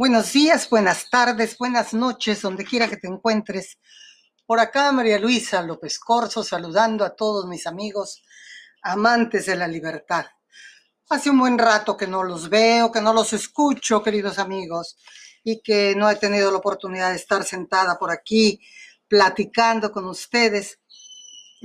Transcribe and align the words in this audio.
Buenos 0.00 0.32
días, 0.32 0.70
buenas 0.70 1.10
tardes, 1.10 1.58
buenas 1.58 1.92
noches, 1.92 2.40
donde 2.40 2.64
quiera 2.64 2.88
que 2.88 2.96
te 2.96 3.06
encuentres. 3.06 3.76
Por 4.46 4.58
acá 4.58 4.90
María 4.92 5.18
Luisa 5.18 5.60
López 5.60 5.98
Corso 5.98 6.42
saludando 6.42 7.04
a 7.04 7.14
todos 7.14 7.46
mis 7.46 7.66
amigos 7.66 8.22
amantes 8.82 9.44
de 9.44 9.56
la 9.56 9.68
libertad. 9.68 10.24
Hace 11.10 11.28
un 11.28 11.38
buen 11.38 11.58
rato 11.58 11.98
que 11.98 12.06
no 12.06 12.22
los 12.22 12.48
veo, 12.48 12.90
que 12.90 13.02
no 13.02 13.12
los 13.12 13.34
escucho, 13.34 14.02
queridos 14.02 14.38
amigos, 14.38 14.96
y 15.44 15.60
que 15.60 15.94
no 15.94 16.08
he 16.08 16.16
tenido 16.16 16.50
la 16.50 16.56
oportunidad 16.56 17.10
de 17.10 17.16
estar 17.16 17.44
sentada 17.44 17.98
por 17.98 18.10
aquí 18.10 18.58
platicando 19.06 19.92
con 19.92 20.06
ustedes. 20.06 20.80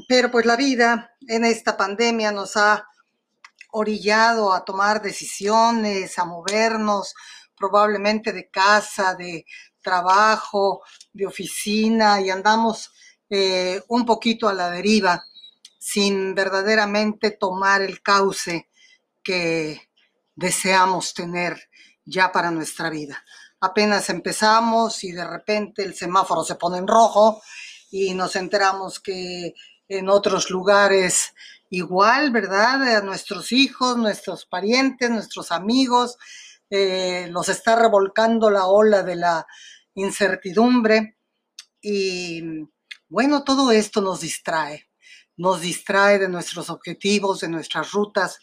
Pero 0.09 0.29
pues 0.29 0.45
la 0.45 0.57
vida 0.57 1.15
en 1.25 1.45
esta 1.45 1.77
pandemia 1.77 2.33
nos 2.33 2.57
ha 2.57 2.85
orillado 3.71 4.53
a 4.53 4.65
tomar 4.65 5.01
decisiones, 5.01 6.19
a 6.19 6.25
movernos, 6.25 7.13
probablemente 7.55 8.33
de 8.33 8.49
casa, 8.49 9.15
de 9.15 9.45
trabajo, 9.81 10.81
de 11.13 11.27
oficina 11.27 12.19
y 12.21 12.29
andamos 12.29 12.91
eh, 13.29 13.81
un 13.87 14.05
poquito 14.05 14.47
a 14.47 14.53
la 14.53 14.69
deriva 14.69 15.23
sin 15.77 16.33
verdaderamente 16.33 17.31
tomar 17.31 17.81
el 17.81 18.01
cauce 18.01 18.69
que 19.23 19.89
deseamos 20.35 21.13
tener 21.13 21.69
ya 22.03 22.31
para 22.31 22.51
nuestra 22.51 22.89
vida. 22.89 23.23
Apenas 23.59 24.09
empezamos 24.09 25.03
y 25.03 25.11
de 25.11 25.25
repente 25.25 25.83
el 25.83 25.95
semáforo 25.95 26.43
se 26.43 26.55
pone 26.55 26.77
en 26.77 26.87
rojo 26.87 27.41
y 27.89 28.13
nos 28.13 28.35
enteramos 28.35 28.99
que 28.99 29.53
en 29.87 30.09
otros 30.09 30.49
lugares 30.49 31.33
igual, 31.69 32.31
¿verdad? 32.31 32.97
A 32.97 33.01
nuestros 33.01 33.51
hijos, 33.51 33.97
nuestros 33.97 34.45
parientes, 34.45 35.09
nuestros 35.09 35.51
amigos, 35.51 36.17
eh, 36.69 37.27
los 37.29 37.49
está 37.49 37.75
revolcando 37.75 38.49
la 38.49 38.67
ola 38.67 39.03
de 39.03 39.15
la 39.15 39.45
incertidumbre 39.93 41.17
y 41.81 42.67
bueno, 43.07 43.43
todo 43.43 43.71
esto 43.71 44.01
nos 44.01 44.21
distrae, 44.21 44.89
nos 45.37 45.61
distrae 45.61 46.17
de 46.17 46.27
nuestros 46.27 46.69
objetivos, 46.69 47.41
de 47.41 47.49
nuestras 47.49 47.91
rutas 47.91 48.39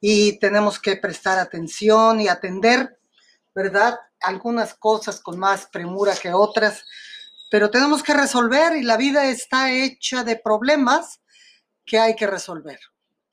y 0.00 0.38
tenemos 0.38 0.78
que 0.78 0.96
prestar 0.96 1.38
atención 1.38 2.20
y 2.20 2.28
atender, 2.28 2.98
¿verdad? 3.54 3.98
Algunas 4.20 4.74
cosas 4.74 5.20
con 5.20 5.38
más 5.38 5.66
premura 5.66 6.14
que 6.16 6.32
otras, 6.32 6.84
pero 7.50 7.70
tenemos 7.70 8.02
que 8.02 8.14
resolver 8.14 8.76
y 8.76 8.82
la 8.82 8.96
vida 8.96 9.26
está 9.26 9.72
hecha 9.72 10.24
de 10.24 10.36
problemas 10.36 11.20
que 11.84 11.98
hay 11.98 12.16
que 12.16 12.26
resolver. 12.26 12.80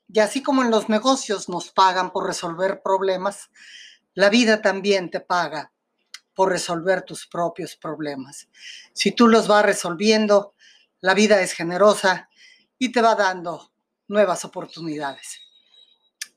Y 0.07 0.19
así 0.19 0.43
como 0.43 0.61
en 0.61 0.69
los 0.69 0.89
negocios 0.89 1.49
nos 1.49 1.71
pagan 1.71 2.11
por 2.11 2.27
resolver 2.27 2.81
problemas, 2.83 3.49
la 4.15 4.29
vida 4.29 4.61
también 4.61 5.09
te 5.09 5.19
paga 5.19 5.71
por 6.33 6.49
resolver 6.49 7.03
tus 7.03 7.27
propios 7.27 7.75
problemas. 7.75 8.47
Si 8.93 9.11
tú 9.11 9.27
los 9.27 9.47
vas 9.47 9.65
resolviendo, 9.65 10.55
la 11.01 11.13
vida 11.13 11.41
es 11.41 11.53
generosa 11.53 12.29
y 12.77 12.91
te 12.91 13.01
va 13.01 13.15
dando 13.15 13.71
nuevas 14.07 14.45
oportunidades. 14.45 15.39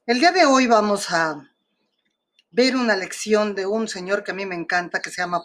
El 0.06 0.20
día 0.20 0.32
de 0.32 0.44
hoy 0.44 0.66
vamos 0.66 1.10
a 1.10 1.50
ver 2.50 2.76
una 2.76 2.96
lección 2.96 3.54
de 3.54 3.66
un 3.66 3.88
señor 3.88 4.22
que 4.22 4.30
a 4.30 4.34
mí 4.34 4.46
me 4.46 4.54
encanta, 4.54 5.00
que 5.00 5.10
se 5.10 5.22
llama 5.22 5.42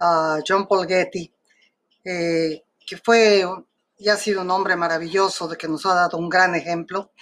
ah, 0.00 0.38
John 0.46 0.66
Paul 0.66 0.86
Getty, 0.86 1.32
eh, 2.04 2.62
que 2.86 2.96
fue 2.98 3.44
y 3.98 4.08
ha 4.08 4.16
sido 4.16 4.42
un 4.42 4.50
hombre 4.50 4.76
maravilloso, 4.76 5.48
de 5.48 5.56
que 5.56 5.68
nos 5.68 5.86
ha 5.86 5.94
dado 5.94 6.18
un 6.18 6.28
gran 6.28 6.54
ejemplo. 6.54 7.12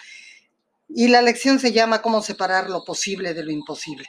Y 0.89 1.08
la 1.08 1.22
lección 1.22 1.58
se 1.58 1.72
llama 1.72 2.02
Cómo 2.02 2.20
separar 2.20 2.68
lo 2.68 2.84
posible 2.84 3.33
de 3.33 3.44
lo 3.44 3.50
imposible. 3.50 4.08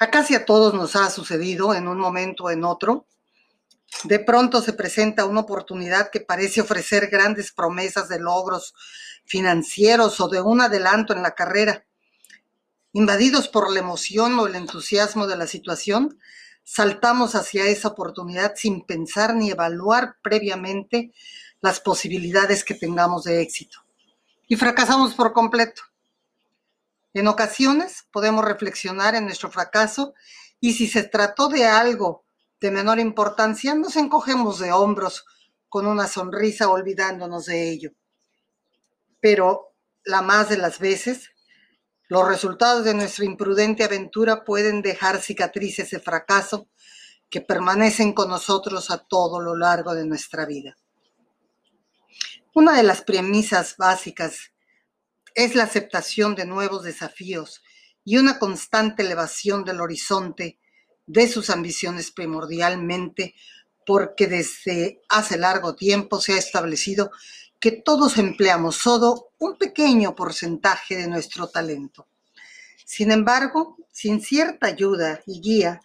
A 0.00 0.10
casi 0.10 0.34
a 0.36 0.44
todos 0.44 0.74
nos 0.74 0.94
ha 0.94 1.10
sucedido 1.10 1.74
en 1.74 1.88
un 1.88 1.98
momento 1.98 2.44
o 2.44 2.50
en 2.50 2.64
otro. 2.64 3.06
De 4.04 4.20
pronto 4.20 4.62
se 4.62 4.72
presenta 4.72 5.24
una 5.24 5.40
oportunidad 5.40 6.10
que 6.10 6.20
parece 6.20 6.60
ofrecer 6.60 7.08
grandes 7.08 7.52
promesas 7.52 8.08
de 8.08 8.20
logros 8.20 8.74
financieros 9.24 10.20
o 10.20 10.28
de 10.28 10.40
un 10.40 10.60
adelanto 10.60 11.12
en 11.12 11.22
la 11.22 11.34
carrera. 11.34 11.84
Invadidos 12.92 13.48
por 13.48 13.72
la 13.72 13.80
emoción 13.80 14.38
o 14.38 14.46
el 14.46 14.54
entusiasmo 14.54 15.26
de 15.26 15.36
la 15.36 15.46
situación, 15.46 16.18
saltamos 16.62 17.34
hacia 17.34 17.66
esa 17.66 17.88
oportunidad 17.88 18.54
sin 18.54 18.86
pensar 18.86 19.34
ni 19.34 19.50
evaluar 19.50 20.16
previamente 20.22 21.12
las 21.60 21.80
posibilidades 21.80 22.62
que 22.62 22.74
tengamos 22.74 23.24
de 23.24 23.42
éxito. 23.42 23.78
Y 24.46 24.56
fracasamos 24.56 25.14
por 25.14 25.32
completo. 25.32 25.82
En 27.18 27.26
ocasiones 27.26 28.06
podemos 28.12 28.44
reflexionar 28.44 29.16
en 29.16 29.24
nuestro 29.24 29.50
fracaso 29.50 30.14
y 30.60 30.74
si 30.74 30.86
se 30.86 31.02
trató 31.02 31.48
de 31.48 31.64
algo 31.64 32.24
de 32.60 32.70
menor 32.70 33.00
importancia, 33.00 33.74
nos 33.74 33.96
encogemos 33.96 34.60
de 34.60 34.70
hombros 34.70 35.24
con 35.68 35.88
una 35.88 36.06
sonrisa 36.06 36.68
olvidándonos 36.70 37.46
de 37.46 37.70
ello. 37.70 37.90
Pero 39.18 39.74
la 40.04 40.22
más 40.22 40.48
de 40.48 40.58
las 40.58 40.78
veces, 40.78 41.30
los 42.06 42.24
resultados 42.28 42.84
de 42.84 42.94
nuestra 42.94 43.24
imprudente 43.24 43.82
aventura 43.82 44.44
pueden 44.44 44.80
dejar 44.80 45.20
cicatrices 45.20 45.90
de 45.90 45.98
fracaso 45.98 46.68
que 47.28 47.40
permanecen 47.40 48.12
con 48.12 48.28
nosotros 48.28 48.92
a 48.92 48.98
todo 48.98 49.40
lo 49.40 49.56
largo 49.56 49.92
de 49.92 50.06
nuestra 50.06 50.46
vida. 50.46 50.76
Una 52.54 52.76
de 52.76 52.84
las 52.84 53.02
premisas 53.02 53.74
básicas 53.76 54.52
es 55.34 55.54
la 55.54 55.64
aceptación 55.64 56.34
de 56.34 56.46
nuevos 56.46 56.82
desafíos 56.82 57.62
y 58.04 58.16
una 58.16 58.38
constante 58.38 59.02
elevación 59.02 59.64
del 59.64 59.80
horizonte 59.80 60.58
de 61.06 61.28
sus 61.28 61.50
ambiciones 61.50 62.10
primordialmente 62.10 63.34
porque 63.86 64.26
desde 64.26 65.00
hace 65.08 65.38
largo 65.38 65.74
tiempo 65.74 66.20
se 66.20 66.34
ha 66.34 66.38
establecido 66.38 67.10
que 67.60 67.72
todos 67.72 68.18
empleamos 68.18 68.76
solo 68.76 69.30
un 69.38 69.56
pequeño 69.56 70.14
porcentaje 70.14 70.96
de 70.96 71.08
nuestro 71.08 71.48
talento. 71.48 72.06
Sin 72.84 73.10
embargo, 73.10 73.76
sin 73.90 74.20
cierta 74.20 74.66
ayuda 74.66 75.20
y 75.26 75.40
guía, 75.40 75.80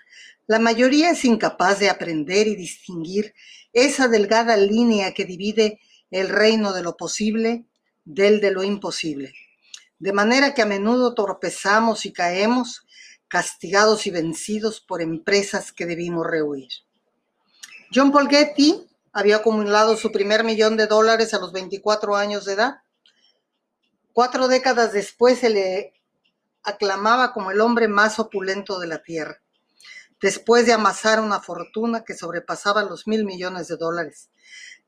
la 0.46 0.60
mayoría 0.60 1.12
es 1.12 1.26
incapaz 1.26 1.80
de 1.80 1.90
aprender 1.90 2.48
y 2.48 2.56
distinguir 2.56 3.34
esa 3.72 4.08
delgada 4.08 4.58
línea 4.58 5.14
que 5.14 5.26
divide 5.26 5.80
el 6.12 6.30
reino 6.30 6.74
de 6.74 6.84
lo 6.84 6.96
posible 6.96 7.66
del 8.06 8.42
de 8.42 8.52
lo 8.52 8.64
imposible 8.64 9.34
de 10.04 10.12
manera 10.12 10.54
que 10.54 10.62
a 10.62 10.66
menudo 10.66 11.14
tropezamos 11.14 12.06
y 12.06 12.12
caemos 12.12 12.86
castigados 13.30 14.06
y 14.06 14.12
vencidos 14.12 14.82
por 14.82 15.02
empresas 15.02 15.72
que 15.72 15.86
debimos 15.86 16.28
rehuir. 16.28 16.68
John 17.96 18.12
Paul 18.12 18.28
Getty 18.28 18.86
había 19.14 19.38
acumulado 19.38 19.96
su 19.96 20.12
primer 20.12 20.44
millón 20.44 20.76
de 20.76 20.88
dólares 20.88 21.34
a 21.34 21.40
los 21.40 21.54
24 21.54 22.18
años 22.18 22.44
de 22.44 22.52
edad. 22.52 22.82
Cuatro 24.12 24.50
décadas 24.50 24.92
después 24.92 25.40
se 25.40 25.50
le 25.50 25.94
aclamaba 26.64 27.32
como 27.32 27.52
el 27.52 27.62
hombre 27.62 27.88
más 27.88 28.20
opulento 28.20 28.82
de 28.82 28.88
la 28.88 29.02
tierra, 29.04 29.42
después 30.20 30.66
de 30.66 30.74
amasar 30.74 31.22
una 31.22 31.40
fortuna 31.40 32.04
que 32.04 32.14
sobrepasaba 32.14 32.84
los 32.84 33.08
mil 33.08 33.24
millones 33.24 33.70
de 33.70 33.78
dólares, 33.78 34.30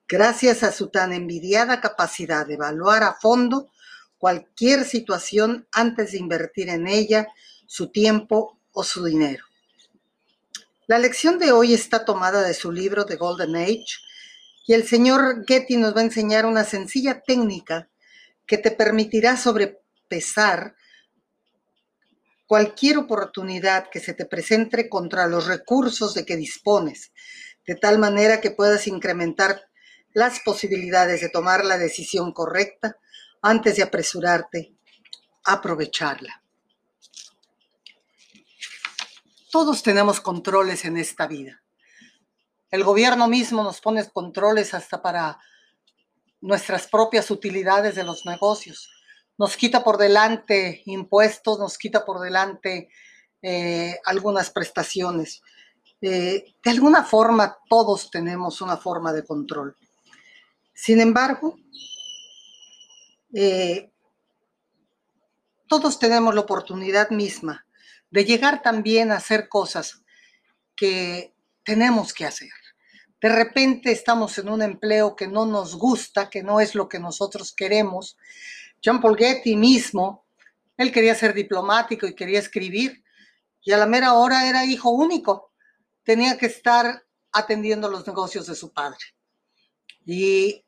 gracias 0.07 0.63
a 0.63 0.71
su 0.71 0.89
tan 0.89 1.13
envidiada 1.13 1.81
capacidad 1.81 2.45
de 2.45 2.55
evaluar 2.55 3.03
a 3.03 3.13
fondo 3.13 3.71
cualquier 4.17 4.85
situación 4.85 5.67
antes 5.71 6.11
de 6.11 6.17
invertir 6.17 6.69
en 6.69 6.87
ella 6.87 7.27
su 7.67 7.91
tiempo 7.91 8.59
o 8.71 8.83
su 8.83 9.03
dinero. 9.05 9.43
La 10.87 10.99
lección 10.99 11.39
de 11.39 11.51
hoy 11.51 11.73
está 11.73 12.05
tomada 12.05 12.43
de 12.43 12.53
su 12.53 12.71
libro 12.71 13.05
The 13.05 13.15
Golden 13.15 13.55
Age 13.55 13.85
y 14.67 14.73
el 14.73 14.87
señor 14.87 15.43
Getty 15.47 15.77
nos 15.77 15.95
va 15.95 16.01
a 16.01 16.05
enseñar 16.05 16.45
una 16.45 16.63
sencilla 16.63 17.21
técnica 17.21 17.89
que 18.45 18.57
te 18.57 18.71
permitirá 18.71 19.37
sobrepesar 19.37 20.75
cualquier 22.45 22.99
oportunidad 22.99 23.89
que 23.89 23.99
se 23.99 24.13
te 24.13 24.25
presente 24.25 24.87
contra 24.87 25.27
los 25.27 25.47
recursos 25.47 26.13
de 26.13 26.25
que 26.25 26.35
dispones, 26.35 27.11
de 27.65 27.75
tal 27.75 27.97
manera 27.97 28.39
que 28.39 28.51
puedas 28.51 28.87
incrementar 28.87 29.67
las 30.15 30.39
posibilidades 30.39 31.19
de 31.19 31.27
tomar 31.27 31.65
la 31.65 31.77
decisión 31.77 32.31
correcta 32.31 32.97
antes 33.41 33.75
de 33.75 33.83
apresurarte 33.83 34.73
a 35.43 35.53
aprovecharla. 35.53 36.41
Todos 39.51 39.83
tenemos 39.83 40.21
controles 40.21 40.85
en 40.85 40.95
esta 40.95 41.27
vida. 41.27 41.61
El 42.71 42.85
gobierno 42.85 43.27
mismo 43.27 43.61
nos 43.61 43.81
pone 43.81 44.09
controles 44.09 44.73
hasta 44.73 45.01
para 45.01 45.37
nuestras 46.39 46.87
propias 46.87 47.29
utilidades 47.29 47.95
de 47.95 48.05
los 48.05 48.25
negocios. 48.25 48.89
Nos 49.37 49.57
quita 49.57 49.83
por 49.83 49.97
delante 49.97 50.81
impuestos, 50.85 51.59
nos 51.59 51.77
quita 51.77 52.05
por 52.05 52.21
delante 52.21 52.87
eh, 53.41 53.99
algunas 54.05 54.49
prestaciones. 54.49 55.41
Eh, 55.99 56.55
de 56.63 56.71
alguna 56.71 57.03
forma, 57.03 57.57
todos 57.69 58.09
tenemos 58.09 58.61
una 58.61 58.77
forma 58.77 59.11
de 59.11 59.25
control. 59.25 59.75
Sin 60.75 60.99
embargo, 60.99 61.57
eh, 63.33 63.89
todos 65.67 65.97
tenemos 65.97 66.35
la 66.35 66.41
oportunidad 66.41 67.09
misma 67.09 67.65
de 68.11 68.25
llegar 68.25 68.61
también 68.61 69.11
a 69.11 69.15
hacer 69.15 69.47
cosas 69.47 70.03
que 70.75 71.33
tenemos 71.63 72.13
que 72.13 72.25
hacer. 72.25 72.51
De 73.21 73.29
repente 73.29 73.91
estamos 73.91 74.37
en 74.37 74.49
un 74.49 74.61
empleo 74.61 75.15
que 75.15 75.27
no 75.27 75.45
nos 75.45 75.75
gusta, 75.75 76.29
que 76.29 76.43
no 76.43 76.59
es 76.59 76.75
lo 76.75 76.89
que 76.89 76.99
nosotros 76.99 77.53
queremos. 77.55 78.17
Jean 78.81 79.01
Paul 79.01 79.17
Getty 79.17 79.55
mismo, 79.55 80.25
él 80.75 80.91
quería 80.91 81.15
ser 81.15 81.33
diplomático 81.33 82.05
y 82.05 82.13
quería 82.13 82.39
escribir, 82.39 83.01
y 83.61 83.71
a 83.71 83.77
la 83.77 83.87
mera 83.87 84.13
hora 84.13 84.47
era 84.47 84.65
hijo 84.65 84.91
único. 84.91 85.53
Tenía 86.03 86.37
que 86.37 86.47
estar 86.47 87.03
atendiendo 87.31 87.89
los 87.89 88.05
negocios 88.05 88.45
de 88.45 88.55
su 88.55 88.71
padre. 88.73 88.99
Y 90.05 90.64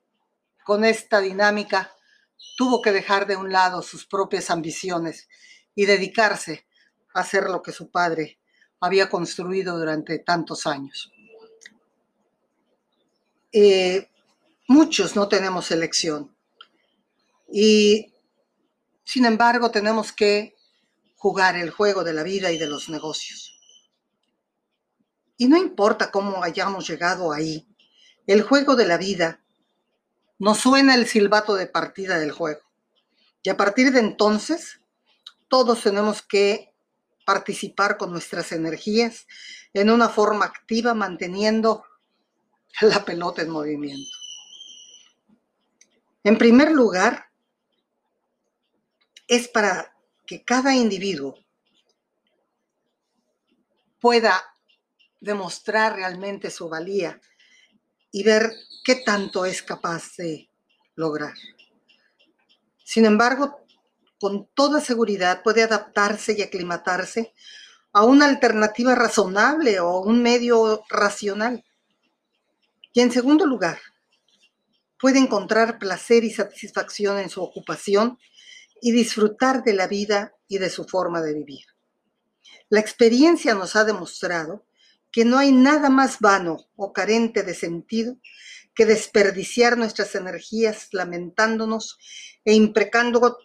con 0.67 0.83
esta 0.83 1.21
dinámica 1.21 1.95
tuvo 2.57 2.81
que 2.81 2.91
dejar 2.91 3.25
de 3.25 3.37
un 3.37 3.53
lado 3.53 3.81
sus 3.81 4.05
propias 4.05 4.49
ambiciones 4.49 5.29
y 5.73 5.85
dedicarse 5.85 6.67
a 7.13 7.21
hacer 7.21 7.45
lo 7.45 7.61
que 7.61 7.71
su 7.71 7.89
padre 7.89 8.41
había 8.81 9.09
construido 9.09 9.79
durante 9.79 10.19
tantos 10.19 10.67
años. 10.67 11.09
Eh, 13.53 14.09
muchos 14.67 15.15
no 15.15 15.29
tenemos 15.29 15.71
elección 15.71 16.35
y 17.49 18.13
sin 19.05 19.23
embargo 19.23 19.71
tenemos 19.71 20.11
que 20.11 20.53
jugar 21.15 21.55
el 21.55 21.69
juego 21.69 22.03
de 22.03 22.11
la 22.11 22.23
vida 22.23 22.51
y 22.51 22.57
de 22.57 22.67
los 22.67 22.89
negocios. 22.89 23.57
Y 25.37 25.47
no 25.47 25.55
importa 25.55 26.11
cómo 26.11 26.43
hayamos 26.43 26.89
llegado 26.89 27.31
ahí, 27.31 27.65
el 28.25 28.41
juego 28.41 28.75
de 28.75 28.85
la 28.85 28.97
vida 28.97 29.41
nos 30.39 30.59
suena 30.59 30.95
el 30.95 31.07
silbato 31.07 31.55
de 31.55 31.67
partida 31.67 32.19
del 32.19 32.31
juego. 32.31 32.61
Y 33.43 33.49
a 33.49 33.57
partir 33.57 33.91
de 33.91 33.99
entonces, 33.99 34.81
todos 35.47 35.81
tenemos 35.81 36.21
que 36.21 36.73
participar 37.25 37.97
con 37.97 38.11
nuestras 38.11 38.51
energías 38.51 39.27
en 39.73 39.89
una 39.89 40.09
forma 40.09 40.45
activa, 40.45 40.93
manteniendo 40.93 41.83
la 42.81 43.03
pelota 43.03 43.41
en 43.41 43.49
movimiento. 43.49 44.17
En 46.23 46.37
primer 46.37 46.71
lugar, 46.71 47.29
es 49.27 49.47
para 49.47 49.93
que 50.25 50.43
cada 50.43 50.75
individuo 50.75 51.35
pueda 53.99 54.41
demostrar 55.19 55.95
realmente 55.95 56.51
su 56.51 56.69
valía 56.69 57.19
y 58.11 58.23
ver 58.23 58.53
qué 58.83 58.95
tanto 58.95 59.45
es 59.45 59.61
capaz 59.61 60.15
de 60.17 60.49
lograr. 60.95 61.33
Sin 62.83 63.05
embargo, 63.05 63.65
con 64.19 64.47
toda 64.53 64.81
seguridad 64.81 65.43
puede 65.43 65.63
adaptarse 65.63 66.35
y 66.37 66.41
aclimatarse 66.41 67.33
a 67.93 68.03
una 68.03 68.25
alternativa 68.25 68.95
razonable 68.95 69.79
o 69.79 69.99
un 69.99 70.21
medio 70.21 70.83
racional. 70.89 71.63
Y 72.93 73.01
en 73.01 73.11
segundo 73.11 73.45
lugar, 73.45 73.79
puede 74.99 75.19
encontrar 75.19 75.79
placer 75.79 76.23
y 76.23 76.31
satisfacción 76.31 77.19
en 77.19 77.29
su 77.29 77.41
ocupación 77.41 78.17
y 78.81 78.91
disfrutar 78.91 79.63
de 79.63 79.73
la 79.73 79.87
vida 79.87 80.33
y 80.47 80.57
de 80.57 80.69
su 80.69 80.85
forma 80.85 81.21
de 81.21 81.33
vivir. 81.33 81.65
La 82.69 82.79
experiencia 82.79 83.53
nos 83.53 83.75
ha 83.75 83.83
demostrado 83.83 84.66
que 85.17 85.25
no 85.25 85.39
hay 85.39 85.51
nada 85.51 85.89
más 85.89 86.19
vano 86.19 86.67
o 86.75 86.93
carente 86.93 87.41
de 87.41 87.55
sentido 87.55 88.17
que 88.75 88.85
desperdiciar 88.85 89.75
nuestras 89.75 90.13
energías 90.13 90.89
lamentándonos 90.91 91.97
e 92.45 92.53
imprecando 92.53 93.39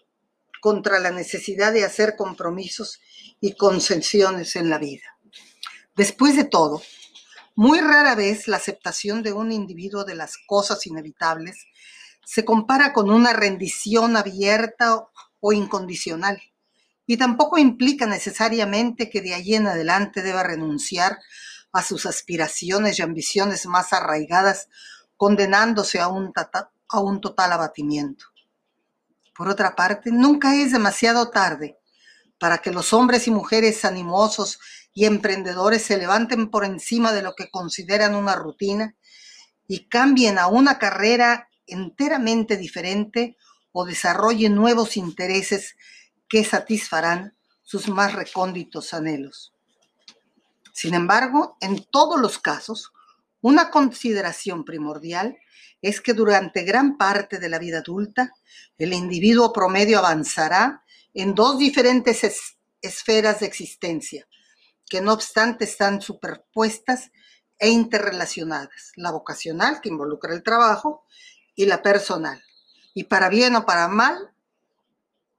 contra 0.61 0.99
la 0.99 1.11
necesidad 1.11 1.73
de 1.73 1.87
hacer 1.87 2.15
compromisos 2.15 3.01
y 3.41 3.55
concesiones 3.55 4.55
en 4.57 4.69
la 4.69 4.77
vida. 4.77 5.17
Después 5.97 6.37
de 6.37 6.45
todo, 6.45 6.83
muy 7.55 7.81
rara 7.81 8.15
vez 8.17 8.49
la 8.49 8.59
aceptación 8.59 9.23
de 9.23 9.33
un 9.33 9.51
individuo 9.51 10.05
de 10.05 10.15
las 10.15 10.37
cosas 10.47 10.87
inevitables 10.87 11.57
se 12.23 12.45
compara 12.45 12.93
con 12.93 13.11
una 13.11 13.33
rendición 13.33 14.19
abierta 14.19 15.07
o 15.41 15.53
incondicional 15.55 16.39
y 17.07 17.17
tampoco 17.17 17.57
implica 17.57 18.05
necesariamente 18.05 19.09
que 19.09 19.23
de 19.23 19.33
allí 19.33 19.55
en 19.55 19.69
adelante 19.69 20.21
deba 20.21 20.43
renunciar 20.43 21.19
a 21.73 21.83
sus 21.83 22.07
aspiraciones 22.07 22.99
y 22.99 23.03
ambiciones 23.03 23.67
más 23.67 23.93
arraigadas, 23.93 24.69
condenándose 25.17 26.01
a 26.01 26.09
un, 26.09 26.33
a 26.89 27.01
un 27.01 27.21
total 27.21 27.53
abatimiento. 27.53 28.27
Por 29.35 29.49
otra 29.49 29.75
parte, 29.75 30.11
nunca 30.13 30.55
es 30.55 30.73
demasiado 30.73 31.31
tarde 31.31 31.79
para 32.39 32.59
que 32.59 32.71
los 32.71 32.93
hombres 32.93 33.27
y 33.27 33.31
mujeres 33.31 33.85
animosos 33.85 34.59
y 34.93 35.07
emprendedores 35.07 35.83
se 35.83 35.97
levanten 35.97 36.51
por 36.51 36.65
encima 36.65 37.13
de 37.13 37.23
lo 37.23 37.35
que 37.35 37.51
consideran 37.51 38.15
una 38.15 38.35
rutina 38.35 38.95
y 39.67 39.89
cambien 39.89 40.39
a 40.39 40.49
una 40.49 40.79
carrera 40.79 41.49
enteramente 41.67 42.57
diferente 42.57 43.37
o 43.71 43.87
desarrollen 43.87 44.55
nuevos 44.55 44.97
intereses 44.97 45.77
que 46.29 46.45
satisfarán 46.45 47.37
sus 47.63 47.89
más 47.89 48.13
recónditos 48.13 48.93
anhelos. 48.93 49.55
Sin 50.82 50.94
embargo, 50.94 51.56
en 51.61 51.87
todos 51.93 52.20
los 52.20 52.40
casos, 52.40 52.93
una 53.40 53.70
consideración 53.70 54.64
primordial 54.64 55.38
es 55.81 56.00
que 56.00 56.12
durante 56.12 56.64
gran 56.64 56.99
parte 56.99 57.38
de 57.38 57.49
la 57.49 57.61
vida 57.61 57.79
adulta, 57.79 58.32
el 58.79 58.93
individuo 58.93 59.52
promedio 59.52 60.00
avanzará 60.00 60.82
en 61.14 61.37
dos 61.37 61.56
diferentes 61.56 62.56
esferas 62.81 63.38
de 63.38 63.46
existencia, 63.46 64.26
que 64.90 65.00
no 65.00 65.12
obstante 65.12 65.67
están 65.67 66.02
superpuestas 66.02 67.12
e 67.61 67.69
interrelacionadas, 67.69 68.90
la 68.96 69.12
vocacional, 69.12 69.81
que 69.81 69.88
involucra 69.88 70.35
el 70.35 70.43
trabajo, 70.43 71.05
y 71.55 71.67
la 71.67 71.81
personal. 71.81 72.43
Y 72.93 73.05
para 73.05 73.28
bien 73.28 73.55
o 73.55 73.64
para 73.64 73.87
mal, 73.87 74.35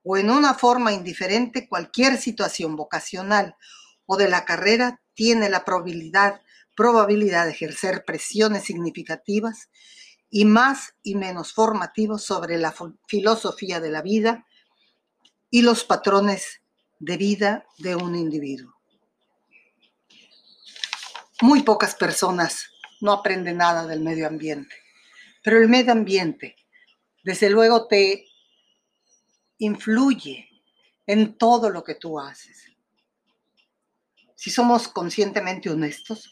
o 0.03 0.15
en 0.15 0.29
una 0.29 0.53
forma 0.53 0.93
indiferente, 0.93 1.67
cualquier 1.67 2.17
situación 2.17 2.77
vocacional 2.77 3.57
o 4.05 4.17
de 4.17 4.29
la 4.29 4.45
carrera 4.45 5.01
tiene 5.13 5.49
la 5.49 5.63
probabilidad, 5.63 6.41
probabilidad 6.75 7.45
de 7.45 7.51
ejercer 7.51 8.03
presiones 8.05 8.63
significativas 8.63 9.69
y 10.29 10.45
más 10.45 10.95
y 11.03 11.15
menos 11.15 11.53
formativos 11.53 12.23
sobre 12.23 12.57
la 12.57 12.73
filosofía 13.07 13.79
de 13.79 13.91
la 13.91 14.01
vida 14.01 14.45
y 15.49 15.61
los 15.61 15.83
patrones 15.83 16.61
de 16.99 17.17
vida 17.17 17.65
de 17.77 17.95
un 17.95 18.15
individuo. 18.15 18.73
Muy 21.41 21.61
pocas 21.61 21.93
personas 21.95 22.69
no 23.01 23.11
aprenden 23.11 23.57
nada 23.57 23.85
del 23.85 23.99
medio 24.01 24.27
ambiente, 24.27 24.75
pero 25.43 25.57
el 25.57 25.69
medio 25.69 25.91
ambiente, 25.91 26.55
desde 27.23 27.49
luego, 27.49 27.87
te 27.87 28.25
influye 29.59 30.49
en 31.05 31.37
todo 31.37 31.69
lo 31.69 31.83
que 31.83 31.95
tú 31.95 32.19
haces. 32.19 32.72
Si 34.43 34.51
somos 34.51 34.89
conscientemente 34.89 35.69
honestos, 35.69 36.29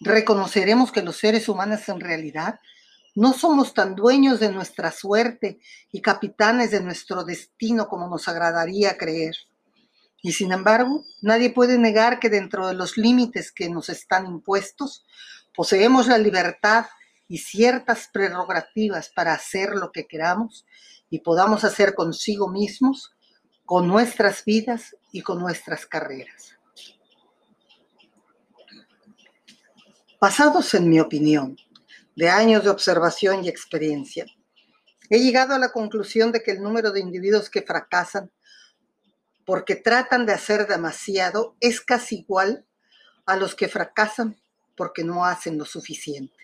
reconoceremos 0.00 0.92
que 0.92 1.00
los 1.00 1.16
seres 1.16 1.48
humanos 1.48 1.88
en 1.88 2.00
realidad 2.00 2.60
no 3.14 3.32
somos 3.32 3.72
tan 3.72 3.94
dueños 3.94 4.40
de 4.40 4.52
nuestra 4.52 4.92
suerte 4.92 5.58
y 5.90 6.02
capitanes 6.02 6.70
de 6.70 6.82
nuestro 6.82 7.24
destino 7.24 7.88
como 7.88 8.10
nos 8.10 8.28
agradaría 8.28 8.98
creer. 8.98 9.34
Y 10.20 10.32
sin 10.32 10.52
embargo, 10.52 11.02
nadie 11.22 11.48
puede 11.48 11.78
negar 11.78 12.20
que 12.20 12.28
dentro 12.28 12.68
de 12.68 12.74
los 12.74 12.98
límites 12.98 13.50
que 13.52 13.70
nos 13.70 13.88
están 13.88 14.26
impuestos, 14.26 15.06
poseemos 15.54 16.08
la 16.08 16.18
libertad 16.18 16.84
y 17.26 17.38
ciertas 17.38 18.10
prerrogativas 18.12 19.08
para 19.08 19.32
hacer 19.32 19.70
lo 19.70 19.92
que 19.92 20.06
queramos 20.06 20.66
y 21.08 21.20
podamos 21.20 21.64
hacer 21.64 21.94
consigo 21.94 22.50
mismos, 22.50 23.14
con 23.64 23.88
nuestras 23.88 24.44
vidas 24.44 24.94
y 25.10 25.22
con 25.22 25.38
nuestras 25.38 25.86
carreras. 25.86 26.55
Basados 30.18 30.72
en 30.72 30.88
mi 30.88 30.98
opinión, 30.98 31.58
de 32.14 32.30
años 32.30 32.64
de 32.64 32.70
observación 32.70 33.44
y 33.44 33.50
experiencia, 33.50 34.24
he 35.10 35.18
llegado 35.18 35.54
a 35.54 35.58
la 35.58 35.72
conclusión 35.72 36.32
de 36.32 36.42
que 36.42 36.52
el 36.52 36.62
número 36.62 36.90
de 36.90 37.00
individuos 37.00 37.50
que 37.50 37.60
fracasan 37.60 38.30
porque 39.44 39.76
tratan 39.76 40.24
de 40.24 40.32
hacer 40.32 40.66
demasiado 40.66 41.54
es 41.60 41.82
casi 41.82 42.20
igual 42.20 42.64
a 43.26 43.36
los 43.36 43.54
que 43.54 43.68
fracasan 43.68 44.40
porque 44.74 45.04
no 45.04 45.26
hacen 45.26 45.58
lo 45.58 45.66
suficiente. 45.66 46.34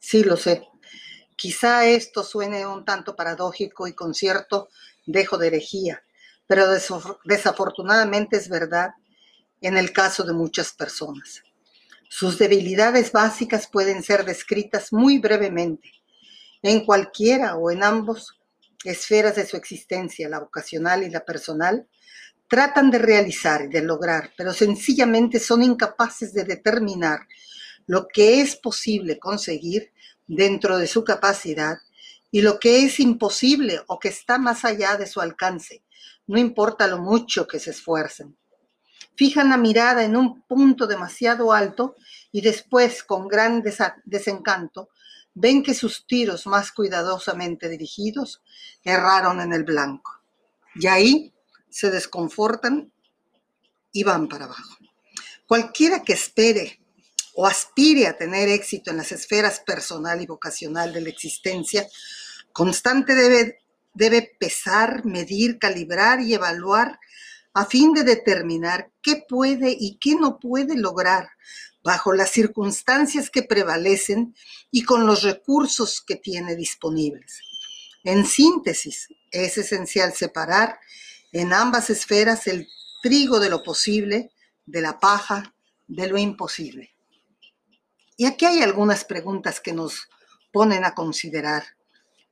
Sí, 0.00 0.24
lo 0.24 0.36
sé. 0.36 0.66
Quizá 1.36 1.86
esto 1.86 2.24
suene 2.24 2.66
un 2.66 2.84
tanto 2.84 3.14
paradójico 3.14 3.86
y 3.86 3.92
con 3.92 4.14
cierto 4.14 4.68
dejo 5.06 5.38
de 5.38 5.46
herejía, 5.46 6.02
pero 6.48 6.66
desafortunadamente 7.24 8.36
es 8.36 8.48
verdad 8.48 8.90
en 9.60 9.76
el 9.76 9.92
caso 9.92 10.24
de 10.24 10.32
muchas 10.32 10.72
personas. 10.72 11.44
Sus 12.08 12.38
debilidades 12.38 13.12
básicas 13.12 13.68
pueden 13.68 14.02
ser 14.02 14.24
descritas 14.24 14.92
muy 14.92 15.18
brevemente 15.18 15.92
en 16.62 16.84
cualquiera 16.84 17.56
o 17.56 17.70
en 17.70 17.82
ambos 17.82 18.38
esferas 18.84 19.36
de 19.36 19.46
su 19.46 19.56
existencia, 19.56 20.28
la 20.28 20.40
vocacional 20.40 21.02
y 21.02 21.10
la 21.10 21.24
personal, 21.24 21.86
tratan 22.48 22.90
de 22.90 22.98
realizar 22.98 23.62
y 23.62 23.68
de 23.68 23.82
lograr, 23.82 24.32
pero 24.36 24.52
sencillamente 24.52 25.40
son 25.40 25.62
incapaces 25.62 26.32
de 26.32 26.44
determinar 26.44 27.20
lo 27.86 28.06
que 28.08 28.40
es 28.40 28.56
posible 28.56 29.18
conseguir 29.18 29.92
dentro 30.26 30.78
de 30.78 30.86
su 30.86 31.04
capacidad 31.04 31.78
y 32.30 32.42
lo 32.42 32.58
que 32.58 32.84
es 32.84 33.00
imposible 33.00 33.80
o 33.86 33.98
que 33.98 34.08
está 34.08 34.38
más 34.38 34.64
allá 34.64 34.96
de 34.96 35.06
su 35.06 35.20
alcance, 35.20 35.82
no 36.26 36.38
importa 36.38 36.86
lo 36.86 36.98
mucho 36.98 37.46
que 37.46 37.60
se 37.60 37.70
esfuercen. 37.70 38.36
Fijan 39.16 39.48
la 39.50 39.56
mirada 39.56 40.04
en 40.04 40.16
un 40.16 40.42
punto 40.42 40.86
demasiado 40.86 41.52
alto 41.52 41.96
y 42.30 42.42
después, 42.42 43.02
con 43.02 43.28
gran 43.28 43.62
desencanto, 44.04 44.90
ven 45.34 45.62
que 45.62 45.74
sus 45.74 46.06
tiros 46.06 46.46
más 46.46 46.72
cuidadosamente 46.72 47.68
dirigidos 47.68 48.42
erraron 48.84 49.40
en 49.40 49.52
el 49.52 49.64
blanco. 49.64 50.20
Y 50.74 50.86
ahí 50.86 51.34
se 51.68 51.90
desconfortan 51.90 52.92
y 53.92 54.04
van 54.04 54.28
para 54.28 54.46
abajo. 54.46 54.76
Cualquiera 55.46 56.02
que 56.02 56.14
espere 56.14 56.80
o 57.34 57.46
aspire 57.46 58.06
a 58.06 58.16
tener 58.16 58.48
éxito 58.48 58.90
en 58.90 58.96
las 58.96 59.12
esferas 59.12 59.60
personal 59.60 60.20
y 60.20 60.26
vocacional 60.26 60.92
de 60.92 61.02
la 61.02 61.10
existencia, 61.10 61.86
constante 62.52 63.14
debe, 63.14 63.60
debe 63.92 64.36
pesar, 64.38 65.04
medir, 65.04 65.58
calibrar 65.58 66.20
y 66.20 66.34
evaluar 66.34 66.98
a 67.56 67.64
fin 67.64 67.94
de 67.94 68.04
determinar 68.04 68.92
qué 69.00 69.24
puede 69.26 69.74
y 69.80 69.96
qué 69.96 70.14
no 70.14 70.38
puede 70.38 70.76
lograr 70.76 71.30
bajo 71.82 72.12
las 72.12 72.30
circunstancias 72.30 73.30
que 73.30 73.42
prevalecen 73.42 74.36
y 74.70 74.82
con 74.82 75.06
los 75.06 75.22
recursos 75.22 76.02
que 76.02 76.16
tiene 76.16 76.54
disponibles. 76.54 77.40
En 78.04 78.26
síntesis, 78.26 79.08
es 79.30 79.56
esencial 79.56 80.12
separar 80.12 80.78
en 81.32 81.54
ambas 81.54 81.88
esferas 81.88 82.46
el 82.46 82.68
trigo 83.02 83.40
de 83.40 83.48
lo 83.48 83.62
posible 83.62 84.32
de 84.66 84.82
la 84.82 85.00
paja 85.00 85.54
de 85.86 86.08
lo 86.08 86.18
imposible. 86.18 86.94
Y 88.18 88.26
aquí 88.26 88.44
hay 88.44 88.60
algunas 88.60 89.06
preguntas 89.06 89.60
que 89.60 89.72
nos 89.72 90.10
ponen 90.52 90.84
a 90.84 90.94
considerar 90.94 91.64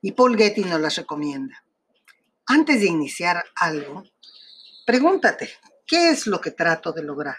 y 0.03 0.13
Paul 0.13 0.37
Getty 0.37 0.65
nos 0.65 0.83
las 0.83 0.97
recomienda. 0.97 1.65
Antes 2.45 2.81
de 2.81 2.89
iniciar 2.89 3.43
algo, 3.57 4.05
pregúntate, 4.85 5.51
¿qué 5.87 6.11
es 6.11 6.27
lo 6.27 6.41
que 6.41 6.51
trato 6.51 6.93
de 6.93 7.03
lograr? 7.03 7.39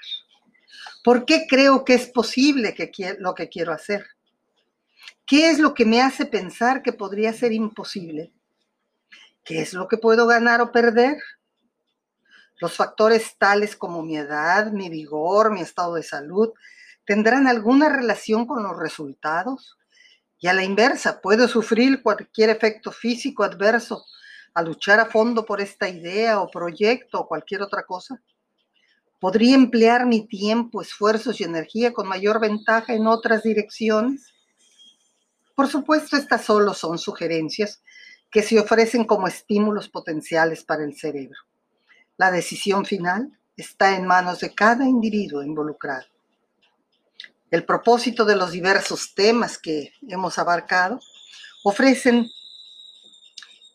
¿Por 1.04 1.26
qué 1.26 1.46
creo 1.48 1.86
que 1.86 1.94
es 1.94 2.08
posible 2.08 2.74
que 2.74 2.92
lo 3.20 3.36
que 3.36 3.50
quiero 3.50 3.72
hacer? 3.72 4.06
¿Qué 5.26 5.50
es 5.50 5.60
lo 5.60 5.74
que 5.74 5.86
me 5.86 6.02
hace 6.02 6.26
pensar 6.26 6.82
que 6.82 6.94
podría 6.94 7.34
ser 7.34 7.52
imposible? 7.52 8.34
¿Qué 9.44 9.62
es 9.62 9.74
lo 9.74 9.88
que 9.88 9.98
puedo 9.98 10.28
ganar 10.28 10.62
o 10.62 10.72
perder? 10.72 11.18
Los 12.60 12.74
factores 12.74 13.38
tales 13.38 13.76
como 13.76 14.02
mi 14.02 14.18
edad, 14.18 14.72
mi 14.72 14.90
vigor, 14.90 15.52
mi 15.52 15.62
estado 15.62 15.96
de 15.96 16.04
salud, 16.04 16.54
tendrán 17.06 17.48
alguna 17.48 17.90
relación 17.90 18.46
con 18.46 18.64
los 18.64 18.78
resultados. 18.78 19.78
Y 20.40 20.48
a 20.48 20.54
la 20.54 20.64
inversa, 20.64 21.22
puedo 21.22 21.48
sufrir 21.48 22.02
cualquier 22.02 22.50
efecto 22.50 22.92
físico 22.92 23.44
adverso 23.44 24.06
a 24.56 24.62
luchar 24.62 25.02
a 25.02 25.06
fondo 25.06 25.46
por 25.46 25.60
esta 25.60 25.88
idea 25.88 26.42
o 26.42 26.50
proyecto 26.50 27.20
o 27.20 27.28
cualquier 27.28 27.62
otra 27.62 27.84
cosa. 27.84 28.22
¿Podría 29.20 29.54
emplear 29.54 30.06
mi 30.06 30.28
tiempo, 30.28 30.82
esfuerzos 30.82 31.40
y 31.40 31.44
energía 31.44 31.94
con 31.94 32.08
mayor 32.08 32.40
ventaja 32.40 32.94
en 32.94 33.06
otras 33.06 33.44
direcciones? 33.44 34.34
Por 35.56 35.68
supuesto, 35.68 36.16
estas 36.16 36.46
solo 36.46 36.74
son 36.74 36.98
sugerencias 36.98 37.82
que 38.32 38.42
se 38.42 38.58
ofrecen 38.58 39.04
como 39.04 39.28
estímulos 39.28 39.90
potenciales 39.90 40.64
para 40.64 40.86
el 40.86 40.98
cerebro. 40.98 41.40
La 42.18 42.32
decisión 42.32 42.86
final 42.86 43.38
está 43.58 43.96
en 43.96 44.06
manos 44.08 44.40
de 44.40 44.56
cada 44.56 44.86
individuo 44.86 45.44
involucrado. 45.44 46.06
El 47.52 47.66
propósito 47.66 48.24
de 48.24 48.38
los 48.38 48.52
diversos 48.52 49.14
temas 49.16 49.58
que 49.58 49.92
hemos 50.08 50.38
abarcado 50.40 51.00
ofrecen 51.64 52.30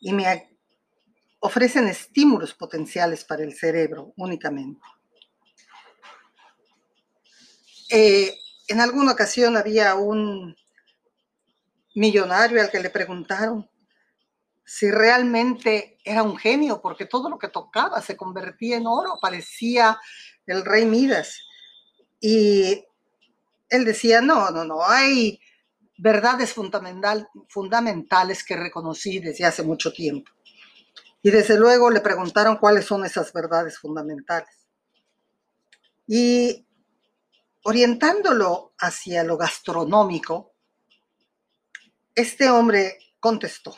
y 0.01 0.13
me 0.13 0.50
ofrecen 1.41 1.89
estímulos 1.89 2.55
potenciales 2.55 3.25
para 3.25 3.43
el 3.43 3.55
cerebro 3.55 4.13
únicamente. 4.17 4.81
Eh, 7.91 8.39
en 8.69 8.81
alguna 8.81 9.13
ocasión 9.13 9.57
había 9.57 9.95
un 9.97 10.55
millonario 11.95 12.61
al 12.61 12.71
que 12.71 12.81
le 12.81 12.91
preguntaron 12.91 13.69
si 14.65 14.89
realmente 14.89 15.99
era 16.05 16.23
un 16.23 16.37
genio, 16.37 16.81
porque 16.81 17.05
todo 17.05 17.29
lo 17.29 17.39
que 17.39 17.49
tocaba 17.49 18.01
se 18.01 18.17
convertía 18.17 18.77
en 18.77 18.87
oro, 18.87 19.19
parecía 19.21 19.99
el 20.47 20.65
rey 20.65 20.85
Midas. 20.85 21.41
Y 22.21 22.85
él 23.69 23.85
decía, 23.85 24.21
no, 24.21 24.51
no, 24.51 24.65
no, 24.65 24.87
hay 24.87 25.41
verdades 25.99 26.53
fundamental, 26.53 27.29
fundamentales 27.49 28.45
que 28.45 28.55
reconocí 28.55 29.19
desde 29.19 29.45
hace 29.45 29.65
mucho 29.65 29.93
tiempo. 29.93 30.31
Y 31.23 31.31
desde 31.31 31.59
luego 31.59 31.91
le 31.91 32.01
preguntaron 32.01 32.57
cuáles 32.57 32.87
son 32.87 33.05
esas 33.05 33.33
verdades 33.33 33.79
fundamentales. 33.79 34.69
Y 36.07 36.67
orientándolo 37.65 38.75
hacia 38.79 39.23
lo 39.23 39.37
gastronómico, 39.37 40.55
este 42.15 42.51
hombre 42.51 42.99
contestó, 43.21 43.77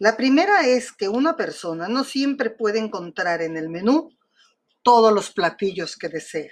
la 0.00 0.16
primera 0.16 0.62
es 0.66 0.92
que 0.92 1.10
una 1.10 1.36
persona 1.36 1.86
no 1.86 2.04
siempre 2.04 2.48
puede 2.48 2.78
encontrar 2.78 3.42
en 3.42 3.58
el 3.58 3.68
menú 3.68 4.16
todos 4.82 5.12
los 5.12 5.30
platillos 5.30 5.94
que 5.94 6.08
desea. 6.08 6.50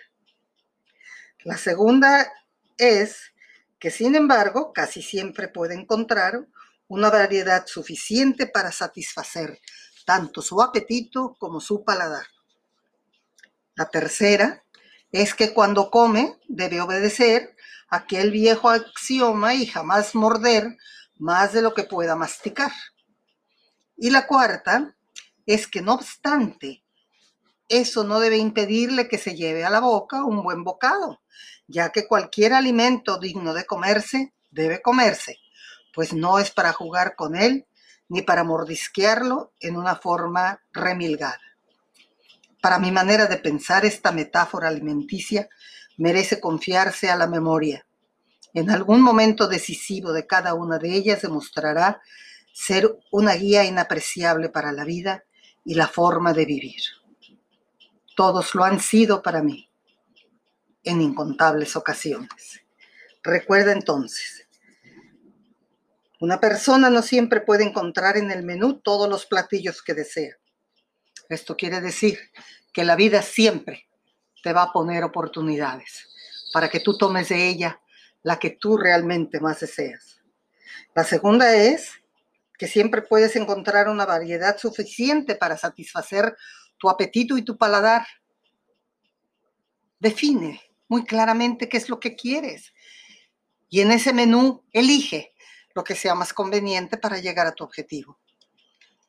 La 1.45 1.57
segunda 1.57 2.31
es 2.77 3.33
que, 3.79 3.91
sin 3.91 4.17
embargo, 4.17 4.75
casi 4.75 5.01
siempre 5.01 5.49
puede 5.49 5.75
encontrar 5.75 6.47
una 6.89 7.11
variedad 7.11 7.67
suficiente 7.67 8.47
para 8.47 8.73
satisfacer 8.73 9.61
tanto 10.05 10.43
su 10.43 10.61
apetito 10.63 11.37
como 11.39 11.61
su 11.61 11.85
paladar. 11.85 12.27
La 13.75 13.89
tercera 13.91 14.65
es 15.13 15.35
que 15.35 15.53
cuando 15.53 15.91
come 15.91 16.39
debe 16.49 16.81
obedecer 16.81 17.55
aquel 17.89 18.31
viejo 18.31 18.71
axioma 18.71 19.55
y 19.55 19.67
jamás 19.67 20.15
morder 20.15 20.77
más 21.19 21.53
de 21.53 21.63
lo 21.63 21.75
que 21.75 21.85
pueda 21.85 22.17
masticar. 22.17 22.73
Y 23.97 24.11
la 24.11 24.27
cuarta 24.27 24.97
es 25.47 25.67
que 25.67 25.83
no 25.83 25.95
obstante, 25.95 26.85
eso 27.69 28.05
no 28.05 28.21
debe 28.21 28.39
impedirle 28.39 29.09
que 29.09 29.19
se 29.19 29.35
lleve 29.35 29.65
a 29.65 29.71
la 29.71 29.81
boca 29.81 30.25
un 30.25 30.43
buen 30.43 30.65
bocado, 30.65 31.21
ya 31.67 31.91
que 31.91 32.07
cualquier 32.07 32.55
alimento 32.55 33.19
digno 33.19 33.53
de 33.53 33.67
comerse 33.67 34.33
debe 34.51 34.81
comerse, 34.81 35.39
pues 35.99 36.13
no 36.13 36.39
es 36.39 36.53
para 36.53 36.73
jugar 36.73 37.17
con 37.17 37.35
él 37.35 37.67
ni 38.09 38.23
para 38.23 38.45
mordisquearlo 38.45 39.53
en 39.59 39.77
una 39.77 39.97
forma 39.97 40.63
remilgada. 40.73 41.41
Para 42.63 42.79
mi 42.79 42.93
manera 42.93 43.27
de 43.27 43.37
pensar, 43.37 43.85
esta 43.85 44.13
metáfora 44.13 44.69
alimenticia 44.69 45.49
merece 45.97 46.39
confiarse 46.39 47.11
a 47.11 47.17
la 47.17 47.27
memoria. 47.27 47.85
En 48.55 48.71
algún 48.71 49.03
momento 49.03 49.49
decisivo 49.49 50.13
de 50.13 50.25
cada 50.25 50.55
una 50.55 50.79
de 50.79 50.95
ellas 50.95 51.23
demostrará 51.23 52.01
ser 52.53 52.97
una 53.11 53.35
guía 53.35 53.65
inapreciable 53.65 54.51
para 54.51 54.71
la 54.71 54.85
vida 54.85 55.25
y 55.65 55.75
la 55.75 55.89
forma 55.89 56.33
de 56.33 56.45
vivir. 56.45 56.81
Todos 58.15 58.55
lo 58.55 58.63
han 58.63 58.79
sido 58.79 59.21
para 59.21 59.43
mí 59.43 59.69
en 60.85 61.03
incontables 61.03 61.75
ocasiones. 61.75 62.63
Recuerda 63.25 63.73
entonces, 63.73 64.38
una 66.21 66.41
persona 66.41 66.91
no 66.91 67.03
siempre 67.03 67.41
puede 67.41 67.65
encontrar 67.65 68.17
en 68.17 68.31
el 68.31 68.43
menú 68.45 68.81
todos 68.81 69.09
los 69.09 69.27
platillos 69.27 69.83
que 69.83 69.95
desea. 69.95 70.37
Esto 71.29 71.57
quiere 71.57 71.81
decir 71.81 72.19
que 72.73 72.85
la 72.85 72.97
vida 72.97 73.23
siempre 73.23 73.89
te 74.43 74.53
va 74.53 74.65
a 74.65 74.73
poner 74.73 75.05
oportunidades 75.05 76.09
para 76.53 76.69
que 76.69 76.81
tú 76.81 76.97
tomes 76.97 77.29
de 77.29 77.49
ella 77.49 77.81
la 78.23 78.39
que 78.39 78.51
tú 78.51 78.77
realmente 78.77 79.41
más 79.41 79.61
deseas. 79.61 80.21
La 80.95 81.05
segunda 81.05 81.55
es 81.55 81.93
que 82.59 82.67
siempre 82.67 83.03
puedes 83.03 83.37
encontrar 83.37 83.89
una 83.89 84.05
variedad 84.05 84.59
suficiente 84.59 85.37
para 85.37 85.57
satisfacer 85.57 86.37
tu 86.79 86.91
apetito 86.91 87.39
y 87.39 87.43
tu 87.43 87.57
paladar. 87.57 88.07
Define 90.01 90.61
muy 90.89 91.05
claramente 91.05 91.69
qué 91.69 91.77
es 91.77 91.89
lo 91.89 92.01
que 92.01 92.17
quieres 92.17 92.73
y 93.69 93.81
en 93.81 93.93
ese 93.93 94.13
menú 94.13 94.65
elige 94.73 95.35
lo 95.79 95.85
que 95.85 95.95
sea 95.95 96.17
más 96.17 96.33
conveniente 96.33 96.97
para 96.97 97.19
llegar 97.19 97.47
a 97.47 97.53
tu 97.53 97.63
objetivo. 97.63 98.19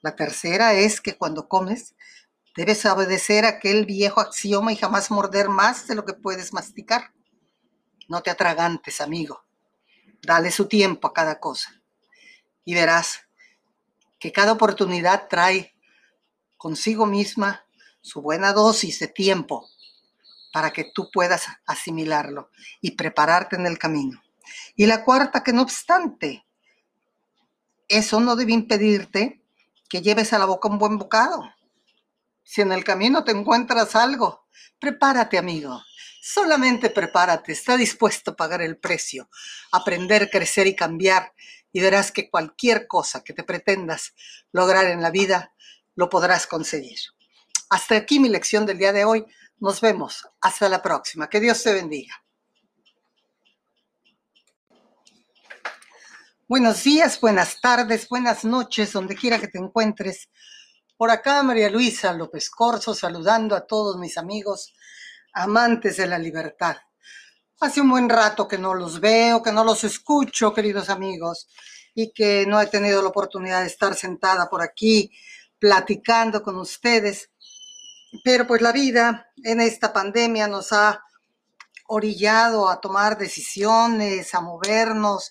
La 0.01 0.15
tercera 0.15 0.75
es 0.75 1.01
que 1.01 1.17
cuando 1.17 1.47
comes 1.47 1.95
debes 2.55 2.85
obedecer 2.85 3.43
aquel 3.43 3.87
viejo 3.87 4.21
axioma 4.21 4.71
y 4.71 4.75
jamás 4.75 5.09
morder 5.09 5.49
más 5.49 5.87
de 5.87 5.95
lo 5.95 6.05
que 6.05 6.13
puedes 6.13 6.53
masticar. 6.53 7.11
No 8.07 8.21
te 8.21 8.29
atragantes, 8.29 9.01
amigo. 9.01 9.43
Dale 10.21 10.51
su 10.51 10.67
tiempo 10.67 11.07
a 11.07 11.13
cada 11.13 11.39
cosa 11.39 11.81
y 12.63 12.75
verás 12.75 13.21
que 14.19 14.31
cada 14.31 14.51
oportunidad 14.51 15.27
trae 15.27 15.73
consigo 16.55 17.07
misma 17.07 17.65
su 17.99 18.21
buena 18.21 18.53
dosis 18.53 18.99
de 18.99 19.07
tiempo 19.07 19.67
para 20.53 20.69
que 20.69 20.91
tú 20.93 21.09
puedas 21.11 21.47
asimilarlo 21.65 22.51
y 22.79 22.91
prepararte 22.91 23.55
en 23.55 23.65
el 23.65 23.79
camino. 23.79 24.21
Y 24.75 24.85
la 24.85 25.03
cuarta, 25.03 25.43
que 25.43 25.51
no 25.51 25.63
obstante, 25.63 26.45
eso 27.89 28.19
no 28.19 28.35
debe 28.35 28.53
impedirte 28.53 29.43
que 29.89 30.01
lleves 30.01 30.31
a 30.31 30.39
la 30.39 30.45
boca 30.45 30.69
un 30.69 30.77
buen 30.77 30.97
bocado. 30.97 31.43
Si 32.43 32.61
en 32.61 32.71
el 32.71 32.83
camino 32.83 33.23
te 33.23 33.31
encuentras 33.31 33.95
algo, 33.95 34.47
prepárate, 34.79 35.37
amigo. 35.37 35.83
Solamente 36.21 36.89
prepárate, 36.89 37.51
está 37.51 37.75
dispuesto 37.75 38.31
a 38.31 38.35
pagar 38.35 38.61
el 38.61 38.77
precio, 38.77 39.29
aprender, 39.71 40.29
crecer 40.29 40.67
y 40.67 40.75
cambiar, 40.75 41.33
y 41.71 41.81
verás 41.81 42.11
que 42.11 42.29
cualquier 42.29 42.87
cosa 42.87 43.23
que 43.23 43.33
te 43.33 43.43
pretendas 43.43 44.13
lograr 44.51 44.85
en 44.85 45.01
la 45.01 45.11
vida, 45.11 45.53
lo 45.95 46.09
podrás 46.09 46.47
conseguir. 46.47 46.99
Hasta 47.69 47.95
aquí 47.95 48.19
mi 48.19 48.29
lección 48.29 48.65
del 48.65 48.77
día 48.77 48.93
de 48.93 49.05
hoy. 49.05 49.25
Nos 49.59 49.81
vemos. 49.81 50.27
Hasta 50.41 50.69
la 50.69 50.81
próxima. 50.81 51.29
Que 51.29 51.39
Dios 51.39 51.61
te 51.61 51.73
bendiga. 51.73 52.23
Buenos 56.49 56.83
días, 56.83 57.21
buenas 57.21 57.61
tardes, 57.61 58.09
buenas 58.09 58.43
noches, 58.43 58.91
donde 58.91 59.15
quiera 59.15 59.37
que 59.37 59.49
te 59.49 59.59
encuentres. 59.59 60.29
Por 60.97 61.11
acá 61.11 61.43
María 61.43 61.69
Luisa 61.69 62.11
López 62.11 62.49
Corso 62.49 62.95
saludando 62.95 63.55
a 63.55 63.67
todos 63.67 63.99
mis 63.99 64.17
amigos 64.17 64.73
amantes 65.31 65.97
de 65.97 66.07
la 66.07 66.17
libertad. 66.17 66.75
Hace 67.59 67.81
un 67.81 67.91
buen 67.91 68.09
rato 68.09 68.47
que 68.47 68.57
no 68.57 68.73
los 68.73 68.99
veo, 68.99 69.43
que 69.43 69.51
no 69.51 69.63
los 69.63 69.83
escucho, 69.83 70.51
queridos 70.51 70.89
amigos, 70.89 71.47
y 71.93 72.11
que 72.13 72.47
no 72.47 72.59
he 72.59 72.65
tenido 72.65 73.03
la 73.03 73.09
oportunidad 73.09 73.61
de 73.61 73.67
estar 73.67 73.93
sentada 73.93 74.49
por 74.49 74.63
aquí 74.63 75.11
platicando 75.59 76.41
con 76.41 76.57
ustedes. 76.57 77.29
Pero 78.23 78.47
pues 78.47 78.63
la 78.63 78.71
vida 78.71 79.27
en 79.43 79.61
esta 79.61 79.93
pandemia 79.93 80.47
nos 80.47 80.73
ha 80.73 80.99
orillado 81.89 82.69
a 82.69 82.81
tomar 82.81 83.19
decisiones, 83.19 84.33
a 84.33 84.41
movernos 84.41 85.29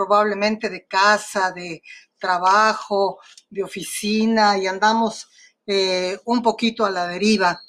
probablemente 0.00 0.70
de 0.70 0.86
casa, 0.86 1.52
de 1.52 1.82
trabajo, 2.18 3.18
de 3.50 3.62
oficina 3.62 4.56
y 4.56 4.66
andamos 4.66 5.28
eh, 5.66 6.18
un 6.24 6.42
poquito 6.42 6.86
a 6.86 6.90
la 6.90 7.06
deriva 7.06 7.60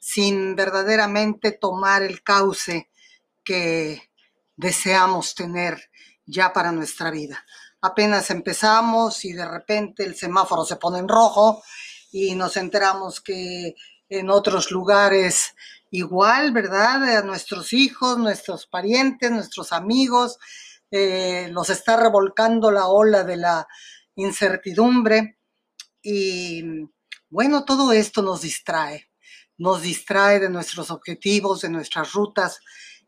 sin 0.00 0.56
verdaderamente 0.56 1.52
tomar 1.52 2.02
el 2.02 2.22
cauce 2.22 2.88
que 3.44 4.10
deseamos 4.56 5.34
tener 5.34 5.90
ya 6.24 6.54
para 6.54 6.72
nuestra 6.72 7.10
vida. 7.10 7.44
Apenas 7.82 8.30
empezamos 8.30 9.22
y 9.26 9.34
de 9.34 9.46
repente 9.46 10.04
el 10.04 10.14
semáforo 10.14 10.64
se 10.64 10.76
pone 10.76 11.00
en 11.00 11.08
rojo 11.08 11.62
y 12.12 12.34
nos 12.34 12.56
enteramos 12.56 13.20
que 13.20 13.74
en 14.08 14.30
otros 14.30 14.70
lugares 14.70 15.54
igual, 15.90 16.50
¿verdad? 16.52 17.18
A 17.18 17.22
nuestros 17.22 17.74
hijos, 17.74 18.16
nuestros 18.16 18.66
parientes, 18.66 19.30
nuestros 19.30 19.70
amigos, 19.70 20.38
eh, 20.90 21.48
los 21.50 21.70
está 21.70 21.96
revolcando 21.96 22.70
la 22.70 22.88
ola 22.88 23.24
de 23.24 23.36
la 23.36 23.66
incertidumbre 24.16 25.38
y 26.02 26.62
bueno, 27.30 27.64
todo 27.64 27.92
esto 27.92 28.22
nos 28.22 28.42
distrae, 28.42 29.10
nos 29.58 29.82
distrae 29.82 30.38
de 30.38 30.50
nuestros 30.50 30.90
objetivos, 30.90 31.62
de 31.62 31.70
nuestras 31.70 32.12
rutas 32.12 32.60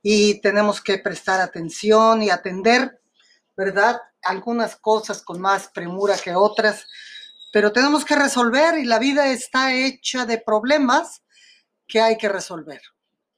y 0.03 0.41
tenemos 0.41 0.81
que 0.81 0.99
prestar 0.99 1.41
atención 1.41 2.23
y 2.23 2.31
atender, 2.31 3.01
¿verdad? 3.57 4.01
Algunas 4.23 4.77
cosas 4.77 5.23
con 5.23 5.41
más 5.41 5.69
premura 5.69 6.17
que 6.17 6.35
otras, 6.35 6.87
pero 7.53 7.73
tenemos 7.73 8.05
que 8.05 8.17
resolver 8.17 8.79
y 8.79 8.85
la 8.85 8.99
vida 8.99 9.29
está 9.29 9.75
hecha 9.75 10.27
de 10.27 10.39
problemas 10.39 11.23
que 11.87 12.01
hay 12.01 12.19
que 12.19 12.29
resolver. 12.29 12.81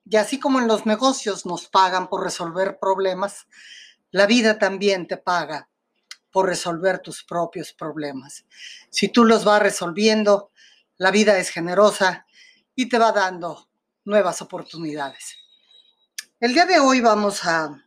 Y 0.05 0.17
así 0.17 0.41
como 0.41 0.59
en 0.59 0.69
los 0.69 0.87
negocios 0.87 1.45
nos 1.45 1.69
pagan 1.69 2.09
por 2.09 2.25
resolver 2.25 2.79
problemas, 2.81 3.47
la 4.11 4.27
vida 4.27 4.59
también 4.59 5.07
te 5.07 5.17
paga 5.17 5.69
por 6.31 6.47
resolver 6.47 7.01
tus 7.01 7.25
propios 7.25 7.73
problemas. 7.73 8.45
Si 8.91 9.09
tú 9.09 9.25
los 9.25 9.45
vas 9.45 9.63
resolviendo, 9.63 10.53
la 10.97 11.11
vida 11.11 11.39
es 11.39 11.51
generosa 11.51 12.27
y 12.75 12.89
te 12.89 12.99
va 12.99 13.13
dando 13.13 13.69
nuevas 14.05 14.43
oportunidades. 14.43 15.37
El 16.41 16.55
día 16.55 16.67
de 16.67 16.79
hoy 16.79 17.01
vamos 17.01 17.45
a 17.45 17.85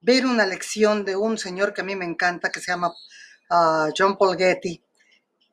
ver 0.00 0.26
una 0.26 0.46
lección 0.46 1.04
de 1.04 1.16
un 1.16 1.38
señor 1.38 1.72
que 1.72 1.80
a 1.80 1.84
mí 1.84 1.96
me 1.96 2.04
encanta, 2.04 2.50
que 2.50 2.60
se 2.60 2.72
llama 2.72 2.92
ah, 3.50 3.88
John 3.96 4.16
Paul 4.18 4.36
Getty. 4.36 4.82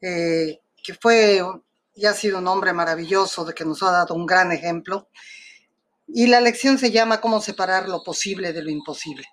Eh, 0.02 0.60
que 0.84 0.96
fue 0.96 1.42
y 1.94 2.06
ha 2.06 2.14
sido 2.14 2.40
un 2.40 2.48
hombre 2.48 2.74
maravilloso, 2.74 3.46
de 3.46 3.54
que 3.54 3.66
nos 3.66 3.84
ha 3.84 3.92
dado 3.92 4.16
un 4.16 4.26
gran 4.26 4.52
ejemplo. 4.52 5.10
Y 6.08 6.28
la 6.28 6.42
lección 6.42 6.78
se 6.78 6.92
llama 6.92 7.22
Cómo 7.22 7.42
separar 7.42 7.88
lo 7.88 8.04
posible 8.04 8.54
de 8.54 8.64
lo 8.64 8.70
imposible. 8.70 9.28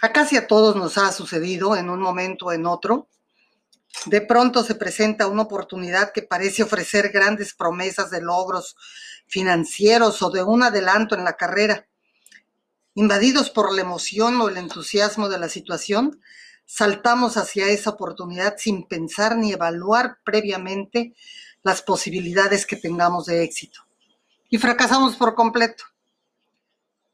A 0.00 0.12
casi 0.12 0.36
a 0.36 0.46
todos 0.46 0.76
nos 0.76 0.96
ha 0.96 1.10
sucedido 1.10 1.74
en 1.74 1.90
un 1.90 2.00
momento 2.00 2.46
o 2.46 2.52
en 2.52 2.66
otro. 2.66 3.08
De 4.06 4.20
pronto 4.20 4.62
se 4.62 4.76
presenta 4.76 5.26
una 5.26 5.42
oportunidad 5.42 6.12
que 6.12 6.22
parece 6.22 6.62
ofrecer 6.62 7.10
grandes 7.10 7.52
promesas 7.52 8.10
de 8.10 8.20
logros 8.20 8.76
financieros 9.26 10.22
o 10.22 10.30
de 10.30 10.42
un 10.44 10.62
adelanto 10.62 11.16
en 11.16 11.24
la 11.24 11.36
carrera. 11.36 11.88
Invadidos 12.94 13.50
por 13.50 13.72
la 13.74 13.80
emoción 13.80 14.40
o 14.40 14.48
el 14.48 14.56
entusiasmo 14.56 15.28
de 15.28 15.38
la 15.38 15.48
situación, 15.48 16.20
saltamos 16.64 17.36
hacia 17.36 17.66
esa 17.68 17.90
oportunidad 17.90 18.54
sin 18.56 18.86
pensar 18.86 19.36
ni 19.36 19.52
evaluar 19.52 20.18
previamente 20.24 21.14
las 21.62 21.82
posibilidades 21.82 22.66
que 22.66 22.76
tengamos 22.76 23.26
de 23.26 23.42
éxito. 23.42 23.80
Y 24.48 24.58
fracasamos 24.58 25.16
por 25.16 25.34
completo. 25.34 25.84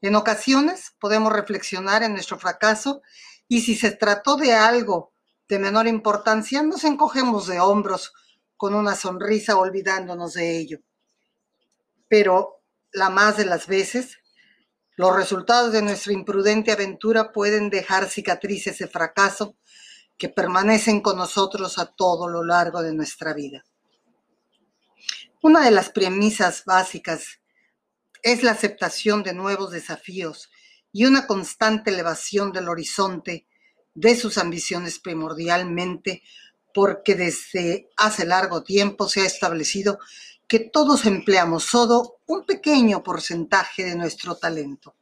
En 0.04 0.16
ocasiones 0.16 0.92
podemos 1.00 1.32
reflexionar 1.32 2.02
en 2.02 2.12
nuestro 2.12 2.38
fracaso 2.38 3.00
y 3.48 3.62
si 3.62 3.74
se 3.74 3.90
trató 3.90 4.36
de 4.36 4.52
algo 4.52 5.14
de 5.48 5.58
menor 5.58 5.86
importancia, 5.86 6.62
nos 6.62 6.84
encogemos 6.84 7.46
de 7.46 7.58
hombros 7.58 8.12
con 8.58 8.74
una 8.74 8.96
sonrisa 8.96 9.56
olvidándonos 9.56 10.34
de 10.34 10.58
ello. 10.58 10.80
Pero 12.06 12.60
la 12.92 13.08
más 13.08 13.38
de 13.38 13.46
las 13.46 13.66
veces 13.66 14.18
los 14.94 15.16
resultados 15.16 15.72
de 15.72 15.80
nuestra 15.80 16.12
imprudente 16.12 16.70
aventura 16.70 17.32
pueden 17.32 17.70
dejar 17.70 18.10
cicatrices 18.10 18.76
de 18.76 18.88
fracaso 18.88 19.56
que 20.18 20.28
permanecen 20.28 21.00
con 21.00 21.16
nosotros 21.16 21.78
a 21.78 21.86
todo 21.86 22.28
lo 22.28 22.44
largo 22.44 22.82
de 22.82 22.92
nuestra 22.92 23.32
vida. 23.32 23.64
Una 25.40 25.64
de 25.64 25.70
las 25.70 25.88
premisas 25.88 26.66
básicas 26.66 27.40
es 28.24 28.42
la 28.42 28.52
aceptación 28.52 29.22
de 29.22 29.34
nuevos 29.34 29.70
desafíos 29.70 30.50
y 30.92 31.04
una 31.04 31.26
constante 31.26 31.90
elevación 31.90 32.52
del 32.52 32.70
horizonte 32.70 33.46
de 33.94 34.16
sus 34.16 34.38
ambiciones 34.38 34.98
primordialmente 34.98 36.22
porque 36.72 37.14
desde 37.14 37.90
hace 37.98 38.24
largo 38.24 38.64
tiempo 38.64 39.08
se 39.08 39.20
ha 39.20 39.26
establecido 39.26 39.98
que 40.48 40.58
todos 40.58 41.04
empleamos 41.04 41.64
solo 41.64 42.16
un 42.26 42.46
pequeño 42.46 43.02
porcentaje 43.02 43.84
de 43.84 43.94
nuestro 43.94 44.36
talento. 44.36 44.96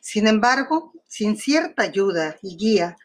Sin 0.00 0.26
embargo, 0.26 0.92
sin 1.08 1.38
cierta 1.38 1.84
ayuda 1.84 2.36
y 2.42 2.56
guía, 2.56 2.96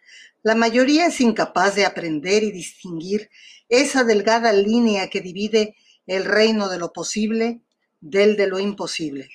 la 0.44 0.56
mayoría 0.56 1.06
es 1.06 1.22
incapaz 1.22 1.76
de 1.76 1.86
aprender 1.86 2.44
y 2.44 2.52
distinguir 2.52 3.30
esa 3.70 4.04
delgada 4.04 4.52
línea 4.52 5.10
que 5.10 5.22
divide 5.22 5.76
el 6.06 6.26
reino 6.26 6.68
de 6.68 6.80
lo 6.80 6.92
posible 6.92 7.62
del 8.00 8.36
de 8.36 8.48
lo 8.48 8.60
imposible. 8.60 9.30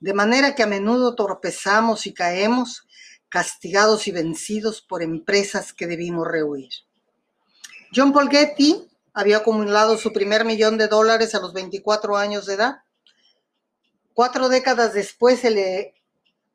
De 0.00 0.14
manera 0.14 0.54
que 0.54 0.62
a 0.62 0.66
menudo 0.66 1.14
tropezamos 1.14 2.06
y 2.06 2.14
caemos, 2.14 2.86
castigados 3.28 4.08
y 4.08 4.12
vencidos 4.12 4.82
por 4.82 5.02
empresas 5.02 5.72
que 5.72 5.86
debimos 5.86 6.26
rehuir. 6.26 6.70
John 7.94 8.12
Paul 8.12 8.30
Getty 8.30 8.88
había 9.14 9.38
acumulado 9.38 9.96
su 9.98 10.12
primer 10.12 10.44
millón 10.44 10.78
de 10.78 10.88
dólares 10.88 11.34
a 11.34 11.40
los 11.40 11.52
24 11.52 12.16
años 12.16 12.46
de 12.46 12.54
edad. 12.54 12.82
Cuatro 14.14 14.48
décadas 14.48 14.94
después 14.94 15.40
se 15.40 15.50
le 15.50 15.94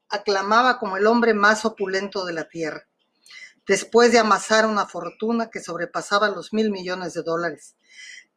aclamaba 0.10 0.79
como 0.79 0.97
el 0.97 1.07
hombre 1.07 1.33
más 1.33 1.65
opulento 1.65 2.25
de 2.25 2.33
la 2.33 2.47
tierra, 2.47 2.88
después 3.67 4.12
de 4.12 4.19
amasar 4.19 4.65
una 4.65 4.86
fortuna 4.86 5.49
que 5.49 5.62
sobrepasaba 5.62 6.29
los 6.29 6.53
mil 6.53 6.71
millones 6.71 7.13
de 7.13 7.23
dólares, 7.23 7.75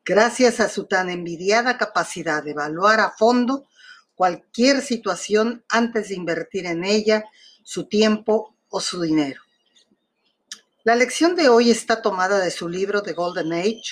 gracias 0.05 0.61
a 0.61 0.69
su 0.69 0.87
tan 0.87 1.11
envidiada 1.11 1.79
capacidad 1.79 2.43
de 2.43 2.53
evaluar 2.53 3.01
a 3.01 3.11
fondo 3.11 3.67
cualquier 4.15 4.83
situación 4.83 5.65
antes 5.69 6.09
de 6.09 6.15
invertir 6.15 6.67
en 6.67 6.85
ella 6.85 7.25
su 7.63 7.89
tiempo 7.89 8.57
o 8.69 8.81
su 8.81 9.01
dinero. 9.01 9.41
La 10.85 10.95
lección 10.95 11.37
de 11.37 11.49
hoy 11.49 11.71
está 11.71 12.03
tomada 12.03 12.39
de 12.39 12.51
su 12.51 12.69
libro 12.69 13.03
The 13.03 13.13
Golden 13.13 13.53
Age, 13.53 13.83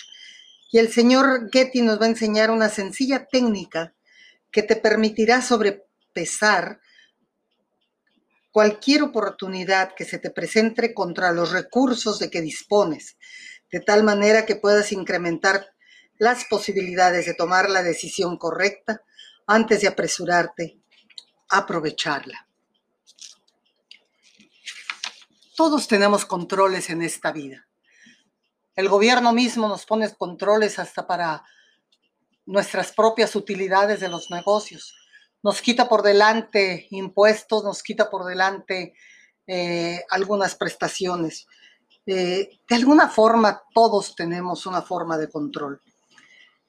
y 0.70 0.78
el 0.78 0.92
señor 0.92 1.48
Getty 1.50 1.82
nos 1.82 2.00
va 2.00 2.06
a 2.06 2.10
enseñar 2.10 2.50
una 2.50 2.68
sencilla 2.68 3.26
técnica 3.26 3.94
que 4.50 4.62
te 4.62 4.76
permitirá 4.76 5.40
sobrepesar 5.40 6.80
cualquier 8.50 9.02
oportunidad 9.02 9.94
que 9.94 10.04
se 10.04 10.18
te 10.18 10.30
presente 10.30 10.92
contra 10.92 11.32
los 11.32 11.52
recursos 11.52 12.18
de 12.18 12.30
que 12.30 12.40
dispones, 12.40 13.16
de 13.70 13.80
tal 13.80 14.02
manera 14.02 14.46
que 14.46 14.56
puedas 14.56 14.92
incrementar 14.92 15.72
las 16.18 16.44
posibilidades 16.44 17.26
de 17.26 17.34
tomar 17.34 17.70
la 17.70 17.82
decisión 17.82 18.36
correcta 18.36 19.02
antes 19.46 19.80
de 19.80 19.88
apresurarte 19.88 20.78
a 21.48 21.58
aprovecharla. 21.58 22.46
Todos 25.56 25.88
tenemos 25.88 26.24
controles 26.24 26.90
en 26.90 27.02
esta 27.02 27.32
vida. 27.32 27.66
El 28.76 28.88
gobierno 28.88 29.32
mismo 29.32 29.68
nos 29.68 29.86
pone 29.86 30.08
controles 30.14 30.78
hasta 30.78 31.06
para 31.06 31.44
nuestras 32.46 32.92
propias 32.92 33.34
utilidades 33.34 34.00
de 34.00 34.08
los 34.08 34.30
negocios. 34.30 34.94
Nos 35.42 35.60
quita 35.60 35.88
por 35.88 36.02
delante 36.02 36.86
impuestos, 36.90 37.64
nos 37.64 37.82
quita 37.82 38.08
por 38.08 38.24
delante 38.24 38.94
eh, 39.46 40.04
algunas 40.10 40.54
prestaciones. 40.54 41.46
Eh, 42.06 42.60
de 42.68 42.76
alguna 42.76 43.08
forma, 43.08 43.62
todos 43.74 44.14
tenemos 44.14 44.64
una 44.64 44.82
forma 44.82 45.18
de 45.18 45.28
control. 45.28 45.82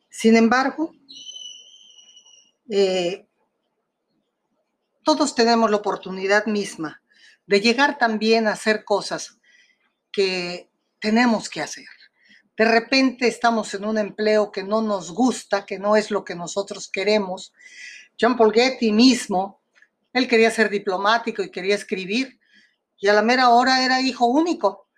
Sin 0.09 0.35
embargo, 0.35 0.91
eh, 2.69 3.27
todos 5.03 5.33
tenemos 5.33 5.69
la 5.71 5.77
oportunidad 5.77 6.45
misma 6.45 7.01
de 7.45 7.61
llegar 7.61 7.97
también 7.97 8.47
a 8.47 8.53
hacer 8.53 8.83
cosas 8.83 9.39
que 10.11 10.69
tenemos 10.99 11.49
que 11.49 11.61
hacer. 11.61 11.87
De 12.55 12.65
repente 12.65 13.27
estamos 13.27 13.73
en 13.73 13.85
un 13.85 13.97
empleo 13.97 14.51
que 14.51 14.63
no 14.63 14.81
nos 14.81 15.11
gusta, 15.11 15.65
que 15.65 15.79
no 15.79 15.95
es 15.95 16.11
lo 16.11 16.23
que 16.25 16.35
nosotros 16.35 16.89
queremos. 16.91 17.53
Jean 18.17 18.35
Paul 18.35 18.53
Getty 18.53 18.91
mismo, 18.91 19.61
él 20.11 20.27
quería 20.27 20.51
ser 20.51 20.69
diplomático 20.69 21.41
y 21.41 21.49
quería 21.49 21.75
escribir, 21.75 22.39
y 22.97 23.07
a 23.07 23.13
la 23.13 23.21
mera 23.21 23.49
hora 23.49 23.83
era 23.83 24.01
hijo 24.01 24.25
único. 24.25 24.89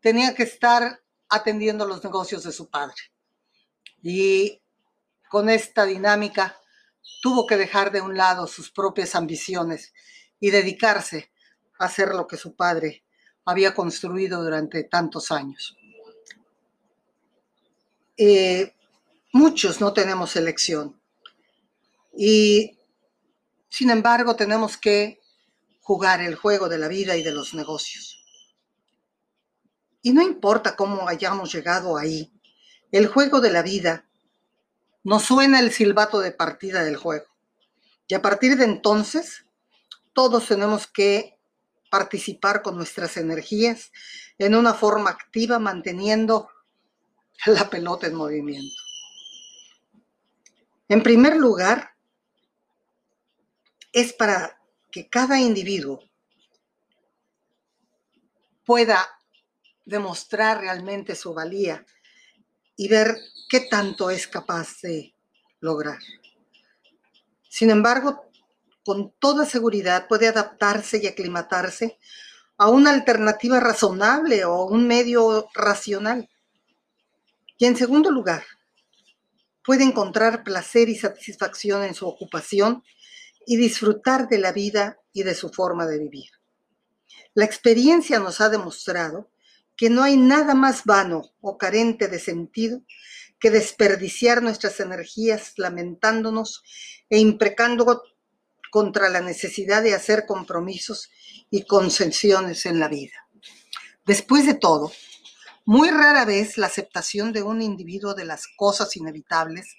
Tenía 0.00 0.34
que 0.34 0.44
estar 0.44 1.00
atendiendo 1.28 1.86
los 1.86 2.02
negocios 2.02 2.42
de 2.42 2.52
su 2.52 2.70
padre. 2.70 2.96
Y 4.02 4.60
con 5.28 5.48
esta 5.50 5.84
dinámica 5.84 6.58
tuvo 7.22 7.46
que 7.46 7.56
dejar 7.56 7.92
de 7.92 8.00
un 8.00 8.16
lado 8.16 8.46
sus 8.46 8.70
propias 8.70 9.14
ambiciones 9.14 9.92
y 10.38 10.50
dedicarse 10.50 11.32
a 11.78 11.86
hacer 11.86 12.08
lo 12.08 12.26
que 12.26 12.36
su 12.36 12.56
padre 12.56 13.04
había 13.44 13.74
construido 13.74 14.42
durante 14.42 14.84
tantos 14.84 15.30
años. 15.30 15.76
Eh, 18.16 18.74
muchos 19.32 19.80
no 19.80 19.92
tenemos 19.92 20.36
elección. 20.36 21.00
Y 22.16 22.78
sin 23.68 23.90
embargo 23.90 24.36
tenemos 24.36 24.76
que 24.76 25.20
jugar 25.80 26.20
el 26.20 26.34
juego 26.34 26.68
de 26.68 26.78
la 26.78 26.88
vida 26.88 27.16
y 27.16 27.22
de 27.22 27.32
los 27.32 27.54
negocios. 27.54 28.22
Y 30.02 30.12
no 30.12 30.22
importa 30.22 30.76
cómo 30.76 31.08
hayamos 31.08 31.52
llegado 31.52 31.96
ahí, 31.96 32.32
el 32.92 33.06
juego 33.06 33.40
de 33.40 33.50
la 33.50 33.62
vida 33.62 34.06
nos 35.02 35.24
suena 35.24 35.60
el 35.60 35.72
silbato 35.72 36.20
de 36.20 36.32
partida 36.32 36.84
del 36.84 36.96
juego. 36.96 37.26
Y 38.06 38.14
a 38.14 38.22
partir 38.22 38.56
de 38.56 38.64
entonces, 38.64 39.44
todos 40.12 40.46
tenemos 40.48 40.86
que 40.86 41.38
participar 41.90 42.62
con 42.62 42.76
nuestras 42.76 43.16
energías 43.16 43.92
en 44.38 44.54
una 44.54 44.74
forma 44.74 45.10
activa, 45.10 45.58
manteniendo 45.58 46.48
la 47.46 47.68
pelota 47.70 48.06
en 48.06 48.14
movimiento. 48.14 48.82
En 50.88 51.02
primer 51.02 51.36
lugar, 51.36 51.94
es 53.92 54.12
para 54.12 54.60
que 54.90 55.08
cada 55.08 55.38
individuo 55.38 56.00
pueda 58.64 59.08
demostrar 59.84 60.60
realmente 60.60 61.14
su 61.14 61.34
valía 61.34 61.84
y 62.80 62.88
ver 62.88 63.14
qué 63.50 63.60
tanto 63.60 64.08
es 64.08 64.26
capaz 64.26 64.80
de 64.80 65.14
lograr. 65.60 65.98
Sin 67.46 67.68
embargo, 67.68 68.24
con 68.82 69.12
toda 69.18 69.44
seguridad 69.44 70.08
puede 70.08 70.28
adaptarse 70.28 70.96
y 70.96 71.06
aclimatarse 71.06 71.98
a 72.56 72.70
una 72.70 72.88
alternativa 72.88 73.60
razonable 73.60 74.46
o 74.46 74.64
un 74.64 74.86
medio 74.86 75.46
racional 75.52 76.30
y 77.58 77.66
en 77.66 77.76
segundo 77.76 78.10
lugar, 78.10 78.44
puede 79.62 79.84
encontrar 79.84 80.42
placer 80.42 80.88
y 80.88 80.96
satisfacción 80.96 81.84
en 81.84 81.92
su 81.92 82.06
ocupación 82.06 82.82
y 83.44 83.58
disfrutar 83.58 84.26
de 84.26 84.38
la 84.38 84.52
vida 84.52 84.98
y 85.12 85.24
de 85.24 85.34
su 85.34 85.50
forma 85.50 85.86
de 85.86 85.98
vivir. 85.98 86.30
La 87.34 87.44
experiencia 87.44 88.18
nos 88.20 88.40
ha 88.40 88.48
demostrado 88.48 89.30
que 89.80 89.88
no 89.88 90.02
hay 90.02 90.18
nada 90.18 90.52
más 90.52 90.84
vano 90.84 91.22
o 91.40 91.56
carente 91.56 92.08
de 92.08 92.18
sentido 92.18 92.82
que 93.38 93.50
desperdiciar 93.50 94.42
nuestras 94.42 94.78
energías 94.78 95.54
lamentándonos 95.56 96.62
e 97.08 97.18
imprecando 97.18 98.02
contra 98.70 99.08
la 99.08 99.22
necesidad 99.22 99.82
de 99.82 99.94
hacer 99.94 100.26
compromisos 100.26 101.10
y 101.48 101.62
concesiones 101.62 102.66
en 102.66 102.78
la 102.78 102.88
vida. 102.88 103.26
Después 104.04 104.44
de 104.44 104.52
todo, 104.52 104.92
muy 105.64 105.88
rara 105.88 106.26
vez 106.26 106.58
la 106.58 106.66
aceptación 106.66 107.32
de 107.32 107.42
un 107.42 107.62
individuo 107.62 108.12
de 108.12 108.26
las 108.26 108.48
cosas 108.48 108.94
inevitables 108.98 109.76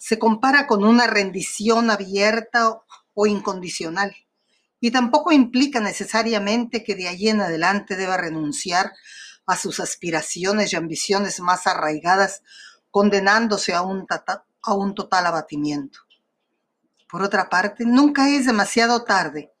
se 0.00 0.18
compara 0.18 0.66
con 0.66 0.86
una 0.86 1.06
rendición 1.06 1.90
abierta 1.90 2.80
o 3.12 3.26
incondicional 3.26 4.16
y 4.80 4.90
tampoco 4.90 5.32
implica 5.32 5.80
necesariamente 5.80 6.82
que 6.82 6.94
de 6.94 7.08
allí 7.08 7.28
en 7.28 7.42
adelante 7.42 7.94
deba 7.94 8.16
renunciar 8.16 8.90
a 9.46 9.56
sus 9.56 9.80
aspiraciones 9.80 10.72
y 10.72 10.76
ambiciones 10.76 11.40
más 11.40 11.66
arraigadas, 11.66 12.42
condenándose 12.90 13.74
a 13.74 13.82
un, 13.82 14.06
total 14.94 15.26
abatimiento. 15.26 16.00
Por 17.08 17.22
otra 17.22 17.48
parte, 17.48 17.84
nunca 17.84 18.28
es 18.28 18.46
demasiado 18.46 19.04
tarde 19.04 19.52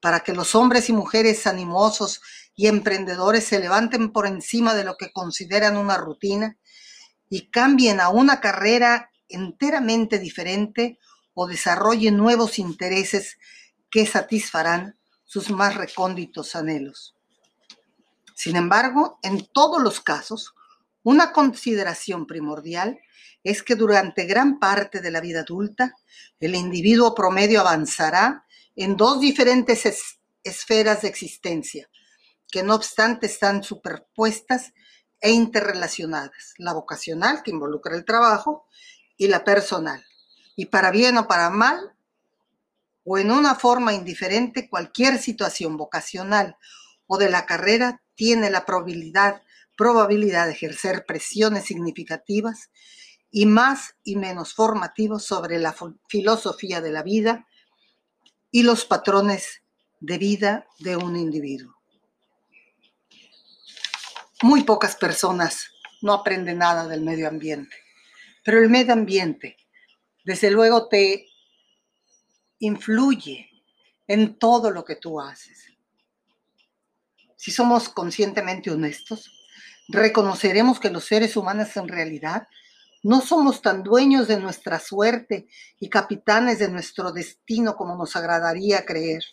para 0.00 0.20
que 0.20 0.32
los 0.32 0.54
hombres 0.54 0.88
y 0.88 0.92
mujeres 0.92 1.46
animosos 1.46 2.20
y 2.54 2.66
emprendedores 2.66 3.44
se 3.44 3.60
levanten 3.60 4.12
por 4.12 4.26
encima 4.26 4.74
de 4.74 4.84
lo 4.84 4.96
que 4.96 5.12
consideran 5.12 5.76
una 5.76 5.96
rutina 5.96 6.58
y 7.28 7.50
cambien 7.50 8.00
a 8.00 8.08
una 8.08 8.40
carrera 8.40 9.10
enteramente 9.28 10.18
diferente 10.18 10.98
o 11.34 11.46
desarrollen 11.46 12.16
nuevos 12.16 12.58
intereses 12.58 13.38
que 13.90 14.06
satisfarán 14.06 14.98
sus 15.24 15.50
más 15.50 15.76
recónditos 15.76 16.54
anhelos. 16.54 17.16
Sin 18.42 18.56
embargo, 18.56 19.20
en 19.22 19.46
todos 19.52 19.80
los 19.80 20.00
casos, 20.00 20.52
una 21.04 21.30
consideración 21.30 22.26
primordial 22.26 22.98
es 23.44 23.62
que 23.62 23.76
durante 23.76 24.24
gran 24.24 24.58
parte 24.58 25.00
de 25.00 25.12
la 25.12 25.20
vida 25.20 25.42
adulta, 25.42 25.94
el 26.40 26.56
individuo 26.56 27.14
promedio 27.14 27.60
avanzará 27.60 28.44
en 28.74 28.96
dos 28.96 29.20
diferentes 29.20 30.18
esferas 30.42 31.02
de 31.02 31.08
existencia, 31.08 31.88
que 32.50 32.64
no 32.64 32.74
obstante 32.74 33.26
están 33.26 33.62
superpuestas 33.62 34.72
e 35.20 35.30
interrelacionadas. 35.30 36.54
La 36.58 36.72
vocacional, 36.72 37.44
que 37.44 37.52
involucra 37.52 37.94
el 37.94 38.04
trabajo, 38.04 38.66
y 39.16 39.28
la 39.28 39.44
personal. 39.44 40.04
Y 40.56 40.66
para 40.66 40.90
bien 40.90 41.16
o 41.16 41.28
para 41.28 41.48
mal, 41.50 41.94
o 43.04 43.18
en 43.18 43.30
una 43.30 43.54
forma 43.54 43.92
indiferente, 43.92 44.68
cualquier 44.68 45.18
situación 45.18 45.76
vocacional 45.76 46.56
o 47.06 47.18
de 47.18 47.30
la 47.30 47.46
carrera 47.46 48.02
tiene 48.22 48.50
la 48.50 48.64
probabilidad, 48.64 49.42
probabilidad 49.76 50.46
de 50.46 50.52
ejercer 50.52 51.04
presiones 51.04 51.64
significativas 51.64 52.70
y 53.32 53.46
más 53.46 53.96
y 54.04 54.14
menos 54.14 54.54
formativos 54.54 55.24
sobre 55.24 55.58
la 55.58 55.74
filosofía 56.06 56.80
de 56.80 56.92
la 56.92 57.02
vida 57.02 57.48
y 58.52 58.62
los 58.62 58.84
patrones 58.84 59.64
de 59.98 60.18
vida 60.18 60.68
de 60.78 60.96
un 60.96 61.16
individuo. 61.16 61.74
Muy 64.42 64.62
pocas 64.62 64.94
personas 64.94 65.72
no 66.00 66.12
aprenden 66.12 66.58
nada 66.58 66.86
del 66.86 67.00
medio 67.00 67.26
ambiente, 67.26 67.76
pero 68.44 68.60
el 68.62 68.70
medio 68.70 68.92
ambiente, 68.92 69.56
desde 70.24 70.52
luego, 70.52 70.86
te 70.86 71.26
influye 72.60 73.50
en 74.06 74.38
todo 74.38 74.70
lo 74.70 74.84
que 74.84 74.94
tú 74.94 75.20
haces. 75.20 75.71
Si 77.42 77.50
somos 77.50 77.88
conscientemente 77.88 78.70
honestos, 78.70 79.32
reconoceremos 79.88 80.78
que 80.78 80.90
los 80.90 81.06
seres 81.06 81.36
humanos 81.36 81.76
en 81.76 81.88
realidad 81.88 82.46
no 83.02 83.20
somos 83.20 83.62
tan 83.62 83.82
dueños 83.82 84.28
de 84.28 84.38
nuestra 84.38 84.78
suerte 84.78 85.48
y 85.80 85.88
capitanes 85.88 86.60
de 86.60 86.68
nuestro 86.68 87.10
destino 87.10 87.74
como 87.74 87.96
nos 87.96 88.14
agradaría 88.14 88.84
creer. 88.84 89.24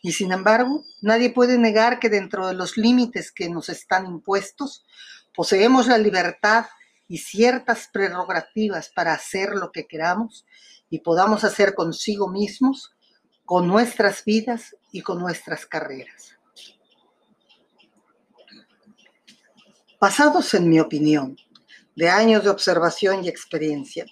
Y 0.00 0.12
sin 0.12 0.30
embargo, 0.30 0.84
nadie 1.02 1.30
puede 1.30 1.58
negar 1.58 1.98
que 1.98 2.08
dentro 2.08 2.46
de 2.46 2.54
los 2.54 2.76
límites 2.76 3.32
que 3.32 3.48
nos 3.48 3.68
están 3.68 4.06
impuestos, 4.06 4.86
poseemos 5.34 5.88
la 5.88 5.98
libertad 5.98 6.66
y 7.08 7.18
ciertas 7.18 7.88
prerrogativas 7.92 8.90
para 8.90 9.12
hacer 9.12 9.56
lo 9.56 9.72
que 9.72 9.88
queramos 9.88 10.46
y 10.88 11.00
podamos 11.00 11.42
hacer 11.42 11.74
consigo 11.74 12.28
mismos, 12.28 12.94
con 13.44 13.66
nuestras 13.66 14.24
vidas 14.24 14.76
y 14.92 15.00
con 15.00 15.18
nuestras 15.18 15.66
carreras. 15.66 16.33
Basados 20.06 20.52
en 20.52 20.68
mi 20.68 20.80
opinión, 20.80 21.34
de 21.96 22.10
años 22.10 22.44
de 22.44 22.50
observación 22.50 23.24
y 23.24 23.28
experiencia, 23.30 24.04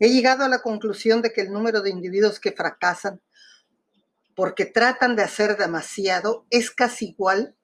he 0.00 0.08
llegado 0.08 0.42
a 0.42 0.48
la 0.48 0.60
conclusión 0.60 1.22
de 1.22 1.32
que 1.32 1.42
el 1.42 1.52
número 1.52 1.82
de 1.82 1.90
individuos 1.90 2.40
que 2.40 2.50
fracasan 2.50 3.20
porque 4.34 4.66
tratan 4.66 5.14
de 5.14 5.22
hacer 5.22 5.56
demasiado 5.56 6.46
es 6.50 6.72
casi 6.72 7.10
igual 7.10 7.54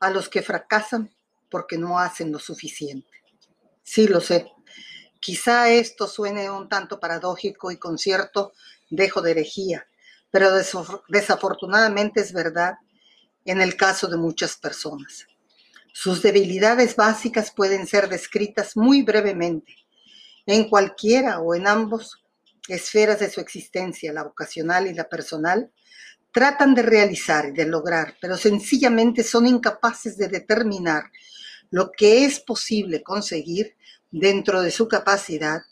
a 0.00 0.10
los 0.10 0.28
que 0.28 0.42
fracasan 0.42 1.14
porque 1.48 1.78
no 1.78 2.00
hacen 2.00 2.32
lo 2.32 2.40
suficiente. 2.40 3.22
Sí, 3.84 4.08
lo 4.08 4.20
sé. 4.20 4.50
Quizá 5.20 5.70
esto 5.70 6.08
suene 6.08 6.50
un 6.50 6.68
tanto 6.68 6.98
paradójico 6.98 7.70
y 7.70 7.76
con 7.76 7.96
cierto 7.96 8.54
dejo 8.90 9.22
de 9.22 9.30
herejía, 9.30 9.86
pero 10.32 10.50
desafortunadamente 11.06 12.22
es 12.22 12.32
verdad 12.32 12.74
en 13.44 13.60
el 13.60 13.76
caso 13.76 14.08
de 14.08 14.16
muchas 14.16 14.56
personas. 14.56 15.28
Sus 16.00 16.22
debilidades 16.22 16.94
básicas 16.94 17.50
pueden 17.50 17.88
ser 17.88 18.08
descritas 18.08 18.76
muy 18.76 19.02
brevemente 19.02 19.74
en 20.46 20.68
cualquiera 20.68 21.40
o 21.40 21.56
en 21.56 21.66
ambos 21.66 22.22
esferas 22.68 23.18
de 23.18 23.28
su 23.28 23.40
existencia, 23.40 24.12
la 24.12 24.22
vocacional 24.22 24.86
y 24.86 24.94
la 24.94 25.08
personal, 25.08 25.72
tratan 26.30 26.76
de 26.76 26.82
realizar 26.82 27.46
y 27.46 27.50
de 27.50 27.66
lograr, 27.66 28.14
pero 28.20 28.36
sencillamente 28.36 29.24
son 29.24 29.48
incapaces 29.48 30.16
de 30.16 30.28
determinar 30.28 31.10
lo 31.70 31.90
que 31.90 32.24
es 32.24 32.38
posible 32.38 33.02
conseguir 33.02 33.74
dentro 34.12 34.62
de 34.62 34.70
su 34.70 34.86
capacidad 34.86 35.62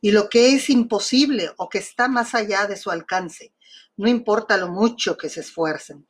y 0.00 0.12
lo 0.12 0.30
que 0.30 0.54
es 0.54 0.70
imposible 0.70 1.50
o 1.58 1.68
que 1.68 1.76
está 1.76 2.08
más 2.08 2.34
allá 2.34 2.66
de 2.66 2.78
su 2.78 2.90
alcance, 2.90 3.52
no 3.98 4.08
importa 4.08 4.56
lo 4.56 4.68
mucho 4.68 5.18
que 5.18 5.28
se 5.28 5.40
esfuercen. 5.40 6.06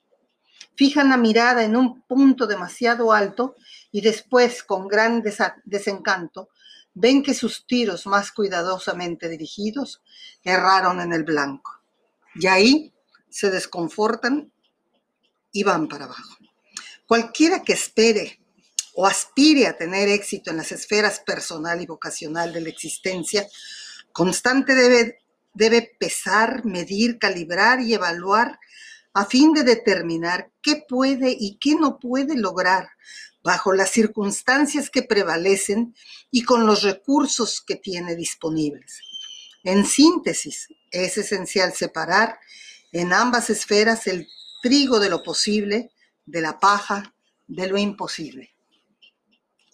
Fijan 0.77 1.11
la 1.11 1.17
mirada 1.17 1.65
en 1.65 1.77
un 1.77 2.03
punto 2.03 2.47
demasiado 2.47 3.13
alto 3.13 3.57
y 3.93 4.01
después, 4.01 4.63
con 4.63 4.89
gran 4.89 5.23
desencanto, 5.65 6.49
ven 6.95 7.23
que 7.23 7.35
sus 7.35 7.67
tiros 7.67 8.07
más 8.07 8.33
cuidadosamente 8.33 9.29
dirigidos 9.29 10.03
erraron 10.43 11.01
en 11.01 11.13
el 11.13 11.25
blanco. 11.25 11.81
Y 12.35 12.47
ahí 12.47 12.93
se 13.29 13.51
desconfortan 13.51 14.53
y 15.53 15.63
van 15.63 15.89
para 15.89 16.07
abajo. 16.07 16.37
Cualquiera 17.07 17.63
que 17.63 17.75
espere 17.75 18.41
o 18.95 19.07
aspire 19.07 19.67
a 19.67 19.77
tener 19.77 20.09
éxito 20.09 20.51
en 20.51 20.57
las 20.57 20.73
esferas 20.73 21.21
personal 21.21 21.81
y 21.81 21.87
vocacional 21.87 22.53
de 22.53 22.61
la 22.61 22.69
existencia, 22.69 23.47
constante 24.13 24.75
debe, 24.75 25.19
debe 25.53 25.97
pesar, 25.99 26.65
medir, 26.65 27.19
calibrar 27.19 27.81
y 27.81 27.95
evaluar 27.95 28.59
a 29.15 29.25
fin 29.25 29.53
de 29.55 29.63
determinar 29.63 30.51
qué 30.61 30.85
puede 30.89 31.35
y 31.39 31.57
qué 31.59 31.77
no 31.77 31.99
puede 31.99 32.37
lograr 32.37 32.89
bajo 33.43 33.73
las 33.73 33.91
circunstancias 33.91 34.91
que 34.91 35.03
prevalecen 35.03 35.95
y 36.31 36.43
con 36.43 36.67
los 36.67 36.83
recursos 36.83 37.63
que 37.65 37.77
tiene 37.77 38.17
disponibles. 38.17 39.01
En 39.63 39.87
síntesis, 39.87 40.69
es 40.91 41.17
esencial 41.17 41.73
separar 41.73 42.39
en 42.93 43.13
ambas 43.13 43.51
esferas 43.51 44.07
el 44.07 44.29
trigo 44.63 44.99
de 44.99 45.11
lo 45.11 45.23
posible 45.23 45.91
de 46.27 46.41
la 46.41 46.59
paja 46.59 47.15
de 47.47 47.67
lo 47.69 47.77
imposible. 47.77 48.55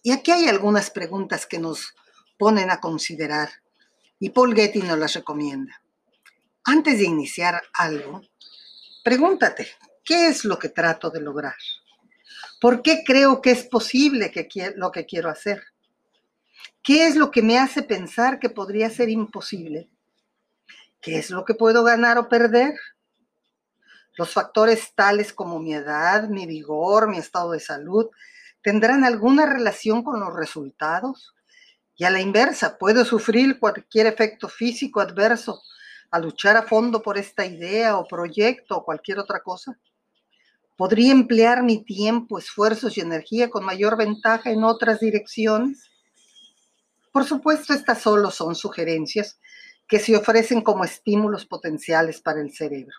Y 0.02 0.12
aquí 0.12 0.32
hay 0.32 0.48
algunas 0.48 0.90
preguntas 0.90 1.46
que 1.46 1.58
nos 1.58 1.94
ponen 2.38 2.70
a 2.70 2.80
considerar 2.80 3.50
y 4.18 4.30
Paul 4.30 4.54
Getty 4.54 4.82
nos 4.82 4.98
las 4.98 5.14
recomienda. 5.14 5.82
Antes 6.64 6.98
de 6.98 7.04
iniciar 7.04 7.62
algo, 7.72 8.22
pregúntate, 9.10 9.66
¿qué 10.04 10.28
es 10.28 10.44
lo 10.44 10.56
que 10.56 10.68
trato 10.68 11.10
de 11.10 11.20
lograr? 11.20 11.56
¿Por 12.60 12.80
qué 12.80 13.02
creo 13.04 13.42
que 13.42 13.50
es 13.50 13.64
posible 13.64 14.30
que 14.30 14.46
lo 14.76 14.92
que 14.92 15.04
quiero 15.04 15.28
hacer? 15.28 15.64
¿Qué 16.80 17.08
es 17.08 17.16
lo 17.16 17.32
que 17.32 17.42
me 17.42 17.58
hace 17.58 17.82
pensar 17.82 18.38
que 18.38 18.50
podría 18.50 18.88
ser 18.88 19.08
imposible? 19.08 19.90
¿Qué 21.00 21.18
es 21.18 21.30
lo 21.30 21.44
que 21.44 21.54
puedo 21.54 21.82
ganar 21.82 22.18
o 22.18 22.28
perder? 22.28 22.72
Los 24.16 24.32
factores 24.32 24.94
tales 24.94 25.32
como 25.32 25.58
mi 25.58 25.74
edad, 25.74 26.28
mi 26.28 26.46
vigor, 26.46 27.08
mi 27.08 27.18
estado 27.18 27.50
de 27.50 27.58
salud, 27.58 28.10
tendrán 28.62 29.02
alguna 29.02 29.44
relación 29.44 30.04
con 30.04 30.20
los 30.20 30.36
resultados. 30.36 31.34
Y 31.96 32.04
a 32.04 32.10
la 32.10 32.20
inversa, 32.20 32.78
puedo 32.78 33.04
sufrir 33.04 33.58
cualquier 33.58 34.06
efecto 34.06 34.48
físico 34.48 35.00
adverso 35.00 35.60
a 36.10 36.18
luchar 36.18 36.56
a 36.56 36.62
fondo 36.62 37.02
por 37.02 37.18
esta 37.18 37.44
idea 37.46 37.96
o 37.96 38.06
proyecto 38.06 38.76
o 38.76 38.84
cualquier 38.84 39.18
otra 39.18 39.40
cosa. 39.40 39.78
¿Podría 40.76 41.12
emplear 41.12 41.62
mi 41.62 41.84
tiempo, 41.84 42.38
esfuerzos 42.38 42.96
y 42.96 43.00
energía 43.00 43.50
con 43.50 43.64
mayor 43.64 43.96
ventaja 43.96 44.50
en 44.50 44.64
otras 44.64 45.00
direcciones? 45.00 45.90
Por 47.12 47.24
supuesto, 47.24 47.74
estas 47.74 48.00
solo 48.00 48.30
son 48.30 48.54
sugerencias 48.54 49.38
que 49.86 49.98
se 49.98 50.16
ofrecen 50.16 50.62
como 50.62 50.84
estímulos 50.84 51.46
potenciales 51.46 52.20
para 52.20 52.40
el 52.40 52.52
cerebro. 52.52 52.96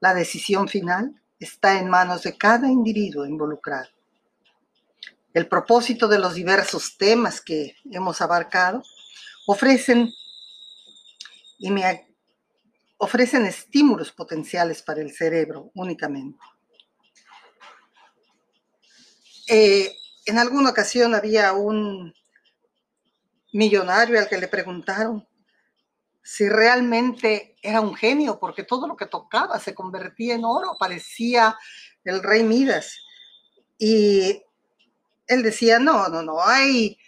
La 0.00 0.14
decisión 0.14 0.68
final 0.68 1.20
está 1.38 1.78
en 1.78 1.88
manos 1.88 2.22
de 2.22 2.36
cada 2.36 2.68
individuo 2.68 3.26
involucrado 3.26 3.88
el 5.36 5.48
propósito 5.48 6.08
de 6.08 6.18
los 6.18 6.32
diversos 6.32 6.96
temas 6.96 7.42
que 7.42 7.76
hemos 7.90 8.22
abarcado, 8.22 8.82
ofrecen, 9.46 10.10
y 11.58 11.70
me, 11.70 12.08
ofrecen 12.98 13.44
estímulos 13.46 14.12
potenciales 14.12 14.82
para 14.82 15.00
el 15.00 15.12
cerebro 15.12 15.70
únicamente. 15.74 16.38
Eh, 19.48 19.96
en 20.24 20.38
alguna 20.38 20.70
ocasión 20.70 21.14
había 21.14 21.52
un 21.52 22.12
millonario 23.52 24.18
al 24.18 24.28
que 24.28 24.38
le 24.38 24.48
preguntaron 24.48 25.26
si 26.22 26.48
realmente 26.48 27.54
era 27.62 27.80
un 27.80 27.94
genio, 27.94 28.40
porque 28.40 28.64
todo 28.64 28.88
lo 28.88 28.96
que 28.96 29.06
tocaba 29.06 29.60
se 29.60 29.74
convertía 29.74 30.34
en 30.34 30.44
oro, 30.44 30.76
parecía 30.76 31.56
el 32.02 32.20
rey 32.20 32.42
Midas. 32.42 32.98
Y 33.78 34.42
él 35.28 35.42
decía, 35.44 35.78
no, 35.78 36.08
no, 36.08 36.22
no, 36.22 36.42
hay 36.42 36.98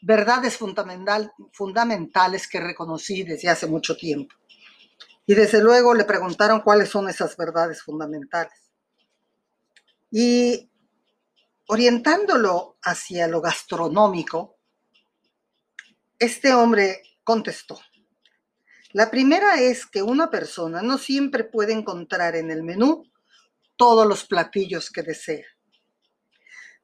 verdades 0.00 0.56
fundamental, 0.56 1.32
fundamentales 1.52 2.48
que 2.48 2.60
reconocí 2.60 3.24
desde 3.24 3.50
hace 3.50 3.66
mucho 3.66 3.94
tiempo. 3.94 4.34
Y 5.26 5.34
desde 5.34 5.62
luego 5.62 5.94
le 5.94 6.04
preguntaron 6.04 6.60
cuáles 6.60 6.88
son 6.88 7.08
esas 7.08 7.36
verdades 7.36 7.82
fundamentales. 7.82 8.70
Y 10.10 10.70
orientándolo 11.68 12.76
hacia 12.82 13.28
lo 13.28 13.40
gastronómico, 13.40 14.58
este 16.18 16.52
hombre 16.52 17.02
contestó, 17.24 17.80
la 18.92 19.10
primera 19.10 19.58
es 19.58 19.86
que 19.86 20.02
una 20.02 20.30
persona 20.30 20.82
no 20.82 20.98
siempre 20.98 21.44
puede 21.44 21.72
encontrar 21.72 22.36
en 22.36 22.50
el 22.50 22.62
menú 22.62 23.10
todos 23.76 24.06
los 24.06 24.26
platillos 24.26 24.90
que 24.90 25.02
desea. 25.02 25.46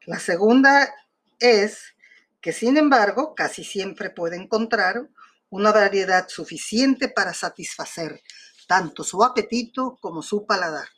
La 0.07 0.19
segunda 0.19 0.91
es 1.39 1.95
que, 2.41 2.55
sin 2.55 2.79
embargo, 2.79 3.35
casi 3.35 3.63
siempre 3.63 4.09
puede 4.09 4.37
encontrar 4.37 5.07
una 5.51 5.73
variedad 5.73 6.29
suficiente 6.29 7.09
para 7.09 7.33
satisfacer 7.35 8.23
tanto 8.67 9.03
su 9.03 9.25
apetito 9.25 9.97
como 10.01 10.23
su 10.23 10.47
paladar. 10.47 10.89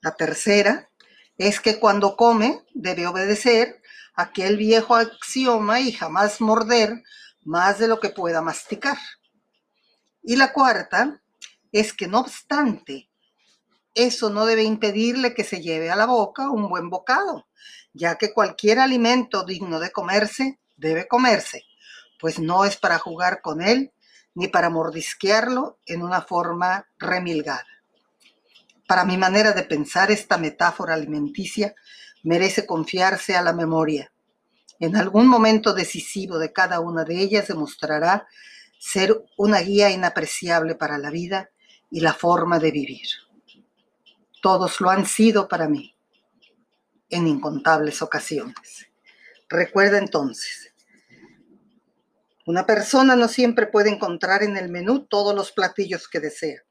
La 0.00 0.12
tercera 0.16 0.88
es 1.36 1.60
que 1.60 1.78
cuando 1.78 2.16
come 2.16 2.64
debe 2.74 3.06
obedecer 3.06 3.82
aquel 4.14 4.56
viejo 4.56 4.94
axioma 4.96 5.80
y 5.80 5.92
jamás 5.92 6.40
morder 6.40 7.02
más 7.44 7.78
de 7.78 7.88
lo 7.88 8.00
que 8.00 8.10
pueda 8.10 8.42
masticar. 8.42 8.98
Y 10.22 10.36
la 10.36 10.52
cuarta 10.52 11.20
es 11.70 11.92
que 11.92 12.06
no 12.06 12.20
obstante 12.20 13.10
eso 13.94 14.30
no 14.30 14.46
debe 14.46 14.62
impedirle 14.62 15.34
que 15.34 15.44
se 15.44 15.60
lleve 15.60 15.90
a 15.90 15.96
la 15.96 16.06
boca 16.06 16.50
un 16.50 16.68
buen 16.68 16.88
bocado, 16.88 17.46
ya 17.92 18.16
que 18.16 18.32
cualquier 18.32 18.78
alimento 18.78 19.44
digno 19.44 19.80
de 19.80 19.90
comerse 19.90 20.60
debe 20.76 21.06
comerse, 21.06 21.64
pues 22.22 22.38
no 22.38 22.64
es 22.64 22.76
para 22.76 23.00
jugar 23.00 23.40
con 23.42 23.60
él 23.60 23.92
ni 24.36 24.46
para 24.46 24.70
mordisquearlo 24.70 25.80
en 25.86 26.02
una 26.02 26.22
forma 26.22 26.86
remilgada. 26.96 27.66
Para 28.86 29.04
mi 29.04 29.16
manera 29.16 29.50
de 29.50 29.64
pensar, 29.64 30.12
esta 30.12 30.38
metáfora 30.38 30.94
alimenticia 30.94 31.74
merece 32.22 32.64
confiarse 32.64 33.34
a 33.34 33.42
la 33.42 33.52
memoria. 33.52 34.12
En 34.78 34.94
algún 34.94 35.26
momento 35.26 35.74
decisivo 35.74 36.38
de 36.38 36.52
cada 36.52 36.78
una 36.78 37.02
de 37.02 37.18
ellas 37.18 37.48
demostrará 37.48 38.28
ser 38.78 39.20
una 39.36 39.58
guía 39.58 39.90
inapreciable 39.90 40.76
para 40.76 40.98
la 40.98 41.10
vida 41.10 41.50
y 41.90 42.02
la 42.02 42.14
forma 42.14 42.60
de 42.60 42.70
vivir. 42.70 43.08
Todos 44.40 44.80
lo 44.80 44.90
han 44.90 45.06
sido 45.06 45.48
para 45.48 45.68
mí 45.68 45.96
en 47.10 47.26
incontables 47.26 48.00
ocasiones. 48.00 48.86
Recuerda 49.48 49.98
entonces, 49.98 50.61
una 52.46 52.66
persona 52.66 53.14
no 53.14 53.28
siempre 53.28 53.66
puede 53.66 53.90
encontrar 53.90 54.42
en 54.42 54.56
el 54.56 54.68
menú 54.68 55.06
todos 55.06 55.34
los 55.34 55.52
platillos 55.52 56.08
que 56.08 56.20
desea. 56.20 56.62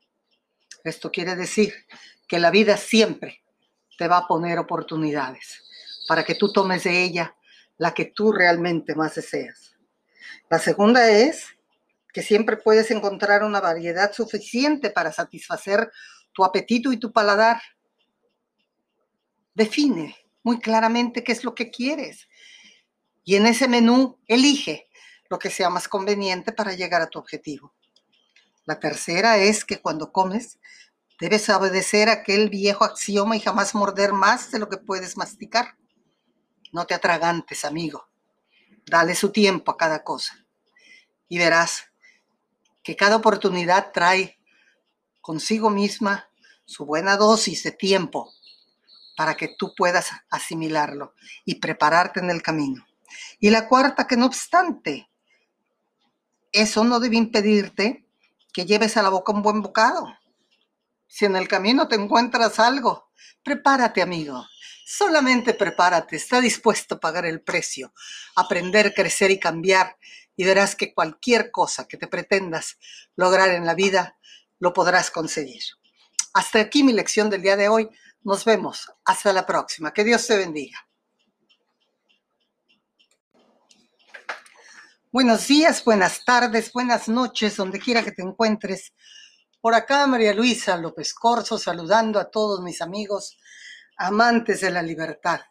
Esto 0.83 1.11
quiere 1.11 1.35
decir 1.35 1.73
que 2.27 2.39
la 2.39 2.51
vida 2.51 2.77
siempre 2.77 3.41
te 3.97 4.07
va 4.07 4.17
a 4.17 4.27
poner 4.27 4.57
oportunidades 4.59 5.63
para 6.07 6.23
que 6.23 6.35
tú 6.35 6.51
tomes 6.51 6.83
de 6.83 7.03
ella 7.03 7.35
la 7.77 7.93
que 7.93 8.05
tú 8.05 8.31
realmente 8.31 8.95
más 8.95 9.15
deseas. 9.15 9.75
La 10.49 10.59
segunda 10.59 11.09
es 11.09 11.47
que 12.13 12.21
siempre 12.21 12.57
puedes 12.57 12.91
encontrar 12.91 13.43
una 13.43 13.61
variedad 13.61 14.11
suficiente 14.11 14.89
para 14.89 15.11
satisfacer 15.11 15.91
tu 16.33 16.43
apetito 16.43 16.91
y 16.91 16.97
tu 16.97 17.11
paladar. 17.11 17.61
Define 19.53 20.15
muy 20.43 20.59
claramente 20.59 21.23
qué 21.23 21.31
es 21.31 21.43
lo 21.43 21.55
que 21.55 21.69
quieres 21.69 22.27
y 23.23 23.35
en 23.35 23.45
ese 23.45 23.67
menú 23.67 24.19
elige 24.27 24.87
lo 25.31 25.39
que 25.39 25.49
sea 25.49 25.69
más 25.69 25.87
conveniente 25.87 26.51
para 26.51 26.73
llegar 26.73 27.01
a 27.01 27.07
tu 27.07 27.17
objetivo. 27.17 27.73
La 28.65 28.81
tercera 28.81 29.37
es 29.37 29.63
que 29.63 29.79
cuando 29.79 30.11
comes 30.11 30.59
debes 31.21 31.47
obedecer 31.47 32.09
aquel 32.09 32.49
viejo 32.49 32.83
axioma 32.83 33.37
y 33.37 33.39
jamás 33.39 33.73
morder 33.73 34.11
más 34.11 34.51
de 34.51 34.59
lo 34.59 34.67
que 34.67 34.75
puedes 34.75 35.15
masticar. 35.15 35.77
No 36.73 36.85
te 36.85 36.95
atragantes, 36.95 37.63
amigo. 37.63 38.09
Dale 38.85 39.15
su 39.15 39.31
tiempo 39.31 39.71
a 39.71 39.77
cada 39.77 40.03
cosa 40.03 40.35
y 41.29 41.37
verás 41.37 41.85
que 42.83 42.97
cada 42.97 43.15
oportunidad 43.15 43.93
trae 43.93 44.37
consigo 45.21 45.69
misma 45.69 46.29
su 46.65 46.85
buena 46.85 47.15
dosis 47.15 47.63
de 47.63 47.71
tiempo 47.71 48.33
para 49.15 49.35
que 49.35 49.55
tú 49.57 49.73
puedas 49.77 50.11
asimilarlo 50.29 51.13
y 51.45 51.55
prepararte 51.55 52.19
en 52.19 52.31
el 52.31 52.41
camino. 52.41 52.85
Y 53.39 53.49
la 53.49 53.69
cuarta, 53.69 54.07
que 54.07 54.17
no 54.17 54.25
obstante, 54.25 55.07
eso 56.51 56.83
no 56.83 56.99
debe 56.99 57.17
impedirte 57.17 58.05
que 58.53 58.65
lleves 58.65 58.97
a 58.97 59.03
la 59.03 59.09
boca 59.09 59.31
un 59.31 59.41
buen 59.41 59.61
bocado. 59.61 60.07
Si 61.07 61.25
en 61.25 61.35
el 61.35 61.47
camino 61.47 61.87
te 61.87 61.95
encuentras 61.95 62.59
algo, 62.59 63.11
prepárate, 63.43 64.01
amigo. 64.01 64.45
Solamente 64.85 65.53
prepárate, 65.53 66.17
está 66.17 66.41
dispuesto 66.41 66.95
a 66.95 66.99
pagar 66.99 67.25
el 67.25 67.41
precio, 67.41 67.93
aprender, 68.35 68.93
crecer 68.93 69.31
y 69.31 69.39
cambiar, 69.39 69.97
y 70.35 70.43
verás 70.43 70.75
que 70.75 70.93
cualquier 70.93 71.51
cosa 71.51 71.87
que 71.87 71.97
te 71.97 72.07
pretendas 72.07 72.77
lograr 73.15 73.49
en 73.49 73.65
la 73.65 73.73
vida, 73.73 74.17
lo 74.59 74.73
podrás 74.73 75.11
conseguir. 75.11 75.63
Hasta 76.33 76.59
aquí 76.59 76.83
mi 76.83 76.93
lección 76.93 77.29
del 77.29 77.41
día 77.41 77.57
de 77.57 77.67
hoy. 77.67 77.89
Nos 78.23 78.45
vemos. 78.45 78.91
Hasta 79.03 79.33
la 79.33 79.45
próxima. 79.45 79.91
Que 79.93 80.03
Dios 80.03 80.25
te 80.27 80.37
bendiga. 80.37 80.87
Buenos 85.13 85.45
días, 85.45 85.83
buenas 85.83 86.23
tardes, 86.23 86.71
buenas 86.71 87.09
noches, 87.09 87.57
donde 87.57 87.79
quiera 87.79 88.01
que 88.01 88.13
te 88.13 88.21
encuentres. 88.21 88.93
Por 89.59 89.75
acá 89.75 90.07
María 90.07 90.33
Luisa 90.33 90.77
López 90.77 91.13
Corso 91.13 91.57
saludando 91.57 92.17
a 92.17 92.31
todos 92.31 92.61
mis 92.61 92.81
amigos 92.81 93.37
amantes 93.97 94.61
de 94.61 94.71
la 94.71 94.81
libertad. 94.81 95.41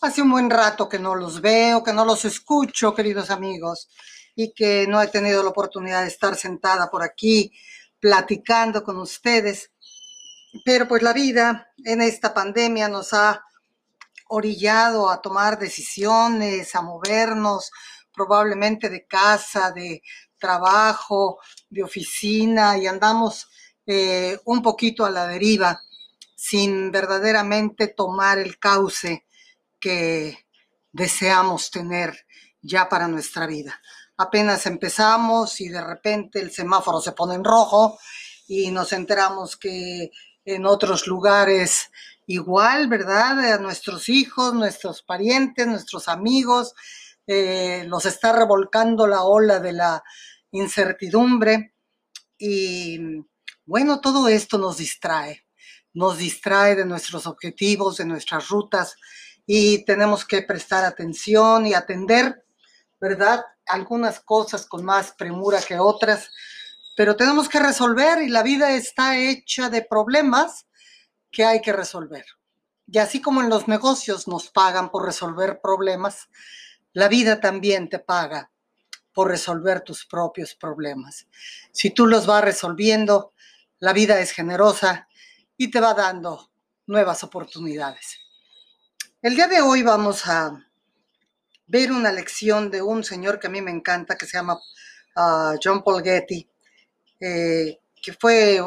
Hace 0.00 0.22
un 0.22 0.30
buen 0.30 0.48
rato 0.48 0.88
que 0.88 0.98
no 0.98 1.14
los 1.14 1.42
veo, 1.42 1.84
que 1.84 1.92
no 1.92 2.06
los 2.06 2.24
escucho, 2.24 2.94
queridos 2.94 3.28
amigos, 3.28 3.90
y 4.34 4.54
que 4.54 4.86
no 4.88 5.02
he 5.02 5.08
tenido 5.08 5.42
la 5.42 5.50
oportunidad 5.50 6.00
de 6.00 6.08
estar 6.08 6.34
sentada 6.34 6.90
por 6.90 7.02
aquí 7.02 7.52
platicando 8.00 8.82
con 8.82 8.98
ustedes. 9.00 9.70
Pero 10.64 10.88
pues 10.88 11.02
la 11.02 11.12
vida 11.12 11.74
en 11.84 12.00
esta 12.00 12.32
pandemia 12.32 12.88
nos 12.88 13.12
ha 13.12 13.44
orillado 14.28 15.10
a 15.10 15.20
tomar 15.20 15.58
decisiones, 15.58 16.74
a 16.74 16.80
movernos, 16.80 17.70
probablemente 18.18 18.90
de 18.90 19.06
casa, 19.06 19.70
de 19.70 20.02
trabajo, 20.38 21.38
de 21.70 21.84
oficina 21.84 22.76
y 22.76 22.88
andamos 22.88 23.48
eh, 23.86 24.36
un 24.44 24.60
poquito 24.60 25.04
a 25.04 25.10
la 25.10 25.28
deriva 25.28 25.80
sin 26.34 26.90
verdaderamente 26.90 27.86
tomar 27.86 28.38
el 28.38 28.58
cauce 28.58 29.24
que 29.78 30.46
deseamos 30.90 31.70
tener 31.70 32.26
ya 32.60 32.88
para 32.88 33.06
nuestra 33.06 33.46
vida. 33.46 33.80
Apenas 34.16 34.66
empezamos 34.66 35.60
y 35.60 35.68
de 35.68 35.80
repente 35.80 36.40
el 36.40 36.50
semáforo 36.50 37.00
se 37.00 37.12
pone 37.12 37.36
en 37.36 37.44
rojo 37.44 38.00
y 38.48 38.72
nos 38.72 38.92
enteramos 38.92 39.56
que 39.56 40.10
en 40.44 40.66
otros 40.66 41.06
lugares 41.06 41.88
igual, 42.26 42.88
¿verdad? 42.88 43.54
A 43.54 43.58
nuestros 43.58 44.08
hijos, 44.08 44.54
nuestros 44.54 45.02
parientes, 45.02 45.68
nuestros 45.68 46.08
amigos, 46.08 46.74
eh, 47.30 47.84
los 47.86 48.06
está 48.06 48.32
revolcando 48.32 49.06
la 49.06 49.24
ola 49.24 49.60
de 49.60 49.74
la 49.74 50.02
incertidumbre 50.50 51.74
y 52.38 52.98
bueno, 53.66 54.00
todo 54.00 54.28
esto 54.28 54.56
nos 54.56 54.78
distrae, 54.78 55.44
nos 55.92 56.16
distrae 56.16 56.74
de 56.74 56.86
nuestros 56.86 57.26
objetivos, 57.26 57.98
de 57.98 58.06
nuestras 58.06 58.48
rutas 58.48 58.96
y 59.44 59.84
tenemos 59.84 60.24
que 60.24 60.40
prestar 60.40 60.86
atención 60.86 61.66
y 61.66 61.74
atender, 61.74 62.46
¿verdad? 62.98 63.44
Algunas 63.66 64.20
cosas 64.20 64.64
con 64.64 64.82
más 64.82 65.12
premura 65.12 65.60
que 65.60 65.78
otras, 65.78 66.30
pero 66.96 67.14
tenemos 67.14 67.46
que 67.50 67.60
resolver 67.60 68.22
y 68.22 68.30
la 68.30 68.42
vida 68.42 68.70
está 68.70 69.18
hecha 69.18 69.68
de 69.68 69.82
problemas 69.82 70.66
que 71.30 71.44
hay 71.44 71.60
que 71.60 71.74
resolver. 71.74 72.24
Y 72.86 72.96
así 72.96 73.20
como 73.20 73.42
en 73.42 73.50
los 73.50 73.68
negocios 73.68 74.26
nos 74.28 74.48
pagan 74.48 74.90
por 74.90 75.04
resolver 75.04 75.60
problemas, 75.62 76.30
la 76.98 77.06
vida 77.06 77.38
también 77.38 77.88
te 77.88 78.00
paga 78.00 78.50
por 79.14 79.28
resolver 79.28 79.82
tus 79.82 80.04
propios 80.04 80.56
problemas. 80.56 81.28
Si 81.70 81.90
tú 81.90 82.08
los 82.08 82.26
vas 82.26 82.42
resolviendo, 82.42 83.34
la 83.78 83.92
vida 83.92 84.18
es 84.18 84.32
generosa 84.32 85.06
y 85.56 85.70
te 85.70 85.78
va 85.78 85.94
dando 85.94 86.50
nuevas 86.88 87.22
oportunidades. 87.22 88.18
El 89.22 89.36
día 89.36 89.46
de 89.46 89.60
hoy 89.60 89.84
vamos 89.84 90.26
a 90.26 90.68
ver 91.68 91.92
una 91.92 92.10
lección 92.10 92.68
de 92.68 92.82
un 92.82 93.04
señor 93.04 93.38
que 93.38 93.46
a 93.46 93.50
mí 93.50 93.62
me 93.62 93.70
encanta, 93.70 94.16
que 94.16 94.26
se 94.26 94.36
llama 94.36 94.58
ah, 95.14 95.54
John 95.62 95.84
Paul 95.84 96.02
Getty, 96.02 96.50
eh, 97.20 97.78
que 98.02 98.12
fue 98.14 98.60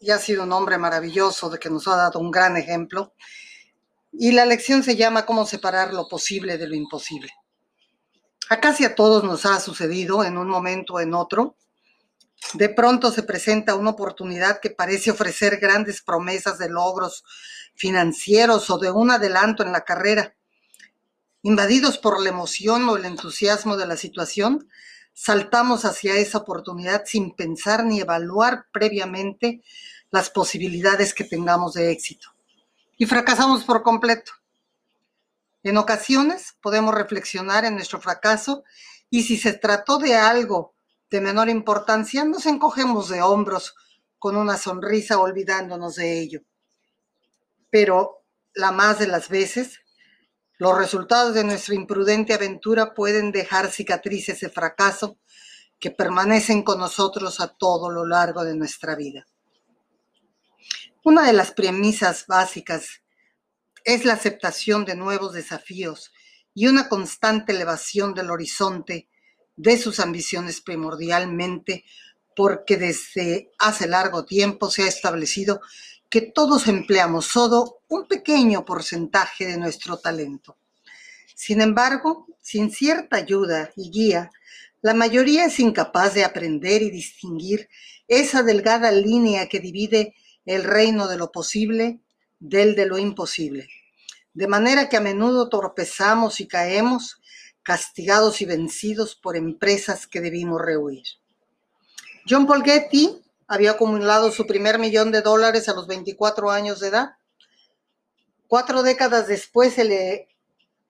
y 0.00 0.10
ha 0.10 0.16
sido 0.16 0.44
un 0.44 0.52
hombre 0.52 0.78
maravilloso, 0.78 1.50
de 1.50 1.58
que 1.58 1.68
nos 1.68 1.86
ha 1.86 1.96
dado 1.96 2.18
un 2.18 2.30
gran 2.30 2.56
ejemplo. 2.56 3.12
Y 4.10 4.32
la 4.32 4.46
lección 4.46 4.82
se 4.82 4.96
llama 4.96 5.26
Cómo 5.26 5.44
separar 5.44 5.92
lo 5.92 6.08
posible 6.08 6.56
de 6.56 6.66
lo 6.66 6.74
imposible. 6.74 7.30
A 8.50 8.60
casi 8.60 8.84
a 8.84 8.94
todos 8.94 9.24
nos 9.24 9.46
ha 9.46 9.58
sucedido 9.58 10.22
en 10.22 10.36
un 10.36 10.48
momento 10.48 10.94
o 10.94 11.00
en 11.00 11.14
otro. 11.14 11.56
De 12.52 12.68
pronto 12.68 13.10
se 13.10 13.22
presenta 13.22 13.74
una 13.74 13.90
oportunidad 13.90 14.60
que 14.60 14.70
parece 14.70 15.10
ofrecer 15.10 15.58
grandes 15.58 16.02
promesas 16.02 16.58
de 16.58 16.68
logros 16.68 17.24
financieros 17.74 18.68
o 18.68 18.78
de 18.78 18.90
un 18.90 19.10
adelanto 19.10 19.62
en 19.62 19.72
la 19.72 19.84
carrera. 19.84 20.34
Invadidos 21.42 21.98
por 21.98 22.20
la 22.20 22.28
emoción 22.28 22.88
o 22.88 22.96
el 22.96 23.06
entusiasmo 23.06 23.76
de 23.76 23.86
la 23.86 23.96
situación, 23.96 24.68
saltamos 25.14 25.84
hacia 25.84 26.16
esa 26.16 26.38
oportunidad 26.38 27.04
sin 27.06 27.34
pensar 27.34 27.84
ni 27.84 28.00
evaluar 28.00 28.66
previamente 28.72 29.62
las 30.10 30.28
posibilidades 30.28 31.14
que 31.14 31.24
tengamos 31.24 31.74
de 31.74 31.90
éxito. 31.90 32.28
Y 32.96 33.06
fracasamos 33.06 33.64
por 33.64 33.82
completo. 33.82 34.32
En 35.64 35.78
ocasiones 35.78 36.58
podemos 36.60 36.94
reflexionar 36.94 37.64
en 37.64 37.74
nuestro 37.74 37.98
fracaso 37.98 38.64
y 39.08 39.22
si 39.22 39.38
se 39.38 39.54
trató 39.54 39.96
de 39.96 40.14
algo 40.14 40.74
de 41.10 41.22
menor 41.22 41.48
importancia, 41.48 42.22
nos 42.24 42.44
encogemos 42.44 43.08
de 43.08 43.22
hombros 43.22 43.74
con 44.18 44.36
una 44.36 44.58
sonrisa 44.58 45.18
olvidándonos 45.18 45.94
de 45.94 46.20
ello. 46.20 46.42
Pero 47.70 48.24
la 48.52 48.72
más 48.72 48.98
de 48.98 49.06
las 49.06 49.30
veces, 49.30 49.80
los 50.58 50.76
resultados 50.76 51.34
de 51.34 51.44
nuestra 51.44 51.74
imprudente 51.74 52.34
aventura 52.34 52.92
pueden 52.92 53.32
dejar 53.32 53.70
cicatrices 53.70 54.40
de 54.40 54.50
fracaso 54.50 55.18
que 55.80 55.90
permanecen 55.90 56.62
con 56.62 56.78
nosotros 56.78 57.40
a 57.40 57.48
todo 57.48 57.88
lo 57.90 58.04
largo 58.04 58.44
de 58.44 58.54
nuestra 58.54 58.94
vida. 58.96 59.26
Una 61.04 61.26
de 61.26 61.32
las 61.32 61.52
premisas 61.52 62.26
básicas 62.26 63.03
es 63.84 64.04
la 64.04 64.14
aceptación 64.14 64.84
de 64.84 64.96
nuevos 64.96 65.32
desafíos 65.34 66.12
y 66.54 66.66
una 66.66 66.88
constante 66.88 67.52
elevación 67.52 68.14
del 68.14 68.30
horizonte 68.30 69.08
de 69.56 69.78
sus 69.78 70.00
ambiciones 70.00 70.60
primordialmente 70.60 71.84
porque 72.34 72.76
desde 72.76 73.52
hace 73.58 73.86
largo 73.86 74.24
tiempo 74.24 74.70
se 74.70 74.84
ha 74.84 74.88
establecido 74.88 75.60
que 76.08 76.20
todos 76.20 76.68
empleamos 76.68 77.26
solo 77.26 77.80
un 77.88 78.06
pequeño 78.06 78.64
porcentaje 78.64 79.46
de 79.46 79.58
nuestro 79.58 79.98
talento. 79.98 80.56
Sin 81.34 81.60
embargo, 81.60 82.26
sin 82.40 82.70
cierta 82.70 83.16
ayuda 83.16 83.70
y 83.76 83.90
guía, 83.90 84.30
la 84.80 84.94
mayoría 84.94 85.46
es 85.46 85.58
incapaz 85.60 86.14
de 86.14 86.24
aprender 86.24 86.82
y 86.82 86.90
distinguir 86.90 87.68
esa 88.06 88.42
delgada 88.42 88.90
línea 88.92 89.48
que 89.48 89.60
divide 89.60 90.14
el 90.44 90.62
reino 90.62 91.08
de 91.08 91.16
lo 91.16 91.32
posible 91.32 92.00
del 92.38 92.74
de 92.74 92.86
lo 92.86 92.98
imposible. 92.98 93.66
De 94.34 94.48
manera 94.48 94.88
que 94.88 94.96
a 94.96 95.00
menudo 95.00 95.48
tropezamos 95.48 96.40
y 96.40 96.48
caemos, 96.48 97.20
castigados 97.62 98.40
y 98.40 98.44
vencidos 98.44 99.14
por 99.14 99.36
empresas 99.36 100.06
que 100.06 100.20
debimos 100.20 100.60
rehuir. 100.60 101.04
John 102.28 102.46
Paul 102.46 102.64
Getty 102.64 103.22
había 103.46 103.72
acumulado 103.72 104.30
su 104.30 104.46
primer 104.46 104.78
millón 104.78 105.12
de 105.12 105.22
dólares 105.22 105.68
a 105.68 105.74
los 105.74 105.86
24 105.86 106.50
años 106.50 106.80
de 106.80 106.88
edad. 106.88 107.16
Cuatro 108.46 108.82
décadas 108.82 109.26
después 109.28 109.74
se 109.74 109.84
le 109.84 110.28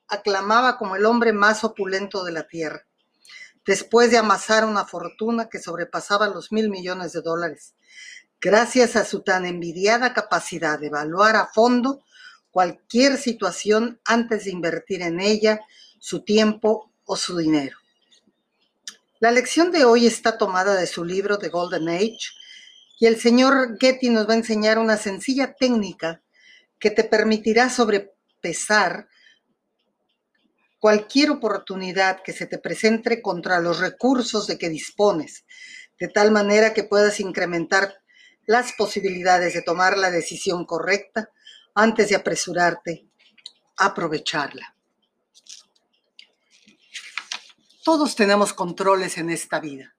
aclamaba 0.09 0.79
como 0.79 0.97
el 0.97 1.07
hombre 1.07 1.33
más 1.33 1.65
opulento 1.65 2.25
de 2.25 2.33
la 2.33 2.47
tierra, 2.47 2.87
después 3.65 4.11
de 4.11 4.19
amasar 4.19 4.65
una 4.65 4.85
fortuna 4.85 5.49
que 5.49 5.61
sobrepasaba 5.61 6.29
los 6.29 6.53
mil 6.53 6.71
millones 6.71 7.13
de 7.13 7.23
dólares, 7.23 7.75
gracias 8.41 8.97
a 8.97 9.05
su 9.05 9.23
tan 9.23 9.47
envidiada 9.47 10.13
capacidad 10.13 10.79
de 10.79 10.89
evaluar 10.89 11.37
a 11.37 11.47
fondo 11.47 12.03
cualquier 12.55 13.19
situación 13.19 14.01
antes 14.05 14.45
de 14.45 14.53
invertir 14.53 15.03
en 15.03 15.19
ella 15.19 15.59
su 15.99 16.23
tiempo 16.23 16.93
o 17.05 17.17
su 17.17 17.37
dinero. 17.37 17.77
La 19.19 19.33
lección 19.33 19.73
de 19.73 19.85
hoy 19.85 20.07
está 20.07 20.39
tomada 20.39 20.77
de 20.77 20.87
su 20.87 21.05
libro 21.05 21.37
The 21.39 21.49
Golden 21.49 21.89
Age 21.89 22.31
y 23.01 23.07
el 23.07 23.21
señor 23.21 23.77
Getty 23.81 24.09
nos 24.11 24.29
va 24.29 24.35
a 24.35 24.37
enseñar 24.37 24.79
una 24.79 24.97
sencilla 24.97 25.55
técnica 25.55 26.23
que 26.79 26.93
te 26.93 27.03
permitirá 27.03 27.71
sobrepesar 27.71 29.09
cualquier 30.79 31.33
oportunidad 31.33 32.23
que 32.23 32.33
se 32.33 32.47
te 32.47 32.59
presente 32.59 33.21
contra 33.21 33.59
los 33.59 33.81
recursos 33.81 34.47
de 34.47 34.59
que 34.59 34.69
dispones, 34.69 35.45
de 35.99 36.07
tal 36.07 36.31
manera 36.31 36.73
que 36.73 36.85
puedas 36.85 37.19
incrementar 37.19 37.97
las 38.47 38.75
posibilidades 38.75 39.55
de 39.55 39.63
tomar 39.63 39.99
la 39.99 40.13
decisión 40.13 40.65
correcta 40.67 41.31
antes 41.75 42.09
de 42.09 42.17
apresurarte 42.17 43.09
aprovecharla. 43.77 44.75
Todos 47.85 48.15
tenemos 48.15 48.53
controles 48.53 49.19
en 49.19 49.31
esta 49.31 49.61
vida. 49.61 49.95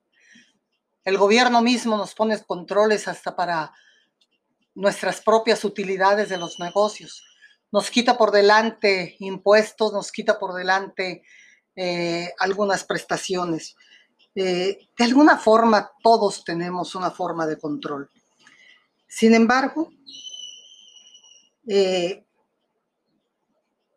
El 1.04 1.18
gobierno 1.18 1.62
mismo 1.62 1.98
nos 1.98 2.16
pone 2.16 2.42
controles 2.44 3.08
hasta 3.08 3.36
para 3.36 3.74
nuestras 4.74 5.22
propias 5.22 5.64
utilidades 5.64 6.30
de 6.30 6.38
los 6.38 6.60
negocios. 6.60 7.24
Nos 7.72 7.92
quita 7.92 8.18
por 8.18 8.32
delante 8.32 9.16
impuestos, 9.20 9.94
nos 9.94 10.12
quita 10.12 10.40
por 10.40 10.56
delante 10.56 11.22
eh, 11.76 12.34
algunas 12.40 12.84
prestaciones. 12.84 13.76
Eh, 14.34 14.90
de 14.98 15.04
alguna 15.04 15.38
forma, 15.38 15.92
todos 16.02 16.44
tenemos 16.44 16.96
una 16.96 17.12
forma 17.12 17.46
de 17.46 17.60
control. 17.60 18.10
Sin 19.08 19.36
embargo, 19.36 19.92
eh, 21.68 22.26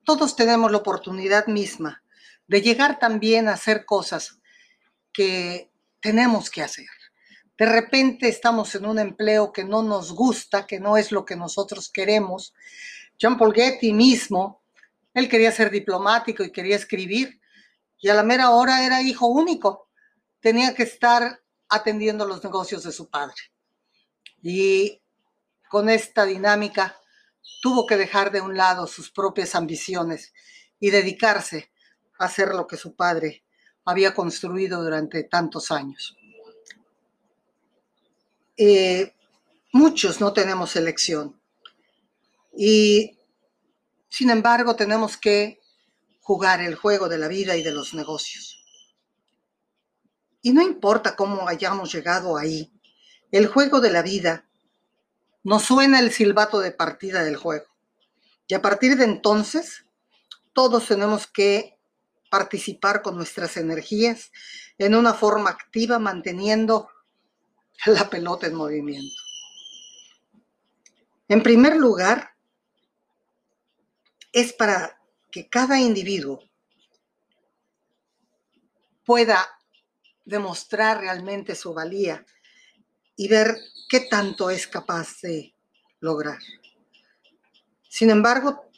todos 0.04 0.36
tenemos 0.36 0.70
la 0.70 0.78
oportunidad 0.78 1.46
misma 1.46 2.02
de 2.46 2.62
llegar 2.62 2.98
también 2.98 3.48
a 3.48 3.52
hacer 3.52 3.84
cosas 3.84 4.40
que 5.12 5.70
tenemos 6.00 6.50
que 6.50 6.62
hacer. 6.62 6.86
De 7.58 7.66
repente 7.66 8.28
estamos 8.28 8.74
en 8.74 8.86
un 8.86 8.98
empleo 8.98 9.52
que 9.52 9.64
no 9.64 9.82
nos 9.82 10.12
gusta, 10.12 10.66
que 10.66 10.80
no 10.80 10.96
es 10.96 11.12
lo 11.12 11.24
que 11.24 11.36
nosotros 11.36 11.90
queremos. 11.90 12.54
Jean 13.18 13.36
Paul 13.36 13.52
Getty 13.52 13.92
mismo, 13.92 14.62
él 15.12 15.28
quería 15.28 15.52
ser 15.52 15.70
diplomático 15.70 16.44
y 16.44 16.52
quería 16.52 16.76
escribir, 16.76 17.40
y 18.00 18.08
a 18.08 18.14
la 18.14 18.22
mera 18.22 18.50
hora 18.50 18.86
era 18.86 19.02
hijo 19.02 19.26
único. 19.26 19.88
Tenía 20.40 20.74
que 20.74 20.84
estar 20.84 21.42
atendiendo 21.68 22.24
los 22.24 22.42
negocios 22.44 22.84
de 22.84 22.92
su 22.92 23.10
padre. 23.10 23.34
Y 24.40 25.02
con 25.68 25.90
esta 25.90 26.24
dinámica 26.24 26.96
tuvo 27.60 27.86
que 27.86 27.96
dejar 27.96 28.30
de 28.30 28.40
un 28.40 28.56
lado 28.56 28.86
sus 28.86 29.10
propias 29.10 29.54
ambiciones 29.54 30.32
y 30.80 30.90
dedicarse 30.90 31.70
a 32.18 32.26
hacer 32.26 32.48
lo 32.54 32.66
que 32.66 32.76
su 32.76 32.94
padre 32.94 33.44
había 33.84 34.14
construido 34.14 34.82
durante 34.82 35.24
tantos 35.24 35.70
años. 35.70 36.16
Eh, 38.56 39.14
muchos 39.72 40.20
no 40.20 40.32
tenemos 40.32 40.74
elección 40.76 41.40
y 42.56 43.16
sin 44.08 44.30
embargo 44.30 44.74
tenemos 44.74 45.16
que 45.16 45.60
jugar 46.20 46.60
el 46.60 46.74
juego 46.74 47.08
de 47.08 47.18
la 47.18 47.28
vida 47.28 47.56
y 47.56 47.62
de 47.62 47.72
los 47.72 47.94
negocios. 47.94 48.64
Y 50.42 50.52
no 50.52 50.62
importa 50.62 51.16
cómo 51.16 51.48
hayamos 51.48 51.92
llegado 51.92 52.36
ahí, 52.36 52.72
el 53.30 53.46
juego 53.46 53.80
de 53.80 53.90
la 53.90 54.02
vida 54.02 54.47
nos 55.44 55.62
suena 55.62 56.00
el 56.00 56.12
silbato 56.12 56.60
de 56.60 56.72
partida 56.72 57.22
del 57.24 57.36
juego. 57.36 57.66
Y 58.46 58.54
a 58.54 58.62
partir 58.62 58.96
de 58.96 59.04
entonces, 59.04 59.84
todos 60.52 60.86
tenemos 60.86 61.26
que 61.26 61.78
participar 62.30 63.02
con 63.02 63.16
nuestras 63.16 63.56
energías 63.56 64.30
en 64.78 64.94
una 64.94 65.14
forma 65.14 65.50
activa, 65.50 65.98
manteniendo 65.98 66.88
la 67.86 68.08
pelota 68.08 68.46
en 68.46 68.54
movimiento. 68.54 69.22
En 71.28 71.42
primer 71.42 71.76
lugar, 71.76 72.34
es 74.32 74.52
para 74.52 75.00
que 75.30 75.48
cada 75.48 75.78
individuo 75.78 76.40
pueda 79.04 79.46
demostrar 80.24 81.00
realmente 81.00 81.54
su 81.54 81.72
valía 81.72 82.24
y 83.18 83.26
ver 83.26 83.58
qué 83.88 84.00
tanto 84.00 84.48
es 84.48 84.68
capaz 84.68 85.20
de 85.22 85.52
lograr. 86.00 86.38
Sin 87.88 88.10
embargo, 88.10 88.70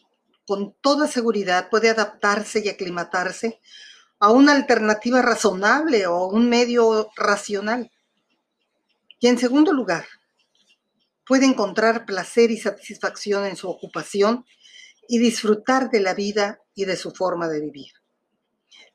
con 0.47 0.75
toda 0.81 1.07
seguridad 1.07 1.69
puede 1.69 1.91
adaptarse 1.91 2.63
y 2.65 2.71
aclimatarse 2.71 3.61
a 4.19 4.31
una 4.31 4.53
alternativa 4.53 5.21
razonable 5.21 6.07
o 6.07 6.27
un 6.27 6.49
medio 6.49 7.11
racional. 7.17 7.93
Y 9.21 9.29
en 9.29 9.39
segundo 9.39 9.75
lugar, 9.75 10.07
puede 11.27 11.45
encontrar 11.45 12.07
placer 12.07 12.51
y 12.51 12.57
satisfacción 12.57 13.45
en 13.45 13.57
su 13.57 13.69
ocupación 13.69 14.47
y 15.07 15.19
disfrutar 15.19 15.91
de 15.91 16.01
la 16.01 16.15
vida 16.15 16.61
y 16.75 16.87
de 16.87 16.97
su 16.97 17.11
forma 17.11 17.47
de 17.47 17.61
vivir. 17.61 17.93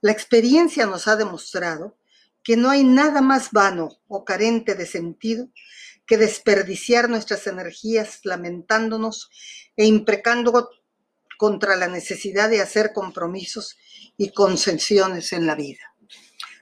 La 0.01 0.11
experiencia 0.11 0.87
nos 0.87 1.07
ha 1.07 1.15
demostrado 1.15 1.95
que 2.45 2.55
no 2.55 2.69
hay 2.69 2.83
nada 2.83 3.21
más 3.21 3.51
vano 3.51 3.89
o 4.07 4.23
carente 4.23 4.75
de 4.75 4.85
sentido 4.85 5.49
que 6.05 6.15
desperdiciar 6.15 7.09
nuestras 7.09 7.47
energías 7.47 8.19
lamentándonos 8.23 9.31
e 9.75 9.85
imprecando 9.85 10.69
contra 11.39 11.75
la 11.75 11.87
necesidad 11.87 12.49
de 12.49 12.61
hacer 12.61 12.93
compromisos 12.93 13.77
y 14.15 14.29
concesiones 14.29 15.33
en 15.33 15.47
la 15.47 15.55
vida. 15.55 15.95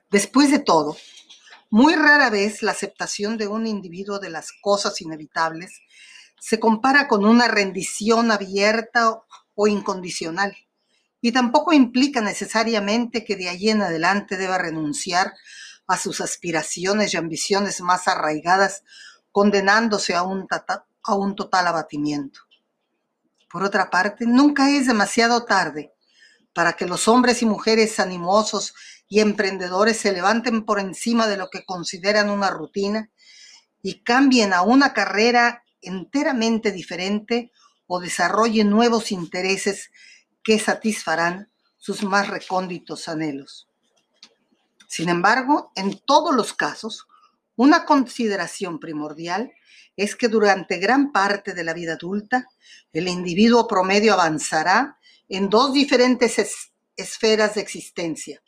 Después 0.10 0.50
de 0.52 0.60
todo, 0.60 0.96
muy 1.70 1.96
rara 1.96 2.30
vez 2.30 2.64
la 2.64 2.72
aceptación 2.72 3.38
de 3.38 3.48
un 3.48 3.68
individuo 3.68 4.20
de 4.20 4.30
las 4.30 4.54
cosas 4.62 5.02
inevitables 5.02 5.82
se 6.40 6.60
compara 6.60 7.10
con 7.10 7.26
una 7.26 7.50
rendición 7.50 8.32
abierta 8.32 9.22
o 9.56 9.68
incondicional 9.68 10.56
y 11.20 11.32
tampoco 11.32 11.74
implica 11.74 12.22
necesariamente 12.22 13.26
que 13.26 13.36
de 13.36 13.50
allí 13.50 13.70
en 13.70 13.82
adelante 13.82 14.38
deba 14.38 14.58
renunciar 14.58 15.34
a 15.88 15.98
sus 15.98 16.22
aspiraciones 16.22 17.14
y 17.14 17.18
ambiciones 17.18 17.82
más 17.82 18.08
arraigadas, 18.08 18.84
condenándose 19.32 20.16
a 20.16 20.24
un, 20.24 20.48
a 21.04 21.16
un 21.16 21.36
total 21.36 21.68
abatimiento. 21.68 22.42
Por 23.50 23.64
otra 23.64 23.90
parte, 23.90 24.26
nunca 24.26 24.70
es 24.70 24.88
demasiado 24.88 25.46
tarde 25.46 25.94
para 26.54 26.74
que 26.74 26.86
los 26.86 27.08
hombres 27.08 27.42
y 27.42 27.46
mujeres 27.46 28.00
animosos 28.00 28.74
y 29.08 29.20
emprendedores 29.20 29.98
se 29.98 30.12
levanten 30.12 30.66
por 30.66 30.80
encima 30.80 31.28
de 31.28 31.38
lo 31.38 31.50
que 31.50 31.66
consideran 31.66 32.30
una 32.30 32.50
rutina 32.50 33.12
y 33.82 34.04
cambien 34.04 34.54
a 34.54 34.62
una 34.62 34.94
carrera 34.94 35.64
enteramente 35.82 36.72
diferente 36.72 37.52
o 37.86 38.00
desarrollen 38.00 38.70
nuevos 38.70 39.12
intereses 39.12 39.92
que 40.44 40.58
satisfarán 40.58 41.52
sus 41.78 42.04
más 42.04 42.30
recónditos 42.30 43.08
anhelos. 43.08 43.68
Sin 44.94 45.10
embargo, 45.10 45.72
en 45.76 46.00
todos 46.06 46.36
los 46.36 46.54
casos, 46.54 47.08
una 47.56 47.84
consideración 47.84 48.80
primordial 48.80 49.52
es 49.98 50.16
que 50.16 50.28
durante 50.28 50.78
gran 50.78 51.12
parte 51.12 51.56
de 51.56 51.64
la 51.64 51.74
vida 51.74 51.94
adulta, 51.94 52.48
el 52.92 53.08
individuo 53.08 53.68
promedio 53.68 54.14
avanzará 54.14 55.00
en 55.28 55.50
dos 55.50 55.74
diferentes 55.74 56.70
esferas 56.96 57.56
de 57.56 57.62
existencia, 57.62 58.44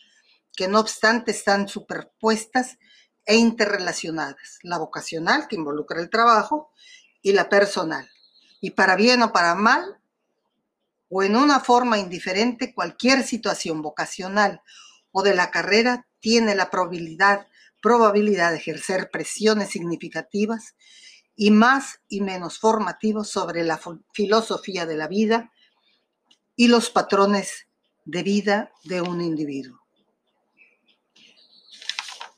que 0.55 0.67
no 0.67 0.81
obstante 0.81 1.31
están 1.31 1.67
superpuestas 1.67 2.77
e 3.25 3.37
interrelacionadas, 3.37 4.59
la 4.61 4.77
vocacional, 4.77 5.47
que 5.47 5.55
involucra 5.55 5.99
el 5.99 6.11
trabajo, 6.11 6.69
y 7.23 7.33
la 7.33 7.49
personal. 7.49 8.07
Y 8.61 8.69
para 8.69 8.95
bien 8.95 9.23
o 9.23 9.33
para 9.33 9.55
mal, 9.55 9.99
o 11.09 11.23
en 11.23 11.37
una 11.37 11.59
forma 11.59 11.97
indiferente, 11.97 12.75
cualquier 12.75 13.23
situación 13.23 13.81
vocacional 13.81 14.61
o 15.11 15.23
de 15.23 15.33
la 15.33 15.49
carrera 15.49 16.05
tiene 16.25 16.55
la 16.55 16.71
probabilidad, 16.71 17.47
probabilidad 17.83 18.49
de 18.49 18.57
ejercer 18.57 19.11
presiones 19.11 19.69
significativas 19.69 20.73
y 21.35 21.51
más 21.51 21.99
y 22.09 22.21
menos 22.21 22.57
formativos 22.57 23.29
sobre 23.29 23.63
la 23.63 23.79
filosofía 24.11 24.87
de 24.87 24.97
la 24.97 25.07
vida 25.07 25.51
y 26.55 26.67
los 26.67 26.89
patrones 26.89 27.67
de 28.05 28.23
vida 28.23 28.71
de 28.85 29.01
un 29.01 29.21
individuo. 29.21 29.79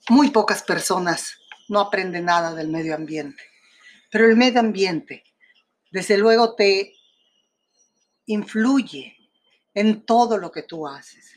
Muy 0.09 0.31
pocas 0.31 0.63
personas 0.63 1.37
no 1.69 1.79
aprenden 1.79 2.25
nada 2.25 2.53
del 2.53 2.67
medio 2.67 2.93
ambiente, 2.93 3.41
pero 4.11 4.25
el 4.25 4.35
medio 4.35 4.59
ambiente, 4.59 5.23
desde 5.91 6.17
luego, 6.17 6.55
te 6.55 6.93
influye 8.25 9.15
en 9.73 10.05
todo 10.05 10.37
lo 10.37 10.51
que 10.51 10.63
tú 10.63 10.85
haces. 10.85 11.36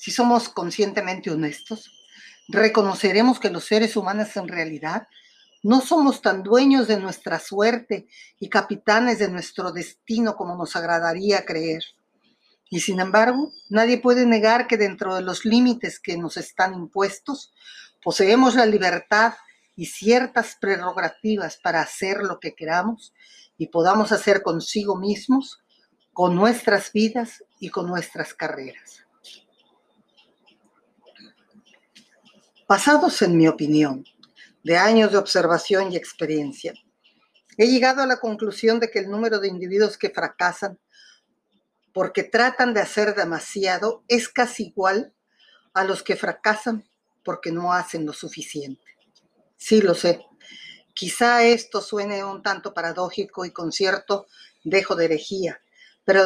Si 0.00 0.10
somos 0.12 0.48
conscientemente 0.48 1.30
honestos, 1.30 1.92
reconoceremos 2.48 3.38
que 3.38 3.50
los 3.50 3.64
seres 3.64 3.96
humanos 3.96 4.34
en 4.38 4.48
realidad 4.48 5.08
no 5.62 5.82
somos 5.82 6.22
tan 6.22 6.42
dueños 6.42 6.88
de 6.88 6.98
nuestra 6.98 7.38
suerte 7.38 8.08
y 8.38 8.48
capitanes 8.48 9.18
de 9.18 9.28
nuestro 9.28 9.72
destino 9.72 10.36
como 10.36 10.56
nos 10.56 10.74
agradaría 10.74 11.44
creer. 11.44 11.82
Y 12.70 12.80
sin 12.80 12.98
embargo, 12.98 13.52
nadie 13.68 13.98
puede 13.98 14.24
negar 14.24 14.68
que 14.68 14.78
dentro 14.78 15.16
de 15.16 15.20
los 15.20 15.44
límites 15.44 16.00
que 16.00 16.16
nos 16.16 16.38
están 16.38 16.72
impuestos, 16.72 17.52
poseemos 18.02 18.54
la 18.54 18.64
libertad 18.64 19.34
y 19.76 19.84
ciertas 19.84 20.56
prerrogativas 20.58 21.58
para 21.58 21.82
hacer 21.82 22.22
lo 22.22 22.40
que 22.40 22.54
queramos 22.54 23.12
y 23.58 23.66
podamos 23.66 24.12
hacer 24.12 24.42
consigo 24.42 24.96
mismos, 24.96 25.62
con 26.14 26.36
nuestras 26.36 26.90
vidas 26.90 27.44
y 27.58 27.68
con 27.68 27.86
nuestras 27.86 28.32
carreras. 28.32 29.04
Basados 32.70 33.20
en 33.22 33.36
mi 33.36 33.48
opinión, 33.48 34.04
de 34.62 34.76
años 34.76 35.10
de 35.10 35.18
observación 35.18 35.90
y 35.90 35.96
experiencia, 35.96 36.72
he 37.56 37.66
llegado 37.66 38.00
a 38.00 38.06
la 38.06 38.20
conclusión 38.20 38.78
de 38.78 38.92
que 38.92 39.00
el 39.00 39.10
número 39.10 39.40
de 39.40 39.48
individuos 39.48 39.98
que 39.98 40.08
fracasan 40.08 40.78
porque 41.92 42.22
tratan 42.22 42.72
de 42.72 42.80
hacer 42.80 43.16
demasiado 43.16 44.04
es 44.06 44.28
casi 44.28 44.66
igual 44.68 45.12
a 45.74 45.82
los 45.82 46.04
que 46.04 46.14
fracasan 46.14 46.88
porque 47.24 47.50
no 47.50 47.72
hacen 47.72 48.06
lo 48.06 48.12
suficiente. 48.12 48.86
Sí, 49.56 49.80
lo 49.80 49.96
sé. 49.96 50.24
Quizá 50.94 51.42
esto 51.42 51.80
suene 51.80 52.22
un 52.22 52.40
tanto 52.40 52.72
paradójico 52.72 53.44
y 53.44 53.50
con 53.50 53.72
cierto 53.72 54.28
dejo 54.62 54.94
de 54.94 55.06
herejía, 55.06 55.60
pero 56.04 56.22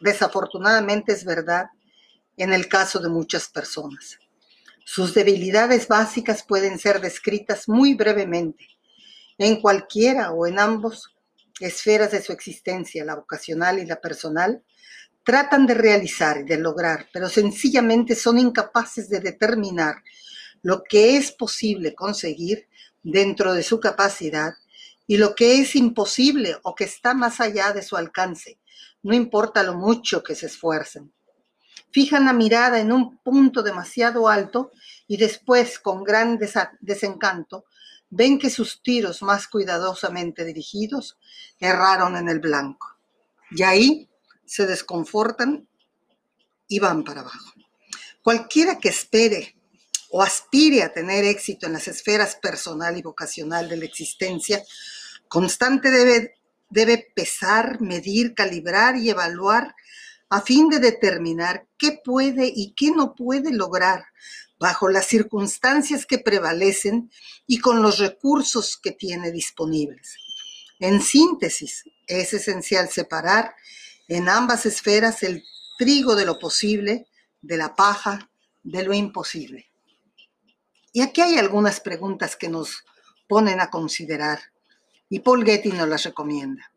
desafortunadamente 0.00 1.12
es 1.12 1.24
verdad 1.24 1.70
en 2.36 2.52
el 2.52 2.68
caso 2.68 2.98
de 2.98 3.08
muchas 3.08 3.48
personas. 3.48 4.18
Sus 4.90 5.12
debilidades 5.12 5.86
básicas 5.86 6.42
pueden 6.42 6.78
ser 6.78 7.02
descritas 7.02 7.68
muy 7.68 7.92
brevemente 7.92 8.66
en 9.36 9.60
cualquiera 9.60 10.32
o 10.32 10.46
en 10.46 10.58
ambos 10.58 11.14
esferas 11.60 12.10
de 12.12 12.22
su 12.22 12.32
existencia, 12.32 13.04
la 13.04 13.16
vocacional 13.16 13.78
y 13.80 13.84
la 13.84 14.00
personal, 14.00 14.64
tratan 15.22 15.66
de 15.66 15.74
realizar 15.74 16.38
y 16.38 16.44
de 16.44 16.56
lograr, 16.56 17.06
pero 17.12 17.28
sencillamente 17.28 18.14
son 18.14 18.38
incapaces 18.38 19.10
de 19.10 19.20
determinar 19.20 19.96
lo 20.62 20.82
que 20.82 21.18
es 21.18 21.32
posible 21.32 21.94
conseguir 21.94 22.66
dentro 23.02 23.52
de 23.52 23.64
su 23.64 23.80
capacidad 23.80 24.54
y 25.06 25.18
lo 25.18 25.34
que 25.34 25.60
es 25.60 25.76
imposible 25.76 26.56
o 26.62 26.74
que 26.74 26.84
está 26.84 27.12
más 27.12 27.42
allá 27.42 27.74
de 27.74 27.82
su 27.82 27.98
alcance, 27.98 28.58
no 29.02 29.14
importa 29.14 29.62
lo 29.62 29.74
mucho 29.74 30.22
que 30.22 30.34
se 30.34 30.46
esfuercen 30.46 31.12
fijan 31.90 32.26
la 32.26 32.32
mirada 32.32 32.80
en 32.80 32.92
un 32.92 33.18
punto 33.18 33.62
demasiado 33.62 34.28
alto 34.28 34.72
y 35.06 35.16
después, 35.16 35.78
con 35.78 36.04
gran 36.04 36.38
desencanto, 36.80 37.64
ven 38.10 38.38
que 38.38 38.50
sus 38.50 38.82
tiros 38.82 39.22
más 39.22 39.48
cuidadosamente 39.48 40.44
dirigidos 40.44 41.18
erraron 41.58 42.16
en 42.16 42.28
el 42.28 42.40
blanco. 42.40 42.96
Y 43.50 43.62
ahí 43.62 44.08
se 44.44 44.66
desconfortan 44.66 45.68
y 46.66 46.78
van 46.78 47.04
para 47.04 47.20
abajo. 47.20 47.52
Cualquiera 48.22 48.78
que 48.78 48.90
espere 48.90 49.56
o 50.10 50.22
aspire 50.22 50.82
a 50.82 50.92
tener 50.92 51.24
éxito 51.24 51.66
en 51.66 51.74
las 51.74 51.88
esferas 51.88 52.36
personal 52.36 52.96
y 52.96 53.02
vocacional 53.02 53.68
de 53.68 53.76
la 53.76 53.84
existencia, 53.84 54.62
constante 55.28 55.90
debe, 55.90 56.34
debe 56.70 57.12
pesar, 57.14 57.80
medir, 57.80 58.34
calibrar 58.34 58.96
y 58.96 59.10
evaluar 59.10 59.74
a 60.30 60.40
fin 60.40 60.68
de 60.68 60.78
determinar 60.78 61.66
qué 61.78 62.00
puede 62.04 62.52
y 62.54 62.72
qué 62.72 62.90
no 62.90 63.14
puede 63.14 63.52
lograr 63.52 64.04
bajo 64.58 64.88
las 64.88 65.06
circunstancias 65.06 66.04
que 66.04 66.18
prevalecen 66.18 67.10
y 67.46 67.60
con 67.60 67.80
los 67.82 67.98
recursos 67.98 68.76
que 68.76 68.92
tiene 68.92 69.30
disponibles. 69.30 70.16
En 70.80 71.00
síntesis, 71.00 71.84
es 72.06 72.32
esencial 72.32 72.88
separar 72.88 73.54
en 74.08 74.28
ambas 74.28 74.66
esferas 74.66 75.22
el 75.22 75.44
trigo 75.78 76.16
de 76.16 76.24
lo 76.24 76.38
posible 76.38 77.06
de 77.40 77.56
la 77.56 77.76
paja 77.76 78.30
de 78.62 78.82
lo 78.82 78.92
imposible. 78.92 79.70
Y 80.92 81.02
aquí 81.02 81.20
hay 81.20 81.36
algunas 81.36 81.80
preguntas 81.80 82.36
que 82.36 82.48
nos 82.48 82.84
ponen 83.28 83.60
a 83.60 83.70
considerar 83.70 84.40
y 85.08 85.20
Paul 85.20 85.44
Getty 85.44 85.72
nos 85.72 85.88
las 85.88 86.04
recomienda. 86.04 86.72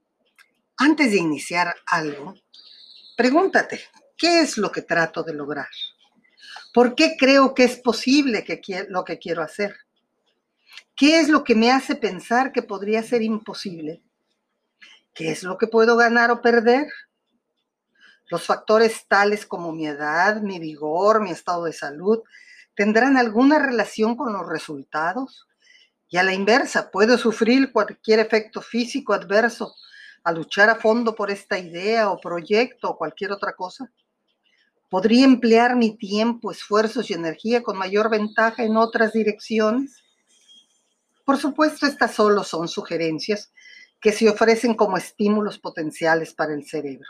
Antes 0.78 1.12
de 1.12 1.18
iniciar 1.18 1.76
algo, 1.86 2.36
Pregúntate, 3.22 3.80
¿qué 4.18 4.42
es 4.42 4.58
lo 4.58 4.72
que 4.72 4.82
trato 4.82 5.22
de 5.22 5.36
lograr? 5.36 5.70
¿Por 6.74 6.96
qué 6.96 7.18
creo 7.20 7.54
que 7.54 7.66
es 7.66 7.78
posible 7.78 8.44
que 8.44 8.60
lo 8.90 9.04
que 9.04 9.20
quiero 9.20 9.44
hacer? 9.44 9.76
¿Qué 10.96 11.20
es 11.20 11.30
lo 11.30 11.44
que 11.44 11.54
me 11.54 11.72
hace 11.72 11.94
pensar 11.94 12.52
que 12.52 12.64
podría 12.64 13.04
ser 13.04 13.22
imposible? 13.22 14.02
¿Qué 15.14 15.30
es 15.30 15.44
lo 15.44 15.60
que 15.60 15.68
puedo 15.68 15.96
ganar 15.98 16.32
o 16.32 16.42
perder? 16.42 16.88
Los 18.32 18.48
factores 18.48 19.06
tales 19.08 19.46
como 19.46 19.72
mi 19.72 19.86
edad, 19.86 20.42
mi 20.42 20.58
vigor, 20.58 21.22
mi 21.22 21.30
estado 21.30 21.66
de 21.66 21.74
salud, 21.74 22.24
¿tendrán 22.74 23.18
alguna 23.18 23.60
relación 23.60 24.16
con 24.16 24.34
los 24.34 24.50
resultados? 24.50 25.48
Y 26.10 26.18
a 26.18 26.24
la 26.24 26.34
inversa, 26.34 26.90
¿puedo 26.90 27.20
sufrir 27.20 27.72
cualquier 27.72 28.18
efecto 28.18 28.64
físico 28.64 29.14
adverso 29.14 29.76
a 30.24 30.32
luchar 30.32 30.70
a 30.70 30.76
fondo 30.76 31.16
por 31.16 31.32
esta 31.32 31.58
idea 31.58 32.12
o 32.12 32.20
proyecto 32.20 32.90
o 32.90 32.98
cualquier 32.98 33.32
otra 33.32 33.54
cosa? 33.54 33.92
¿Podría 34.90 35.26
emplear 35.26 35.76
mi 35.76 35.96
tiempo, 35.98 36.52
esfuerzos 36.52 37.10
y 37.10 37.14
energía 37.14 37.64
con 37.64 37.78
mayor 37.78 38.10
ventaja 38.10 38.64
en 38.64 38.76
otras 38.76 39.14
direcciones? 39.14 40.04
Por 41.24 41.38
supuesto, 41.38 41.86
estas 41.86 42.14
solo 42.14 42.44
son 42.44 42.68
sugerencias 42.68 43.54
que 44.02 44.12
se 44.12 44.28
ofrecen 44.30 44.74
como 44.74 44.98
estímulos 44.98 45.60
potenciales 45.60 46.34
para 46.34 46.54
el 46.54 46.66
cerebro. 46.66 47.08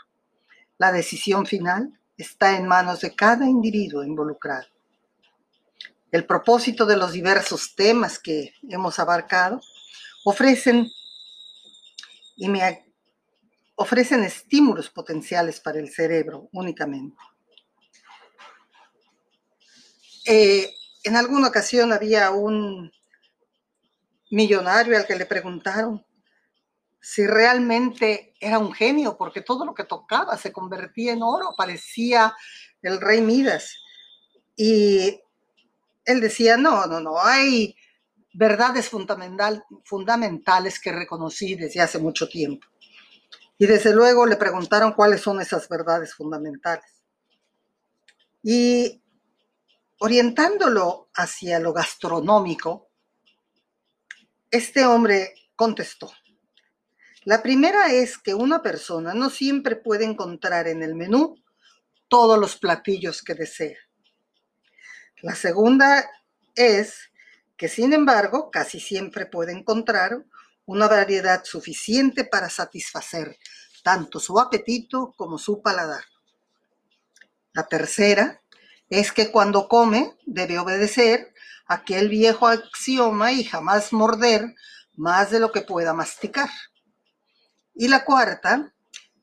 La 0.78 0.92
decisión 0.92 1.46
final 1.46 1.98
está 2.16 2.56
en 2.56 2.66
manos 2.66 3.00
de 3.00 3.14
cada 3.14 3.48
individuo 3.48 4.04
involucrado. 4.04 4.66
El 6.12 6.26
propósito 6.26 6.84
de 6.84 6.96
los 6.96 7.12
diversos 7.12 7.74
temas 7.74 8.18
que 8.18 8.52
hemos 8.68 8.98
abarcado 8.98 9.60
ofrecen 10.24 10.90
y 12.36 12.48
me 12.48 12.62
ofrecen 13.82 14.22
estímulos 14.22 14.90
potenciales 14.90 15.60
para 15.60 15.80
el 15.80 15.90
cerebro 15.90 16.48
únicamente. 16.52 17.16
Eh, 20.24 20.72
en 21.02 21.16
alguna 21.16 21.48
ocasión 21.48 21.92
había 21.92 22.30
un 22.30 22.92
millonario 24.30 24.96
al 24.96 25.06
que 25.06 25.16
le 25.16 25.26
preguntaron 25.26 26.04
si 27.00 27.26
realmente 27.26 28.34
era 28.38 28.60
un 28.60 28.72
genio, 28.72 29.16
porque 29.18 29.40
todo 29.40 29.64
lo 29.64 29.74
que 29.74 29.82
tocaba 29.82 30.38
se 30.38 30.52
convertía 30.52 31.12
en 31.12 31.22
oro, 31.24 31.52
parecía 31.56 32.36
el 32.80 33.00
rey 33.00 33.20
Midas. 33.20 33.74
Y 34.54 35.20
él 36.04 36.20
decía, 36.20 36.56
no, 36.56 36.86
no, 36.86 37.00
no, 37.00 37.20
hay 37.20 37.74
verdades 38.32 38.88
fundamental, 38.88 39.64
fundamentales 39.84 40.78
que 40.78 40.92
reconocí 40.92 41.56
desde 41.56 41.80
hace 41.80 41.98
mucho 41.98 42.28
tiempo. 42.28 42.68
Y 43.58 43.66
desde 43.66 43.94
luego 43.94 44.26
le 44.26 44.36
preguntaron 44.36 44.92
cuáles 44.92 45.20
son 45.20 45.40
esas 45.40 45.68
verdades 45.68 46.14
fundamentales. 46.14 47.04
Y 48.42 49.02
orientándolo 49.98 51.10
hacia 51.14 51.60
lo 51.60 51.72
gastronómico, 51.72 52.88
este 54.50 54.84
hombre 54.84 55.34
contestó, 55.54 56.12
la 57.24 57.40
primera 57.40 57.92
es 57.92 58.18
que 58.18 58.34
una 58.34 58.62
persona 58.62 59.14
no 59.14 59.30
siempre 59.30 59.76
puede 59.76 60.04
encontrar 60.04 60.66
en 60.66 60.82
el 60.82 60.96
menú 60.96 61.36
todos 62.08 62.36
los 62.36 62.56
platillos 62.56 63.22
que 63.22 63.34
desea. 63.34 63.78
La 65.22 65.36
segunda 65.36 66.04
es 66.56 67.10
que, 67.56 67.68
sin 67.68 67.92
embargo, 67.92 68.50
casi 68.50 68.80
siempre 68.80 69.26
puede 69.26 69.52
encontrar 69.52 70.24
una 70.72 70.88
variedad 70.88 71.44
suficiente 71.44 72.24
para 72.24 72.48
satisfacer 72.48 73.38
tanto 73.82 74.18
su 74.18 74.40
apetito 74.40 75.12
como 75.16 75.38
su 75.38 75.60
paladar. 75.60 76.04
La 77.52 77.66
tercera 77.66 78.40
es 78.88 79.12
que 79.12 79.30
cuando 79.30 79.68
come 79.68 80.16
debe 80.24 80.58
obedecer 80.58 81.34
aquel 81.66 82.08
viejo 82.08 82.46
axioma 82.46 83.32
y 83.32 83.44
jamás 83.44 83.92
morder 83.92 84.54
más 84.94 85.30
de 85.30 85.40
lo 85.40 85.52
que 85.52 85.60
pueda 85.60 85.92
masticar. 85.92 86.48
Y 87.74 87.88
la 87.88 88.04
cuarta 88.04 88.72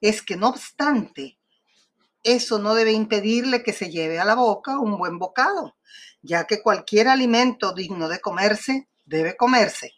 es 0.02 0.22
que 0.22 0.36
no 0.36 0.50
obstante, 0.50 1.39
eso 2.24 2.60
no 2.60 2.76
debe 2.76 2.91
impedirle 2.91 3.64
que 3.64 3.74
se 3.74 3.89
lleve 3.89 4.20
a 4.20 4.26
la 4.26 4.36
boca 4.36 4.78
un 4.78 4.97
buen 4.97 5.18
bocado, 5.18 5.76
ya 6.22 6.45
que 6.45 6.62
cualquier 6.62 7.08
alimento 7.08 7.74
digno 7.74 8.08
de 8.08 8.20
comerse 8.20 8.88
debe 9.06 9.36
comerse, 9.36 9.93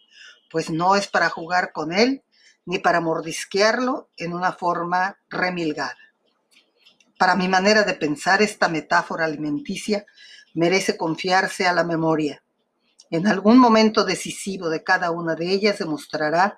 pues 0.51 0.69
no 0.69 0.95
es 0.95 1.07
para 1.07 1.29
jugar 1.29 1.71
con 1.71 1.91
él 1.93 2.23
ni 2.65 2.79
para 2.79 3.01
mordisquearlo 3.01 4.09
en 4.17 4.33
una 4.33 4.53
forma 4.53 5.17
remilgada. 5.29 5.97
Para 7.17 7.35
mi 7.35 7.47
manera 7.47 7.83
de 7.83 7.93
pensar, 7.93 8.41
esta 8.41 8.67
metáfora 8.67 9.25
alimenticia 9.25 10.05
merece 10.53 10.97
confiarse 10.97 11.67
a 11.67 11.73
la 11.73 11.83
memoria. 11.83 12.43
En 13.09 13.27
algún 13.27 13.57
momento 13.57 14.03
decisivo 14.05 14.69
de 14.69 14.83
cada 14.83 15.11
una 15.11 15.35
de 15.35 15.51
ellas 15.51 15.79
demostrará 15.79 16.57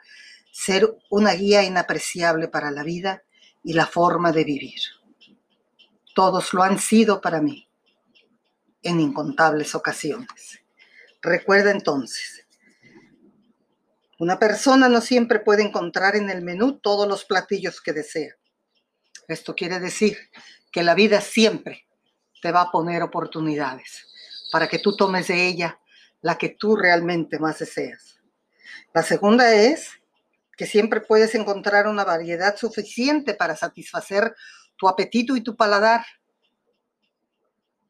ser 0.51 0.95
una 1.09 1.33
guía 1.33 1.63
inapreciable 1.63 2.47
para 2.47 2.71
la 2.71 2.83
vida 2.83 3.23
y 3.63 3.73
la 3.73 3.87
forma 3.87 4.31
de 4.31 4.43
vivir. 4.43 4.79
Todos 6.13 6.53
lo 6.53 6.61
han 6.61 6.79
sido 6.79 7.21
para 7.21 7.41
mí 7.41 7.67
en 8.83 8.99
incontables 8.99 9.73
ocasiones. 9.73 10.59
Recuerda 11.21 11.71
entonces, 11.71 12.42
una 14.23 14.39
persona 14.39 14.87
no 14.87 15.01
siempre 15.01 15.39
puede 15.39 15.63
encontrar 15.63 16.15
en 16.15 16.29
el 16.29 16.41
menú 16.41 16.79
todos 16.79 17.05
los 17.07 17.25
platillos 17.25 17.81
que 17.81 17.91
desea. 17.91 18.33
Esto 19.27 19.53
quiere 19.53 19.81
decir 19.81 20.17
que 20.71 20.81
la 20.81 20.95
vida 20.95 21.19
siempre 21.19 21.85
te 22.41 22.53
va 22.53 22.61
a 22.61 22.71
poner 22.71 23.03
oportunidades 23.03 24.07
para 24.49 24.69
que 24.69 24.79
tú 24.79 24.95
tomes 24.95 25.27
de 25.27 25.45
ella 25.45 25.77
la 26.21 26.37
que 26.37 26.55
tú 26.57 26.77
realmente 26.77 27.37
más 27.37 27.59
deseas. 27.59 28.17
La 28.93 29.03
segunda 29.03 29.53
es 29.53 29.89
que 30.55 30.67
siempre 30.67 31.01
puedes 31.01 31.35
encontrar 31.35 31.87
una 31.87 32.05
variedad 32.05 32.55
suficiente 32.55 33.33
para 33.33 33.57
satisfacer 33.57 34.33
tu 34.77 34.87
apetito 34.87 35.35
y 35.35 35.41
tu 35.41 35.57
paladar. 35.57 36.05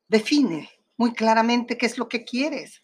Define 0.07 0.67
muy 0.97 1.13
claramente 1.13 1.77
qué 1.77 1.85
es 1.85 1.99
lo 1.99 2.09
que 2.09 2.23
quieres 2.23 2.81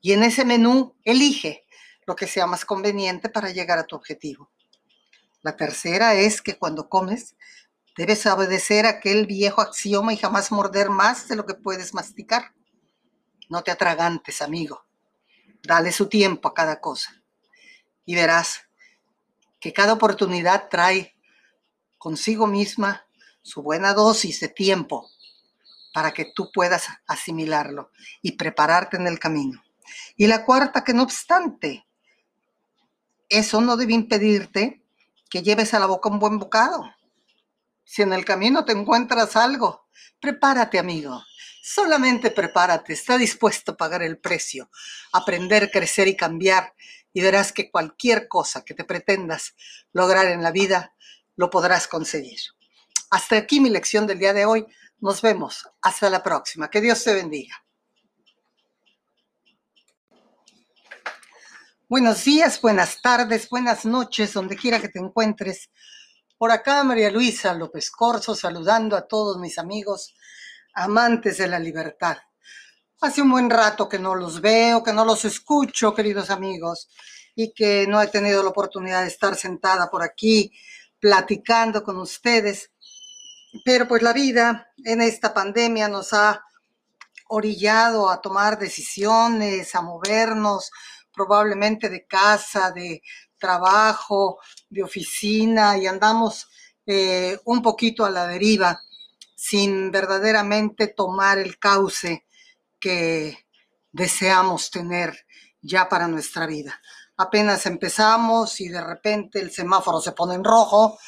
y 0.00 0.12
en 0.12 0.22
ese 0.22 0.46
menú 0.46 0.96
elige 1.04 1.65
lo 2.06 2.16
que 2.16 2.26
sea 2.26 2.46
más 2.46 2.64
conveniente 2.64 3.28
para 3.28 3.50
llegar 3.50 3.78
a 3.78 3.84
tu 3.84 3.96
objetivo. 3.96 4.50
La 5.42 5.56
tercera 5.56 6.14
es 6.14 6.40
que 6.40 6.56
cuando 6.56 6.88
comes 6.88 7.36
debes 7.96 8.26
obedecer 8.26 8.86
aquel 8.86 9.26
viejo 9.26 9.60
axioma 9.60 10.12
y 10.12 10.16
jamás 10.16 10.52
morder 10.52 10.90
más 10.90 11.28
de 11.28 11.36
lo 11.36 11.46
que 11.46 11.54
puedes 11.54 11.94
masticar. 11.94 12.54
No 13.48 13.62
te 13.62 13.70
atragantes, 13.70 14.42
amigo. 14.42 14.84
Dale 15.62 15.92
su 15.92 16.08
tiempo 16.08 16.48
a 16.48 16.54
cada 16.54 16.80
cosa. 16.80 17.22
Y 18.04 18.14
verás 18.14 18.62
que 19.60 19.72
cada 19.72 19.94
oportunidad 19.94 20.68
trae 20.68 21.16
consigo 21.98 22.46
misma 22.46 23.06
su 23.42 23.62
buena 23.62 23.94
dosis 23.94 24.40
de 24.40 24.48
tiempo 24.48 25.08
para 25.94 26.12
que 26.12 26.30
tú 26.34 26.50
puedas 26.52 26.88
asimilarlo 27.06 27.90
y 28.20 28.32
prepararte 28.32 28.96
en 28.96 29.06
el 29.06 29.18
camino. 29.18 29.62
Y 30.16 30.26
la 30.26 30.44
cuarta, 30.44 30.84
que 30.84 30.92
no 30.92 31.02
obstante, 31.02 31.85
eso 33.28 33.60
no 33.60 33.76
debe 33.76 33.94
impedirte 33.94 34.82
que 35.28 35.42
lleves 35.42 35.74
a 35.74 35.78
la 35.78 35.86
boca 35.86 36.08
un 36.08 36.18
buen 36.18 36.38
bocado. 36.38 36.84
Si 37.84 38.02
en 38.02 38.12
el 38.12 38.24
camino 38.24 38.64
te 38.64 38.72
encuentras 38.72 39.36
algo, 39.36 39.88
prepárate, 40.20 40.78
amigo. 40.78 41.22
Solamente 41.62 42.30
prepárate, 42.30 42.92
está 42.92 43.18
dispuesto 43.18 43.72
a 43.72 43.76
pagar 43.76 44.02
el 44.02 44.18
precio, 44.18 44.70
aprender, 45.12 45.70
crecer 45.70 46.06
y 46.08 46.16
cambiar, 46.16 46.74
y 47.12 47.22
verás 47.22 47.52
que 47.52 47.70
cualquier 47.70 48.28
cosa 48.28 48.64
que 48.64 48.74
te 48.74 48.84
pretendas 48.84 49.54
lograr 49.92 50.26
en 50.26 50.42
la 50.42 50.50
vida, 50.52 50.94
lo 51.34 51.50
podrás 51.50 51.88
conseguir. 51.88 52.38
Hasta 53.10 53.36
aquí 53.36 53.60
mi 53.60 53.70
lección 53.70 54.06
del 54.06 54.18
día 54.18 54.32
de 54.32 54.46
hoy. 54.46 54.66
Nos 54.98 55.22
vemos. 55.22 55.68
Hasta 55.82 56.10
la 56.10 56.22
próxima. 56.22 56.70
Que 56.70 56.80
Dios 56.80 57.04
te 57.04 57.14
bendiga. 57.14 57.65
Buenos 61.88 62.24
días, 62.24 62.60
buenas 62.60 63.00
tardes, 63.00 63.48
buenas 63.48 63.84
noches, 63.84 64.32
donde 64.32 64.56
quiera 64.56 64.80
que 64.80 64.88
te 64.88 64.98
encuentres. 64.98 65.70
Por 66.36 66.50
acá 66.50 66.82
María 66.82 67.12
Luisa 67.12 67.54
López 67.54 67.92
Corso 67.92 68.34
saludando 68.34 68.96
a 68.96 69.06
todos 69.06 69.38
mis 69.38 69.56
amigos 69.56 70.12
amantes 70.74 71.38
de 71.38 71.46
la 71.46 71.60
libertad. 71.60 72.16
Hace 73.00 73.22
un 73.22 73.30
buen 73.30 73.48
rato 73.48 73.88
que 73.88 74.00
no 74.00 74.16
los 74.16 74.40
veo, 74.40 74.82
que 74.82 74.92
no 74.92 75.04
los 75.04 75.24
escucho, 75.24 75.94
queridos 75.94 76.30
amigos, 76.30 76.88
y 77.36 77.52
que 77.52 77.86
no 77.86 78.02
he 78.02 78.08
tenido 78.08 78.42
la 78.42 78.50
oportunidad 78.50 79.02
de 79.02 79.08
estar 79.08 79.36
sentada 79.36 79.88
por 79.88 80.02
aquí 80.02 80.50
platicando 80.98 81.84
con 81.84 82.00
ustedes. 82.00 82.72
Pero 83.64 83.86
pues 83.86 84.02
la 84.02 84.12
vida 84.12 84.72
en 84.84 85.02
esta 85.02 85.32
pandemia 85.32 85.86
nos 85.86 86.12
ha 86.12 86.42
orillado 87.28 88.10
a 88.10 88.20
tomar 88.20 88.58
decisiones, 88.58 89.72
a 89.76 89.82
movernos, 89.82 90.72
probablemente 91.16 91.88
de 91.88 92.06
casa, 92.06 92.70
de 92.70 93.02
trabajo, 93.38 94.38
de 94.68 94.82
oficina 94.82 95.78
y 95.78 95.86
andamos 95.86 96.48
eh, 96.84 97.38
un 97.46 97.62
poquito 97.62 98.04
a 98.04 98.10
la 98.10 98.26
deriva 98.26 98.80
sin 99.34 99.90
verdaderamente 99.90 100.88
tomar 100.88 101.38
el 101.38 101.58
cauce 101.58 102.26
que 102.78 103.46
deseamos 103.90 104.70
tener 104.70 105.26
ya 105.60 105.88
para 105.88 106.06
nuestra 106.06 106.46
vida. 106.46 106.80
Apenas 107.16 107.64
empezamos 107.66 108.60
y 108.60 108.68
de 108.68 108.84
repente 108.84 109.40
el 109.40 109.50
semáforo 109.50 110.00
se 110.00 110.12
pone 110.12 110.34
en 110.34 110.44
rojo 110.44 110.98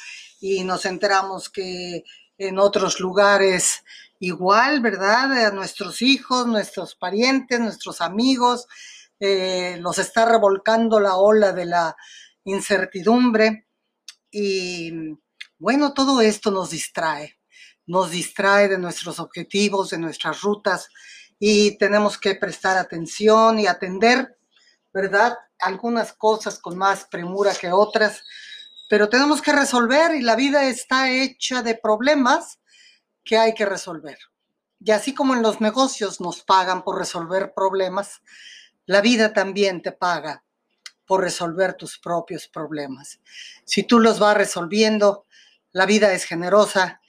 y 0.41 0.63
nos 0.63 0.85
enteramos 0.85 1.49
que 1.49 2.03
en 2.37 2.57
otros 2.57 2.99
lugares 2.99 3.83
igual, 4.19 4.81
¿verdad? 4.81 5.45
A 5.45 5.51
nuestros 5.51 6.01
hijos, 6.01 6.47
nuestros 6.47 6.95
parientes, 6.95 7.59
nuestros 7.59 8.01
amigos, 8.01 8.67
eh, 9.19 9.77
los 9.79 9.97
está 9.99 10.25
revolcando 10.25 10.99
la 10.99 11.17
ola 11.17 11.51
de 11.51 11.65
la 11.65 11.95
incertidumbre 12.45 13.67
y 14.31 14.91
bueno, 15.57 15.93
todo 15.93 16.21
esto 16.21 16.51
nos 16.51 16.69
distrae, 16.69 17.37
nos 17.85 18.11
distrae 18.11 18.67
de 18.69 18.77
nuestros 18.77 19.19
objetivos, 19.19 19.89
de 19.89 19.97
nuestras 19.97 20.41
rutas 20.41 20.87
y 21.37 21.77
tenemos 21.77 22.17
que 22.17 22.35
prestar 22.35 22.77
atención 22.77 23.59
y 23.59 23.67
atender, 23.67 24.37
¿verdad? 24.93 25.37
Algunas 25.59 26.13
cosas 26.13 26.59
con 26.59 26.77
más 26.77 27.05
premura 27.05 27.53
que 27.53 27.71
otras, 27.71 28.23
pero 28.89 29.09
tenemos 29.09 29.41
que 29.41 29.51
resolver 29.51 30.15
y 30.15 30.21
la 30.21 30.35
vida 30.35 30.63
está 30.65 31.11
hecha 31.11 31.61
de 31.61 31.75
problemas 31.75 32.59
que 33.23 33.37
hay 33.37 33.53
que 33.53 33.65
resolver. 33.65 34.17
Y 34.79 34.91
así 34.91 35.13
como 35.13 35.33
en 35.33 35.41
los 35.41 35.59
negocios 35.59 36.21
nos 36.21 36.41
pagan 36.41 36.83
por 36.83 36.97
resolver 36.97 37.53
problemas, 37.53 38.21
la 38.89 39.01
vida 39.01 39.33
también 39.33 39.83
te 39.83 39.91
paga 39.91 40.43
por 41.05 41.21
resolver 41.21 41.75
tus 41.75 41.99
propios 41.99 42.47
problemas. 42.47 43.19
Si 43.63 43.83
tú 43.83 43.99
los 43.99 44.17
vas 44.17 44.35
resolviendo, 44.35 45.27
la 45.73 45.85
vida 45.85 46.11
es 46.11 46.23
generosa 46.23 46.99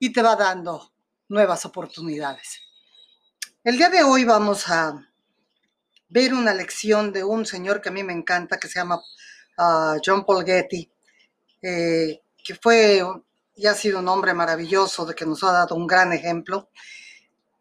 y 0.00 0.12
te 0.12 0.20
va 0.20 0.34
dando 0.34 0.92
nuevas 1.28 1.64
oportunidades. 1.64 2.60
El 3.62 3.76
día 3.76 3.88
de 3.88 4.02
hoy 4.02 4.24
vamos 4.24 4.68
a 4.68 5.08
ver 6.08 6.34
una 6.34 6.52
lección 6.52 7.12
de 7.12 7.22
un 7.22 7.46
señor 7.46 7.80
que 7.80 7.90
a 7.90 7.92
mí 7.92 8.02
me 8.02 8.14
encanta, 8.14 8.58
que 8.58 8.66
se 8.66 8.80
llama 8.80 9.00
ah, 9.58 9.96
John 10.04 10.24
Paul 10.24 10.44
Getty, 10.44 10.90
eh, 11.62 12.20
que 12.42 12.56
fue 12.56 13.00
y 13.54 13.66
ha 13.68 13.74
sido 13.74 14.00
un 14.00 14.08
hombre 14.08 14.34
maravilloso, 14.34 15.06
de 15.06 15.14
que 15.14 15.24
nos 15.24 15.44
ha 15.44 15.52
dado 15.52 15.76
un 15.76 15.86
gran 15.86 16.12
ejemplo. 16.12 16.68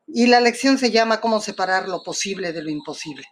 Y 0.08 0.26
la 0.26 0.40
lección 0.40 0.80
se 0.80 0.90
llama 0.90 1.22
Cómo 1.22 1.40
separar 1.40 1.88
lo 1.88 2.02
posible 2.02 2.54
de 2.54 2.64
lo 2.64 2.72
imposible. 2.72 3.28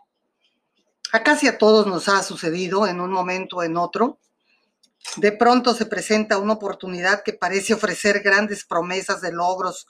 A 1.11 1.23
casi 1.23 1.47
a 1.47 1.57
todos 1.57 1.87
nos 1.87 2.09
ha 2.09 2.23
sucedido 2.23 2.87
en 2.87 2.99
un 2.99 3.11
momento 3.11 3.57
o 3.57 3.63
en 3.63 3.77
otro. 3.77 4.19
De 5.17 5.31
pronto 5.31 5.73
se 5.73 5.85
presenta 5.85 6.37
una 6.37 6.53
oportunidad 6.53 7.23
que 7.23 7.33
parece 7.33 7.73
ofrecer 7.73 8.21
grandes 8.21 8.65
promesas 8.65 9.21
de 9.21 9.31
logros 9.31 9.87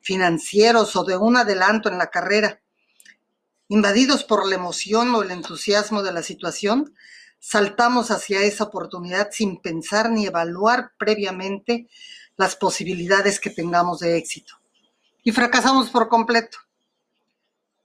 financieros 0.00 0.94
o 0.96 1.04
de 1.04 1.16
un 1.16 1.36
adelanto 1.36 1.88
en 1.88 1.98
la 1.98 2.10
carrera. 2.10 2.60
Invadidos 3.68 4.24
por 4.24 4.46
la 4.46 4.54
emoción 4.54 5.14
o 5.14 5.22
el 5.22 5.30
entusiasmo 5.30 6.02
de 6.02 6.12
la 6.12 6.22
situación, 6.22 6.94
saltamos 7.38 8.10
hacia 8.10 8.42
esa 8.42 8.64
oportunidad 8.64 9.30
sin 9.32 9.60
pensar 9.60 10.10
ni 10.10 10.26
evaluar 10.26 10.92
previamente 10.98 11.88
las 12.36 12.56
posibilidades 12.56 13.40
que 13.40 13.50
tengamos 13.50 14.00
de 14.00 14.16
éxito. 14.16 14.54
Y 15.24 15.32
fracasamos 15.32 15.90
por 15.90 16.08
completo. 16.08 16.58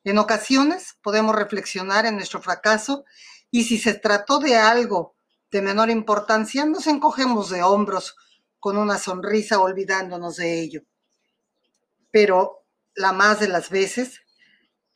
En 0.03 0.17
ocasiones 0.17 0.97
podemos 1.01 1.35
reflexionar 1.35 2.05
en 2.05 2.15
nuestro 2.15 2.41
fracaso 2.41 3.05
y 3.49 3.63
si 3.63 3.77
se 3.77 3.93
trató 3.93 4.39
de 4.39 4.57
algo 4.57 5.15
de 5.49 5.61
menor 5.61 5.89
importancia, 5.89 6.65
nos 6.65 6.87
encogemos 6.87 7.49
de 7.49 7.63
hombros 7.63 8.15
con 8.59 8.77
una 8.77 8.97
sonrisa 8.97 9.59
olvidándonos 9.59 10.37
de 10.37 10.61
ello. 10.61 10.81
Pero 12.11 12.65
la 12.95 13.13
más 13.13 13.39
de 13.39 13.47
las 13.47 13.69
veces, 13.69 14.21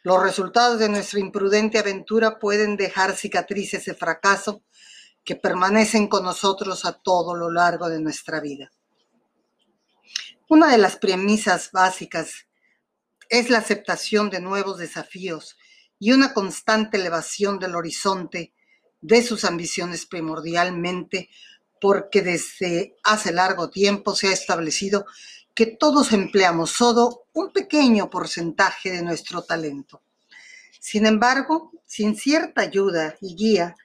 los 0.04 0.22
resultados 0.22 0.80
de 0.80 0.90
nuestra 0.90 1.20
imprudente 1.20 1.80
aventura 1.80 2.40
pueden 2.40 2.76
dejar 2.76 3.16
cicatrices 3.16 3.86
de 3.86 3.94
fracaso 3.94 4.64
que 5.24 5.36
permanecen 5.36 6.08
con 6.08 6.24
nosotros 6.24 6.86
a 6.86 6.94
todo 6.94 7.36
lo 7.36 7.52
largo 7.52 7.90
de 7.90 8.00
nuestra 8.00 8.40
vida. 8.40 8.72
Una 10.50 10.72
de 10.72 10.78
las 10.78 10.96
premisas 10.96 11.72
básicas 11.72 12.47
es 13.30 13.50
la 13.50 13.60
aceptación 13.60 14.30
de 14.30 14.40
nuevos 14.40 14.78
desafíos 14.78 15.58
y 16.00 16.12
una 16.12 16.34
constante 16.34 16.98
elevación 16.98 17.60
del 17.60 17.76
horizonte 17.76 18.54
de 19.02 19.24
sus 19.24 19.46
ambiciones 19.46 20.06
primordialmente 20.06 21.30
porque 21.80 22.22
desde 22.22 22.96
hace 23.04 23.32
largo 23.32 23.70
tiempo 23.70 24.16
se 24.16 24.30
ha 24.30 24.34
establecido 24.34 25.06
que 25.54 25.66
todos 25.66 26.14
empleamos 26.14 26.72
solo 26.72 27.26
un 27.34 27.52
pequeño 27.52 28.10
porcentaje 28.10 28.92
de 28.92 29.02
nuestro 29.02 29.42
talento. 29.42 30.02
Sin 30.80 31.06
embargo, 31.06 31.72
sin 31.86 32.16
cierta 32.16 32.62
ayuda 32.62 33.16
y 33.22 33.36
guía, 33.36 33.76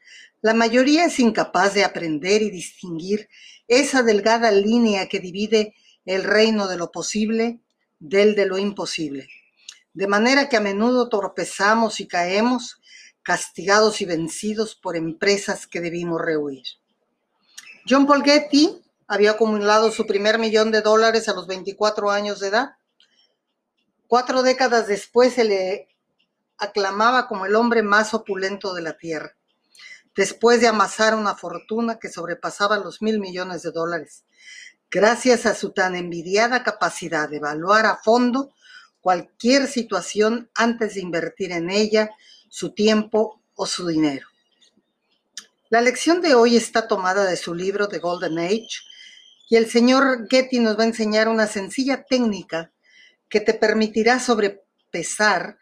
la 0.43 0.55
mayoría 0.55 1.07
es 1.07 1.19
incapaz 1.19 1.75
de 1.75 1.85
aprender 1.85 2.43
y 2.43 2.51
distinguir 2.51 3.29
esa 3.69 4.03
delgada 4.03 4.51
línea 4.51 5.09
que 5.09 5.21
divide 5.21 5.75
el 6.05 6.25
reino 6.25 6.69
de 6.69 6.77
lo 6.77 6.91
posible 6.91 7.61
del 8.03 8.35
de 8.35 8.47
lo 8.47 8.59
imposible. 8.59 9.29
De 9.95 10.09
manera 10.09 10.49
que 10.49 10.57
a 10.57 10.61
menudo 10.61 11.09
tropezamos 11.09 12.01
y 12.01 12.09
caemos, 12.09 12.81
castigados 13.23 14.01
y 14.01 14.07
vencidos 14.07 14.75
por 14.75 14.97
empresas 14.97 15.69
que 15.69 15.81
debimos 15.81 16.21
rehuir. 16.21 16.65
John 17.89 18.07
Paul 18.07 18.25
Getty 18.25 18.83
había 19.07 19.33
acumulado 19.33 19.93
su 19.93 20.07
primer 20.07 20.39
millón 20.39 20.73
de 20.73 20.81
dólares 20.81 21.29
a 21.29 21.35
los 21.35 21.47
24 21.47 22.11
años 22.11 22.41
de 22.41 22.49
edad. 22.49 22.77
Cuatro 24.09 24.43
décadas 24.43 24.89
después 24.89 25.35
se 25.35 25.45
le 25.45 25.89
aclamaba 26.59 27.29
como 27.29 27.47
el 27.47 27.55
hombre 27.55 27.83
más 27.83 28.15
opulento 28.15 28.75
de 28.75 28.83
la 28.83 28.97
tierra, 28.97 29.37
después 30.17 30.61
de 30.61 30.67
amasar 30.67 31.15
una 31.15 31.37
fortuna 31.37 31.99
que 32.01 32.09
sobrepasaba 32.09 32.79
los 32.79 33.01
mil 33.01 33.21
millones 33.21 33.63
de 33.63 33.71
dólares, 33.71 34.25
gracias 34.93 35.47
a 35.47 35.55
su 35.55 35.71
tan 35.71 35.97
envidiada 35.97 36.63
capacidad 36.63 37.27
de 37.29 37.39
evaluar 37.39 37.87
a 37.87 37.97
fondo 37.97 38.53
cualquier 39.01 39.67
situación 39.67 40.51
antes 40.55 40.95
de 40.95 41.01
invertir 41.01 41.51
en 41.53 41.71
ella 41.71 42.11
su 42.51 42.75
tiempo 42.75 43.41
o 43.55 43.67
su 43.67 43.87
dinero. 43.87 44.29
La 45.71 45.81
lección 45.81 46.21
de 46.21 46.35
hoy 46.35 46.57
está 46.57 46.87
tomada 46.87 47.25
de 47.25 47.39
su 47.39 47.55
libro 47.55 47.89
The 47.89 48.01
Golden 48.01 48.39
Age 48.39 48.83
y 49.49 49.57
el 49.57 49.71
señor 49.71 50.29
Getty 50.29 50.61
nos 50.61 50.79
va 50.79 50.83
a 50.83 50.89
enseñar 50.89 51.29
una 51.29 51.47
sencilla 51.47 52.05
técnica 52.05 52.71
que 53.31 53.41
te 53.41 53.55
permitirá 53.55 54.21
sobrepesar 54.21 55.57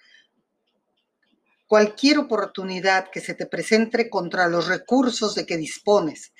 cualquier 1.68 2.18
oportunidad 2.18 3.10
que 3.12 3.20
se 3.20 3.34
te 3.34 3.46
presente 3.46 4.10
contra 4.10 4.48
los 4.48 4.66
recursos 4.66 5.36
de 5.36 5.46
que 5.46 5.56
dispones, 5.56 6.32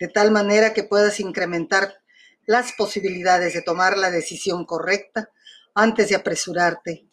de 0.00 0.08
tal 0.08 0.32
manera 0.32 0.74
que 0.74 0.82
puedas 0.82 1.20
incrementar 1.20 2.01
las 2.46 2.72
posibilidades 2.72 3.54
de 3.54 3.62
tomar 3.62 3.96
la 3.96 4.10
decisión 4.10 4.64
correcta 4.64 5.30
antes 5.74 6.08
de 6.08 6.16
apresurarte 6.16 7.06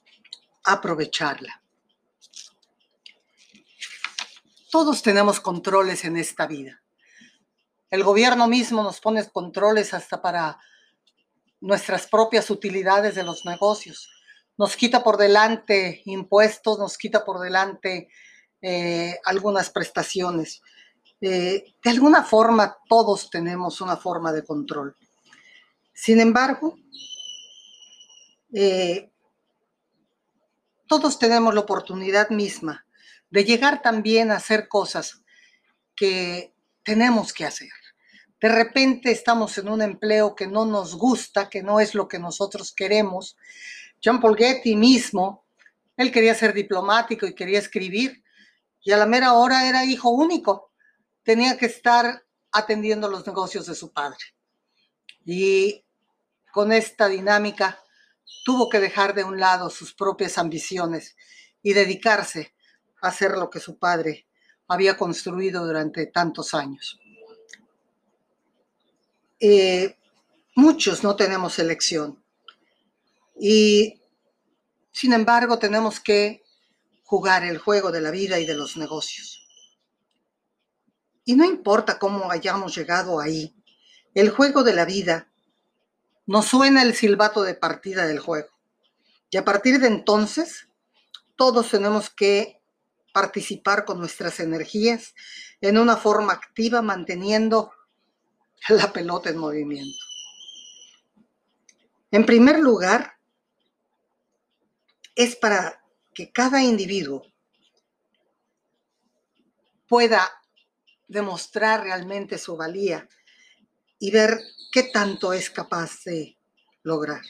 a 0.65 0.73
aprovecharla. 0.73 1.61
Todos 4.71 5.01
tenemos 5.01 5.39
controles 5.39 6.05
en 6.05 6.17
esta 6.17 6.45
vida. 6.45 6.81
El 7.89 8.03
gobierno 8.03 8.47
mismo 8.47 8.83
nos 8.83 8.99
pone 8.99 9.27
controles 9.29 9.93
hasta 9.93 10.21
para 10.21 10.59
nuestras 11.61 12.05
propias 12.07 12.49
utilidades 12.49 13.15
de 13.15 13.23
los 13.23 13.45
negocios. 13.45 14.11
Nos 14.57 14.75
quita 14.75 15.03
por 15.03 15.17
delante 15.17 16.01
impuestos, 16.05 16.77
nos 16.77 16.97
quita 16.97 17.25
por 17.25 17.39
delante 17.39 18.09
eh, 18.61 19.19
algunas 19.25 19.69
prestaciones. 19.71 20.61
Eh, 21.21 21.73
de 21.83 21.89
alguna 21.89 22.23
forma, 22.23 22.77
todos 22.87 23.29
tenemos 23.29 23.81
una 23.81 23.97
forma 23.97 24.31
de 24.31 24.43
control. 24.43 24.95
Sin 26.01 26.21
embargo, 26.21 26.79
eh, 28.53 29.11
todos 30.87 31.19
tenemos 31.19 31.53
la 31.53 31.59
oportunidad 31.59 32.29
misma 32.29 32.85
de 33.29 33.43
llegar 33.43 33.81
también 33.81 34.31
a 34.31 34.37
hacer 34.37 34.69
cosas 34.69 35.21
que 35.97 36.53
tenemos 36.83 37.33
que 37.33 37.45
hacer. 37.45 37.67
De 38.39 38.47
repente 38.47 39.11
estamos 39.11 39.57
en 39.57 39.67
un 39.67 39.81
empleo 39.81 40.35
que 40.35 40.47
no 40.47 40.65
nos 40.65 40.95
gusta, 40.95 41.49
que 41.49 41.61
no 41.61 41.81
es 41.81 41.93
lo 41.93 42.07
que 42.07 42.17
nosotros 42.17 42.73
queremos. 42.73 43.35
John 44.01 44.21
Paul 44.21 44.37
Getty 44.37 44.77
mismo, 44.77 45.43
él 45.97 46.13
quería 46.13 46.33
ser 46.33 46.53
diplomático 46.53 47.27
y 47.27 47.35
quería 47.35 47.59
escribir, 47.59 48.23
y 48.81 48.93
a 48.93 48.97
la 48.97 49.05
mera 49.05 49.33
hora 49.33 49.67
era 49.67 49.83
hijo 49.83 50.11
único. 50.11 50.71
Tenía 51.23 51.57
que 51.57 51.65
estar 51.65 52.23
atendiendo 52.53 53.09
los 53.09 53.27
negocios 53.27 53.65
de 53.65 53.75
su 53.75 53.91
padre. 53.91 54.23
Y 55.25 55.83
con 56.51 56.71
esta 56.71 57.07
dinámica 57.07 57.83
tuvo 58.43 58.69
que 58.69 58.79
dejar 58.79 59.13
de 59.13 59.23
un 59.23 59.39
lado 59.39 59.69
sus 59.69 59.93
propias 59.93 60.37
ambiciones 60.37 61.15
y 61.61 61.73
dedicarse 61.73 62.53
hacer 63.01 63.31
lo 63.31 63.49
que 63.49 63.59
su 63.59 63.77
padre 63.77 64.27
había 64.67 64.97
construido 64.97 65.65
durante 65.65 66.05
tantos 66.07 66.53
años. 66.53 66.99
Eh, 69.39 69.97
muchos 70.55 71.03
no 71.03 71.15
tenemos 71.15 71.59
elección 71.59 72.21
y 73.39 74.01
sin 74.91 75.13
embargo 75.13 75.59
tenemos 75.59 75.99
que 75.99 76.43
jugar 77.03 77.45
el 77.45 77.57
juego 77.57 77.91
de 77.91 78.01
la 78.01 78.11
vida 78.11 78.39
y 78.39 78.45
de 78.45 78.55
los 78.55 78.75
negocios. 78.75 79.47
Y 81.23 81.35
no 81.35 81.45
importa 81.45 81.97
cómo 81.97 82.31
hayamos 82.31 82.75
llegado 82.75 83.19
ahí, 83.19 83.55
el 84.13 84.29
juego 84.29 84.63
de 84.63 84.73
la 84.73 84.85
vida 84.85 85.31
nos 86.29 86.45
suena 86.45 86.83
el 86.83 86.93
silbato 86.93 87.41
de 87.41 87.55
partida 87.55 88.05
del 88.05 88.19
juego. 88.19 88.49
Y 89.31 89.37
a 89.37 89.43
partir 89.43 89.79
de 89.79 89.87
entonces, 89.87 90.67
todos 91.35 91.71
tenemos 91.71 92.11
que 92.11 92.61
participar 93.11 93.83
con 93.83 93.97
nuestras 93.97 94.39
energías 94.39 95.15
en 95.59 95.79
una 95.79 95.97
forma 95.97 96.33
activa, 96.33 96.83
manteniendo 96.83 97.71
la 98.69 98.93
pelota 98.93 99.31
en 99.31 99.37
movimiento. 99.37 100.05
En 102.11 102.27
primer 102.27 102.59
lugar, 102.59 103.17
es 105.15 105.35
para 105.35 105.83
que 106.13 106.31
cada 106.31 106.61
individuo 106.61 107.23
pueda 109.87 110.29
demostrar 111.07 111.81
realmente 111.81 112.37
su 112.37 112.55
valía 112.55 113.09
y 113.99 114.11
ver 114.11 114.39
qué 114.71 114.83
tanto 114.83 115.33
es 115.33 115.49
capaz 115.49 116.03
de 116.05 116.37
lograr. 116.83 117.21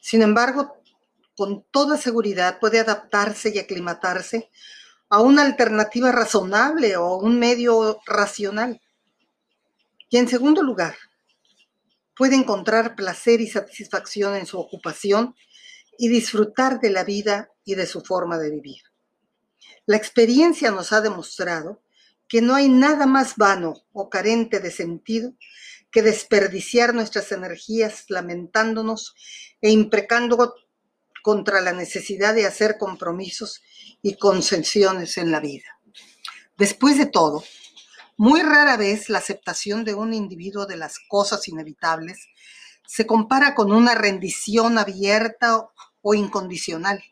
Sin 0.00 0.22
embargo, 0.22 0.78
con 1.36 1.64
toda 1.70 1.96
seguridad 1.96 2.58
puede 2.58 2.80
adaptarse 2.80 3.52
y 3.54 3.58
aclimatarse 3.58 4.50
a 5.10 5.20
una 5.20 5.42
alternativa 5.42 6.10
razonable 6.10 6.96
o 6.96 7.16
un 7.18 7.38
medio 7.38 8.00
racional. 8.06 8.80
Y 10.10 10.16
en 10.16 10.28
segundo 10.28 10.62
lugar, 10.62 10.96
puede 12.16 12.34
encontrar 12.34 12.96
placer 12.96 13.40
y 13.40 13.48
satisfacción 13.48 14.34
en 14.34 14.46
su 14.46 14.58
ocupación 14.58 15.36
y 15.98 16.08
disfrutar 16.08 16.80
de 16.80 16.90
la 16.90 17.04
vida 17.04 17.50
y 17.64 17.74
de 17.74 17.86
su 17.86 18.00
forma 18.00 18.38
de 18.38 18.50
vivir. 18.50 18.82
La 19.86 19.96
experiencia 19.96 20.70
nos 20.70 20.92
ha 20.92 21.00
demostrado 21.00 21.82
que 22.28 22.42
no 22.42 22.54
hay 22.54 22.68
nada 22.68 23.06
más 23.06 23.36
vano 23.36 23.74
o 23.92 24.10
carente 24.10 24.60
de 24.60 24.70
sentido 24.70 25.32
que 25.90 26.02
desperdiciar 26.02 26.94
nuestras 26.94 27.32
energías 27.32 28.04
lamentándonos 28.08 29.14
e 29.60 29.70
imprecando 29.70 30.54
contra 31.22 31.60
la 31.60 31.72
necesidad 31.72 32.34
de 32.34 32.46
hacer 32.46 32.76
compromisos 32.78 33.62
y 34.02 34.16
concesiones 34.16 35.16
en 35.18 35.30
la 35.30 35.40
vida. 35.40 35.80
Después 36.56 36.98
de 36.98 37.06
todo, 37.06 37.42
muy 38.16 38.42
rara 38.42 38.76
vez 38.76 39.08
la 39.08 39.18
aceptación 39.18 39.84
de 39.84 39.94
un 39.94 40.12
individuo 40.12 40.66
de 40.66 40.76
las 40.76 40.98
cosas 41.08 41.48
inevitables 41.48 42.28
se 42.86 43.06
compara 43.06 43.54
con 43.54 43.72
una 43.72 43.94
rendición 43.94 44.78
abierta 44.78 45.68
o 46.00 46.14
incondicional, 46.14 47.02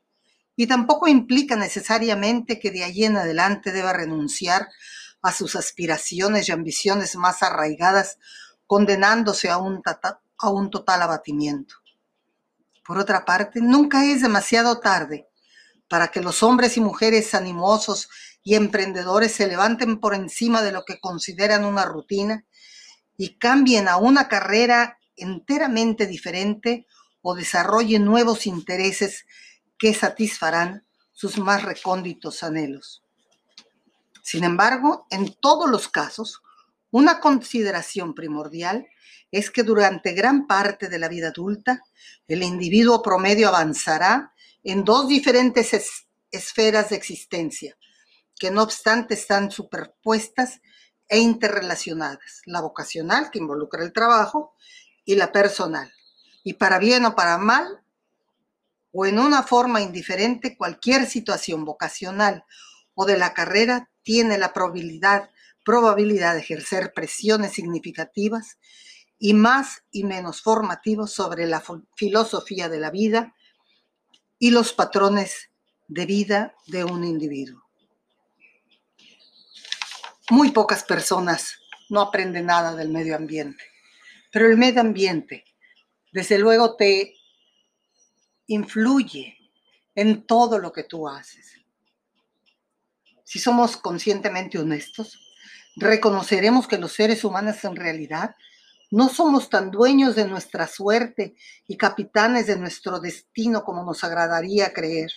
y 0.56 0.66
tampoco 0.66 1.06
implica 1.06 1.54
necesariamente 1.54 2.58
que 2.58 2.70
de 2.70 2.82
allí 2.82 3.04
en 3.04 3.18
adelante 3.18 3.72
deba 3.72 3.92
renunciar 3.92 4.68
a 5.26 5.32
sus 5.32 5.56
aspiraciones 5.56 6.48
y 6.48 6.52
ambiciones 6.52 7.16
más 7.16 7.42
arraigadas, 7.42 8.18
condenándose 8.66 9.50
a 9.50 9.58
un, 9.58 9.82
a 10.38 10.50
un 10.50 10.70
total 10.70 11.02
abatimiento. 11.02 11.74
Por 12.84 12.98
otra 12.98 13.24
parte, 13.24 13.60
nunca 13.60 14.04
es 14.04 14.22
demasiado 14.22 14.78
tarde 14.78 15.26
para 15.88 16.08
que 16.08 16.20
los 16.20 16.44
hombres 16.44 16.76
y 16.76 16.80
mujeres 16.80 17.34
animosos 17.34 18.08
y 18.44 18.54
emprendedores 18.54 19.32
se 19.32 19.48
levanten 19.48 19.98
por 19.98 20.14
encima 20.14 20.62
de 20.62 20.70
lo 20.70 20.84
que 20.84 21.00
consideran 21.00 21.64
una 21.64 21.84
rutina 21.84 22.44
y 23.16 23.36
cambien 23.38 23.88
a 23.88 23.96
una 23.96 24.28
carrera 24.28 24.98
enteramente 25.16 26.06
diferente 26.06 26.86
o 27.20 27.34
desarrollen 27.34 28.04
nuevos 28.04 28.46
intereses 28.46 29.26
que 29.76 29.92
satisfarán 29.92 30.86
sus 31.12 31.38
más 31.38 31.64
recónditos 31.64 32.44
anhelos. 32.44 33.05
Sin 34.26 34.42
embargo, 34.42 35.06
en 35.10 35.32
todos 35.34 35.70
los 35.70 35.88
casos, 35.88 36.42
una 36.90 37.20
consideración 37.20 38.12
primordial 38.12 38.88
es 39.30 39.52
que 39.52 39.62
durante 39.62 40.14
gran 40.14 40.48
parte 40.48 40.88
de 40.88 40.98
la 40.98 41.06
vida 41.06 41.28
adulta, 41.28 41.80
el 42.26 42.42
individuo 42.42 43.02
promedio 43.02 43.46
avanzará 43.46 44.32
en 44.64 44.84
dos 44.84 45.06
diferentes 45.06 46.02
esferas 46.32 46.90
de 46.90 46.96
existencia, 46.96 47.78
que 48.36 48.50
no 48.50 48.64
obstante 48.64 49.14
están 49.14 49.52
superpuestas 49.52 50.60
e 51.06 51.20
interrelacionadas, 51.20 52.42
la 52.46 52.60
vocacional, 52.60 53.30
que 53.30 53.38
involucra 53.38 53.84
el 53.84 53.92
trabajo, 53.92 54.54
y 55.04 55.14
la 55.14 55.30
personal, 55.30 55.92
y 56.42 56.54
para 56.54 56.80
bien 56.80 57.04
o 57.04 57.14
para 57.14 57.38
mal, 57.38 57.80
o 58.90 59.06
en 59.06 59.20
una 59.20 59.44
forma 59.44 59.80
indiferente, 59.80 60.56
cualquier 60.56 61.06
situación 61.06 61.64
vocacional 61.64 62.44
o 62.96 63.04
de 63.04 63.16
la 63.16 63.34
carrera 63.34 63.90
tiene 64.02 64.38
la 64.38 64.52
probabilidad, 64.52 65.30
probabilidad 65.64 66.34
de 66.34 66.40
ejercer 66.40 66.92
presiones 66.94 67.52
significativas 67.52 68.58
y 69.18 69.34
más 69.34 69.84
y 69.92 70.04
menos 70.04 70.42
formativos 70.42 71.12
sobre 71.12 71.46
la 71.46 71.62
filosofía 71.94 72.68
de 72.68 72.80
la 72.80 72.90
vida 72.90 73.34
y 74.38 74.50
los 74.50 74.72
patrones 74.72 75.50
de 75.88 76.06
vida 76.06 76.54
de 76.66 76.84
un 76.84 77.04
individuo. 77.04 77.62
Muy 80.30 80.50
pocas 80.50 80.82
personas 80.82 81.58
no 81.90 82.00
aprenden 82.00 82.46
nada 82.46 82.74
del 82.74 82.88
medio 82.88 83.14
ambiente, 83.14 83.62
pero 84.32 84.46
el 84.46 84.56
medio 84.56 84.80
ambiente, 84.80 85.44
desde 86.12 86.38
luego, 86.38 86.76
te 86.76 87.14
influye 88.46 89.36
en 89.94 90.26
todo 90.26 90.58
lo 90.58 90.72
que 90.72 90.84
tú 90.84 91.08
haces. 91.08 91.65
Si 93.26 93.40
somos 93.40 93.76
conscientemente 93.76 94.56
honestos, 94.56 95.18
reconoceremos 95.74 96.68
que 96.68 96.78
los 96.78 96.92
seres 96.92 97.24
humanos 97.24 97.64
en 97.64 97.74
realidad 97.74 98.36
no 98.92 99.08
somos 99.08 99.50
tan 99.50 99.72
dueños 99.72 100.14
de 100.14 100.28
nuestra 100.28 100.68
suerte 100.68 101.34
y 101.66 101.76
capitanes 101.76 102.46
de 102.46 102.56
nuestro 102.56 103.00
destino 103.00 103.64
como 103.64 103.82
nos 103.82 104.04
agradaría 104.04 104.72
creer. 104.72 105.10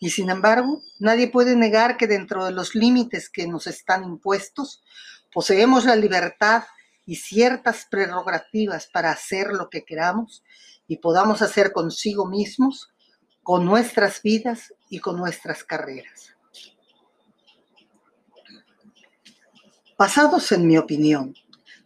Y 0.00 0.08
sin 0.08 0.30
embargo, 0.30 0.80
nadie 1.00 1.28
puede 1.28 1.54
negar 1.54 1.98
que 1.98 2.06
dentro 2.06 2.46
de 2.46 2.52
los 2.52 2.74
límites 2.74 3.28
que 3.28 3.46
nos 3.46 3.66
están 3.66 4.04
impuestos, 4.04 4.82
poseemos 5.30 5.84
la 5.84 5.96
libertad 5.96 6.62
y 7.04 7.16
ciertas 7.16 7.86
prerrogativas 7.90 8.86
para 8.86 9.10
hacer 9.10 9.48
lo 9.48 9.68
que 9.68 9.84
queramos 9.84 10.42
y 10.86 10.96
podamos 10.96 11.42
hacer 11.42 11.72
consigo 11.72 12.24
mismos, 12.24 12.88
con 13.42 13.66
nuestras 13.66 14.22
vidas 14.22 14.72
y 14.88 15.00
con 15.00 15.18
nuestras 15.18 15.62
carreras. 15.62 16.37
Basados 19.98 20.52
en 20.52 20.64
mi 20.64 20.78
opinión, 20.78 21.34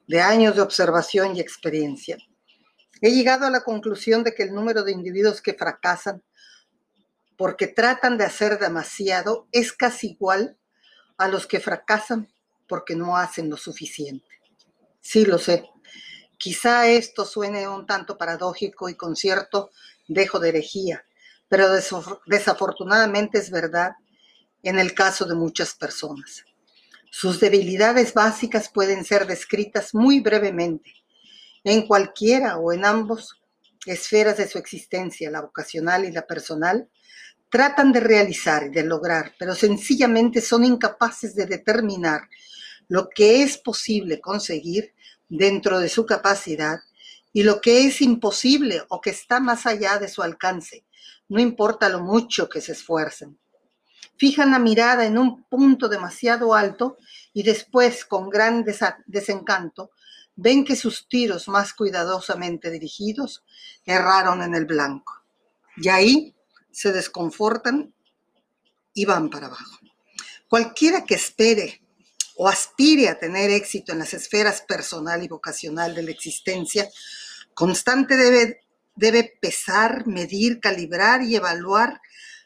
de 0.07 0.21
años 0.21 0.55
de 0.55 0.61
observación 0.61 1.35
y 1.35 1.41
experiencia, 1.41 2.19
he 3.01 3.11
llegado 3.11 3.47
a 3.47 3.51
la 3.51 3.65
conclusión 3.65 4.23
de 4.23 4.35
que 4.35 4.43
el 4.43 4.53
número 4.53 4.83
de 4.83 4.93
individuos 4.93 5.41
que 5.41 5.55
fracasan 5.55 6.23
porque 7.39 7.69
tratan 7.69 8.19
de 8.19 8.25
hacer 8.27 8.59
demasiado 8.59 9.49
es 9.51 9.73
casi 9.73 10.11
igual 10.11 10.59
a 11.17 11.27
los 11.27 11.47
que 11.47 11.59
fracasan 11.59 12.31
porque 12.69 12.95
no 12.95 13.17
hacen 13.17 13.49
lo 13.49 13.57
suficiente. 13.57 14.29
Sí, 15.01 15.25
lo 15.25 15.39
sé. 15.39 15.65
Quizá 16.37 16.89
esto 16.89 17.25
suene 17.25 17.67
un 17.67 17.87
tanto 17.87 18.19
paradójico 18.19 18.91
y 18.91 18.95
con 18.95 19.17
cierto 19.17 19.71
dejo 20.07 20.39
de 20.39 20.51
herejía, 20.51 21.03
pero 21.49 21.71
desafortunadamente 22.27 23.39
es 23.39 23.51
verdad 23.51 23.93
en 24.63 24.79
el 24.79 24.93
caso 24.93 25.25
de 25.25 25.35
muchas 25.35 25.73
personas. 25.73 26.45
Sus 27.15 27.41
debilidades 27.41 28.15
básicas 28.15 28.71
pueden 28.71 29.05
ser 29.05 29.27
descritas 29.27 29.95
muy 29.95 30.21
brevemente 30.21 30.95
en 31.63 31.87
cualquiera 31.87 32.57
o 32.57 32.73
en 32.73 32.87
ambos 32.87 33.39
esferas 33.85 34.39
de 34.39 34.49
su 34.49 34.57
existencia, 34.57 35.31
la 35.31 35.43
vocacional 35.43 36.07
y 36.07 36.11
la 36.11 36.27
personal, 36.27 36.89
tratan 37.51 37.93
de 37.93 38.01
realizar 38.01 38.65
y 38.65 38.71
de 38.71 38.85
lograr, 38.85 39.35
pero 39.39 39.55
sencillamente 39.55 40.41
son 40.41 40.65
incapaces 40.65 41.35
de 41.35 41.45
determinar 41.45 42.23
lo 42.89 43.11
que 43.11 43.43
es 43.43 43.59
posible 43.59 44.19
conseguir 44.19 44.95
dentro 45.29 45.81
de 45.81 45.91
su 45.91 46.07
capacidad 46.07 46.81
y 47.31 47.43
lo 47.43 47.61
que 47.61 47.87
es 47.87 48.01
imposible 48.01 48.83
o 48.89 49.03
que 49.03 49.11
está 49.11 49.39
más 49.39 49.67
allá 49.67 49.99
de 49.99 50.09
su 50.09 50.23
alcance, 50.23 50.87
no 51.29 51.43
importa 51.43 51.91
lo 51.91 52.01
mucho 52.01 52.49
que 52.49 52.63
se 52.63 52.73
esfuercen. 52.73 53.39
Fijan 54.17 54.51
la 54.53 54.59
mirada 54.59 55.05
en 55.05 55.19
un 55.19 55.45
punto 55.45 55.89
demasiado 55.89 56.55
alto 56.55 56.97
y 57.33 57.43
después, 57.43 58.05
con 58.05 58.31
gran 58.31 58.65
desencanto, 59.07 59.91
ven 60.37 60.65
que 60.65 60.77
sus 60.77 61.09
tiros 61.09 61.49
más 61.49 61.73
cuidadosamente 61.75 62.71
dirigidos 62.71 63.45
erraron 63.85 64.43
en 64.43 64.55
el 64.55 64.67
blanco. 64.67 65.23
Y 65.77 65.89
ahí 65.89 66.35
se 66.71 66.93
desconfortan 66.93 67.95
y 68.95 69.05
van 69.05 69.31
para 69.31 69.47
abajo. 69.47 69.79
Cualquiera 70.49 71.05
que 71.05 71.15
espere 71.15 71.83
o 72.37 72.49
aspire 72.49 73.09
a 73.09 73.19
tener 73.19 73.51
éxito 73.51 73.93
en 73.93 73.99
las 73.99 74.15
esferas 74.15 74.63
personal 74.63 75.23
y 75.23 75.29
vocacional 75.29 75.95
de 75.95 76.03
la 76.03 76.11
existencia, 76.11 76.89
constante 77.55 78.17
debe, 78.17 78.61
debe 78.95 79.39
pesar, 79.41 80.07
medir, 80.07 80.61
calibrar 80.61 81.23
y 81.23 81.37
evaluar 81.37 82.01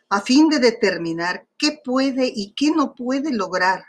a 0.08 0.20
fin 0.20 0.48
de 0.48 0.58
determinar 0.58 1.46
qué 1.58 1.80
puede 1.84 2.30
y 2.34 2.52
qué 2.54 2.70
no 2.70 2.94
puede 2.94 3.32
lograr 3.32 3.84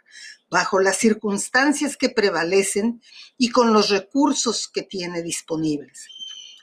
bajo 0.49 0.79
las 0.79 0.97
circunstancias 0.97 1.97
que 1.97 2.09
prevalecen 2.09 3.01
y 3.37 3.49
con 3.49 3.73
los 3.73 3.89
recursos 3.89 4.67
que 4.67 4.83
tiene 4.83 5.21
disponibles. 5.21 6.07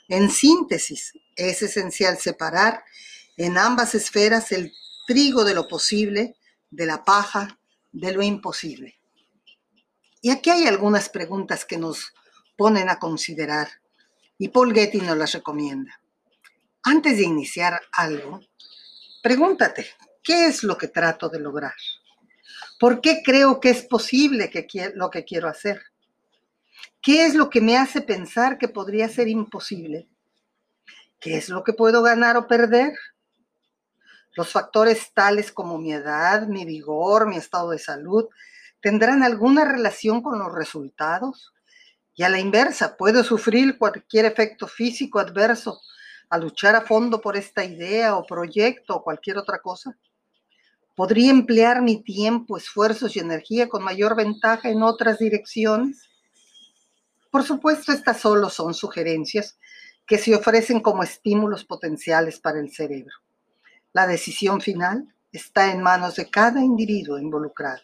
En 0.07 0.29
síntesis, 0.29 1.13
es 1.35 1.61
esencial 1.61 2.17
separar 2.17 2.83
en 3.37 3.57
ambas 3.57 3.95
esferas 3.95 4.51
el 4.51 4.71
trigo 5.07 5.43
de 5.43 5.53
lo 5.53 5.67
posible, 5.67 6.35
de 6.71 6.85
la 6.85 7.03
paja, 7.03 7.59
de 7.91 8.11
lo 8.11 8.21
imposible. 8.21 8.99
Y 10.21 10.31
aquí 10.31 10.49
hay 10.49 10.65
algunas 10.65 11.09
preguntas 11.09 11.65
que 11.65 11.77
nos 11.77 12.13
ponen 12.57 12.89
a 12.89 12.99
considerar 12.99 13.69
y 14.37 14.49
Paul 14.49 14.73
Getty 14.73 15.01
nos 15.01 15.17
las 15.17 15.33
recomienda. 15.33 16.01
Antes 16.83 17.17
de 17.17 17.23
iniciar 17.23 17.81
algo, 17.91 18.41
pregúntate, 19.25 19.87
¿qué 20.21 20.45
es 20.45 20.61
lo 20.61 20.77
que 20.77 20.87
trato 20.87 21.29
de 21.29 21.39
lograr? 21.39 21.73
¿Por 22.79 23.01
qué 23.01 23.23
creo 23.25 23.59
que 23.59 23.71
es 23.71 23.81
posible 23.81 24.51
que 24.51 24.67
lo 24.93 25.09
que 25.09 25.25
quiero 25.25 25.47
hacer? 25.47 25.81
¿Qué 27.01 27.25
es 27.25 27.33
lo 27.33 27.49
que 27.49 27.59
me 27.59 27.75
hace 27.75 28.01
pensar 28.01 28.59
que 28.59 28.67
podría 28.67 29.09
ser 29.09 29.27
imposible? 29.27 30.07
¿Qué 31.19 31.37
es 31.37 31.49
lo 31.49 31.63
que 31.63 31.73
puedo 31.73 32.03
ganar 32.03 32.37
o 32.37 32.45
perder? 32.45 32.93
Los 34.35 34.51
factores 34.51 35.11
tales 35.11 35.51
como 35.51 35.79
mi 35.79 35.93
edad, 35.93 36.45
mi 36.45 36.63
vigor, 36.63 37.27
mi 37.27 37.37
estado 37.37 37.71
de 37.71 37.79
salud, 37.79 38.25
¿tendrán 38.79 39.23
alguna 39.23 39.65
relación 39.65 40.21
con 40.21 40.37
los 40.37 40.53
resultados? 40.53 41.51
Y 42.13 42.21
a 42.21 42.29
la 42.29 42.39
inversa, 42.39 42.95
¿puedo 42.95 43.23
sufrir 43.23 43.79
cualquier 43.79 44.25
efecto 44.25 44.67
físico 44.67 45.17
adverso 45.17 45.81
a 46.29 46.37
luchar 46.37 46.75
a 46.75 46.81
fondo 46.81 47.21
por 47.21 47.35
esta 47.37 47.63
idea 47.63 48.15
o 48.15 48.25
proyecto 48.25 48.95
o 48.95 49.03
cualquier 49.03 49.37
otra 49.37 49.59
cosa? 49.59 49.97
¿Podría 50.95 51.29
emplear 51.29 51.81
mi 51.81 52.03
tiempo, 52.03 52.57
esfuerzos 52.57 53.15
y 53.15 53.19
energía 53.19 53.67
con 53.67 53.83
mayor 53.83 54.15
ventaja 54.15 54.69
en 54.69 54.81
otras 54.81 55.19
direcciones? 55.19 56.09
Por 57.29 57.43
supuesto, 57.43 57.91
estas 57.91 58.21
solo 58.21 58.49
son 58.49 58.73
sugerencias 58.73 59.57
que 60.07 60.17
se 60.17 60.35
ofrecen 60.35 60.79
como 60.79 61.03
estímulos 61.03 61.65
potenciales 61.65 62.39
para 62.39 62.59
el 62.59 62.71
cerebro. 62.71 63.13
La 63.91 64.07
decisión 64.07 64.61
final 64.61 65.13
está 65.31 65.71
en 65.71 65.81
manos 65.81 66.15
de 66.15 66.29
cada 66.29 66.61
individuo 66.61 67.19
involucrado. 67.19 67.81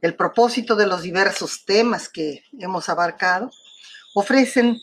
El 0.00 0.16
propósito 0.16 0.74
de 0.76 0.86
los 0.86 1.02
diversos 1.02 1.64
temas 1.64 2.08
que 2.08 2.42
hemos 2.58 2.88
abarcado 2.88 3.50
ofrecen 4.14 4.80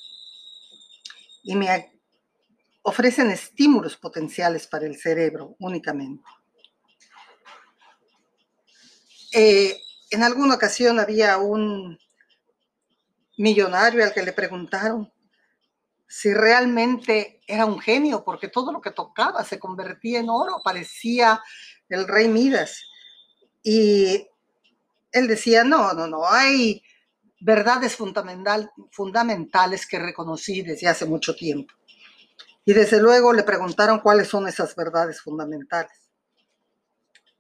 y 1.43 1.55
me 1.55 1.70
ofrecen 2.88 3.30
estímulos 3.32 3.98
potenciales 3.98 4.66
para 4.66 4.86
el 4.86 4.98
cerebro 4.98 5.58
únicamente. 5.60 6.24
Eh, 9.34 9.78
en 10.10 10.24
alguna 10.24 10.56
ocasión 10.56 10.98
había 10.98 11.38
un 11.38 12.00
millonario 13.38 14.06
al 14.06 14.14
que 14.14 14.24
le 14.24 14.32
preguntaron 14.32 15.12
si 16.08 16.34
realmente 16.34 17.42
era 17.46 17.66
un 17.66 17.78
genio, 17.78 18.24
porque 18.24 18.48
todo 18.48 18.72
lo 18.72 18.80
que 18.80 18.92
tocaba 18.92 19.44
se 19.44 19.60
convertía 19.60 20.22
en 20.22 20.30
oro, 20.30 20.62
parecía 20.64 21.42
el 21.90 22.08
rey 22.08 22.30
Midas. 22.30 22.84
Y 23.62 24.30
él 25.12 25.28
decía, 25.28 25.66
no, 25.66 25.92
no, 25.92 26.08
no, 26.08 26.26
hay 26.26 26.82
verdades 27.42 27.98
fundamental, 27.98 28.72
fundamentales 28.92 29.86
que 29.86 30.00
reconocí 30.00 30.62
desde 30.62 30.88
hace 30.88 31.04
mucho 31.04 31.36
tiempo. 31.36 31.74
Y 32.68 32.74
desde 32.74 33.01
luego 33.01 33.32
le 33.32 33.43
preguntaron 33.43 34.01
cuáles 34.01 34.28
son 34.28 34.45
esas 34.45 34.76
verdades 34.76 35.22
fundamentales. 35.22 36.11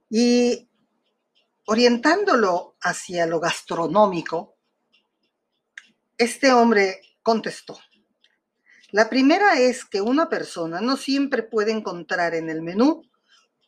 Y 0.09 0.69
orientándolo 1.65 2.77
hacia 2.79 3.25
lo 3.25 3.41
gastronómico, 3.41 4.55
este 6.17 6.53
hombre 6.53 7.01
contestó, 7.21 7.77
la 8.91 9.09
primera 9.09 9.59
es 9.59 9.83
que 9.83 9.99
una 9.99 10.29
persona 10.29 10.79
no 10.79 10.95
siempre 10.95 11.43
puede 11.43 11.73
encontrar 11.73 12.33
en 12.33 12.49
el 12.49 12.61
menú 12.61 13.03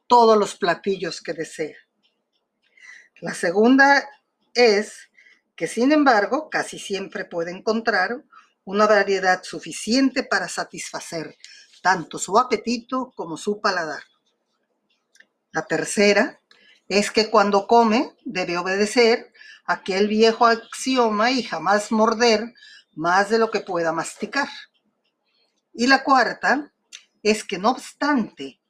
todos 0.08 0.38
los 0.38 0.56
platillos 0.56 1.20
que 1.20 1.34
desea. 1.34 1.76
La 3.20 3.34
segunda 3.34 4.08
es 4.54 5.10
que, 5.58 5.68
sin 5.68 5.92
embargo, 5.92 6.50
casi 6.50 6.80
siempre 6.80 7.26
puede 7.26 7.52
encontrar 7.52 8.24
una 8.70 8.86
variedad 8.86 9.42
suficiente 9.42 10.22
para 10.22 10.48
satisfacer 10.48 11.36
tanto 11.82 12.20
su 12.20 12.38
apetito 12.38 13.12
como 13.16 13.36
su 13.36 13.60
paladar. 13.60 14.04
La 15.52 15.66
tercera 15.66 16.40
es 16.88 17.10
que 17.10 17.32
cuando 17.32 17.66
come 17.66 18.16
debe 18.26 18.60
obedecer 18.60 19.34
aquel 19.66 20.08
viejo 20.08 20.46
axioma 20.46 21.32
y 21.32 21.42
jamás 21.42 21.92
morder 21.92 22.54
más 22.94 23.32
de 23.32 23.40
lo 23.40 23.50
que 23.50 23.62
pueda 23.62 23.92
masticar. 23.92 24.48
Y 25.74 25.88
la 25.88 26.04
cuarta 26.04 26.72
es 27.24 27.44
que 27.44 27.58
no 27.58 27.72
obstante, 27.72 28.62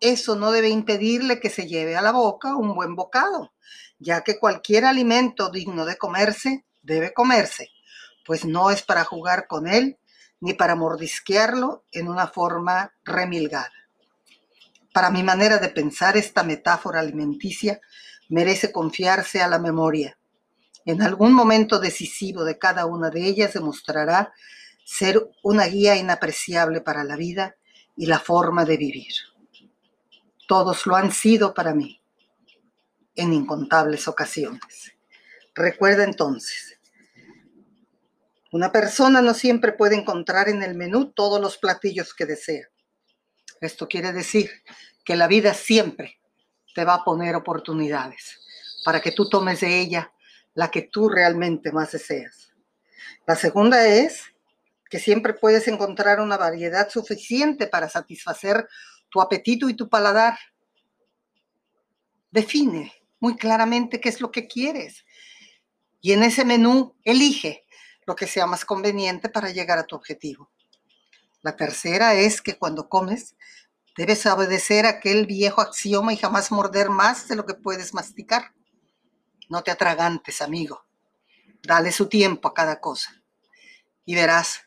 eso 0.00 0.36
no 0.36 0.50
debe 0.50 0.68
impedirle 0.68 1.40
que 1.40 1.48
se 1.48 1.66
lleve 1.66 1.96
a 1.96 2.02
la 2.02 2.12
boca 2.12 2.56
un 2.56 2.74
buen 2.74 2.94
bocado, 2.94 3.54
ya 3.98 4.22
que 4.22 4.38
cualquier 4.38 4.84
alimento 4.84 5.48
digno 5.50 5.86
de 5.86 5.96
comerse 5.96 6.66
debe 6.82 7.14
comerse, 7.14 7.70
pues 8.24 8.44
no 8.44 8.70
es 8.70 8.82
para 8.82 9.04
jugar 9.04 9.46
con 9.46 9.66
él 9.66 9.98
ni 10.40 10.54
para 10.54 10.74
mordisquearlo 10.74 11.84
en 11.92 12.08
una 12.08 12.26
forma 12.28 12.94
remilgada. 13.04 13.72
Para 14.92 15.10
mi 15.10 15.22
manera 15.22 15.58
de 15.58 15.70
pensar, 15.70 16.16
esta 16.16 16.42
metáfora 16.42 17.00
alimenticia 17.00 17.80
merece 18.28 18.72
confiarse 18.72 19.42
a 19.42 19.48
la 19.48 19.58
memoria. 19.58 20.18
En 20.84 21.02
algún 21.02 21.32
momento 21.32 21.80
decisivo 21.80 22.44
de 22.44 22.58
cada 22.58 22.86
una 22.86 23.10
de 23.10 23.26
ellas 23.26 23.54
demostrará 23.54 24.32
ser 24.84 25.30
una 25.42 25.64
guía 25.64 25.96
inapreciable 25.96 26.80
para 26.80 27.04
la 27.04 27.16
vida 27.16 27.56
y 27.96 28.06
la 28.06 28.18
forma 28.18 28.64
de 28.64 28.76
vivir. 28.76 29.14
Todos 30.46 30.86
lo 30.86 30.94
han 30.94 31.10
sido 31.10 31.54
para 31.54 31.74
mí 31.74 32.00
en 33.16 33.32
incontables 33.32 34.08
ocasiones. 34.08 34.92
Recuerda 35.54 36.04
entonces, 36.04 36.73
una 38.54 38.70
persona 38.70 39.20
no 39.20 39.34
siempre 39.34 39.72
puede 39.72 39.96
encontrar 39.96 40.48
en 40.48 40.62
el 40.62 40.76
menú 40.76 41.10
todos 41.10 41.40
los 41.40 41.58
platillos 41.58 42.14
que 42.14 42.24
desea. 42.24 42.68
Esto 43.60 43.88
quiere 43.88 44.12
decir 44.12 44.48
que 45.04 45.16
la 45.16 45.26
vida 45.26 45.54
siempre 45.54 46.20
te 46.72 46.84
va 46.84 46.94
a 46.94 47.04
poner 47.04 47.34
oportunidades 47.34 48.38
para 48.84 49.00
que 49.00 49.10
tú 49.10 49.28
tomes 49.28 49.58
de 49.58 49.80
ella 49.80 50.12
la 50.54 50.70
que 50.70 50.82
tú 50.82 51.08
realmente 51.08 51.72
más 51.72 51.90
deseas. 51.90 52.52
La 53.26 53.34
segunda 53.34 53.88
es 53.88 54.22
que 54.88 55.00
siempre 55.00 55.34
puedes 55.34 55.66
encontrar 55.66 56.20
una 56.20 56.36
variedad 56.36 56.88
suficiente 56.88 57.66
para 57.66 57.88
satisfacer 57.88 58.68
tu 59.08 59.20
apetito 59.20 59.68
y 59.68 59.74
tu 59.74 59.88
paladar. 59.88 60.38
Define 62.30 62.92
muy 63.18 63.34
claramente 63.34 64.00
qué 64.00 64.10
es 64.10 64.20
lo 64.20 64.30
que 64.30 64.46
quieres 64.46 65.04
y 66.04 66.12
en 66.12 66.22
ese 66.22 66.44
menú 66.44 66.94
elige 67.02 67.63
lo 68.06 68.14
que 68.16 68.26
sea 68.26 68.46
más 68.46 68.64
conveniente 68.64 69.28
para 69.28 69.50
llegar 69.50 69.78
a 69.78 69.84
tu 69.84 69.96
objetivo. 69.96 70.50
La 71.42 71.56
tercera 71.56 72.14
es 72.14 72.40
que 72.40 72.56
cuando 72.56 72.88
comes 72.88 73.36
debes 73.96 74.26
obedecer 74.26 74.86
aquel 74.86 75.26
viejo 75.26 75.60
axioma 75.60 76.12
y 76.12 76.16
jamás 76.16 76.50
morder 76.50 76.90
más 76.90 77.28
de 77.28 77.36
lo 77.36 77.46
que 77.46 77.54
puedes 77.54 77.94
masticar. 77.94 78.52
No 79.48 79.62
te 79.62 79.70
atragantes, 79.70 80.42
amigo. 80.42 80.84
Dale 81.62 81.92
su 81.92 82.08
tiempo 82.08 82.48
a 82.48 82.54
cada 82.54 82.80
cosa 82.80 83.22
y 84.04 84.14
verás 84.14 84.62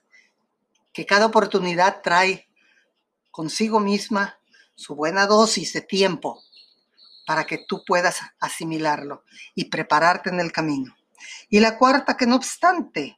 que 0.93 1.05
cada 1.05 1.25
oportunidad 1.25 2.01
trae 2.01 2.47
consigo 3.31 3.79
misma 3.79 4.39
su 4.75 4.95
buena 4.95 5.27
dosis 5.27 5.73
de 5.73 5.81
tiempo 5.81 6.41
para 7.25 7.45
que 7.45 7.65
tú 7.67 7.83
puedas 7.85 8.21
asimilarlo 8.39 9.23
y 9.53 9.65
prepararte 9.65 10.29
en 10.29 10.39
el 10.39 10.51
camino. 10.51 10.95
Y 11.49 11.59
la 11.59 11.77
cuarta, 11.77 12.15
que 12.15 12.25
no 12.25 12.35
obstante, 12.35 13.16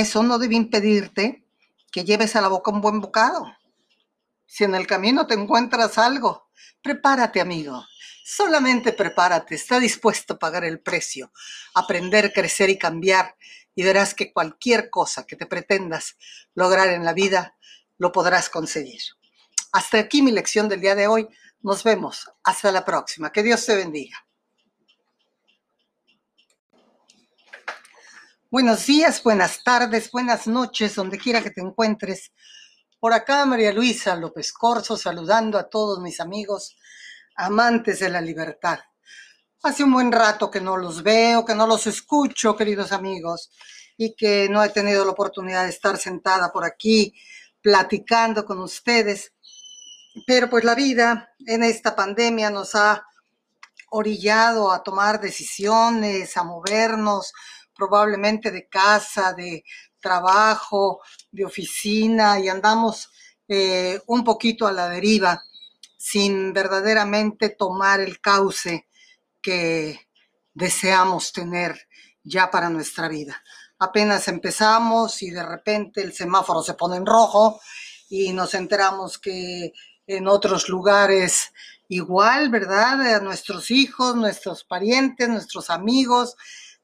eso 0.00 0.22
no 0.22 0.38
debe 0.38 0.54
impedirte 0.54 1.44
que 1.90 2.04
lleves 2.04 2.36
a 2.36 2.40
la 2.40 2.48
boca 2.48 2.70
un 2.70 2.80
buen 2.80 3.00
bocado. 3.00 3.46
Si 4.46 4.64
en 4.64 4.74
el 4.74 4.86
camino 4.86 5.26
te 5.26 5.34
encuentras 5.34 5.98
algo, 5.98 6.50
prepárate, 6.82 7.40
amigo. 7.40 7.84
Solamente 8.24 8.92
prepárate, 8.92 9.54
está 9.54 9.78
dispuesto 9.78 10.34
a 10.34 10.38
pagar 10.38 10.64
el 10.64 10.80
precio, 10.80 11.32
aprender, 11.74 12.32
crecer 12.32 12.70
y 12.70 12.78
cambiar 12.78 13.36
y 13.74 13.84
verás 13.84 14.14
que 14.14 14.32
cualquier 14.32 14.90
cosa 14.90 15.26
que 15.26 15.36
te 15.36 15.46
pretendas 15.46 16.16
lograr 16.54 16.88
en 16.88 17.04
la 17.04 17.12
vida, 17.12 17.56
lo 17.98 18.10
podrás 18.10 18.48
conseguir. 18.48 19.00
Hasta 19.72 19.98
aquí 19.98 20.22
mi 20.22 20.32
lección 20.32 20.68
del 20.68 20.80
día 20.80 20.94
de 20.94 21.06
hoy. 21.06 21.28
Nos 21.60 21.84
vemos. 21.84 22.30
Hasta 22.44 22.72
la 22.72 22.84
próxima. 22.84 23.30
Que 23.30 23.42
Dios 23.42 23.64
te 23.66 23.76
bendiga. 23.76 24.25
Buenos 28.48 28.86
días, 28.86 29.24
buenas 29.24 29.64
tardes, 29.64 30.08
buenas 30.12 30.46
noches, 30.46 30.94
donde 30.94 31.18
quiera 31.18 31.42
que 31.42 31.50
te 31.50 31.60
encuentres. 31.60 32.30
Por 33.00 33.12
acá 33.12 33.44
María 33.44 33.72
Luisa 33.72 34.14
López 34.14 34.52
Corso 34.52 34.96
saludando 34.96 35.58
a 35.58 35.68
todos 35.68 35.98
mis 35.98 36.20
amigos 36.20 36.76
amantes 37.34 37.98
de 37.98 38.08
la 38.08 38.20
libertad. 38.20 38.78
Hace 39.64 39.82
un 39.82 39.92
buen 39.92 40.12
rato 40.12 40.48
que 40.48 40.60
no 40.60 40.76
los 40.76 41.02
veo, 41.02 41.44
que 41.44 41.56
no 41.56 41.66
los 41.66 41.88
escucho, 41.88 42.54
queridos 42.54 42.92
amigos, 42.92 43.50
y 43.96 44.14
que 44.14 44.48
no 44.48 44.62
he 44.62 44.68
tenido 44.68 45.04
la 45.04 45.10
oportunidad 45.10 45.64
de 45.64 45.70
estar 45.70 45.96
sentada 45.96 46.52
por 46.52 46.64
aquí 46.64 47.12
platicando 47.60 48.44
con 48.44 48.60
ustedes. 48.60 49.32
Pero 50.24 50.48
pues 50.48 50.62
la 50.62 50.76
vida 50.76 51.34
en 51.46 51.64
esta 51.64 51.96
pandemia 51.96 52.50
nos 52.50 52.76
ha 52.76 53.04
orillado 53.90 54.70
a 54.70 54.84
tomar 54.84 55.20
decisiones, 55.20 56.36
a 56.36 56.44
movernos 56.44 57.32
probablemente 57.76 58.50
de 58.50 58.68
casa, 58.68 59.32
de 59.32 59.64
trabajo, 60.00 61.00
de 61.30 61.44
oficina 61.44 62.38
y 62.40 62.48
andamos 62.48 63.10
eh, 63.48 64.00
un 64.06 64.24
poquito 64.24 64.66
a 64.66 64.72
la 64.72 64.88
deriva 64.88 65.42
sin 65.96 66.52
verdaderamente 66.52 67.50
tomar 67.50 68.00
el 68.00 68.20
cauce 68.20 68.86
que 69.42 70.08
deseamos 70.54 71.32
tener 71.32 71.88
ya 72.22 72.50
para 72.50 72.70
nuestra 72.70 73.08
vida. 73.08 73.42
Apenas 73.78 74.26
empezamos 74.28 75.22
y 75.22 75.30
de 75.30 75.44
repente 75.44 76.02
el 76.02 76.12
semáforo 76.12 76.62
se 76.62 76.74
pone 76.74 76.96
en 76.96 77.06
rojo 77.06 77.60
y 78.08 78.32
nos 78.32 78.54
enteramos 78.54 79.18
que 79.18 79.72
en 80.06 80.28
otros 80.28 80.68
lugares 80.68 81.52
igual, 81.88 82.50
¿verdad? 82.50 83.14
A 83.14 83.20
nuestros 83.20 83.70
hijos, 83.70 84.16
nuestros 84.16 84.64
parientes, 84.64 85.28
nuestros 85.28 85.70
amigos, 85.70 86.36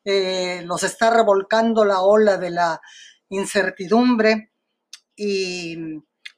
eh, 0.05 0.63
los 0.65 0.83
está 0.83 1.11
revolcando 1.11 1.85
la 1.85 2.01
ola 2.01 2.37
de 2.37 2.51
la 2.51 2.81
incertidumbre 3.29 4.53
y 5.15 5.77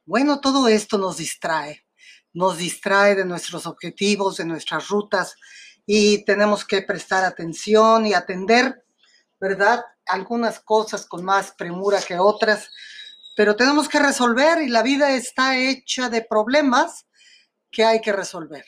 bueno, 0.04 0.40
todo 0.40 0.68
esto 0.68 0.98
nos 0.98 1.16
distrae, 1.16 1.86
nos 2.32 2.58
distrae 2.58 3.14
de 3.14 3.24
nuestros 3.24 3.66
objetivos, 3.66 4.36
de 4.36 4.44
nuestras 4.44 4.88
rutas 4.88 5.34
y 5.86 6.24
tenemos 6.24 6.64
que 6.64 6.82
prestar 6.82 7.24
atención 7.24 8.06
y 8.06 8.14
atender, 8.14 8.84
¿verdad? 9.40 9.84
Algunas 10.06 10.60
cosas 10.60 11.06
con 11.06 11.24
más 11.24 11.52
premura 11.52 12.00
que 12.02 12.18
otras, 12.18 12.70
pero 13.36 13.56
tenemos 13.56 13.88
que 13.88 13.98
resolver 13.98 14.62
y 14.62 14.68
la 14.68 14.82
vida 14.82 15.12
está 15.12 15.56
hecha 15.56 16.08
de 16.10 16.22
problemas 16.22 17.06
que 17.70 17.84
hay 17.84 18.00
que 18.00 18.12
resolver. 18.12 18.64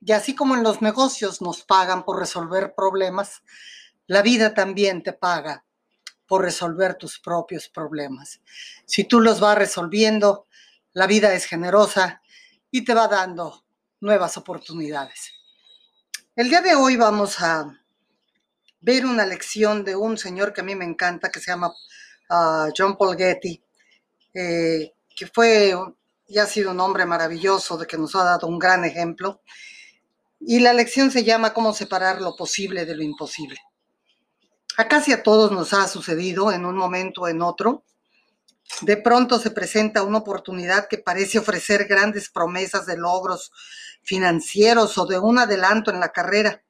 Y 0.00 0.12
así 0.12 0.34
como 0.34 0.54
en 0.54 0.62
los 0.62 0.80
negocios 0.80 1.42
nos 1.42 1.64
pagan 1.64 2.04
por 2.04 2.18
resolver 2.18 2.74
problemas, 2.76 3.42
la 4.08 4.22
vida 4.22 4.54
también 4.54 5.02
te 5.02 5.12
paga 5.12 5.64
por 6.26 6.42
resolver 6.42 6.96
tus 6.96 7.20
propios 7.20 7.68
problemas. 7.68 8.40
Si 8.84 9.04
tú 9.04 9.20
los 9.20 9.38
vas 9.38 9.56
resolviendo, 9.56 10.46
la 10.92 11.06
vida 11.06 11.32
es 11.34 11.44
generosa 11.44 12.22
y 12.70 12.84
te 12.84 12.94
va 12.94 13.06
dando 13.06 13.64
nuevas 14.00 14.36
oportunidades. 14.36 15.32
El 16.34 16.48
día 16.48 16.60
de 16.60 16.74
hoy 16.74 16.96
vamos 16.96 17.40
a 17.40 17.66
ver 18.80 19.06
una 19.06 19.26
lección 19.26 19.84
de 19.84 19.94
un 19.94 20.16
señor 20.18 20.52
que 20.52 20.62
a 20.62 20.64
mí 20.64 20.74
me 20.74 20.84
encanta, 20.84 21.30
que 21.30 21.40
se 21.40 21.50
llama 21.50 21.72
ah, 22.30 22.68
John 22.76 22.96
Paul 22.96 23.16
Getty, 23.16 23.62
eh, 24.34 24.94
que 25.14 25.26
fue 25.26 25.74
y 26.26 26.38
ha 26.38 26.46
sido 26.46 26.70
un 26.70 26.80
hombre 26.80 27.06
maravilloso, 27.06 27.76
de 27.76 27.86
que 27.86 27.96
nos 27.96 28.14
ha 28.14 28.24
dado 28.24 28.46
un 28.46 28.58
gran 28.58 28.84
ejemplo. 28.84 29.42
Y 30.40 30.60
la 30.60 30.72
lección 30.72 31.10
se 31.10 31.24
llama 31.24 31.54
Cómo 31.54 31.72
separar 31.72 32.20
lo 32.20 32.36
posible 32.36 32.84
de 32.84 32.94
lo 32.94 33.02
imposible. 33.02 33.58
A 34.78 34.86
casi 34.86 35.10
a 35.10 35.24
todos 35.24 35.50
nos 35.50 35.72
ha 35.74 35.88
sucedido 35.88 36.52
en 36.52 36.64
un 36.64 36.76
momento 36.76 37.22
o 37.22 37.28
en 37.28 37.42
otro. 37.42 37.84
De 38.82 38.96
pronto 38.96 39.40
se 39.40 39.50
presenta 39.50 40.04
una 40.04 40.18
oportunidad 40.18 40.86
que 40.86 40.98
parece 40.98 41.40
ofrecer 41.40 41.88
grandes 41.88 42.30
promesas 42.30 42.86
de 42.86 42.96
logros 42.96 43.50
financieros 44.04 44.96
o 44.96 45.06
de 45.06 45.18
un 45.18 45.40
adelanto 45.40 45.90
en 45.90 45.98
la 45.98 46.12
carrera. 46.12 46.62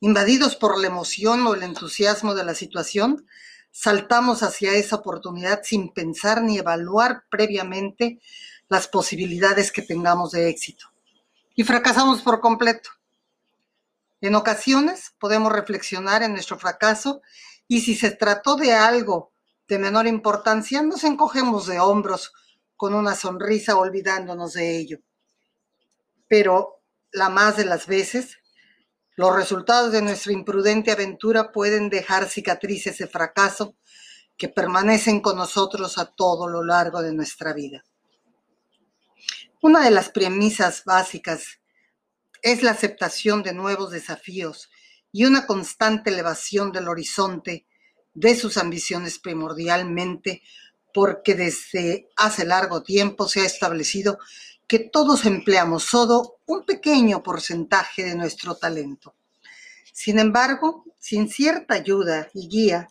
Invadidos 0.00 0.54
por 0.54 0.78
la 0.78 0.88
emoción 0.88 1.46
o 1.46 1.54
el 1.54 1.62
entusiasmo 1.62 2.34
de 2.34 2.44
la 2.44 2.54
situación, 2.54 3.26
saltamos 3.70 4.42
hacia 4.42 4.74
esa 4.74 4.96
oportunidad 4.96 5.62
sin 5.64 5.94
pensar 5.94 6.42
ni 6.42 6.58
evaluar 6.58 7.24
previamente 7.30 8.20
las 8.68 8.86
posibilidades 8.86 9.72
que 9.72 9.80
tengamos 9.80 10.32
de 10.32 10.50
éxito. 10.50 10.92
Y 11.54 11.64
fracasamos 11.64 12.20
por 12.20 12.40
completo. 12.40 12.90
En 14.20 14.34
ocasiones 14.34 15.14
podemos 15.18 15.52
reflexionar 15.52 16.22
en 16.22 16.32
nuestro 16.32 16.58
fracaso 16.58 17.22
y 17.68 17.82
si 17.82 17.94
se 17.94 18.10
trató 18.10 18.56
de 18.56 18.72
algo 18.72 19.32
de 19.68 19.78
menor 19.78 20.06
importancia, 20.06 20.82
nos 20.82 21.04
encogemos 21.04 21.66
de 21.66 21.78
hombros 21.78 22.32
con 22.74 22.94
una 22.94 23.14
sonrisa 23.14 23.76
olvidándonos 23.76 24.54
de 24.54 24.78
ello. 24.78 24.98
Pero 26.26 26.82
la 27.12 27.28
más 27.28 27.56
de 27.56 27.64
las 27.64 27.86
veces, 27.86 28.38
los 29.16 29.34
resultados 29.34 29.92
de 29.92 30.02
nuestra 30.02 30.32
imprudente 30.32 30.90
aventura 30.90 31.52
pueden 31.52 31.90
dejar 31.90 32.28
cicatrices 32.28 32.98
de 32.98 33.06
fracaso 33.06 33.76
que 34.36 34.48
permanecen 34.48 35.20
con 35.20 35.36
nosotros 35.36 35.98
a 35.98 36.06
todo 36.06 36.48
lo 36.48 36.64
largo 36.64 37.02
de 37.02 37.12
nuestra 37.12 37.52
vida. 37.52 37.84
Una 39.60 39.82
de 39.82 39.90
las 39.90 40.08
premisas 40.10 40.84
básicas 40.84 41.57
es 42.42 42.62
la 42.62 42.72
aceptación 42.72 43.42
de 43.42 43.52
nuevos 43.52 43.90
desafíos 43.90 44.70
y 45.12 45.24
una 45.24 45.46
constante 45.46 46.10
elevación 46.10 46.72
del 46.72 46.88
horizonte 46.88 47.66
de 48.14 48.36
sus 48.36 48.56
ambiciones 48.56 49.18
primordialmente 49.18 50.42
porque 50.92 51.34
desde 51.34 52.08
hace 52.16 52.44
largo 52.44 52.82
tiempo 52.82 53.28
se 53.28 53.40
ha 53.40 53.44
establecido 53.44 54.18
que 54.66 54.78
todos 54.78 55.24
empleamos 55.24 55.84
solo 55.84 56.40
un 56.46 56.64
pequeño 56.64 57.22
porcentaje 57.22 58.04
de 58.04 58.14
nuestro 58.14 58.56
talento. 58.56 59.14
Sin 59.92 60.18
embargo, 60.18 60.84
sin 60.98 61.28
cierta 61.28 61.74
ayuda 61.74 62.28
y 62.34 62.48
guía, 62.48 62.88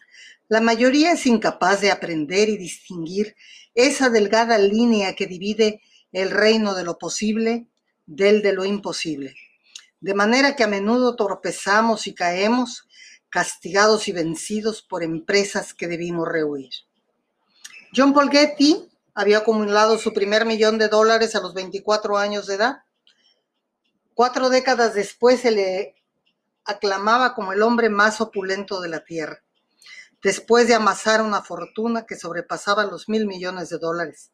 la 0.49 0.61
mayoría 0.61 1.11
es 1.11 1.25
incapaz 1.25 1.81
de 1.81 1.91
aprender 1.91 2.49
y 2.49 2.57
distinguir 2.57 3.35
esa 3.75 4.09
delgada 4.09 4.57
línea 4.57 5.15
que 5.15 5.27
divide 5.27 5.81
el 6.11 6.31
reino 6.31 6.73
de 6.73 6.83
lo 6.83 6.97
posible 6.97 7.67
del 8.07 8.41
de 8.41 8.53
lo 8.53 8.65
imposible. 8.65 9.35
De 9.99 10.15
manera 10.15 10.55
que 10.55 10.63
a 10.63 10.67
menudo 10.67 11.15
torpezamos 11.15 12.07
y 12.07 12.15
caemos 12.15 12.87
castigados 13.29 14.07
y 14.07 14.13
vencidos 14.13 14.81
por 14.81 15.03
empresas 15.03 15.73
que 15.73 15.87
debimos 15.87 16.27
rehuir. 16.27 16.69
John 17.95 18.13
Paul 18.13 18.31
Getty 18.31 18.89
había 19.13 19.39
acumulado 19.39 19.97
su 19.97 20.13
primer 20.13 20.45
millón 20.45 20.77
de 20.77 20.87
dólares 20.87 21.35
a 21.35 21.41
los 21.41 21.53
24 21.53 22.17
años 22.17 22.47
de 22.47 22.55
edad. 22.55 22.77
Cuatro 24.13 24.49
décadas 24.49 24.93
después 24.93 25.41
se 25.41 25.51
le 25.51 25.95
aclamaba 26.65 27.33
como 27.33 27.53
el 27.53 27.61
hombre 27.61 27.89
más 27.89 28.21
opulento 28.21 28.81
de 28.81 28.89
la 28.89 29.03
Tierra, 29.03 29.43
después 30.21 30.67
de 30.67 30.75
amasar 30.75 31.21
una 31.21 31.41
fortuna 31.41 32.05
que 32.05 32.17
sobrepasaba 32.17 32.85
los 32.85 33.07
mil 33.09 33.25
millones 33.25 33.69
de 33.69 33.77
dólares, 33.77 34.31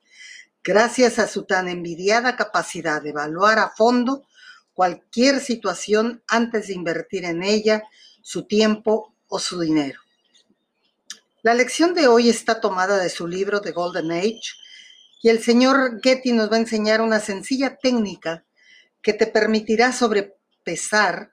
gracias 0.64 1.20
a 1.20 1.28
su 1.28 1.44
tan 1.44 1.68
envidiada 1.68 2.36
capacidad 2.36 3.02
de 3.02 3.10
evaluar 3.10 3.60
a 3.60 3.70
fondo 3.70 4.26
cualquier 4.74 5.40
situación 5.40 6.24
antes 6.28 6.68
de 6.68 6.74
invertir 6.74 7.26
en 7.26 7.44
ella 7.44 7.84
su 8.22 8.48
tiempo 8.48 9.14
o 9.28 9.40
su 9.40 9.60
dinero. 9.60 10.00
La 11.42 11.54
lección 11.54 11.94
de 11.94 12.08
hoy 12.08 12.30
está 12.30 12.62
tomada 12.62 12.98
de 12.98 13.10
su 13.10 13.28
libro 13.28 13.62
The 13.62 13.72
Golden 13.72 14.12
Age 14.12 14.54
y 15.22 15.30
el 15.30 15.44
señor 15.44 16.00
Getty 16.02 16.32
nos 16.32 16.52
va 16.52 16.56
a 16.56 16.60
enseñar 16.60 17.02
una 17.02 17.20
sencilla 17.20 17.78
técnica 17.78 18.46
que 19.02 19.14
te 19.14 19.28
permitirá 19.28 19.92
sobrepesar 19.92 21.32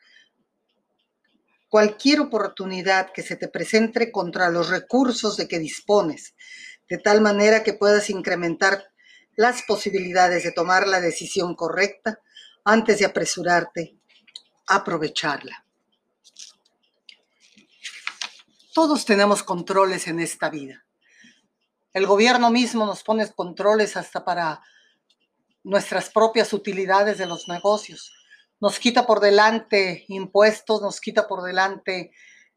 cualquier 1.68 2.20
oportunidad 2.20 3.12
que 3.12 3.22
se 3.22 3.36
te 3.36 3.46
presente 3.46 4.10
contra 4.10 4.50
los 4.50 4.68
recursos 4.68 5.36
de 5.36 5.46
que 5.46 5.60
dispones, 5.60 6.34
de 6.88 6.98
tal 6.98 7.20
manera 7.20 7.62
que 7.62 7.74
puedas 7.74 8.10
incrementar 8.10 8.89
las 9.40 9.62
posibilidades 9.62 10.44
de 10.44 10.52
tomar 10.52 10.86
la 10.86 11.00
decisión 11.00 11.54
correcta 11.54 12.20
antes 12.62 12.98
de 12.98 13.06
apresurarte 13.06 13.96
a 14.66 14.74
aprovecharla. 14.74 15.64
Todos 18.74 19.06
tenemos 19.06 19.42
controles 19.42 20.08
en 20.08 20.20
esta 20.20 20.50
vida. 20.50 20.84
El 21.94 22.04
gobierno 22.04 22.50
mismo 22.50 22.84
nos 22.84 23.02
pone 23.02 23.32
controles 23.32 23.96
hasta 23.96 24.26
para 24.26 24.62
nuestras 25.64 26.10
propias 26.10 26.52
utilidades 26.52 27.16
de 27.16 27.24
los 27.24 27.48
negocios. 27.48 28.12
Nos 28.60 28.78
quita 28.78 29.06
por 29.06 29.20
delante 29.20 30.04
impuestos, 30.08 30.82
nos 30.82 31.00
quita 31.00 31.26
por 31.26 31.42
delante 31.42 32.12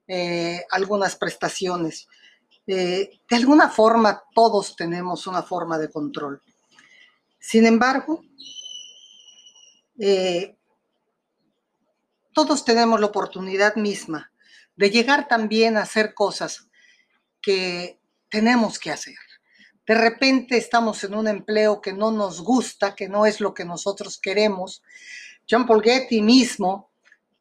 eh, 0.05 0.65
algunas 0.69 1.15
prestaciones. 1.15 2.09
Eh, 2.67 3.21
de 3.29 3.35
alguna 3.37 3.69
forma, 3.69 4.21
todos 4.35 4.75
tenemos 4.75 5.27
una 5.27 5.43
forma 5.43 5.77
de 5.77 5.89
control. 5.89 6.41
Sin 7.45 7.65
embargo, 7.65 8.23
eh, 9.99 10.55
todos 12.31 12.63
tenemos 12.63 13.01
la 13.01 13.07
oportunidad 13.07 13.75
misma 13.75 14.31
de 14.77 14.89
llegar 14.89 15.27
también 15.27 15.75
a 15.75 15.81
hacer 15.81 16.13
cosas 16.13 16.69
que 17.41 17.99
tenemos 18.29 18.79
que 18.79 18.91
hacer. 18.91 19.17
De 19.85 19.93
repente 19.93 20.55
estamos 20.55 21.03
en 21.03 21.15
un 21.15 21.27
empleo 21.27 21.81
que 21.81 21.91
no 21.91 22.11
nos 22.11 22.41
gusta, 22.41 22.95
que 22.95 23.09
no 23.09 23.25
es 23.25 23.41
lo 23.41 23.53
que 23.53 23.65
nosotros 23.65 24.17
queremos. 24.17 24.81
John 25.47 25.67
Paul 25.67 25.83
Getty 25.83 26.21
mismo, 26.21 26.91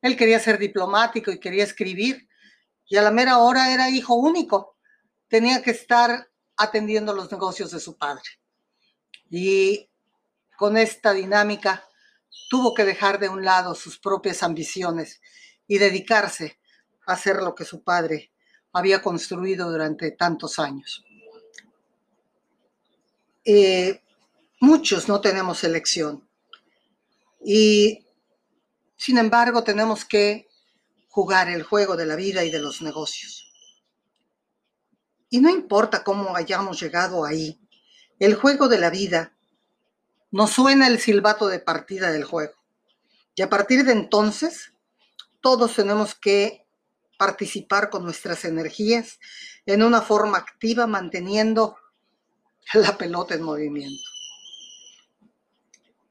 él 0.03 0.17
quería 0.17 0.41
ser 0.41 0.59
diplomático 0.59 1.31
y 1.31 1.39
quería 1.39 1.63
escribir, 1.63 2.29
y 2.89 2.97
a 2.97 3.03
la 3.03 3.13
mera 3.13 3.39
hora 3.39 3.73
era 3.73 3.89
hijo 3.89 4.15
único. 4.15 4.77
Tenía 5.29 5.63
que 5.63 5.71
estar 5.71 6.29
atendiendo 6.57 7.15
los 7.15 7.31
negocios 7.31 7.71
de 7.71 7.79
su 7.79 7.97
padre. 7.97 8.25
Y 9.31 9.89
con 10.63 10.77
esta 10.77 11.13
dinámica 11.13 11.85
tuvo 12.49 12.73
que 12.73 12.85
dejar 12.85 13.19
de 13.19 13.29
un 13.29 13.45
lado 13.45 13.75
sus 13.75 13.99
propias 13.99 14.45
ambiciones 14.45 15.21
y 15.67 15.79
dedicarse 15.79 16.61
hacer 17.05 17.43
lo 17.43 17.57
que 17.57 17.65
su 17.65 17.83
padre 17.83 18.31
había 18.73 19.03
construido 19.03 19.69
durante 19.73 20.13
tantos 20.13 20.61
años. 20.61 21.05
Eh, 23.45 24.05
muchos 24.61 25.09
no 25.09 25.21
tenemos 25.21 25.65
elección 25.65 26.29
y 27.45 28.07
sin 28.97 29.19
embargo 29.19 29.65
tenemos 29.65 30.05
que 30.05 30.47
jugar 31.09 31.49
el 31.49 31.65
juego 31.65 31.97
de 31.97 32.07
la 32.07 32.15
vida 32.15 32.45
y 32.45 32.53
de 32.53 32.61
los 32.61 32.83
negocios. 32.83 33.53
Y 35.29 35.41
no 35.41 35.51
importa 35.51 36.05
cómo 36.05 36.37
hayamos 36.37 36.81
llegado 36.81 37.25
ahí, 37.25 37.59
el 38.21 38.37
juego 38.37 38.69
de 38.69 38.79
la 38.79 38.91
vida 38.91 39.37
nos 40.33 40.51
suena 40.51 40.89
el 40.89 40.99
silbato 40.99 41.47
de 41.47 41.61
partida 41.61 42.11
del 42.11 42.25
juego. 42.25 42.55
Y 43.35 43.43
a 43.43 43.49
partir 43.49 43.85
de 43.85 43.93
entonces, 43.93 44.73
todos 45.41 45.77
tenemos 45.77 46.15
que 46.15 46.67
participar 47.19 47.91
con 47.91 48.03
nuestras 48.05 48.45
energías 48.45 49.21
en 49.67 49.83
una 49.83 50.01
forma 50.01 50.39
activa, 50.39 50.87
manteniendo 50.87 51.77
la 52.75 52.97
pelota 52.97 53.35
en 53.35 53.43
movimiento. 53.43 54.09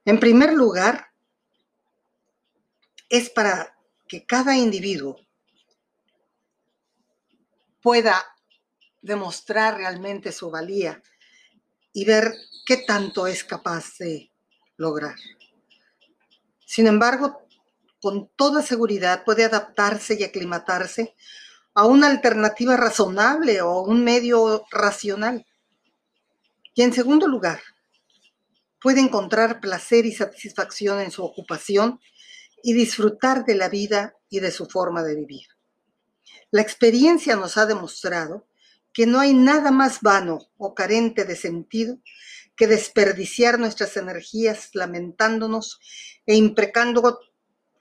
En 0.05 0.19
primer 0.19 0.53
lugar, 0.53 1.07
es 3.09 3.29
para 3.29 3.77
que 4.07 4.25
cada 4.25 4.55
individuo 4.55 5.19
pueda 7.81 8.23
demostrar 9.01 9.77
realmente 9.77 10.31
su 10.31 10.51
valía 10.51 11.01
y 11.93 12.05
ver 12.05 12.33
qué 12.65 12.77
tanto 12.77 13.27
es 13.27 13.43
capaz 13.43 13.97
de 13.99 14.31
lograr. 14.77 15.15
Sin 16.65 16.87
embargo, 16.87 17.47
con 18.01 18.29
toda 18.35 18.61
seguridad 18.61 19.23
puede 19.23 19.43
adaptarse 19.43 20.17
y 20.19 20.23
aclimatarse 20.23 21.15
a 21.73 21.85
una 21.85 22.07
alternativa 22.07 22.75
razonable 22.75 23.61
o 23.61 23.81
un 23.81 24.03
medio 24.03 24.65
racional. 24.71 25.45
Y 26.73 26.81
en 26.81 26.93
segundo 26.93 27.27
lugar, 27.27 27.61
puede 28.81 29.01
encontrar 29.01 29.59
placer 29.59 30.05
y 30.05 30.13
satisfacción 30.13 30.99
en 30.99 31.11
su 31.11 31.23
ocupación 31.23 31.99
y 32.63 32.73
disfrutar 32.73 33.45
de 33.45 33.55
la 33.55 33.69
vida 33.69 34.15
y 34.29 34.39
de 34.39 34.51
su 34.51 34.65
forma 34.65 35.03
de 35.03 35.15
vivir. 35.15 35.47
La 36.49 36.61
experiencia 36.61 37.35
nos 37.35 37.57
ha 37.57 37.65
demostrado 37.65 38.47
que 38.93 39.05
no 39.05 39.19
hay 39.19 39.33
nada 39.33 39.71
más 39.71 40.01
vano 40.01 40.39
o 40.57 40.73
carente 40.75 41.23
de 41.25 41.35
sentido 41.35 41.99
que 42.55 42.67
desperdiciar 42.67 43.59
nuestras 43.59 43.97
energías 43.97 44.69
lamentándonos 44.73 45.79
e 46.25 46.35
imprecando 46.35 47.19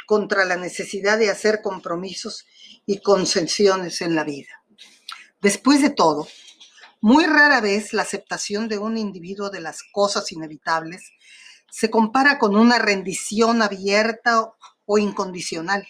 contra 0.06 0.44
la 0.44 0.56
necesidad 0.56 1.18
de 1.18 1.30
hacer 1.30 1.60
compromisos 1.62 2.46
y 2.86 3.00
concesiones 3.00 4.00
en 4.00 4.14
la 4.14 4.24
vida. 4.24 4.64
Después 5.40 5.82
de 5.82 5.90
todo, 5.90 6.28
muy 7.00 7.24
rara 7.24 7.60
vez 7.60 7.92
la 7.92 8.02
aceptación 8.02 8.68
de 8.68 8.78
un 8.78 8.98
individuo 8.98 9.50
de 9.50 9.60
las 9.60 9.82
cosas 9.92 10.32
inevitables 10.32 11.12
se 11.70 11.90
compara 11.90 12.38
con 12.38 12.56
una 12.56 12.78
rendición 12.78 13.62
abierta 13.62 14.52
o 14.84 14.98
incondicional, 14.98 15.86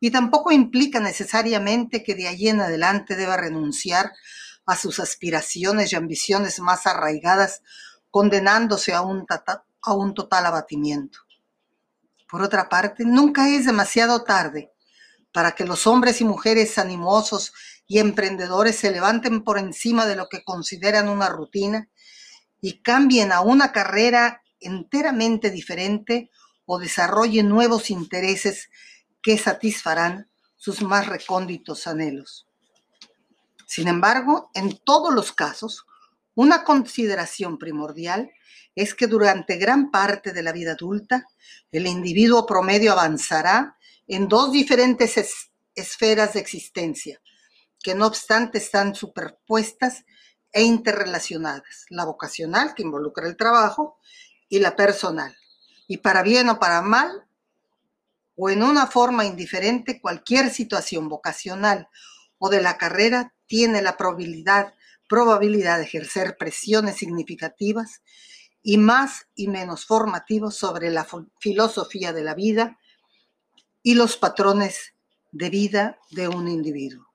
y 0.00 0.10
tampoco 0.10 0.52
implica 0.52 1.00
necesariamente 1.00 2.04
que 2.04 2.14
de 2.14 2.28
allí 2.28 2.48
en 2.48 2.60
adelante 2.60 3.16
deba 3.16 3.36
renunciar 3.36 4.12
a 4.68 4.76
sus 4.76 5.00
aspiraciones 5.00 5.92
y 5.92 5.96
ambiciones 5.96 6.60
más 6.60 6.86
arraigadas, 6.86 7.62
condenándose 8.10 8.92
a 8.92 9.00
un, 9.00 9.26
a 9.82 9.92
un 9.94 10.12
total 10.12 10.44
abatimiento. 10.44 11.20
Por 12.30 12.42
otra 12.42 12.68
parte, 12.68 13.06
nunca 13.06 13.48
es 13.48 13.64
demasiado 13.64 14.24
tarde 14.24 14.70
para 15.32 15.52
que 15.52 15.64
los 15.64 15.86
hombres 15.86 16.20
y 16.20 16.24
mujeres 16.24 16.76
animosos 16.76 17.54
y 17.86 17.98
emprendedores 17.98 18.76
se 18.76 18.90
levanten 18.90 19.42
por 19.42 19.58
encima 19.58 20.04
de 20.04 20.16
lo 20.16 20.28
que 20.28 20.44
consideran 20.44 21.08
una 21.08 21.30
rutina 21.30 21.88
y 22.60 22.82
cambien 22.82 23.32
a 23.32 23.40
una 23.40 23.72
carrera 23.72 24.42
enteramente 24.60 25.50
diferente 25.50 26.30
o 26.66 26.78
desarrollen 26.78 27.48
nuevos 27.48 27.88
intereses 27.88 28.68
que 29.22 29.38
satisfarán 29.38 30.28
sus 30.56 30.82
más 30.82 31.06
recónditos 31.06 31.86
anhelos. 31.86 32.47
Sin 33.78 33.86
embargo, 33.86 34.50
en 34.54 34.76
todos 34.78 35.14
los 35.14 35.30
casos, 35.30 35.86
una 36.34 36.64
consideración 36.64 37.58
primordial 37.58 38.28
es 38.74 38.92
que 38.92 39.06
durante 39.06 39.56
gran 39.56 39.92
parte 39.92 40.32
de 40.32 40.42
la 40.42 40.50
vida 40.50 40.72
adulta, 40.72 41.24
el 41.70 41.86
individuo 41.86 42.44
promedio 42.44 42.90
avanzará 42.90 43.76
en 44.08 44.26
dos 44.26 44.50
diferentes 44.50 45.14
esferas 45.76 46.32
de 46.32 46.40
existencia, 46.40 47.22
que 47.80 47.94
no 47.94 48.08
obstante 48.08 48.58
están 48.58 48.96
superpuestas 48.96 50.04
e 50.50 50.64
interrelacionadas, 50.64 51.86
la 51.88 52.04
vocacional, 52.04 52.74
que 52.74 52.82
involucra 52.82 53.28
el 53.28 53.36
trabajo, 53.36 54.00
y 54.48 54.58
la 54.58 54.74
personal. 54.74 55.36
Y 55.86 55.98
para 55.98 56.24
bien 56.24 56.48
o 56.48 56.58
para 56.58 56.82
mal, 56.82 57.28
o 58.34 58.50
en 58.50 58.64
una 58.64 58.88
forma 58.88 59.24
indiferente, 59.24 60.00
cualquier 60.00 60.50
situación 60.50 61.08
vocacional 61.08 61.88
o 62.38 62.48
de 62.48 62.60
la 62.60 62.76
carrera 62.76 63.34
tiene 63.48 63.82
la 63.82 63.96
probabilidad, 63.96 64.74
probabilidad 65.08 65.78
de 65.78 65.84
ejercer 65.84 66.36
presiones 66.36 66.96
significativas 66.96 68.02
y 68.62 68.78
más 68.78 69.26
y 69.34 69.48
menos 69.48 69.86
formativos 69.86 70.56
sobre 70.56 70.90
la 70.90 71.06
filosofía 71.40 72.12
de 72.12 72.22
la 72.22 72.34
vida 72.34 72.78
y 73.82 73.94
los 73.94 74.16
patrones 74.16 74.94
de 75.32 75.50
vida 75.50 75.98
de 76.10 76.28
un 76.28 76.48
individuo. 76.48 77.06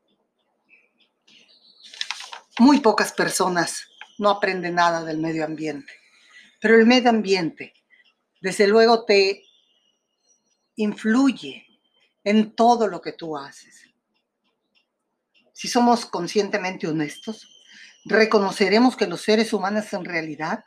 Muy 2.59 2.79
pocas 2.79 3.13
personas 3.13 3.87
no 4.17 4.29
aprenden 4.29 4.75
nada 4.75 5.03
del 5.03 5.17
medio 5.17 5.45
ambiente, 5.45 5.91
pero 6.59 6.75
el 6.75 6.85
medio 6.85 7.09
ambiente, 7.09 7.73
desde 8.41 8.67
luego, 8.67 9.05
te 9.05 9.43
influye 10.75 11.65
en 12.23 12.55
todo 12.55 12.87
lo 12.87 13.01
que 13.01 13.13
tú 13.13 13.37
haces. 13.37 13.92
Si 15.63 15.69
somos 15.69 16.05
conscientemente 16.05 16.89
honestos, 16.89 17.47
reconoceremos 18.03 18.97
que 18.97 19.07
los 19.07 19.21
seres 19.21 19.53
humanos 19.53 19.93
en 19.93 20.03
realidad 20.03 20.65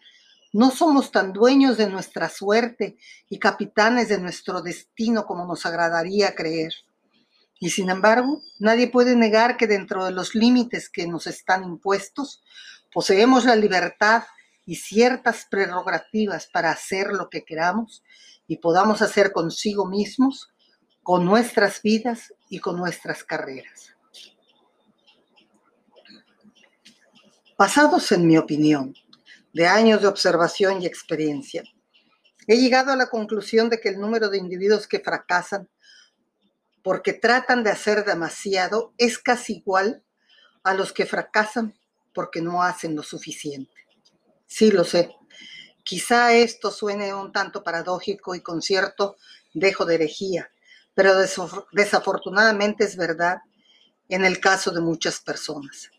no 0.55 0.71
somos 0.71 1.13
tan 1.13 1.35
dueños 1.35 1.77
de 1.77 1.87
nuestra 1.87 2.31
suerte 2.31 2.97
y 3.29 3.39
capitanes 3.39 4.09
de 4.09 4.19
nuestro 4.19 4.63
destino 4.63 5.27
como 5.27 5.45
nos 5.45 5.67
agradaría 5.67 6.35
creer. 6.35 6.73
Y 7.61 7.69
sin 7.69 7.91
embargo, 7.91 8.41
nadie 8.59 8.89
puede 8.89 9.17
negar 9.17 9.59
que 9.59 9.67
dentro 9.67 10.03
de 10.07 10.13
los 10.13 10.35
límites 10.35 10.89
que 10.89 11.07
nos 11.07 11.27
están 11.27 11.65
impuestos, 11.65 12.43
poseemos 12.91 13.45
la 13.45 13.55
libertad 13.55 14.23
y 14.65 14.77
ciertas 14.77 15.47
prerrogativas 15.51 16.47
para 16.47 16.71
hacer 16.71 17.09
lo 17.09 17.29
que 17.29 17.45
queramos 17.45 18.03
y 18.49 18.57
podamos 18.57 19.03
hacer 19.03 19.33
consigo 19.33 19.85
mismos, 19.85 20.49
con 21.03 21.27
nuestras 21.27 21.83
vidas 21.83 22.33
y 22.49 22.61
con 22.61 22.79
nuestras 22.79 23.25
carreras. 23.25 23.96
Basados 27.59 28.13
en 28.13 28.27
mi 28.27 28.37
opinión, 28.37 28.95
de 29.55 29.67
años 29.67 30.03
de 30.03 30.09
observación 30.09 30.83
y 30.83 30.87
experiencia, 30.87 31.65
he 32.47 32.59
llegado 32.59 32.93
a 32.93 32.97
la 32.97 33.09
conclusión 33.09 33.71
de 33.71 33.81
que 33.81 33.89
el 33.89 33.99
número 33.99 34.29
de 34.29 34.37
individuos 34.37 34.87
que 34.87 35.01
fracasan 35.01 35.67
porque 36.83 37.15
tratan 37.15 37.65
de 37.65 37.71
hacer 37.71 38.05
demasiado 38.05 38.93
es 38.99 39.19
casi 39.19 39.55
igual 39.55 40.05
a 40.65 40.75
los 40.75 40.93
que 40.93 41.07
fracasan 41.07 41.75
porque 42.13 42.43
no 42.43 42.63
hacen 42.63 42.95
lo 42.95 43.03
suficiente. 43.03 43.73
Sí, 44.47 44.71
lo 44.71 44.85
sé. 44.85 45.17
Quizá 45.83 46.35
esto 46.35 46.71
suene 46.71 47.15
un 47.15 47.33
tanto 47.33 47.65
paradójico 47.65 48.35
y 48.35 48.43
con 48.43 48.61
cierto 48.61 49.17
dejo 49.55 49.87
de 49.87 49.95
herejía, 49.95 50.51
pero 50.93 51.15
desafortunadamente 51.73 52.85
es 52.85 52.99
verdad 52.99 53.39
en 54.11 54.27
el 54.27 54.41
caso 54.41 54.73
de 54.73 54.83
muchas 54.83 55.21
personas. 55.21 55.91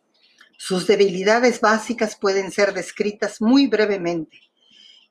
Sus 0.58 0.88
debilidades 0.88 1.62
básicas 1.62 2.16
pueden 2.16 2.52
ser 2.52 2.74
descritas 2.74 3.42
muy 3.42 3.68
brevemente 3.68 4.42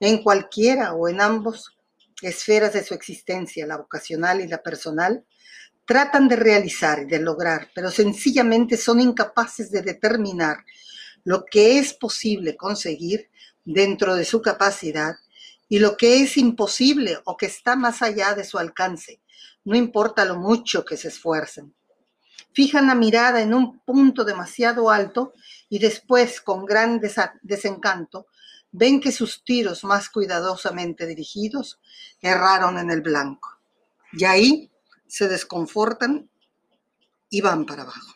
en 0.00 0.22
cualquiera 0.22 0.92
o 0.92 1.08
en 1.08 1.20
ambos 1.20 1.76
esferas 2.20 2.72
de 2.72 2.82
su 2.82 2.94
existencia, 2.94 3.66
la 3.66 3.76
vocacional 3.76 4.40
y 4.40 4.48
la 4.48 4.62
personal, 4.62 5.24
tratan 5.86 6.26
de 6.28 6.36
realizar 6.36 7.02
y 7.02 7.04
de 7.06 7.20
lograr, 7.20 7.70
pero 7.74 7.90
sencillamente 7.90 8.76
son 8.76 9.00
incapaces 9.00 9.70
de 9.70 9.82
determinar 9.82 10.58
lo 11.22 11.44
que 11.44 11.78
es 11.78 11.94
posible 11.94 12.56
conseguir 12.56 13.30
dentro 13.64 14.16
de 14.16 14.24
su 14.24 14.42
capacidad 14.42 15.14
y 15.68 15.78
lo 15.78 15.96
que 15.96 16.22
es 16.22 16.36
imposible 16.36 17.18
o 17.24 17.36
que 17.36 17.46
está 17.46 17.76
más 17.76 18.02
allá 18.02 18.34
de 18.34 18.44
su 18.44 18.58
alcance, 18.58 19.20
no 19.64 19.76
importa 19.76 20.24
lo 20.24 20.36
mucho 20.36 20.84
que 20.84 20.96
se 20.96 21.08
esfuercen. 21.08 21.74
Fijan 22.52 22.86
la 22.86 22.94
mirada 22.94 23.42
en 23.42 23.54
un 23.54 23.80
punto 23.80 24.24
demasiado 24.24 24.90
alto 24.90 25.34
y 25.68 25.78
después, 25.78 26.40
con 26.40 26.64
gran 26.64 27.00
desencanto, 27.42 28.26
ven 28.72 29.00
que 29.00 29.12
sus 29.12 29.44
tiros 29.44 29.84
más 29.84 30.08
cuidadosamente 30.08 31.06
dirigidos 31.06 31.80
erraron 32.20 32.78
en 32.78 32.90
el 32.90 33.02
blanco. 33.02 33.58
Y 34.12 34.24
ahí 34.24 34.70
se 35.06 35.28
desconfortan 35.28 36.28
y 37.30 37.40
van 37.40 37.66
para 37.66 37.82
abajo. 37.82 38.14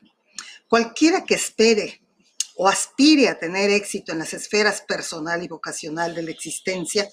Cualquiera 0.68 1.24
que 1.24 1.34
espere 1.34 2.00
o 2.56 2.68
aspire 2.68 3.28
a 3.28 3.38
tener 3.38 3.70
éxito 3.70 4.12
en 4.12 4.18
las 4.18 4.34
esferas 4.34 4.82
personal 4.82 5.42
y 5.42 5.48
vocacional 5.48 6.14
de 6.14 6.22
la 6.22 6.30
existencia, 6.30 7.08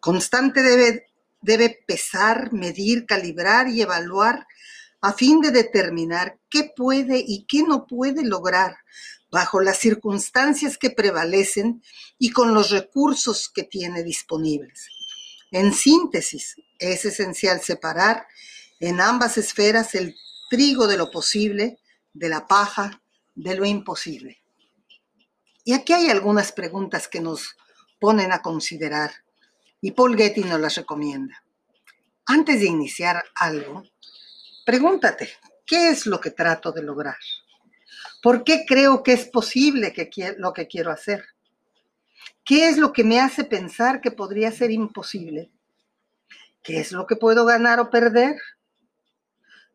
constante 0.00 0.62
debe, 0.62 1.08
debe 1.40 1.84
pesar, 1.86 2.52
medir, 2.52 3.04
calibrar 3.04 3.68
y 3.68 3.82
evaluar 3.82 4.46
a 5.00 5.12
fin 5.12 5.40
de 5.40 5.50
determinar 5.50 6.38
qué 6.50 6.72
puede 6.74 7.22
y 7.26 7.44
qué 7.46 7.62
no 7.62 7.86
puede 7.86 8.24
lograr 8.24 8.76
bajo 9.30 9.60
las 9.60 9.78
circunstancias 9.78 10.78
que 10.78 10.90
prevalecen 10.90 11.82
y 12.18 12.30
con 12.30 12.54
los 12.54 12.70
recursos 12.70 13.48
que 13.48 13.64
tiene 13.64 14.02
disponibles. 14.02 14.88
En 15.50 15.72
síntesis, 15.72 16.56
es 16.78 17.04
esencial 17.04 17.60
separar 17.60 18.26
en 18.80 19.00
ambas 19.00 19.38
esferas 19.38 19.94
el 19.94 20.14
trigo 20.50 20.86
de 20.86 20.96
lo 20.96 21.10
posible, 21.10 21.78
de 22.12 22.28
la 22.28 22.46
paja, 22.46 23.02
de 23.34 23.54
lo 23.54 23.64
imposible. 23.64 24.42
Y 25.64 25.72
aquí 25.72 25.92
hay 25.92 26.08
algunas 26.08 26.52
preguntas 26.52 27.08
que 27.08 27.20
nos 27.20 27.56
ponen 27.98 28.32
a 28.32 28.42
considerar 28.42 29.12
y 29.80 29.92
Paul 29.92 30.16
Getty 30.16 30.44
nos 30.44 30.60
las 30.60 30.76
recomienda. 30.76 31.42
Antes 32.26 32.60
de 32.60 32.66
iniciar 32.66 33.22
algo, 33.34 33.84
pregúntate, 34.66 35.30
¿qué 35.64 35.90
es 35.90 36.06
lo 36.06 36.20
que 36.20 36.32
trato 36.32 36.72
de 36.72 36.82
lograr? 36.82 37.16
¿Por 38.20 38.42
qué 38.42 38.64
creo 38.66 39.04
que 39.04 39.12
es 39.12 39.26
posible 39.26 39.92
que 39.92 40.10
lo 40.38 40.52
que 40.52 40.66
quiero 40.66 40.90
hacer? 40.90 41.24
¿Qué 42.44 42.68
es 42.68 42.76
lo 42.76 42.92
que 42.92 43.04
me 43.04 43.20
hace 43.20 43.44
pensar 43.44 44.00
que 44.00 44.10
podría 44.10 44.50
ser 44.50 44.72
imposible? 44.72 45.52
¿Qué 46.62 46.80
es 46.80 46.90
lo 46.90 47.06
que 47.06 47.14
puedo 47.14 47.44
ganar 47.44 47.78
o 47.78 47.90
perder? 47.90 48.36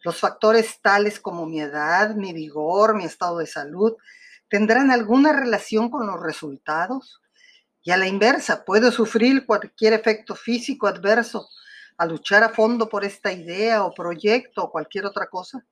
Los 0.04 0.20
factores 0.20 0.82
tales 0.82 1.22
como 1.22 1.46
mi 1.46 1.62
edad, 1.62 2.14
mi 2.14 2.34
vigor, 2.34 2.94
mi 2.94 3.06
estado 3.06 3.38
de 3.38 3.48
salud, 3.48 3.96
tendrán 4.50 4.92
alguna 4.92 5.32
relación 5.32 5.90
con 5.90 6.06
los 6.06 6.22
resultados. 6.22 7.22
Y 7.82 7.92
a 7.92 7.98
la 7.98 8.08
inversa, 8.08 8.66
¿puedo 8.66 8.92
sufrir 8.92 9.46
cualquier 9.46 9.94
efecto 9.94 10.36
físico 10.36 10.88
adverso 10.88 11.48
a 11.98 12.06
luchar 12.06 12.44
a 12.44 12.50
fondo 12.50 12.90
por 12.90 13.04
esta 13.04 13.32
idea 13.32 13.84
o 13.84 13.94
proyecto 13.94 14.64
o 14.64 14.72
cualquier 14.72 15.06
otra 15.06 15.28
cosa? 15.28 15.66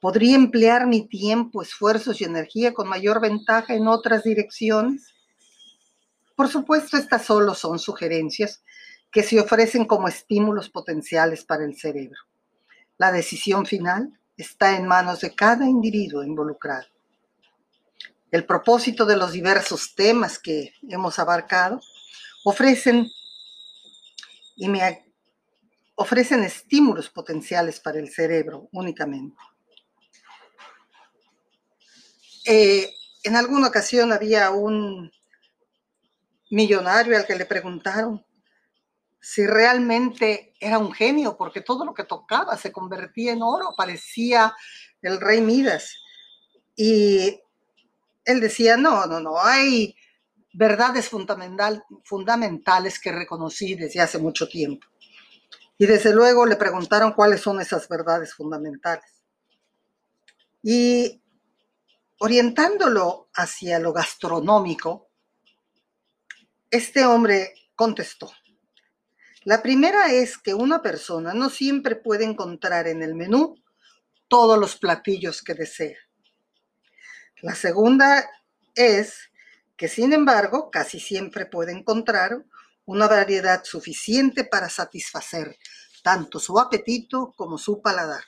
¿Podría 0.00 0.36
emplear 0.36 0.86
mi 0.86 1.08
tiempo, 1.08 1.62
esfuerzos 1.62 2.20
y 2.20 2.24
energía 2.24 2.72
con 2.72 2.88
mayor 2.88 3.20
ventaja 3.20 3.74
en 3.74 3.88
otras 3.88 4.22
direcciones? 4.22 5.12
Por 6.36 6.48
supuesto, 6.48 6.96
estas 6.96 7.24
solo 7.24 7.54
son 7.54 7.80
sugerencias 7.80 8.62
que 9.10 9.22
se 9.22 9.40
ofrecen 9.40 9.86
como 9.86 10.06
estímulos 10.06 10.68
potenciales 10.70 11.44
para 11.44 11.64
el 11.64 11.76
cerebro. 11.76 12.20
La 12.96 13.10
decisión 13.10 13.66
final 13.66 14.12
está 14.36 14.76
en 14.76 14.86
manos 14.86 15.20
de 15.20 15.34
cada 15.34 15.66
individuo 15.66 16.22
involucrado. 16.22 16.86
El 18.30 18.44
propósito 18.44 19.06
de 19.06 19.16
los 19.16 19.32
diversos 19.32 19.94
temas 19.94 20.38
que 20.38 20.74
hemos 20.88 21.18
abarcado 21.18 21.80
ofrecen 22.44 23.10
y 24.54 24.68
me 24.68 25.07
ofrecen 26.00 26.44
estímulos 26.44 27.10
potenciales 27.10 27.80
para 27.80 27.98
el 27.98 28.08
cerebro 28.08 28.68
únicamente. 28.70 29.36
Eh, 32.46 32.94
en 33.24 33.34
alguna 33.34 33.66
ocasión 33.66 34.12
había 34.12 34.52
un 34.52 35.10
millonario 36.50 37.16
al 37.16 37.26
que 37.26 37.34
le 37.34 37.46
preguntaron 37.46 38.24
si 39.20 39.44
realmente 39.44 40.54
era 40.60 40.78
un 40.78 40.92
genio, 40.92 41.36
porque 41.36 41.62
todo 41.62 41.84
lo 41.84 41.92
que 41.92 42.04
tocaba 42.04 42.56
se 42.56 42.70
convertía 42.70 43.32
en 43.32 43.42
oro, 43.42 43.74
parecía 43.76 44.54
el 45.02 45.20
rey 45.20 45.40
Midas. 45.40 45.96
Y 46.76 47.40
él 48.24 48.40
decía, 48.40 48.76
no, 48.76 49.04
no, 49.06 49.18
no, 49.18 49.40
hay 49.40 49.96
verdades 50.52 51.08
fundamental, 51.08 51.82
fundamentales 52.04 53.00
que 53.00 53.10
reconocí 53.10 53.74
desde 53.74 54.00
hace 54.00 54.18
mucho 54.18 54.48
tiempo. 54.48 54.86
Y 55.78 55.86
desde 55.86 56.12
luego 56.12 56.44
le 56.44 56.56
preguntaron 56.56 57.12
cuáles 57.12 57.40
son 57.40 57.60
esas 57.60 57.88
verdades 57.88 58.34
fundamentales. 58.34 59.24
Y 60.62 61.22
orientándolo 62.18 63.30
hacia 63.32 63.78
lo 63.78 63.92
gastronómico, 63.92 65.08
este 66.70 67.06
hombre 67.06 67.54
contestó, 67.76 68.30
la 69.44 69.62
primera 69.62 70.12
es 70.12 70.36
que 70.36 70.52
una 70.52 70.82
persona 70.82 71.32
no 71.32 71.48
siempre 71.48 71.96
puede 71.96 72.24
encontrar 72.24 72.88
en 72.88 73.02
el 73.02 73.14
menú 73.14 73.54
todos 74.26 74.58
los 74.58 74.76
platillos 74.76 75.42
que 75.42 75.54
desea. 75.54 75.96
La 77.40 77.54
segunda 77.54 78.28
es 78.74 79.30
que, 79.76 79.88
sin 79.88 80.12
embargo, 80.12 80.70
casi 80.70 81.00
siempre 81.00 81.46
puede 81.46 81.72
encontrar 81.72 82.44
una 82.88 83.06
variedad 83.06 83.62
suficiente 83.64 84.44
para 84.44 84.70
satisfacer 84.70 85.58
tanto 86.02 86.40
su 86.40 86.58
apetito 86.58 87.34
como 87.36 87.58
su 87.58 87.82
paladar. 87.82 88.24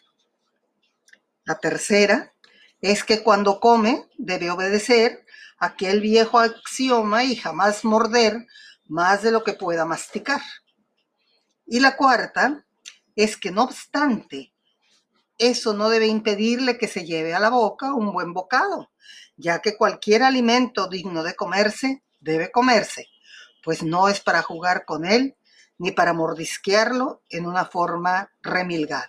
La 1.45 1.59
tercera 1.59 2.35
es 2.83 3.03
que 3.03 3.23
cuando 3.23 3.59
come 3.59 4.07
debe 4.19 4.51
obedecer 4.51 5.25
aquel 5.59 6.03
viejo 6.03 6.39
axioma 6.39 7.25
y 7.25 7.37
jamás 7.37 7.87
morder 7.87 8.47
más 8.85 9.23
de 9.23 9.33
lo 9.33 9.45
que 9.45 9.55
pueda 9.55 9.87
masticar. 9.87 10.43
Y 11.67 11.81
la 11.81 11.97
cuarta 11.97 12.67
es 13.17 13.39
que 13.39 13.51
no 13.51 13.63
obstante, 13.63 14.53
eso 15.39 15.73
no 15.73 15.89
debe 15.89 16.07
impedirle 16.07 16.77
que 16.77 16.87
se 16.87 17.07
lleve 17.07 17.33
a 17.33 17.41
la 17.41 17.49
boca 17.49 17.95
un 17.95 18.13
buen 18.13 18.35
bocado, 18.35 18.91
ya 19.39 19.61
que 19.61 19.79
cualquier 19.79 20.23
alimento 20.23 20.87
digno 20.87 21.23
de 21.23 21.35
comerse 21.35 22.05
debe 22.19 22.51
comerse, 22.51 23.07
pues 23.63 23.83
no 23.83 24.09
es 24.09 24.21
para 24.21 24.43
jugar 24.43 24.85
con 24.85 25.05
él 25.05 25.37
ni 25.79 25.93
para 25.93 26.13
mordisquearlo 26.13 27.23
en 27.31 27.47
una 27.47 27.65
forma 27.65 28.31
remilgada. 28.43 29.09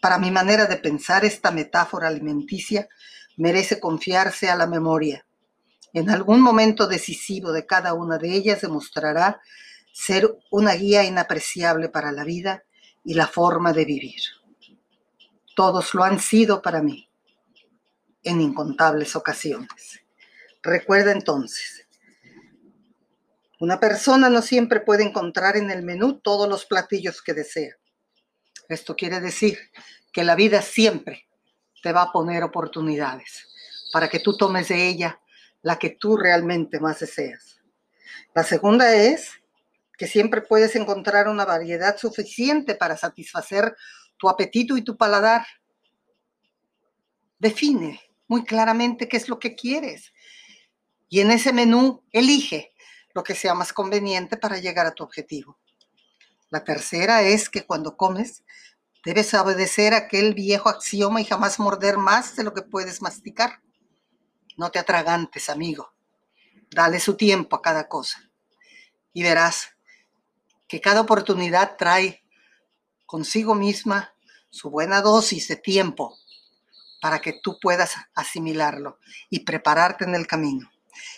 Para 0.00 0.18
mi 0.18 0.30
manera 0.30 0.66
de 0.66 0.76
pensar, 0.76 1.24
esta 1.24 1.50
metáfora 1.50 2.08
alimenticia 2.08 2.88
merece 3.36 3.80
confiarse 3.80 4.48
a 4.48 4.56
la 4.56 4.66
memoria. 4.66 5.26
En 5.92 6.08
algún 6.08 6.40
momento 6.40 6.86
decisivo 6.86 7.52
de 7.52 7.66
cada 7.66 7.94
una 7.94 8.16
de 8.16 8.32
ellas 8.32 8.60
demostrará 8.60 9.40
ser 9.92 10.38
una 10.50 10.74
guía 10.74 11.04
inapreciable 11.04 11.88
para 11.88 12.12
la 12.12 12.24
vida 12.24 12.62
y 13.04 13.14
la 13.14 13.26
forma 13.26 13.72
de 13.72 13.84
vivir. 13.84 14.20
Todos 15.56 15.94
lo 15.94 16.04
han 16.04 16.20
sido 16.20 16.62
para 16.62 16.80
mí 16.80 17.08
en 18.22 18.40
incontables 18.40 19.16
ocasiones. 19.16 20.00
Recuerda 20.62 21.12
entonces, 21.12 21.79
una 23.60 23.78
persona 23.78 24.30
no 24.30 24.40
siempre 24.40 24.80
puede 24.80 25.04
encontrar 25.04 25.56
en 25.56 25.70
el 25.70 25.82
menú 25.82 26.18
todos 26.18 26.48
los 26.48 26.64
platillos 26.64 27.20
que 27.22 27.34
desea. 27.34 27.76
Esto 28.70 28.96
quiere 28.96 29.20
decir 29.20 29.58
que 30.12 30.24
la 30.24 30.34
vida 30.34 30.62
siempre 30.62 31.28
te 31.82 31.92
va 31.92 32.02
a 32.02 32.12
poner 32.12 32.42
oportunidades 32.42 33.46
para 33.92 34.08
que 34.08 34.18
tú 34.18 34.36
tomes 34.36 34.68
de 34.68 34.88
ella 34.88 35.20
la 35.60 35.78
que 35.78 35.90
tú 35.90 36.16
realmente 36.16 36.80
más 36.80 37.00
deseas. 37.00 37.60
La 38.34 38.44
segunda 38.44 38.94
es 38.94 39.30
que 39.98 40.06
siempre 40.06 40.40
puedes 40.40 40.74
encontrar 40.74 41.28
una 41.28 41.44
variedad 41.44 41.98
suficiente 41.98 42.74
para 42.74 42.96
satisfacer 42.96 43.76
tu 44.16 44.30
apetito 44.30 44.78
y 44.78 44.82
tu 44.82 44.96
paladar. 44.96 45.46
Define 47.38 48.00
muy 48.26 48.42
claramente 48.42 49.06
qué 49.06 49.18
es 49.18 49.28
lo 49.28 49.38
que 49.38 49.54
quieres 49.54 50.14
y 51.10 51.20
en 51.20 51.30
ese 51.30 51.52
menú 51.52 52.02
elige 52.12 52.69
lo 53.14 53.22
que 53.22 53.34
sea 53.34 53.54
más 53.54 53.72
conveniente 53.72 54.36
para 54.36 54.58
llegar 54.58 54.86
a 54.86 54.92
tu 54.92 55.02
objetivo. 55.02 55.58
La 56.50 56.64
tercera 56.64 57.22
es 57.22 57.48
que 57.48 57.64
cuando 57.64 57.96
comes 57.96 58.42
debes 59.04 59.32
obedecer 59.34 59.94
aquel 59.94 60.34
viejo 60.34 60.68
axioma 60.68 61.20
y 61.20 61.24
jamás 61.24 61.58
morder 61.58 61.96
más 61.96 62.36
de 62.36 62.44
lo 62.44 62.52
que 62.52 62.62
puedes 62.62 63.00
masticar. 63.00 63.60
No 64.56 64.70
te 64.70 64.78
atragantes, 64.78 65.48
amigo. 65.48 65.92
Dale 66.70 67.00
su 67.00 67.16
tiempo 67.16 67.56
a 67.56 67.62
cada 67.62 67.88
cosa 67.88 68.30
y 69.12 69.22
verás 69.22 69.70
que 70.68 70.80
cada 70.80 71.00
oportunidad 71.00 71.76
trae 71.76 72.22
consigo 73.06 73.54
misma 73.54 74.14
su 74.50 74.70
buena 74.70 75.00
dosis 75.00 75.48
de 75.48 75.56
tiempo 75.56 76.16
para 77.00 77.20
que 77.20 77.40
tú 77.42 77.58
puedas 77.60 77.94
asimilarlo 78.14 78.98
y 79.30 79.40
prepararte 79.40 80.04
en 80.04 80.14
el 80.14 80.26
camino. 80.26 80.70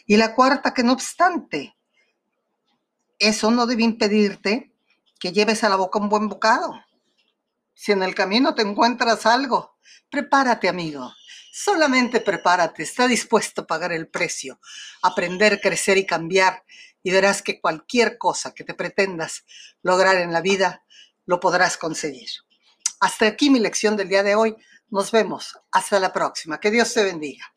Y 0.07 0.17
la 0.17 0.35
cuarta, 0.35 0.73
que 0.73 0.83
no 0.83 0.93
obstante, 0.93 1.77
eso 3.29 3.51
no 3.51 3.67
debe 3.67 3.83
impedirte 3.83 4.73
que 5.19 5.33
lleves 5.33 5.65
a 5.65 5.69
la 5.69 5.77
boca 5.77 5.99
un 5.99 6.09
buen 6.09 6.29
bocado. 6.29 6.75
Si 7.75 7.93
en 7.93 8.03
el 8.03 8.15
camino 8.15 8.55
te 8.55 8.63
encuentras 8.63 9.27
algo, 9.27 9.79
prepárate, 10.11 10.69
amigo. 10.69 11.13
Solamente 11.53 12.21
prepárate, 12.21 12.83
está 12.83 13.07
dispuesto 13.07 13.63
a 13.63 13.67
pagar 13.67 13.93
el 13.93 14.09
precio, 14.09 14.61
aprender, 15.03 15.61
crecer 15.61 15.99
y 15.99 16.07
cambiar 16.07 16.65
y 17.03 17.11
verás 17.11 17.43
que 17.43 17.61
cualquier 17.61 18.17
cosa 18.19 18.55
que 18.55 18.65
te 18.65 18.75
pretendas 18.75 19.45
lograr 19.83 20.17
en 20.17 20.33
la 20.33 20.41
vida, 20.41 20.85
lo 21.27 21.41
podrás 21.41 21.77
conseguir. 21.77 22.29
Hasta 23.01 23.27
aquí 23.27 23.51
mi 23.51 23.59
lección 23.59 23.97
del 23.97 24.09
día 24.09 24.23
de 24.23 24.35
hoy. 24.35 24.57
Nos 24.89 25.11
vemos. 25.11 25.59
Hasta 25.73 25.99
la 25.99 26.13
próxima. 26.13 26.61
Que 26.61 26.71
Dios 26.71 26.93
te 26.95 27.03
bendiga. 27.03 27.52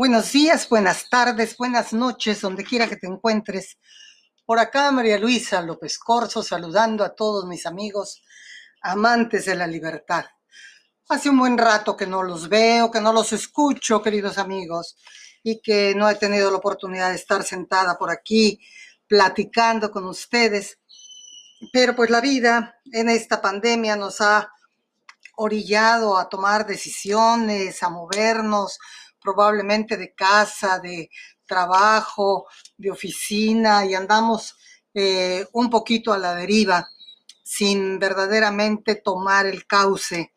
Buenos 0.00 0.32
días, 0.32 0.66
buenas 0.66 1.10
tardes, 1.10 1.58
buenas 1.58 1.92
noches, 1.92 2.40
donde 2.40 2.64
quiera 2.64 2.88
que 2.88 2.96
te 2.96 3.06
encuentres. 3.06 3.76
Por 4.46 4.58
acá 4.58 4.90
María 4.90 5.18
Luisa 5.18 5.60
López 5.60 5.98
Corso 5.98 6.42
saludando 6.42 7.04
a 7.04 7.14
todos 7.14 7.44
mis 7.44 7.66
amigos 7.66 8.22
amantes 8.80 9.44
de 9.44 9.56
la 9.56 9.66
libertad. 9.66 10.24
Hace 11.10 11.28
un 11.28 11.38
buen 11.38 11.58
rato 11.58 11.98
que 11.98 12.06
no 12.06 12.22
los 12.22 12.48
veo, 12.48 12.90
que 12.90 13.02
no 13.02 13.12
los 13.12 13.34
escucho, 13.34 14.00
queridos 14.00 14.38
amigos, 14.38 14.96
y 15.42 15.60
que 15.60 15.94
no 15.94 16.08
he 16.08 16.14
tenido 16.14 16.50
la 16.50 16.56
oportunidad 16.56 17.10
de 17.10 17.16
estar 17.16 17.42
sentada 17.42 17.98
por 17.98 18.10
aquí 18.10 18.58
platicando 19.06 19.90
con 19.90 20.06
ustedes. 20.06 20.78
Pero 21.74 21.94
pues 21.94 22.08
la 22.08 22.22
vida 22.22 22.74
en 22.90 23.10
esta 23.10 23.42
pandemia 23.42 23.96
nos 23.96 24.22
ha 24.22 24.50
orillado 25.36 26.16
a 26.16 26.26
tomar 26.30 26.66
decisiones, 26.66 27.82
a 27.82 27.90
movernos 27.90 28.78
probablemente 29.20 29.96
de 29.96 30.14
casa, 30.14 30.78
de 30.78 31.10
trabajo, 31.46 32.46
de 32.76 32.90
oficina 32.90 33.84
y 33.84 33.94
andamos 33.94 34.56
eh, 34.94 35.46
un 35.52 35.70
poquito 35.70 36.12
a 36.12 36.18
la 36.18 36.34
deriva 36.34 36.88
sin 37.42 37.98
verdaderamente 37.98 38.96
tomar 38.96 39.46
el 39.46 39.66
cauce 39.66 40.32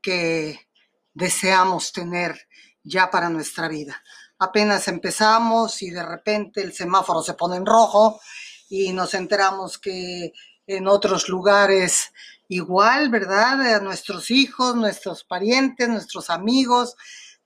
que 0.00 0.68
deseamos 1.12 1.92
tener 1.92 2.48
ya 2.82 3.10
para 3.10 3.28
nuestra 3.28 3.68
vida. 3.68 4.02
Apenas 4.38 4.88
empezamos 4.88 5.80
y 5.82 5.90
de 5.90 6.02
repente 6.02 6.60
el 6.62 6.72
semáforo 6.72 7.22
se 7.22 7.34
pone 7.34 7.56
en 7.56 7.66
rojo 7.66 8.20
y 8.68 8.92
nos 8.92 9.14
enteramos 9.14 9.78
que 9.78 10.32
en 10.66 10.88
otros 10.88 11.28
lugares 11.28 12.12
igual, 12.48 13.10
¿verdad? 13.10 13.74
A 13.74 13.80
nuestros 13.80 14.30
hijos, 14.30 14.74
nuestros 14.76 15.24
parientes, 15.24 15.88
nuestros 15.88 16.30
amigos, 16.30 16.96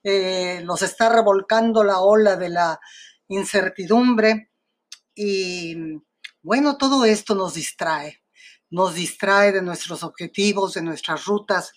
eh, 0.03 0.61
los 0.63 0.81
está 0.81 1.09
revolcando 1.09 1.83
la 1.83 1.99
ola 1.99 2.35
de 2.35 2.49
la 2.49 2.79
incertidumbre 3.27 4.51
y 5.13 5.75
bueno, 6.41 6.77
todo 6.77 7.03
esto 7.03 7.35
nos 7.35 7.53
distrae, 7.55 8.23
nos 8.69 8.95
distrae 8.95 9.51
de 9.51 9.61
nuestros 9.61 10.03
objetivos, 10.03 10.73
de 10.73 10.81
nuestras 10.81 11.25
rutas 11.25 11.73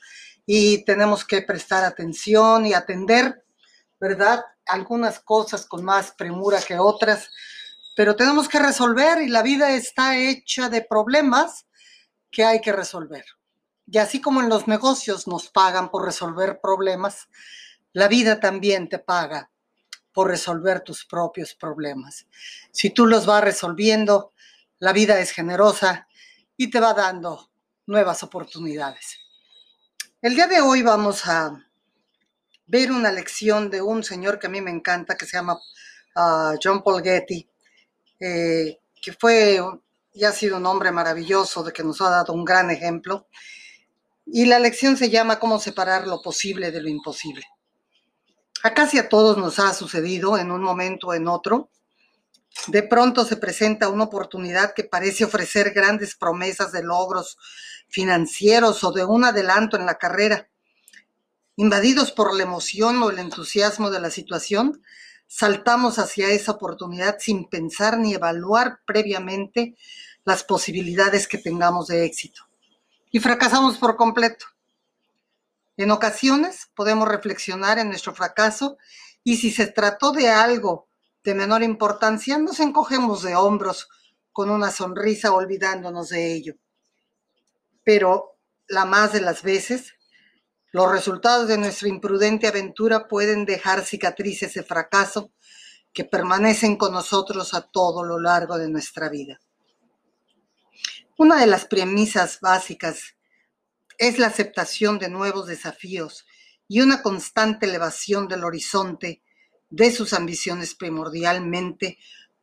y 0.46 0.84
tenemos 0.84 1.24
que 1.24 1.42
prestar 1.42 1.84
atención 1.84 2.66
y 2.66 2.74
atender, 2.74 3.44
¿verdad? 4.00 4.44
Algunas 4.66 5.20
cosas 5.20 5.66
con 5.66 5.84
más 5.84 6.12
premura 6.12 6.60
que 6.60 6.78
otras, 6.78 7.30
pero 7.96 8.16
tenemos 8.16 8.48
que 8.48 8.58
resolver 8.58 9.20
y 9.22 9.28
la 9.28 9.42
vida 9.42 9.72
está 9.72 10.16
hecha 10.16 10.68
de 10.68 10.82
problemas 10.82 11.66
que 12.30 12.44
hay 12.44 12.60
que 12.60 12.72
resolver. 12.72 13.24
Y 13.86 13.98
así 13.98 14.20
como 14.20 14.40
en 14.40 14.48
los 14.48 14.68
negocios 14.68 15.26
nos 15.26 15.48
pagan 15.48 15.90
por 15.90 16.04
resolver 16.04 16.60
problemas, 16.62 17.28
la 17.92 18.08
vida 18.08 18.40
también 18.40 18.88
te 18.88 18.98
paga 18.98 19.50
por 20.12 20.28
resolver 20.28 20.80
tus 20.80 21.04
propios 21.04 21.54
problemas. 21.54 22.26
Si 22.70 22.90
tú 22.90 23.06
los 23.06 23.26
vas 23.26 23.42
resolviendo, 23.42 24.32
la 24.78 24.92
vida 24.92 25.18
es 25.20 25.30
generosa 25.30 26.06
y 26.56 26.70
te 26.70 26.80
va 26.80 26.94
dando 26.94 27.50
nuevas 27.86 28.22
oportunidades. 28.22 29.18
El 30.20 30.34
día 30.34 30.46
de 30.46 30.60
hoy 30.60 30.82
vamos 30.82 31.26
a 31.26 31.52
ver 32.66 32.92
una 32.92 33.10
lección 33.10 33.70
de 33.70 33.82
un 33.82 34.04
señor 34.04 34.38
que 34.38 34.46
a 34.46 34.50
mí 34.50 34.60
me 34.60 34.70
encanta, 34.70 35.16
que 35.16 35.26
se 35.26 35.36
llama 35.36 35.58
ah, 36.14 36.54
John 36.62 36.82
Paul 36.82 37.02
Getty. 37.02 37.48
eh, 38.20 38.78
que 39.02 39.12
fue 39.14 39.60
y 40.14 40.24
ha 40.24 40.32
sido 40.32 40.58
un 40.58 40.66
hombre 40.66 40.92
maravilloso, 40.92 41.64
de 41.64 41.72
que 41.72 41.82
nos 41.82 42.00
ha 42.00 42.10
dado 42.10 42.32
un 42.32 42.44
gran 42.44 42.70
ejemplo. 42.70 43.26
Y 44.26 44.46
la 44.46 44.58
lección 44.58 44.96
se 44.96 45.10
llama 45.10 45.40
Cómo 45.40 45.58
separar 45.58 46.06
lo 46.06 46.22
posible 46.22 46.70
de 46.70 46.80
lo 46.80 46.88
imposible. 46.88 47.44
A 48.62 48.74
casi 48.74 48.98
a 48.98 49.08
todos 49.08 49.36
nos 49.38 49.58
ha 49.58 49.74
sucedido 49.74 50.38
en 50.38 50.52
un 50.52 50.62
momento 50.62 51.08
o 51.08 51.14
en 51.14 51.26
otro. 51.26 51.70
De 52.68 52.84
pronto 52.84 53.24
se 53.24 53.36
presenta 53.36 53.88
una 53.88 54.04
oportunidad 54.04 54.72
que 54.74 54.84
parece 54.84 55.24
ofrecer 55.24 55.72
grandes 55.72 56.14
promesas 56.14 56.70
de 56.70 56.84
logros 56.84 57.38
financieros 57.88 58.84
o 58.84 58.92
de 58.92 59.04
un 59.04 59.24
adelanto 59.24 59.76
en 59.76 59.84
la 59.84 59.98
carrera. 59.98 60.48
Invadidos 61.56 62.12
por 62.12 62.34
la 62.34 62.44
emoción 62.44 63.02
o 63.02 63.10
el 63.10 63.18
entusiasmo 63.18 63.90
de 63.90 64.00
la 64.00 64.10
situación, 64.10 64.82
saltamos 65.26 65.98
hacia 65.98 66.28
esa 66.28 66.52
oportunidad 66.52 67.16
sin 67.18 67.48
pensar 67.48 67.98
ni 67.98 68.14
evaluar 68.14 68.80
previamente 68.86 69.76
las 70.24 70.44
posibilidades 70.44 71.26
que 71.26 71.38
tengamos 71.38 71.88
de 71.88 72.04
éxito. 72.04 72.42
Y 73.10 73.18
fracasamos 73.18 73.76
por 73.76 73.96
completo. 73.96 74.46
En 75.76 75.90
ocasiones 75.90 76.70
podemos 76.74 77.08
reflexionar 77.08 77.78
en 77.78 77.88
nuestro 77.88 78.14
fracaso 78.14 78.78
y 79.24 79.36
si 79.36 79.50
se 79.50 79.66
trató 79.66 80.12
de 80.12 80.28
algo 80.28 80.88
de 81.24 81.34
menor 81.34 81.62
importancia, 81.62 82.38
nos 82.38 82.60
encogemos 82.60 83.22
de 83.22 83.36
hombros 83.36 83.88
con 84.32 84.50
una 84.50 84.70
sonrisa 84.70 85.32
olvidándonos 85.32 86.08
de 86.08 86.32
ello. 86.34 86.54
Pero 87.84 88.36
la 88.68 88.84
más 88.84 89.12
de 89.12 89.20
las 89.20 89.42
veces 89.42 89.94
los 90.72 90.90
resultados 90.90 91.48
de 91.48 91.58
nuestra 91.58 91.88
imprudente 91.88 92.46
aventura 92.46 93.06
pueden 93.06 93.44
dejar 93.44 93.84
cicatrices 93.84 94.54
de 94.54 94.62
fracaso 94.62 95.30
que 95.92 96.04
permanecen 96.04 96.76
con 96.76 96.92
nosotros 96.92 97.52
a 97.52 97.60
todo 97.60 98.02
lo 98.02 98.18
largo 98.18 98.56
de 98.56 98.70
nuestra 98.70 99.10
vida. 99.10 99.38
Una 101.18 101.38
de 101.38 101.46
las 101.46 101.66
premisas 101.66 102.40
básicas 102.40 103.16
es 104.02 104.18
la 104.18 104.26
aceptación 104.26 104.98
de 104.98 105.08
nuevos 105.08 105.46
desafíos 105.46 106.26
y 106.66 106.80
una 106.80 107.02
constante 107.02 107.66
elevación 107.66 108.26
del 108.26 108.42
horizonte 108.42 109.22
de 109.70 109.92
sus 109.92 110.12
ambiciones 110.12 110.74
primordialmente 110.74 111.98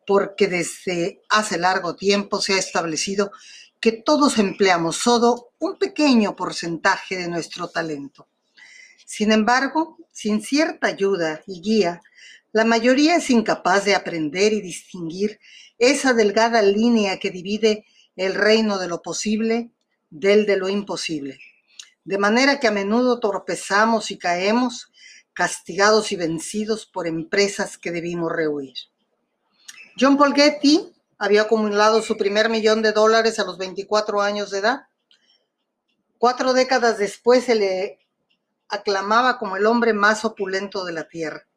porque 0.08 0.48
desde 0.48 1.22
hace 1.28 1.58
largo 1.58 1.98
tiempo 1.98 2.40
se 2.40 2.54
ha 2.54 2.58
establecido 2.58 3.34
que 3.82 3.92
todos 3.92 4.38
empleamos 4.38 4.96
solo 4.96 5.50
un 5.60 5.78
pequeño 5.78 6.34
porcentaje 6.34 7.18
de 7.18 7.28
nuestro 7.28 7.68
talento. 7.68 8.30
Sin 9.06 9.34
embargo, 9.34 9.98
sin 10.14 10.42
cierta 10.42 10.88
ayuda 10.88 11.42
y 11.46 11.60
guía, 11.60 12.02
la 12.54 12.64
mayoría 12.64 13.18
es 13.18 13.30
incapaz 13.30 13.84
de 13.84 13.96
aprender 13.96 14.54
y 14.54 14.62
distinguir 14.62 15.42
esa 15.78 16.14
delgada 16.14 16.62
línea 16.62 17.20
que 17.20 17.32
divide 17.32 17.86
el 18.16 18.36
reino 18.36 18.80
de 18.80 18.88
lo 18.88 19.02
posible 19.02 19.72
del 20.10 20.46
de 20.46 20.56
lo 20.56 20.70
imposible. 20.70 21.38
De 22.04 22.18
manera 22.18 22.60
que 22.60 22.68
a 22.68 22.72
menudo 22.72 23.20
torpezamos 23.20 24.12
y 24.12 24.18
caemos, 24.18 24.92
castigados 25.34 26.12
y 26.12 26.16
vencidos 26.16 26.86
por 26.86 27.08
empresas 27.08 27.78
que 27.78 27.92
debimos 27.92 28.32
rehuir. 28.32 28.74
John 30.00 30.18
Paul 30.18 30.34
Getty 30.34 30.94
había 31.18 31.44
acumulado 31.44 32.02
su 32.02 32.18
primer 32.18 32.50
millón 32.50 32.82
de 32.82 32.94
dólares 32.94 33.40
a 33.40 33.44
los 33.44 33.58
24 33.58 34.22
años 34.22 34.52
de 34.52 34.60
edad. 34.60 34.82
Cuatro 36.18 36.54
décadas 36.54 36.98
después 36.98 37.46
se 37.46 37.56
le 37.56 38.00
aclamaba 38.70 39.38
como 39.38 39.58
el 39.58 39.66
hombre 39.66 39.94
más 39.94 40.24
opulento 40.24 40.86
de 40.86 40.94
la 40.94 41.08
tierra, 41.08 41.48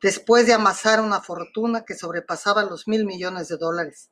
después 0.00 0.46
de 0.46 0.52
amasar 0.52 1.00
una 1.00 1.20
fortuna 1.20 1.84
que 1.84 1.96
sobrepasaba 1.96 2.64
los 2.64 2.86
mil 2.86 3.04
millones 3.04 3.48
de 3.48 3.56
dólares, 3.56 4.10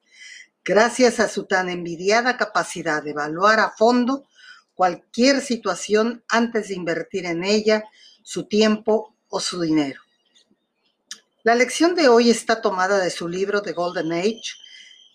gracias 0.65 1.21
a 1.21 1.29
su 1.29 1.45
tan 1.45 1.69
envidiada 1.69 2.37
capacidad 2.37 3.03
de 3.03 3.11
evaluar 3.11 3.61
a 3.61 3.71
fondo 3.71 4.27
cualquier 4.75 5.41
situación 5.41 6.25
antes 6.29 6.69
de 6.69 6.75
invertir 6.75 7.27
en 7.27 7.45
ella 7.45 7.85
su 8.23 8.47
tiempo 8.49 9.17
o 9.29 9.41
su 9.41 9.61
dinero. 9.61 10.01
La 11.45 11.55
lección 11.55 11.95
de 11.95 12.09
hoy 12.09 12.31
está 12.31 12.61
tomada 12.61 12.99
de 12.99 13.11
su 13.11 13.29
libro 13.29 13.63
The 13.63 13.73
Golden 13.73 14.13
Age, 14.13 14.43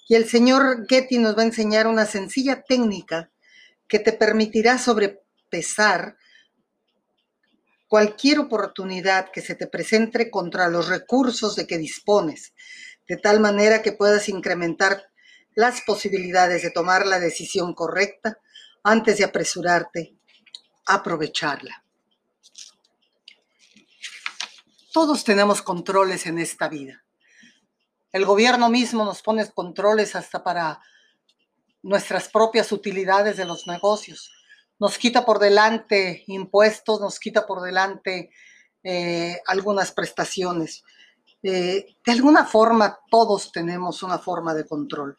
y 0.10 0.16
el 0.16 0.28
señor 0.28 0.86
Getty 0.88 1.18
nos 1.20 1.38
va 1.38 1.42
a 1.42 1.46
enseñar 1.46 1.88
una 1.88 2.06
sencilla 2.06 2.64
técnica 2.64 3.30
que 3.88 4.00
te 4.00 4.14
permitirá 4.14 4.78
sobrepesar 4.78 6.18
cualquier 7.88 8.40
oportunidad 8.40 9.32
que 9.32 9.42
se 9.42 9.56
te 9.56 9.68
presente 9.68 10.30
contra 10.30 10.70
los 10.70 10.88
recursos 10.88 11.56
de 11.56 11.68
que 11.68 11.78
dispones, 11.78 12.54
de 13.08 13.18
tal 13.18 13.40
manera 13.40 13.82
que 13.82 13.94
puedas 13.94 14.28
incrementar 14.28 15.04
las 15.56 15.82
posibilidades 15.82 16.62
de 16.62 16.72
tomar 16.72 17.06
la 17.06 17.20
decisión 17.20 17.74
correcta 17.74 18.38
antes 18.88 19.18
de 19.18 19.26
apresurarte 19.26 20.16
aprovecharla. 20.86 21.84
Todos 24.94 25.26
tenemos 25.26 25.62
controles 25.62 26.26
en 26.26 26.40
esta 26.40 26.70
vida. 26.70 27.04
El 28.14 28.24
gobierno 28.24 28.70
mismo 28.70 29.04
nos 29.04 29.22
pone 29.22 29.46
controles 29.52 30.16
hasta 30.16 30.42
para 30.42 30.82
nuestras 31.84 32.30
propias 32.30 32.72
utilidades 32.72 33.36
de 33.36 33.44
los 33.44 33.68
negocios. 33.68 34.32
Nos 34.80 34.98
quita 34.98 35.26
por 35.26 35.40
delante 35.40 36.24
impuestos, 36.28 37.02
nos 37.02 37.20
quita 37.20 37.46
por 37.46 37.62
delante 37.62 38.32
eh, 38.84 39.42
algunas 39.48 39.92
prestaciones. 39.92 40.84
Eh, 41.44 41.98
de 42.06 42.12
alguna 42.14 42.46
forma, 42.46 42.98
todos 43.12 43.52
tenemos 43.52 44.02
una 44.02 44.18
forma 44.18 44.54
de 44.54 44.66
control. 44.66 45.18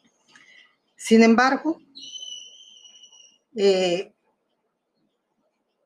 Sin 0.97 1.23
embargo, 1.23 1.79
eh, 3.61 4.15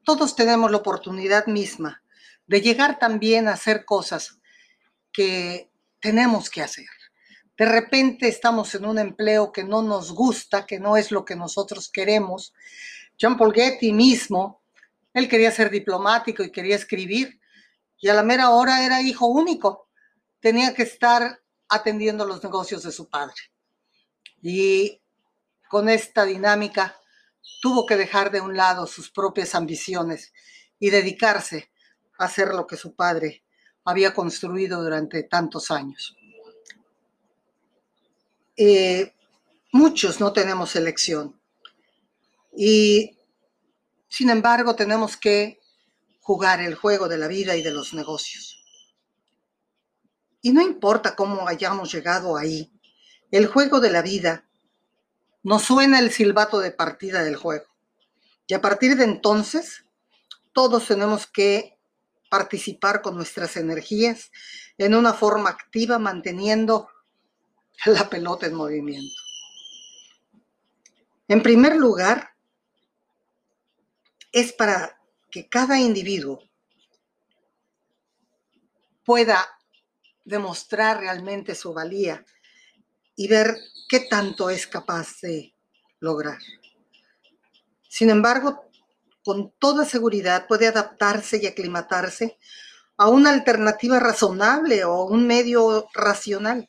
todos 0.04 0.36
tenemos 0.36 0.70
la 0.70 0.76
oportunidad 0.76 1.46
misma 1.46 2.02
de 2.46 2.60
llegar 2.60 2.98
también 2.98 3.48
a 3.48 3.54
hacer 3.54 3.86
cosas 3.86 4.38
que 5.10 5.70
tenemos 5.98 6.50
que 6.50 6.60
hacer. 6.60 6.84
De 7.56 7.64
repente 7.64 8.28
estamos 8.28 8.74
en 8.74 8.84
un 8.84 8.98
empleo 8.98 9.52
que 9.52 9.64
no 9.64 9.80
nos 9.80 10.12
gusta, 10.12 10.66
que 10.66 10.78
no 10.78 10.98
es 10.98 11.10
lo 11.10 11.24
que 11.24 11.34
nosotros 11.34 11.88
queremos. 11.90 12.52
John 13.18 13.38
Paul 13.38 13.54
Getty 13.54 13.90
mismo, 13.94 14.60
él 15.14 15.26
quería 15.26 15.50
ser 15.50 15.70
diplomático 15.70 16.42
y 16.42 16.52
quería 16.52 16.76
escribir, 16.76 17.40
y 17.98 18.08
a 18.08 18.14
la 18.14 18.22
mera 18.22 18.50
hora 18.50 18.84
era 18.84 19.00
hijo 19.00 19.28
único. 19.28 19.88
Tenía 20.40 20.74
que 20.74 20.82
estar 20.82 21.40
atendiendo 21.70 22.26
los 22.26 22.44
negocios 22.44 22.82
de 22.82 22.92
su 22.92 23.08
padre. 23.08 23.36
Y 24.42 25.00
con 25.70 25.88
esta 25.88 26.26
dinámica 26.26 26.98
tuvo 27.60 27.86
que 27.86 27.96
dejar 27.96 28.30
de 28.30 28.40
un 28.40 28.56
lado 28.56 28.86
sus 28.86 29.10
propias 29.10 29.54
ambiciones 29.54 30.32
y 30.78 30.90
dedicarse 30.90 31.70
a 32.18 32.24
hacer 32.24 32.48
lo 32.48 32.66
que 32.66 32.76
su 32.76 32.94
padre 32.94 33.44
había 33.84 34.14
construido 34.14 34.82
durante 34.82 35.22
tantos 35.24 35.70
años. 35.70 36.16
Eh, 38.56 39.14
muchos 39.72 40.20
no 40.20 40.32
tenemos 40.32 40.76
elección 40.76 41.40
y 42.54 43.16
sin 44.08 44.28
embargo 44.28 44.76
tenemos 44.76 45.16
que 45.16 45.58
jugar 46.20 46.60
el 46.60 46.74
juego 46.74 47.08
de 47.08 47.18
la 47.18 47.28
vida 47.28 47.56
y 47.56 47.62
de 47.62 47.72
los 47.72 47.94
negocios. 47.94 48.62
Y 50.42 50.52
no 50.52 50.60
importa 50.60 51.16
cómo 51.16 51.48
hayamos 51.48 51.92
llegado 51.92 52.36
ahí, 52.36 52.72
el 53.30 53.46
juego 53.46 53.80
de 53.80 53.90
la 53.90 54.02
vida 54.02 54.46
nos 55.42 55.62
suena 55.62 55.98
el 55.98 56.12
silbato 56.12 56.60
de 56.60 56.70
partida 56.70 57.22
del 57.22 57.36
juego. 57.36 57.66
Y 58.46 58.54
a 58.54 58.60
partir 58.60 58.96
de 58.96 59.04
entonces, 59.04 59.84
todos 60.52 60.86
tenemos 60.86 61.26
que 61.26 61.78
participar 62.28 63.02
con 63.02 63.16
nuestras 63.16 63.56
energías 63.56 64.30
en 64.78 64.94
una 64.94 65.12
forma 65.12 65.50
activa, 65.50 65.98
manteniendo 65.98 66.88
la 67.86 68.08
pelota 68.08 68.46
en 68.46 68.54
movimiento. 68.54 69.20
En 71.28 71.42
primer 71.42 71.76
lugar, 71.76 72.30
es 74.32 74.52
para 74.52 74.98
que 75.30 75.48
cada 75.48 75.78
individuo 75.78 76.42
pueda 79.04 79.46
demostrar 80.24 81.00
realmente 81.00 81.54
su 81.54 81.72
valía 81.74 82.24
y 83.16 83.28
ver 83.28 83.56
qué 83.88 84.00
tanto 84.00 84.50
es 84.50 84.66
capaz 84.66 85.20
de 85.20 85.54
lograr. 86.00 86.38
Sin 87.88 88.10
embargo, 88.10 88.64
con 89.24 89.52
toda 89.58 89.84
seguridad 89.84 90.46
puede 90.46 90.66
adaptarse 90.66 91.38
y 91.42 91.46
aclimatarse 91.46 92.38
a 92.96 93.08
una 93.08 93.30
alternativa 93.30 94.00
razonable 94.00 94.84
o 94.84 95.04
un 95.04 95.26
medio 95.26 95.86
racional. 95.94 96.68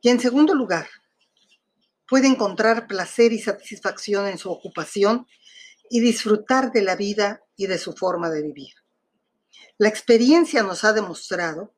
Y 0.00 0.08
en 0.08 0.20
segundo 0.20 0.54
lugar, 0.54 0.88
puede 2.08 2.28
encontrar 2.28 2.86
placer 2.86 3.32
y 3.32 3.40
satisfacción 3.40 4.28
en 4.28 4.38
su 4.38 4.50
ocupación 4.50 5.26
y 5.90 6.00
disfrutar 6.00 6.72
de 6.72 6.82
la 6.82 6.96
vida 6.96 7.42
y 7.56 7.66
de 7.66 7.78
su 7.78 7.92
forma 7.92 8.30
de 8.30 8.42
vivir. 8.42 8.74
La 9.78 9.88
experiencia 9.88 10.62
nos 10.62 10.84
ha 10.84 10.92
demostrado 10.92 11.74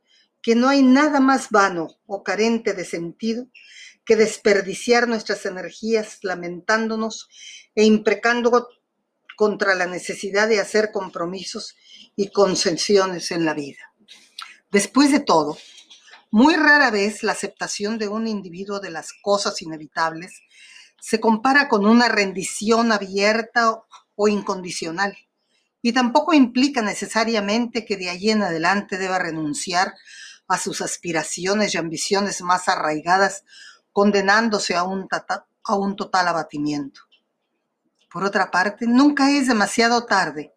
que 0.49 0.55
no 0.55 0.71
hay 0.71 0.83
nada 0.83 1.21
más 1.21 1.51
vano 1.51 1.89
o 2.07 2.23
carente 2.23 2.73
de 2.73 2.87
sentido 2.87 3.49
que 4.07 4.17
desperdiciar 4.17 5.07
nuestras 5.07 5.45
energías 5.45 6.21
lamentándonos 6.23 7.29
e 7.75 7.85
imprecando 7.85 8.67
contra 9.37 9.75
la 9.75 9.85
necesidad 9.85 10.49
de 10.49 10.59
hacer 10.59 10.91
compromisos 10.91 11.77
y 12.17 12.31
concesiones 12.31 13.31
en 13.31 13.45
la 13.45 13.53
vida. 13.53 13.93
Después 14.71 15.13
de 15.13 15.21
todo, 15.21 15.59
muy 16.31 16.57
rara 16.57 16.91
vez 16.91 17.23
la 17.23 17.33
aceptación 17.33 17.99
de 17.99 18.09
un 18.09 18.27
individuo 18.27 18.81
de 18.81 18.91
las 18.91 19.13
cosas 19.21 19.61
inevitables 19.61 20.33
se 20.99 21.21
compara 21.21 21.69
con 21.69 21.85
una 21.85 22.09
rendición 22.09 22.91
abierta 22.91 23.83
o 24.15 24.29
incondicional 24.29 25.15
y 25.83 25.93
tampoco 25.93 26.33
implica 26.33 26.81
necesariamente 26.81 27.85
que 27.85 27.99
de 27.99 28.09
allí 28.09 28.31
en 28.31 28.43
adelante 28.43 28.97
deba 28.97 29.19
renunciar 29.19 29.93
a 30.49 30.59
sus 30.59 30.81
aspiraciones 30.81 31.75
y 31.75 31.79
ambiciones 31.79 32.41
más 32.41 32.69
arraigadas, 32.69 33.45
condenándose 33.93 34.75
a 34.75 34.83
un, 34.83 35.07
a 35.65 35.75
un 35.77 35.97
total 35.97 36.29
abatimiento. 36.29 37.03
Por 38.11 38.25
otra 38.25 38.51
parte, 38.51 38.87
nunca 38.87 39.31
es 39.31 39.49
demasiado 39.49 40.07
tarde 40.07 40.55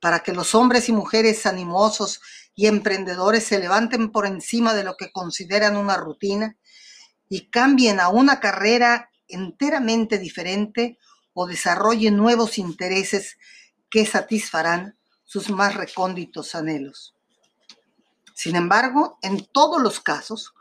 para 0.00 0.20
que 0.20 0.32
los 0.32 0.54
hombres 0.54 0.88
y 0.88 0.92
mujeres 0.92 1.44
animosos 1.46 2.20
y 2.54 2.66
emprendedores 2.66 3.44
se 3.44 3.58
levanten 3.58 4.12
por 4.12 4.26
encima 4.26 4.74
de 4.74 4.84
lo 4.84 4.96
que 4.96 5.10
consideran 5.10 5.76
una 5.76 5.96
rutina 5.96 6.56
y 7.28 7.50
cambien 7.50 7.98
a 8.00 8.10
una 8.10 8.38
carrera 8.38 9.10
enteramente 9.26 10.18
diferente 10.18 10.98
o 11.32 11.46
desarrollen 11.46 12.16
nuevos 12.16 12.58
intereses 12.58 13.38
que 13.90 14.06
satisfarán 14.06 14.96
sus 15.24 15.50
más 15.50 15.74
recónditos 15.74 16.54
anhelos. 16.54 17.13
Sin 18.34 18.56
embargo, 18.56 19.18
en 19.22 19.46
todos 19.46 19.80
los 19.80 20.00
casos, 20.00 20.52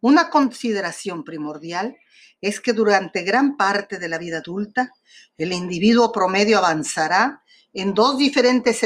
una 0.00 0.30
consideración 0.30 1.24
primordial 1.24 1.96
es 2.40 2.60
que 2.60 2.72
durante 2.72 3.22
gran 3.22 3.56
parte 3.56 3.98
de 3.98 4.08
la 4.08 4.18
vida 4.18 4.38
adulta, 4.38 4.92
el 5.38 5.52
individuo 5.52 6.12
promedio 6.12 6.58
avanzará 6.58 7.42
en 7.72 7.94
dos 7.94 8.18
diferentes 8.18 8.82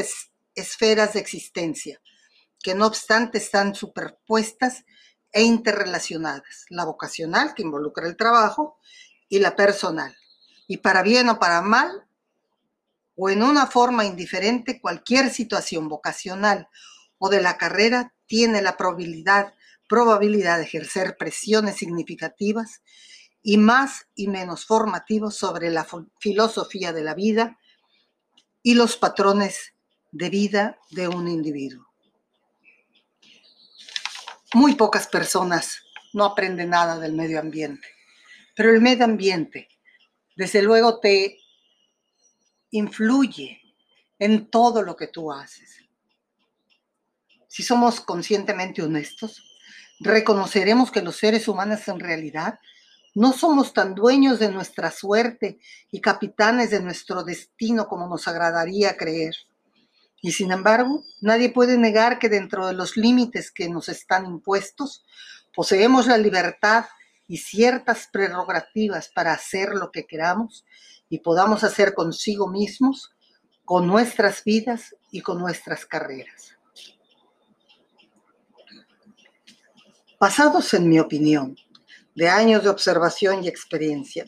esferas 0.54 1.12
de 1.14 1.20
existencia, 1.20 2.00
que 2.62 2.74
no 2.74 2.86
obstante 2.86 3.38
están 3.38 3.74
superpuestas 3.74 4.84
e 5.32 5.42
interrelacionadas, 5.42 6.66
la 6.70 6.84
vocacional, 6.84 7.54
que 7.54 7.62
involucra 7.62 8.06
el 8.06 8.16
trabajo, 8.16 8.78
y 9.28 9.38
la 9.38 9.56
personal. 9.56 10.16
Y 10.66 10.78
para 10.78 11.02
bien 11.02 11.28
o 11.28 11.38
para 11.38 11.62
mal, 11.62 12.06
o 13.16 13.30
en 13.30 13.42
una 13.42 13.66
forma 13.66 14.04
indiferente, 14.04 14.80
cualquier 14.80 15.30
situación 15.30 15.88
vocacional 15.88 16.68
o 17.18 17.28
de 17.28 17.40
la 17.40 17.56
carrera 17.56 18.12
tiene 18.26 18.62
la 18.62 18.76
probabilidad 18.76 19.54
probabilidad 19.88 20.58
de 20.58 20.64
ejercer 20.64 21.16
presiones 21.16 21.76
significativas 21.76 22.82
y 23.42 23.58
más 23.58 24.06
y 24.14 24.28
menos 24.28 24.66
formativos 24.66 25.36
sobre 25.36 25.70
la 25.70 25.86
filosofía 26.18 26.92
de 26.92 27.02
la 27.02 27.14
vida 27.14 27.58
y 28.62 28.74
los 28.74 28.96
patrones 28.96 29.74
de 30.10 30.30
vida 30.30 30.78
de 30.90 31.08
un 31.08 31.28
individuo. 31.28 31.86
Muy 34.54 34.74
pocas 34.74 35.06
personas 35.06 35.82
no 36.12 36.24
aprenden 36.24 36.70
nada 36.70 36.98
del 36.98 37.12
medio 37.12 37.38
ambiente, 37.38 37.86
pero 38.54 38.70
el 38.70 38.80
medio 38.80 39.04
ambiente, 39.04 39.68
desde 40.34 40.62
luego, 40.62 40.98
te 40.98 41.38
influye 42.70 43.60
en 44.18 44.50
todo 44.50 44.82
lo 44.82 44.96
que 44.96 45.08
tú 45.08 45.30
haces. 45.30 45.85
Si 47.56 47.62
somos 47.62 48.02
conscientemente 48.02 48.82
honestos, 48.82 49.42
reconoceremos 49.98 50.90
que 50.90 51.00
los 51.00 51.16
seres 51.16 51.48
humanos 51.48 51.88
en 51.88 52.00
realidad 52.00 52.58
no 53.14 53.32
somos 53.32 53.72
tan 53.72 53.94
dueños 53.94 54.38
de 54.38 54.50
nuestra 54.50 54.90
suerte 54.90 55.58
y 55.90 56.02
capitanes 56.02 56.70
de 56.70 56.82
nuestro 56.82 57.24
destino 57.24 57.88
como 57.88 58.08
nos 58.08 58.28
agradaría 58.28 58.98
creer. 58.98 59.34
Y 60.20 60.32
sin 60.32 60.52
embargo, 60.52 61.02
nadie 61.22 61.48
puede 61.48 61.78
negar 61.78 62.18
que 62.18 62.28
dentro 62.28 62.66
de 62.66 62.74
los 62.74 62.98
límites 62.98 63.50
que 63.50 63.70
nos 63.70 63.88
están 63.88 64.26
impuestos, 64.26 65.06
poseemos 65.54 66.06
la 66.08 66.18
libertad 66.18 66.84
y 67.26 67.38
ciertas 67.38 68.10
prerrogativas 68.12 69.08
para 69.14 69.32
hacer 69.32 69.70
lo 69.70 69.90
que 69.92 70.04
queramos 70.04 70.66
y 71.08 71.20
podamos 71.20 71.64
hacer 71.64 71.94
consigo 71.94 72.48
mismos, 72.48 73.12
con 73.64 73.86
nuestras 73.86 74.44
vidas 74.44 74.94
y 75.10 75.22
con 75.22 75.38
nuestras 75.38 75.86
carreras. 75.86 76.55
Basados 80.18 80.72
en 80.72 80.88
mi 80.88 80.98
opinión, 80.98 81.58
de 82.14 82.30
años 82.30 82.62
de 82.62 82.70
observación 82.70 83.44
y 83.44 83.48
experiencia, 83.48 84.24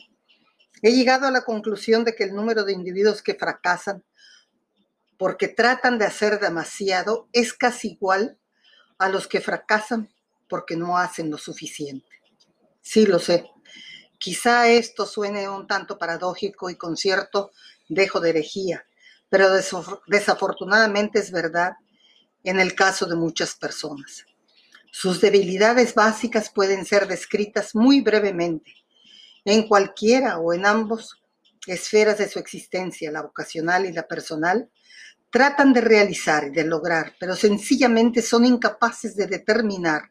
he 0.83 0.91
llegado 0.91 1.25
a 1.25 1.31
la 1.31 1.43
conclusión 1.43 2.03
de 2.03 2.13
que 2.13 2.25
el 2.25 2.35
número 2.35 2.63
de 2.63 2.73
individuos 2.73 3.23
que 3.23 3.33
fracasan 3.33 4.03
porque 5.17 5.47
tratan 5.47 5.97
de 5.97 6.05
hacer 6.05 6.39
demasiado 6.39 7.27
es 7.33 7.53
casi 7.53 7.93
igual 7.93 8.37
a 8.99 9.09
los 9.09 9.27
que 9.27 9.41
fracasan 9.41 10.13
porque 10.47 10.75
no 10.75 10.95
hacen 10.95 11.31
lo 11.31 11.39
suficiente. 11.39 12.07
Sí, 12.83 13.07
lo 13.07 13.17
sé. 13.17 13.49
Quizá 14.19 14.67
esto 14.67 15.07
suene 15.07 15.49
un 15.49 15.65
tanto 15.65 15.97
paradójico 15.97 16.69
y 16.69 16.75
con 16.75 16.97
cierto 16.97 17.51
dejo 17.87 18.19
de 18.19 18.29
herejía, 18.29 18.85
pero 19.27 19.49
desafortunadamente 20.05 21.17
es 21.17 21.31
verdad 21.31 21.73
en 22.43 22.59
el 22.59 22.75
caso 22.75 23.07
de 23.07 23.15
muchas 23.15 23.55
personas. 23.55 24.25
Sus 24.91 25.21
debilidades 25.21 25.93
básicas 25.93 26.49
pueden 26.49 26.85
ser 26.85 27.07
descritas 27.07 27.75
muy 27.75 28.01
brevemente. 28.01 28.73
En 29.45 29.67
cualquiera 29.67 30.39
o 30.39 30.53
en 30.53 30.65
ambos 30.65 31.21
esferas 31.67 32.17
de 32.17 32.27
su 32.27 32.39
existencia, 32.39 33.11
la 33.11 33.21
vocacional 33.21 33.85
y 33.85 33.93
la 33.93 34.07
personal, 34.07 34.69
tratan 35.29 35.73
de 35.73 35.81
realizar 35.81 36.45
y 36.45 36.49
de 36.49 36.65
lograr, 36.65 37.15
pero 37.19 37.35
sencillamente 37.35 38.21
son 38.21 38.45
incapaces 38.45 39.15
de 39.15 39.27
determinar 39.27 40.09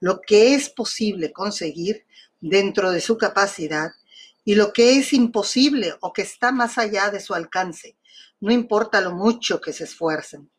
lo 0.00 0.20
que 0.20 0.54
es 0.54 0.68
posible 0.68 1.32
conseguir 1.32 2.06
dentro 2.40 2.90
de 2.92 3.00
su 3.00 3.16
capacidad 3.16 3.90
y 4.44 4.54
lo 4.54 4.72
que 4.72 4.98
es 4.98 5.12
imposible 5.12 5.94
o 6.00 6.12
que 6.12 6.22
está 6.22 6.52
más 6.52 6.78
allá 6.78 7.10
de 7.10 7.20
su 7.20 7.34
alcance, 7.34 7.96
no 8.40 8.52
importa 8.52 9.00
lo 9.00 9.12
mucho 9.12 9.60
que 9.60 9.72
se 9.72 9.84
esfuercen 9.84 10.50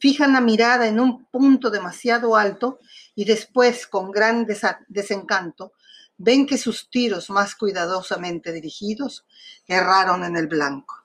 fijan 0.00 0.32
la 0.32 0.40
mirada 0.40 0.88
en 0.88 0.98
un 0.98 1.26
punto 1.26 1.70
demasiado 1.70 2.34
alto 2.34 2.80
y 3.14 3.24
después, 3.24 3.86
con 3.86 4.10
gran 4.10 4.46
desencanto, 4.88 5.74
ven 6.16 6.46
que 6.46 6.58
sus 6.58 6.90
tiros 6.90 7.30
más 7.30 7.54
cuidadosamente 7.54 8.50
dirigidos 8.52 9.26
erraron 9.66 10.24
en 10.24 10.36
el 10.36 10.48
blanco. 10.48 11.04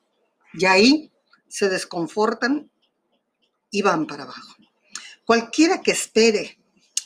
Y 0.53 0.65
ahí 0.65 1.11
se 1.47 1.69
desconfortan 1.69 2.71
y 3.69 3.81
van 3.81 4.07
para 4.07 4.23
abajo. 4.23 4.55
Cualquiera 5.25 5.81
que 5.81 5.91
espere 5.91 6.57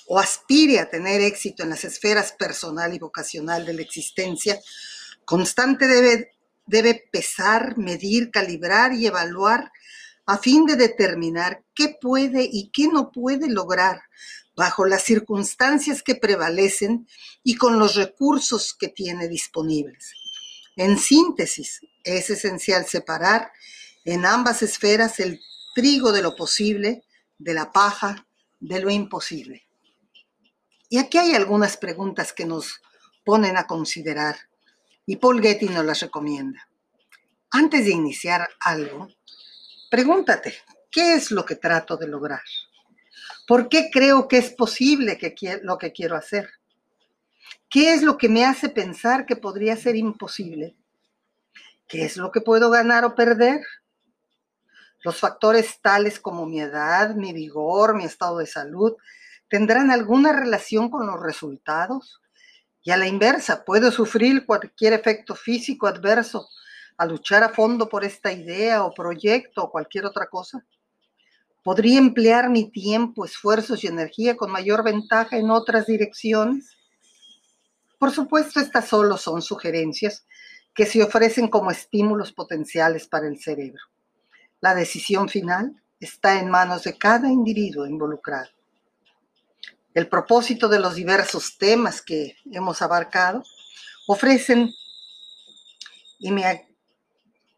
o 0.07 0.19
aspire 0.19 0.79
a 0.79 0.89
tener 0.89 1.21
éxito 1.21 1.63
en 1.63 1.69
las 1.69 1.83
esferas 1.83 2.33
personal 2.33 2.93
y 2.93 2.99
vocacional 2.99 3.65
de 3.65 3.73
la 3.73 3.81
existencia, 3.81 4.59
constante 5.25 5.87
debe, 5.87 6.31
debe 6.67 7.07
pesar, 7.11 7.77
medir, 7.77 8.29
calibrar 8.29 8.93
y 8.93 9.07
evaluar 9.07 9.71
a 10.29 10.37
fin 10.37 10.67
de 10.67 10.75
determinar 10.75 11.63
qué 11.73 11.97
puede 11.99 12.47
y 12.51 12.69
qué 12.69 12.87
no 12.87 13.11
puede 13.11 13.49
lograr 13.49 14.03
bajo 14.55 14.85
las 14.85 15.01
circunstancias 15.01 16.03
que 16.03 16.13
prevalecen 16.13 17.07
y 17.43 17.55
con 17.55 17.79
los 17.79 17.95
recursos 17.95 18.75
que 18.75 18.89
tiene 18.89 19.27
disponibles. 19.27 20.13
En 20.75 20.99
síntesis, 20.99 21.81
es 22.03 22.29
esencial 22.29 22.85
separar 22.85 23.51
en 24.05 24.23
ambas 24.23 24.61
esferas 24.61 25.19
el 25.19 25.41
trigo 25.73 26.11
de 26.11 26.21
lo 26.21 26.35
posible 26.35 27.03
de 27.39 27.55
la 27.55 27.71
paja 27.71 28.27
de 28.59 28.81
lo 28.81 28.91
imposible. 28.91 29.63
Y 30.89 30.99
aquí 30.99 31.17
hay 31.17 31.33
algunas 31.33 31.75
preguntas 31.75 32.33
que 32.33 32.45
nos 32.45 32.83
ponen 33.25 33.57
a 33.57 33.65
considerar 33.65 34.37
y 35.07 35.15
Paul 35.15 35.41
Getty 35.41 35.69
nos 35.69 35.85
las 35.85 36.01
recomienda. 36.01 36.69
Antes 37.49 37.85
de 37.85 37.91
iniciar 37.91 38.47
algo, 38.59 39.07
Pregúntate, 39.89 40.53
¿qué 40.91 41.15
es 41.15 41.31
lo 41.31 41.43
que 41.43 41.55
trato 41.55 41.97
de 41.97 42.07
lograr? 42.07 42.43
¿Por 43.47 43.69
qué 43.69 43.89
creo 43.91 44.27
que 44.27 44.37
es 44.37 44.51
posible 44.51 45.17
que 45.17 45.59
lo 45.63 45.79
que 45.79 45.91
quiero 45.91 46.15
hacer? 46.15 46.47
¿Qué 47.67 47.93
es 47.93 48.03
lo 48.03 48.17
que 48.17 48.29
me 48.29 48.45
hace 48.45 48.69
pensar 48.69 49.25
que 49.25 49.35
podría 49.35 49.75
ser 49.75 49.95
imposible? 49.95 50.75
¿Qué 51.87 52.05
es 52.05 52.17
lo 52.17 52.31
que 52.31 52.41
puedo 52.41 52.69
ganar 52.69 53.03
o 53.03 53.15
perder? 53.15 53.61
Los 55.03 55.17
factores 55.17 55.81
tales 55.81 56.19
como 56.19 56.45
mi 56.45 56.61
edad, 56.61 57.15
mi 57.15 57.33
vigor, 57.33 57.95
mi 57.95 58.05
estado 58.05 58.37
de 58.37 58.45
salud, 58.45 58.95
¿tendrán 59.47 59.89
alguna 59.89 60.33
relación 60.33 60.91
con 60.91 61.07
los 61.07 61.19
resultados? 61.19 62.21
Y 62.83 62.91
a 62.91 62.97
la 62.97 63.07
inversa, 63.07 63.65
¿puedo 63.65 63.91
sufrir 63.91 64.45
cualquier 64.45 64.93
efecto 64.93 65.33
físico 65.33 65.87
adverso 65.87 66.47
a 66.99 67.05
luchar 67.05 67.43
a 67.43 67.49
fondo 67.49 67.87
por 67.87 68.03
esta 68.03 68.29
idea 68.31 68.83
o 68.83 68.93
proyecto 68.93 69.63
o 69.63 69.71
cualquier 69.71 70.05
otra 70.05 70.27
cosa? 70.27 70.65
¿Podría 71.63 71.97
emplear 71.97 72.49
mi 72.49 72.69
tiempo, 72.69 73.23
esfuerzos 73.23 73.83
y 73.83 73.87
energía 73.87 74.35
con 74.35 74.51
mayor 74.51 74.83
ventaja 74.83 75.37
en 75.37 75.49
otras 75.49 75.85
direcciones? 75.85 76.77
Por 77.97 78.11
supuesto, 78.11 78.59
estas 78.59 78.89
solo 78.89 79.17
son 79.17 79.41
sugerencias 79.41 80.25
que 80.73 80.85
se 80.85 81.01
ofrecen 81.01 81.47
como 81.47 81.71
estímulos 81.71 82.33
potenciales 82.33 83.07
para 83.07 83.29
el 83.29 83.39
cerebro. 83.39 83.81
La 84.59 84.75
decisión 84.75 85.29
final 85.29 85.81
está 86.01 86.37
en 86.37 86.49
manos 86.49 86.83
de 86.83 86.97
cada 86.97 87.29
individuo 87.29 87.85
involucrado. 87.85 88.49
El 89.93 90.09
propósito 90.09 90.67
de 90.67 90.79
los 90.79 90.95
diversos 90.95 91.57
temas 91.57 92.01
que 92.01 92.35
hemos 92.51 92.81
abarcado 92.81 93.41
ofrecen 94.05 94.73
y 96.19 96.31
me 96.31 96.68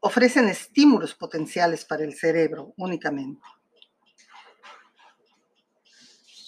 ofrecen 0.02 0.50
estímulos 0.50 1.14
potenciales 1.14 1.86
para 1.86 2.04
el 2.04 2.16
cerebro 2.16 2.74
únicamente. 2.78 3.42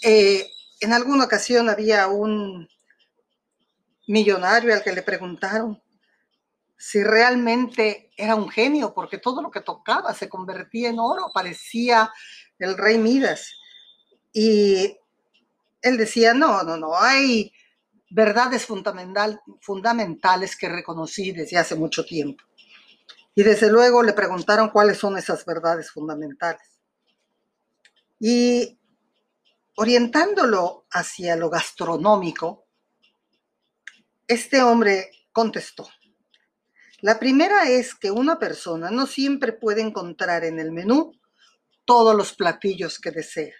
Eh, 0.02 0.52
en 0.82 0.92
alguna 0.92 1.26
ocasión 1.26 1.70
había 1.70 2.08
un 2.08 2.68
millonario 4.08 4.74
al 4.74 4.84
que 4.84 4.92
le 4.92 5.02
preguntaron 5.02 5.82
si 6.78 7.02
realmente 7.02 8.12
era 8.18 8.36
un 8.36 8.50
genio, 8.50 8.94
porque 8.94 9.18
todo 9.18 9.42
lo 9.42 9.50
que 9.50 9.62
tocaba 9.62 10.14
se 10.14 10.28
convertía 10.28 10.90
en 10.90 11.00
oro, 11.00 11.32
parecía 11.34 12.12
el 12.60 12.78
rey 12.78 12.98
Midas. 12.98 13.54
Y 14.34 14.98
él 15.82 15.96
decía, 15.98 16.34
no, 16.34 16.64
no, 16.64 16.76
no, 16.76 16.98
hay 17.00 17.54
verdades 18.10 18.66
fundamental, 18.66 19.40
fundamentales 19.62 20.58
que 20.58 20.68
reconocí 20.68 21.32
desde 21.32 21.58
hace 21.58 21.76
mucho 21.76 22.04
tiempo. 22.04 22.44
Y 23.36 23.44
desde 23.44 23.72
luego 23.72 24.04
le 24.04 24.14
preguntaron 24.14 24.70
cuáles 24.70 24.98
son 24.98 25.18
esas 25.18 25.46
verdades 25.46 25.92
fundamentales. 25.92 26.82
Y 28.20 28.80
orientándolo 29.76 30.86
hacia 30.92 31.36
lo 31.36 31.50
gastronómico, 31.50 32.68
este 34.28 34.62
hombre 34.62 35.12
contestó, 35.32 35.90
la 37.04 37.20
primera 37.20 37.70
es 37.70 37.96
que 37.96 38.12
una 38.12 38.40
persona 38.40 38.90
no 38.90 39.08
siempre 39.08 39.52
puede 39.52 39.82
encontrar 39.82 40.46
en 40.46 40.58
el 40.58 40.72
menú 40.72 41.12
todos 41.84 42.16
los 42.16 42.32
platillos 42.32 42.98
que 42.98 43.12
desea. 43.12 43.54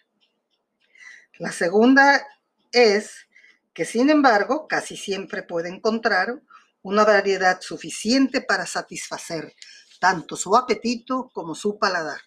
La 1.40 1.52
segunda 1.52 2.26
es 2.72 3.28
que, 3.74 3.84
sin 3.84 4.10
embargo, 4.10 4.66
casi 4.66 4.96
siempre 4.96 5.44
puede 5.44 5.68
encontrar 5.68 6.42
una 6.84 7.04
variedad 7.06 7.60
suficiente 7.62 8.42
para 8.42 8.66
satisfacer 8.66 9.56
tanto 10.00 10.36
su 10.36 10.56
apetito 10.56 11.32
como 11.34 11.56
su 11.56 11.80
paladar. 11.80 12.22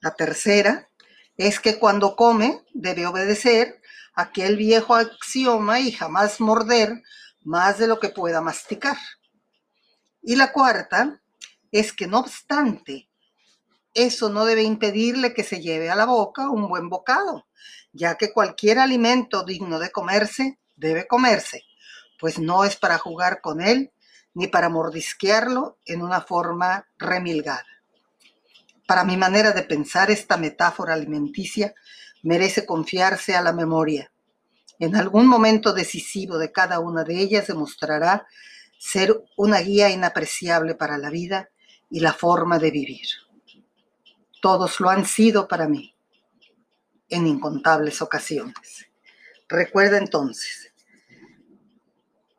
La 0.00 0.14
tercera 0.14 0.90
es 1.36 1.60
que 1.60 1.78
cuando 1.78 2.16
come 2.16 2.64
debe 2.74 3.06
obedecer 3.06 3.80
aquel 4.14 4.56
viejo 4.56 4.94
axioma 4.94 5.80
y 5.80 5.92
jamás 5.92 6.40
morder 6.40 7.02
más 7.42 7.78
de 7.78 7.86
lo 7.86 8.00
que 8.00 8.10
pueda 8.10 8.40
masticar. 8.40 8.96
Y 10.22 10.36
la 10.36 10.52
cuarta 10.52 11.20
es 11.70 11.92
que 11.92 12.06
no 12.06 12.18
obstante, 12.20 13.08
eso 13.94 14.28
no 14.28 14.44
debe 14.44 14.62
impedirle 14.62 15.34
que 15.34 15.44
se 15.44 15.60
lleve 15.60 15.90
a 15.90 15.94
la 15.94 16.04
boca 16.04 16.50
un 16.50 16.68
buen 16.68 16.88
bocado, 16.88 17.46
ya 17.92 18.16
que 18.16 18.32
cualquier 18.32 18.78
alimento 18.78 19.44
digno 19.44 19.78
de 19.78 19.90
comerse 19.90 20.58
debe 20.74 21.06
comerse, 21.06 21.62
pues 22.18 22.38
no 22.38 22.64
es 22.64 22.76
para 22.76 22.98
jugar 22.98 23.40
con 23.40 23.60
él 23.60 23.92
ni 24.34 24.48
para 24.48 24.68
mordisquearlo 24.68 25.78
en 25.84 26.02
una 26.02 26.20
forma 26.20 26.88
remilgada. 26.98 27.66
Para 28.86 29.04
mi 29.04 29.16
manera 29.16 29.52
de 29.52 29.62
pensar, 29.62 30.10
esta 30.10 30.36
metáfora 30.36 30.94
alimenticia 30.94 31.74
merece 32.22 32.66
confiarse 32.66 33.34
a 33.34 33.42
la 33.42 33.52
memoria. 33.52 34.10
En 34.78 34.96
algún 34.96 35.26
momento 35.26 35.72
decisivo 35.72 36.36
de 36.38 36.52
cada 36.52 36.80
una 36.80 37.04
de 37.04 37.18
ellas 37.18 37.46
demostrará 37.46 38.26
ser 38.78 39.22
una 39.36 39.60
guía 39.60 39.88
inapreciable 39.90 40.74
para 40.74 40.98
la 40.98 41.10
vida 41.10 41.48
y 41.88 42.00
la 42.00 42.12
forma 42.12 42.58
de 42.58 42.70
vivir. 42.70 43.06
Todos 44.42 44.80
lo 44.80 44.90
han 44.90 45.06
sido 45.06 45.48
para 45.48 45.68
mí 45.68 45.94
en 47.08 47.26
incontables 47.26 48.02
ocasiones. 48.02 48.86
Recuerda 49.48 49.98
entonces, 49.98 50.63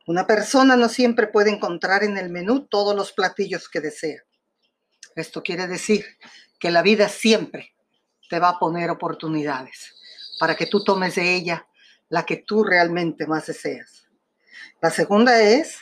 una 0.08 0.28
persona 0.28 0.76
no 0.76 0.90
siempre 0.90 1.28
puede 1.28 1.50
encontrar 1.50 2.04
en 2.04 2.18
el 2.18 2.30
menú 2.30 2.68
todos 2.68 2.96
los 2.96 3.12
platillos 3.12 3.70
que 3.70 3.82
desea. 3.82 4.22
Esto 5.16 5.42
quiere 5.42 5.68
decir 5.68 6.06
que 6.60 6.72
la 6.72 6.82
vida 6.82 7.10
siempre 7.10 7.74
te 8.30 8.40
va 8.40 8.50
a 8.50 8.60
poner 8.60 8.90
oportunidades 8.90 9.96
para 10.40 10.56
que 10.56 10.68
tú 10.68 10.84
tomes 10.84 11.16
de 11.16 11.34
ella 11.34 11.68
la 12.10 12.26
que 12.26 12.38
tú 12.38 12.64
realmente 12.64 13.26
más 13.26 13.48
deseas. 13.48 14.06
La 14.82 14.92
segunda 14.92 15.42
es 15.42 15.80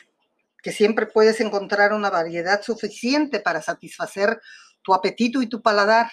que 0.61 0.71
siempre 0.71 1.05
puedes 1.05 1.41
encontrar 1.41 1.93
una 1.93 2.09
variedad 2.09 2.61
suficiente 2.61 3.39
para 3.39 3.61
satisfacer 3.61 4.41
tu 4.81 4.93
apetito 4.93 5.41
y 5.41 5.47
tu 5.47 5.61
paladar. 5.61 6.09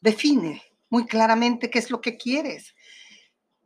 Define 0.00 0.62
muy 0.90 1.06
claramente 1.06 1.70
qué 1.70 1.78
es 1.78 1.90
lo 1.90 2.00
que 2.00 2.18
quieres 2.18 2.74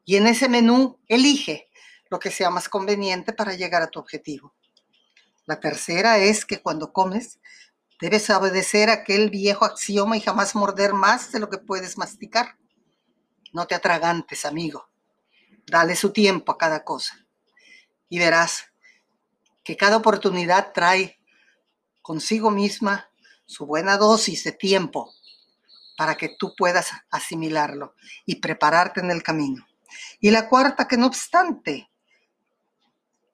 y 0.05 0.17
en 0.17 0.27
ese 0.27 0.49
menú 0.49 1.01
elige 1.09 1.69
lo 2.11 2.19
que 2.19 2.31
sea 2.31 2.51
más 2.51 2.69
conveniente 2.69 3.33
para 3.33 3.55
llegar 3.55 3.83
a 3.83 3.89
tu 3.89 3.99
objetivo. 3.99 4.55
La 5.47 5.61
tercera 5.61 6.19
es 6.19 6.45
que 6.45 6.61
cuando 6.61 6.93
comes 6.93 7.39
debes 8.01 8.29
obedecer 8.31 8.91
aquel 8.91 9.31
viejo 9.31 9.65
axioma 9.65 10.17
y 10.17 10.21
jamás 10.21 10.55
morder 10.55 10.95
más 10.95 11.33
de 11.33 11.41
lo 11.41 11.49
que 11.51 11.59
puedes 11.59 11.97
masticar. 11.99 12.57
No 13.53 13.67
te 13.67 13.75
atragantes, 13.75 14.45
amigo. 14.45 14.89
Dale 15.67 15.97
su 15.97 16.13
tiempo 16.13 16.53
a 16.53 16.59
cada 16.59 16.85
cosa 16.85 17.27
y 18.09 18.19
verás 18.19 18.67
que 19.63 19.77
cada 19.77 19.97
oportunidad 19.97 20.73
trae 20.73 21.19
consigo 22.03 22.51
misma 22.51 23.11
su 23.47 23.67
buena 23.67 23.97
dosis 23.97 24.45
de 24.45 24.53
tiempo 24.53 25.13
para 25.97 26.17
que 26.17 26.35
tú 26.39 26.55
puedas 26.57 26.91
asimilarlo 27.11 27.95
y 28.27 28.37
prepararte 28.37 29.01
en 29.01 29.11
el 29.11 29.23
camino. 29.23 29.67
Y 30.21 30.31
la 30.31 30.49
cuarta, 30.49 30.89
que 30.89 30.97
no 30.97 31.07
obstante, 31.07 31.91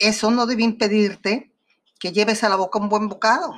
eso 0.01 0.31
no 0.31 0.47
debe 0.47 0.65
impedirte 0.65 1.53
que 2.01 2.11
lleves 2.11 2.43
a 2.43 2.49
la 2.49 2.57
boca 2.57 2.79
un 2.79 2.89
buen 2.89 3.09
bocado. 3.09 3.55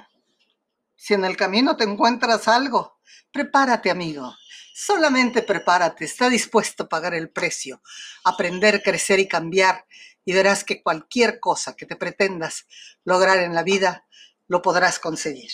Si 0.97 1.15
en 1.15 1.25
el 1.25 1.37
camino 1.37 1.77
te 1.77 1.85
encuentras 1.85 2.49
algo, 2.49 2.99
prepárate, 3.33 3.91
amigo. 3.91 4.35
Solamente 4.75 5.43
prepárate, 5.43 6.05
está 6.05 6.29
dispuesto 6.29 6.85
a 6.85 6.89
pagar 6.89 7.15
el 7.15 7.31
precio, 7.31 7.83
aprender, 8.25 8.83
crecer 8.83 9.21
y 9.21 9.29
cambiar 9.29 9.87
y 10.25 10.33
verás 10.33 10.65
que 10.65 10.83
cualquier 10.83 11.41
cosa 11.41 11.75
que 11.77 11.87
te 11.87 11.97
pretendas 11.97 12.67
lograr 13.05 13.39
en 13.39 13.55
la 13.55 13.63
vida, 13.63 14.07
lo 14.49 14.63
podrás 14.63 14.99
conseguir. 14.99 15.51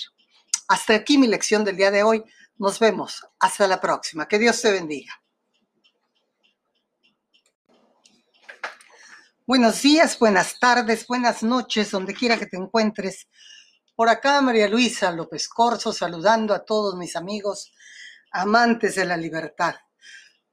Hasta 0.68 0.94
aquí 0.94 1.18
mi 1.18 1.26
lección 1.26 1.64
del 1.64 1.76
día 1.76 1.90
de 1.90 2.02
hoy. 2.02 2.24
Nos 2.56 2.78
vemos. 2.78 3.26
Hasta 3.38 3.66
la 3.66 3.80
próxima. 3.80 4.26
Que 4.26 4.38
Dios 4.38 4.60
te 4.60 4.72
bendiga. 4.72 5.22
Buenos 9.48 9.80
días, 9.80 10.18
buenas 10.18 10.58
tardes, 10.58 11.06
buenas 11.06 11.42
noches, 11.42 11.90
donde 11.90 12.12
quiera 12.12 12.36
que 12.36 12.44
te 12.44 12.58
encuentres. 12.58 13.28
Por 13.96 14.10
acá 14.10 14.42
María 14.42 14.68
Luisa 14.68 15.10
López 15.10 15.48
Corso 15.48 15.90
saludando 15.90 16.52
a 16.52 16.66
todos 16.66 16.96
mis 16.96 17.16
amigos 17.16 17.72
amantes 18.30 18.96
de 18.96 19.06
la 19.06 19.16
libertad. 19.16 19.74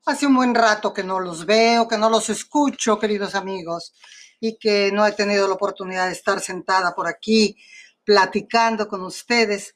Hace 0.05 0.27
un 0.27 0.35
buen 0.35 0.55
rato 0.55 0.93
que 0.93 1.03
no 1.03 1.19
los 1.19 1.45
veo, 1.45 1.89
que 1.89 1.97
no 1.97 2.09
los 2.09 2.29
escucho, 2.29 2.97
queridos 2.97 3.35
amigos, 3.35 3.93
y 4.39 4.57
que 4.57 4.93
no 4.93 5.05
he 5.05 5.11
tenido 5.11 5.45
la 5.45 5.55
oportunidad 5.55 6.05
de 6.05 6.13
estar 6.13 6.39
sentada 6.39 6.95
por 6.95 7.09
aquí 7.09 7.57
platicando 8.05 8.87
con 8.87 9.03
ustedes. 9.03 9.75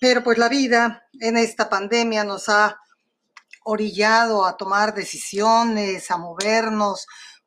Pero 0.00 0.24
pues 0.24 0.36
la 0.36 0.48
vida 0.48 1.04
en 1.20 1.36
esta 1.36 1.68
pandemia 1.68 2.24
nos 2.24 2.48
ha 2.48 2.76
orillado 3.62 4.44
a 4.44 4.56
tomar 4.56 4.94
decisiones, 4.94 6.10
a 6.10 6.16
movernos 6.16 7.06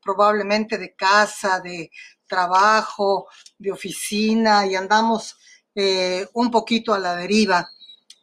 probablemente 0.10 0.80
de 0.80 0.96
casa, 0.96 1.60
de 1.60 1.92
trabajo, 2.26 3.28
de 3.60 3.72
oficina 3.72 4.66
y 4.66 4.76
andamos 4.76 5.38
eh, 5.76 6.28
un 6.34 6.50
poquito 6.50 6.96
a 6.96 7.00
la 7.00 7.16
deriva 7.16 7.70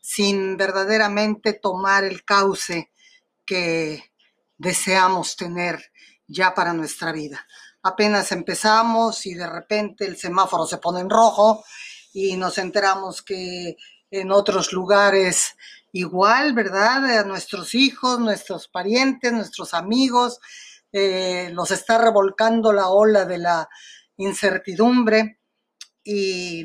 sin 0.01 0.57
verdaderamente 0.57 1.53
tomar 1.53 2.03
el 2.03 2.25
cauce 2.25 2.91
que 3.45 4.03
deseamos 4.59 5.37
tener 5.37 5.93
ya 6.27 6.55
para 6.55 6.73
nuestra 6.73 7.13
vida. 7.13 7.47
Apenas 7.83 8.33
empezamos 8.33 9.25
y 9.27 9.35
de 9.35 9.49
repente 9.49 10.07
el 10.07 10.17
semáforo 10.17 10.67
se 10.67 10.79
pone 10.79 10.99
en 11.01 11.11
rojo 11.11 11.65
y 12.13 12.37
nos 12.37 12.59
enteramos 12.59 13.23
que 13.23 13.77
en 14.11 14.33
otros 14.33 14.73
lugares 14.73 15.55
igual, 15.93 16.53
¿verdad? 16.53 17.19
A 17.19 17.25
nuestros 17.25 17.77
hijos, 17.77 18.19
nuestros 18.19 18.67
parientes, 18.67 19.33
nuestros 19.33 19.73
amigos, 19.73 20.41
eh, 20.93 21.51
los 21.53 21.71
está 21.71 21.99
revolcando 21.99 22.73
la 22.73 22.89
ola 22.89 23.25
de 23.25 23.39
la 23.39 23.69
incertidumbre 24.17 25.41
y 26.05 26.65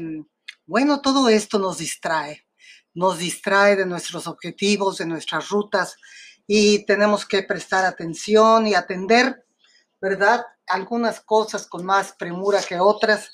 bueno, 0.65 1.01
todo 1.01 1.27
esto 1.29 1.59
nos 1.59 1.79
distrae. 1.79 2.47
nos 2.93 3.19
distrae 3.19 3.75
de 3.75 3.85
nuestros 3.85 4.27
objetivos, 4.27 4.97
de 4.97 5.05
nuestras 5.05 5.49
rutas 5.49 5.95
y 6.45 6.85
tenemos 6.85 7.25
que 7.25 7.43
prestar 7.43 7.85
atención 7.85 8.67
y 8.67 8.75
atender, 8.75 9.45
¿verdad? 10.01 10.45
Algunas 10.67 11.21
cosas 11.21 11.67
con 11.67 11.85
más 11.85 12.13
premura 12.13 12.61
que 12.61 12.79
otras, 12.79 13.31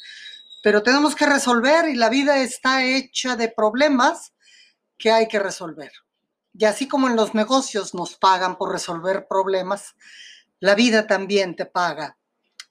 pero 0.61 0.83
tenemos 0.83 1.15
que 1.15 1.25
resolver 1.25 1.89
y 1.89 1.95
la 1.95 2.09
vida 2.09 2.37
está 2.37 2.85
hecha 2.85 3.35
de 3.35 3.49
problemas 3.49 4.33
que 4.97 5.11
hay 5.11 5.27
que 5.27 5.39
resolver. 5.39 5.91
Y 6.53 6.65
así 6.65 6.87
como 6.87 7.07
en 7.07 7.15
los 7.15 7.33
negocios 7.33 7.93
nos 7.93 8.15
pagan 8.15 8.57
por 8.57 8.71
resolver 8.71 9.27
problemas, 9.27 9.95
la 10.59 10.75
vida 10.75 11.07
también 11.07 11.55
te 11.55 11.65
paga 11.65 12.17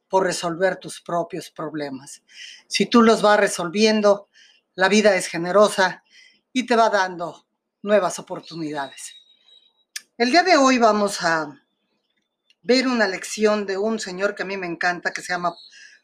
por 0.09 0.25
resolver 0.25 0.77
tus 0.77 1.01
propios 1.01 1.51
problemas. 1.51 2.23
Si 2.67 2.87
tú 2.87 3.03
los 3.03 3.23
vas 3.23 3.39
resolviendo, 3.39 4.29
la 4.75 4.89
vida 4.89 5.15
es 5.17 5.27
generosa 5.27 6.05
y 6.53 6.67
te 6.67 6.77
va 6.77 6.91
dando 6.91 7.47
nuevas 7.83 8.19
oportunidades. 8.19 9.15
El 10.17 10.31
día 10.31 10.43
de 10.43 10.57
hoy 10.57 10.79
vamos 10.79 11.23
a 11.23 11.49
ver 12.63 12.89
una 12.89 13.07
lección 13.07 13.67
de 13.67 13.79
un 13.79 13.99
señor 13.99 14.35
que 14.35 14.43
a 14.43 14.47
mí 14.47 14.57
me 14.57 14.67
encanta, 14.67 15.13
que 15.13 15.23
se 15.23 15.33
llama 15.33 15.55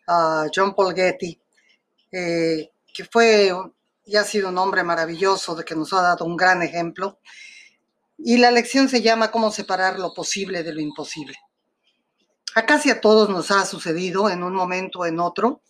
ah, 0.07 0.47
John 0.55 0.75
Paul 0.75 0.95
Getty, 0.95 1.41
eh, 2.13 2.71
que 2.93 3.05
fue 3.05 3.53
y 4.05 4.17
ha 4.17 4.25
sido 4.25 4.49
un 4.49 4.59
hombre 4.59 4.83
maravilloso, 4.83 5.55
de 5.55 5.65
que 5.65 5.75
nos 5.75 5.93
ha 5.93 6.03
dado 6.03 6.25
un 6.25 6.37
gran 6.37 6.63
ejemplo. 6.63 7.21
Y 8.19 8.39
la 8.39 8.51
lección 8.51 8.89
se 8.89 9.01
llama 9.01 9.31
Cómo 9.31 9.51
separar 9.51 9.99
lo 9.99 10.13
posible 10.13 10.63
de 10.63 10.73
lo 10.73 10.81
imposible. 10.81 11.37
A 12.55 12.67
casi 12.67 12.91
a 12.91 13.01
todos 13.01 13.31
nos 13.31 13.51
ha 13.51 13.65
sucedido 13.65 14.29
en 14.29 14.43
un 14.43 14.55
momento 14.55 15.01
o 15.01 15.07
en 15.07 15.21
otro. 15.21 15.63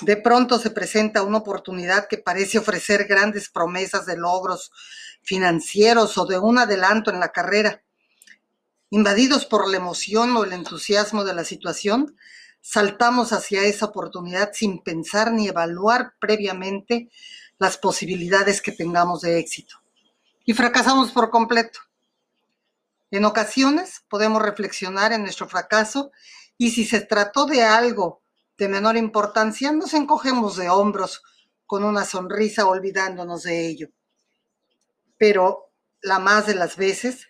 De 0.00 0.16
pronto 0.16 0.58
se 0.58 0.70
presenta 0.70 1.22
una 1.22 1.38
oportunidad 1.38 2.08
que 2.08 2.18
parece 2.18 2.58
ofrecer 2.58 3.04
grandes 3.04 3.48
promesas 3.48 4.04
de 4.06 4.16
logros 4.16 4.72
financieros 5.22 6.18
o 6.18 6.26
de 6.26 6.38
un 6.38 6.58
adelanto 6.58 7.10
en 7.10 7.20
la 7.20 7.30
carrera. 7.30 7.82
Invadidos 8.90 9.46
por 9.46 9.68
la 9.68 9.76
emoción 9.76 10.36
o 10.36 10.44
el 10.44 10.52
entusiasmo 10.52 11.24
de 11.24 11.34
la 11.34 11.44
situación, 11.44 12.16
saltamos 12.60 13.32
hacia 13.32 13.62
esa 13.62 13.86
oportunidad 13.86 14.50
sin 14.52 14.82
pensar 14.82 15.32
ni 15.32 15.48
evaluar 15.48 16.14
previamente 16.18 17.08
las 17.58 17.78
posibilidades 17.78 18.60
que 18.60 18.72
tengamos 18.72 19.20
de 19.20 19.38
éxito. 19.38 19.76
Y 20.44 20.54
fracasamos 20.54 21.12
por 21.12 21.30
completo. 21.30 21.80
En 23.14 23.24
ocasiones 23.24 24.02
podemos 24.08 24.42
reflexionar 24.42 25.12
en 25.12 25.22
nuestro 25.22 25.48
fracaso 25.48 26.10
y 26.58 26.72
si 26.72 26.84
se 26.84 27.00
trató 27.00 27.46
de 27.46 27.62
algo 27.62 28.24
de 28.58 28.66
menor 28.66 28.96
importancia, 28.96 29.70
nos 29.70 29.94
encogemos 29.94 30.56
de 30.56 30.68
hombros 30.68 31.22
con 31.64 31.84
una 31.84 32.04
sonrisa 32.04 32.66
olvidándonos 32.66 33.44
de 33.44 33.68
ello. 33.68 33.88
Pero 35.16 35.70
la 36.02 36.18
más 36.18 36.48
de 36.48 36.56
las 36.56 36.76
veces 36.76 37.28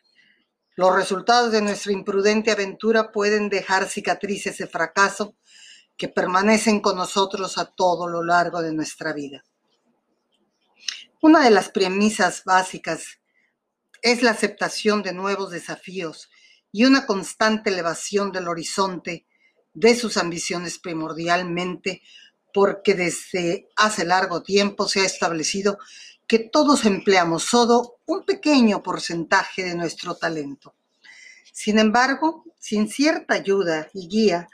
los 0.75 0.97
resultados 0.97 1.53
de 1.53 1.61
nuestra 1.61 1.93
imprudente 1.93 2.51
aventura 2.51 3.13
pueden 3.13 3.51
dejar 3.51 3.87
cicatrices 3.87 4.57
de 4.57 4.67
fracaso 4.67 5.37
que 5.99 6.09
permanecen 6.09 6.81
con 6.81 6.97
nosotros 6.97 7.59
a 7.59 7.67
todo 7.67 8.09
lo 8.09 8.25
largo 8.25 8.63
de 8.63 8.73
nuestra 8.73 9.13
vida. 9.13 9.45
Una 11.21 11.45
de 11.45 11.51
las 11.51 11.69
premisas 11.69 12.43
básicas 12.43 13.19
es 14.05 14.23
la 14.23 14.33
aceptación 14.33 15.03
de 15.03 15.15
nuevos 15.15 15.51
desafíos 15.51 16.29
y 16.71 16.85
una 16.85 17.07
constante 17.07 17.71
elevación 17.71 18.33
del 18.33 18.49
horizonte 18.49 19.25
de 19.73 19.97
sus 19.97 20.19
ambiciones 20.19 20.79
primordialmente 20.79 22.03
porque 22.53 22.93
desde 22.93 23.67
hace 23.77 24.05
largo 24.05 24.43
tiempo 24.43 24.87
se 24.89 25.01
ha 25.01 25.05
establecido 25.07 25.79
que 26.27 26.39
todos 26.39 26.85
empleamos 26.85 27.45
solo 27.45 27.97
un 28.05 28.27
pequeño 28.27 28.83
porcentaje 28.83 29.65
de 29.65 29.75
nuestro 29.75 30.15
talento. 30.17 30.75
Sin 31.51 31.79
embargo, 31.79 32.45
sin 32.59 32.91
cierta 32.91 33.33
ayuda 33.33 33.89
y 33.95 34.07
guía, 34.09 34.49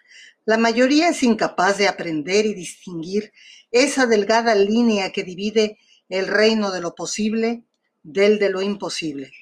la 0.44 0.58
mayoría 0.58 1.08
es 1.08 1.24
incapaz 1.24 1.76
de 1.76 1.88
aprender 1.88 2.46
y 2.46 2.54
distinguir 2.54 3.32
esa 3.72 4.06
delgada 4.06 4.54
línea 4.54 5.10
que 5.10 5.24
divide 5.24 5.76
el 6.08 6.28
reino 6.28 6.70
de 6.70 6.80
lo 6.80 6.94
posible 6.94 7.64
del 8.04 8.38
de 8.38 8.50
lo 8.50 8.62
imposible. 8.62 9.32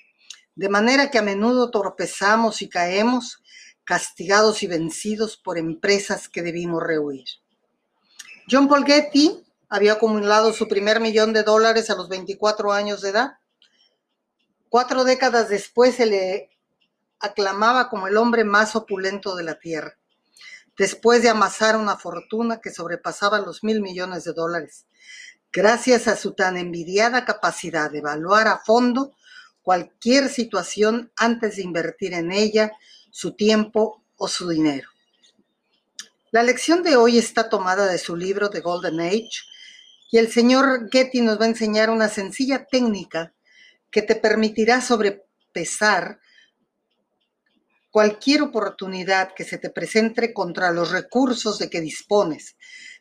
De 0.59 0.69
manera 0.69 1.09
que 1.09 1.19
a 1.19 1.23
menudo 1.23 1.71
tropezamos 1.71 2.63
y 2.63 2.69
caemos, 2.69 3.41
castigados 3.85 4.65
y 4.65 4.67
vencidos 4.67 5.37
por 5.37 5.57
empresas 5.57 6.29
que 6.29 6.43
debimos 6.43 6.83
rehuir. 6.83 7.27
John 8.51 8.67
Paul 8.67 8.85
Getty 8.85 9.47
había 9.69 9.93
acumulado 9.93 10.53
su 10.53 10.67
primer 10.67 10.99
millón 10.99 11.33
de 11.33 11.45
dólares 11.45 11.91
a 11.91 11.95
los 11.95 12.09
24 12.09 12.73
años 12.73 13.03
de 13.03 13.11
edad. 13.11 13.35
Cuatro 14.69 15.05
décadas 15.05 15.49
después 15.49 15.95
se 15.95 16.07
le 16.07 16.51
aclamaba 17.21 17.89
como 17.89 18.09
el 18.09 18.17
hombre 18.17 18.43
más 18.43 18.75
opulento 18.75 19.37
de 19.37 19.45
la 19.45 19.61
tierra, 19.61 19.97
después 20.77 21.23
de 21.23 21.29
amasar 21.29 21.77
una 21.77 21.97
fortuna 21.97 22.61
que 22.61 22.73
sobrepasaba 22.73 23.39
los 23.39 23.63
mil 23.63 23.81
millones 23.81 24.25
de 24.25 24.33
dólares, 24.33 24.87
gracias 25.53 26.09
a 26.09 26.17
su 26.17 26.33
tan 26.33 26.57
envidiada 26.57 27.25
capacidad 27.25 27.93
de 27.93 27.99
evaluar 27.99 28.49
a 28.49 28.59
fondo 28.59 29.15
cualquier 29.69 30.31
situación 30.31 31.13
antes 31.15 31.57
de 31.57 31.63
invertir 31.63 32.15
en 32.15 32.33
ella 32.33 32.73
su 33.11 33.37
tiempo 33.37 34.03
o 34.17 34.27
su 34.27 34.49
dinero. 34.49 34.89
La 36.31 36.43
lección 36.43 36.83
de 36.83 36.97
hoy 36.97 37.19
está 37.19 37.51
tomada 37.51 37.87
de 37.87 37.99
su 37.99 38.17
libro 38.17 38.49
The 38.49 38.61
Golden 38.61 38.99
Age 38.99 39.29
y 40.11 40.17
el 40.17 40.33
señor 40.33 40.89
Getty 40.91 41.21
nos 41.21 41.39
va 41.39 41.45
a 41.45 41.49
enseñar 41.49 41.91
una 41.91 42.09
sencilla 42.09 42.65
técnica 42.65 43.35
que 43.91 44.01
te 44.01 44.17
permitirá 44.17 44.81
sobrepesar 44.81 46.19
cualquier 47.91 48.41
oportunidad 48.41 49.35
que 49.35 49.45
se 49.45 49.59
te 49.59 49.69
presente 49.69 50.33
contra 50.33 50.73
los 50.73 50.93
recursos 50.93 51.59
de 51.59 51.69
que 51.69 51.83
dispones, 51.83 52.57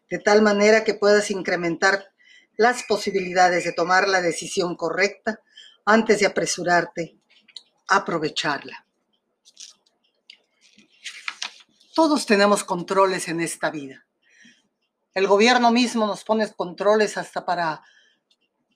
de 0.09 0.19
tal 0.19 0.41
manera 0.41 0.83
que 0.83 0.95
puedas 0.95 1.31
incrementar 1.31 2.11
las 2.57 2.83
posibilidades 2.83 3.63
de 3.63 3.71
tomar 3.71 4.09
la 4.09 4.19
decisión 4.19 4.75
correcta 4.75 5.39
antes 5.87 6.19
de 6.19 6.25
apresurarte 6.25 7.17
aprovecharla. 7.87 8.85
Todos 11.95 12.25
tenemos 12.25 12.65
controles 12.65 13.29
en 13.29 13.39
esta 13.39 13.71
vida. 13.71 14.05
El 15.13 15.27
gobierno 15.27 15.71
mismo 15.71 16.05
nos 16.05 16.25
pone 16.25 16.51
controles 16.53 17.17
hasta 17.17 17.45
para 17.45 17.81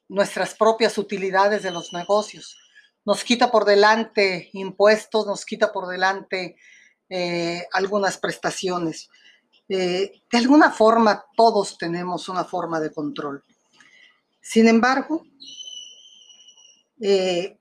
nuestras 0.07 0.55
propias 0.55 0.97
utilidades 0.97 1.63
de 1.63 1.71
los 1.71 1.91
negocios. 1.91 2.57
Nos 3.05 3.23
quita 3.25 3.51
por 3.51 3.65
delante 3.65 4.49
impuestos, 4.53 5.27
nos 5.27 5.45
quita 5.45 5.71
por 5.73 5.87
delante 5.87 6.55
eh, 7.09 7.67
algunas 7.73 8.17
prestaciones. 8.17 9.09
Eh, 9.67 10.23
de 10.31 10.37
alguna 10.37 10.71
forma, 10.71 11.25
todos 11.35 11.77
tenemos 11.77 12.29
una 12.29 12.45
forma 12.45 12.79
de 12.79 12.91
control. 12.91 13.43
Sin 14.41 14.67
embargo, 14.67 15.25
eh, 17.01 17.57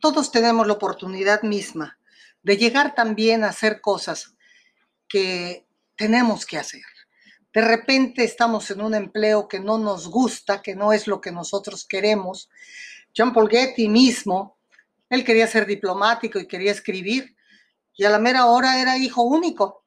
todos 0.00 0.30
tenemos 0.30 0.66
la 0.66 0.74
oportunidad 0.74 1.42
misma 1.42 1.98
de 2.42 2.56
llegar 2.56 2.94
también 2.94 3.44
a 3.44 3.48
hacer 3.48 3.80
cosas 3.80 4.34
que 5.08 5.66
tenemos 5.96 6.46
que 6.46 6.58
hacer 6.58 6.82
de 7.56 7.62
repente 7.62 8.22
estamos 8.22 8.70
en 8.70 8.82
un 8.82 8.94
empleo 8.94 9.48
que 9.48 9.60
no 9.60 9.78
nos 9.78 10.08
gusta, 10.08 10.60
que 10.60 10.74
no 10.74 10.92
es 10.92 11.06
lo 11.06 11.22
que 11.22 11.32
nosotros 11.32 11.86
queremos. 11.88 12.50
John 13.16 13.32
Paul 13.32 13.48
Getty 13.48 13.88
mismo, 13.88 14.58
él 15.08 15.24
quería 15.24 15.46
ser 15.46 15.64
diplomático 15.64 16.38
y 16.38 16.46
quería 16.46 16.70
escribir, 16.70 17.34
y 17.94 18.04
a 18.04 18.10
la 18.10 18.18
mera 18.18 18.44
hora 18.44 18.78
era 18.78 18.98
hijo 18.98 19.22
único, 19.22 19.86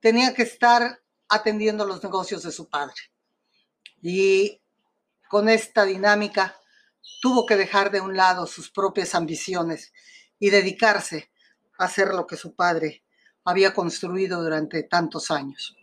tenía 0.00 0.32
que 0.32 0.44
estar 0.44 1.02
atendiendo 1.28 1.84
los 1.84 2.02
negocios 2.02 2.42
de 2.42 2.52
su 2.52 2.70
padre. 2.70 2.96
Y 4.00 4.58
con 5.28 5.50
esta 5.50 5.84
dinámica 5.84 6.56
tuvo 7.20 7.46
que 7.46 7.56
dejar 7.56 7.90
de 7.90 8.00
un 8.00 8.16
lado 8.16 8.46
sus 8.46 8.70
propias 8.70 9.14
ambiciones 9.14 9.92
y 10.38 10.50
dedicarse 10.50 11.30
a 11.78 11.84
hacer 11.84 12.08
lo 12.08 12.26
que 12.26 12.36
su 12.36 12.54
padre 12.54 13.04
había 13.44 13.74
construido 13.74 14.42
durante 14.42 14.82
tantos 14.82 15.30
años. 15.30 15.76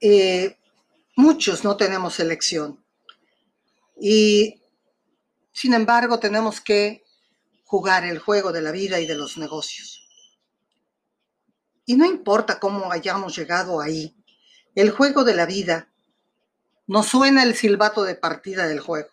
Eh, 0.00 0.58
muchos 1.16 1.64
no 1.64 1.76
tenemos 1.76 2.20
elección. 2.20 2.84
Y 4.00 4.60
sin 5.52 5.72
embargo 5.74 6.18
tenemos 6.18 6.60
que 6.60 7.04
jugar 7.64 8.04
el 8.04 8.18
juego 8.18 8.52
de 8.52 8.62
la 8.62 8.70
vida 8.70 9.00
y 9.00 9.06
de 9.06 9.14
los 9.14 9.38
negocios. 9.38 10.06
Y 11.86 11.96
no 11.96 12.06
importa 12.06 12.58
cómo 12.58 12.90
hayamos 12.90 13.36
llegado 13.36 13.80
ahí, 13.80 14.16
el 14.74 14.90
juego 14.90 15.24
de 15.24 15.34
la 15.34 15.46
vida 15.46 15.92
nos 16.86 17.06
suena 17.06 17.42
el 17.42 17.54
silbato 17.54 18.02
de 18.02 18.14
partida 18.14 18.66
del 18.66 18.80
juego. 18.80 19.08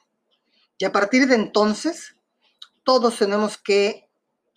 Y 0.78 0.86
a 0.86 0.92
partir 0.92 1.28
de 1.28 1.36
entonces, 1.36 2.16
todos 2.84 3.18
tenemos 3.18 3.58
que 3.58 4.10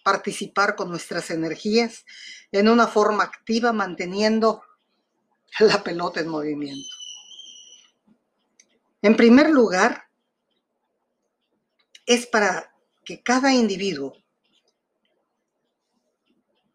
participar 0.03 0.77
con 0.77 0.91
nuestras 0.91 1.31
energías 1.31 2.05
en 2.53 2.69
una 2.69 2.87
forma 2.87 3.25
activa, 3.25 3.73
manteniendo 3.73 4.63
la 5.61 5.83
pelota 5.83 6.21
en 6.21 6.29
movimiento. 6.29 6.95
En 9.03 9.17
primer 9.17 9.51
lugar, 9.51 10.05
es 12.07 12.27
para 12.27 12.75
que 13.05 13.23
cada 13.23 13.53
individuo 13.53 14.15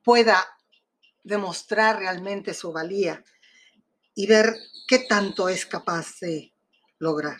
pueda 0.03 0.45
demostrar 1.23 1.99
realmente 1.99 2.53
su 2.53 2.71
valía 2.71 3.23
y 4.19 4.27
ver 4.27 4.53
qué 4.85 4.99
tanto 4.99 5.47
es 5.47 5.65
capaz 5.65 6.19
de 6.19 6.53
lograr. 6.97 7.37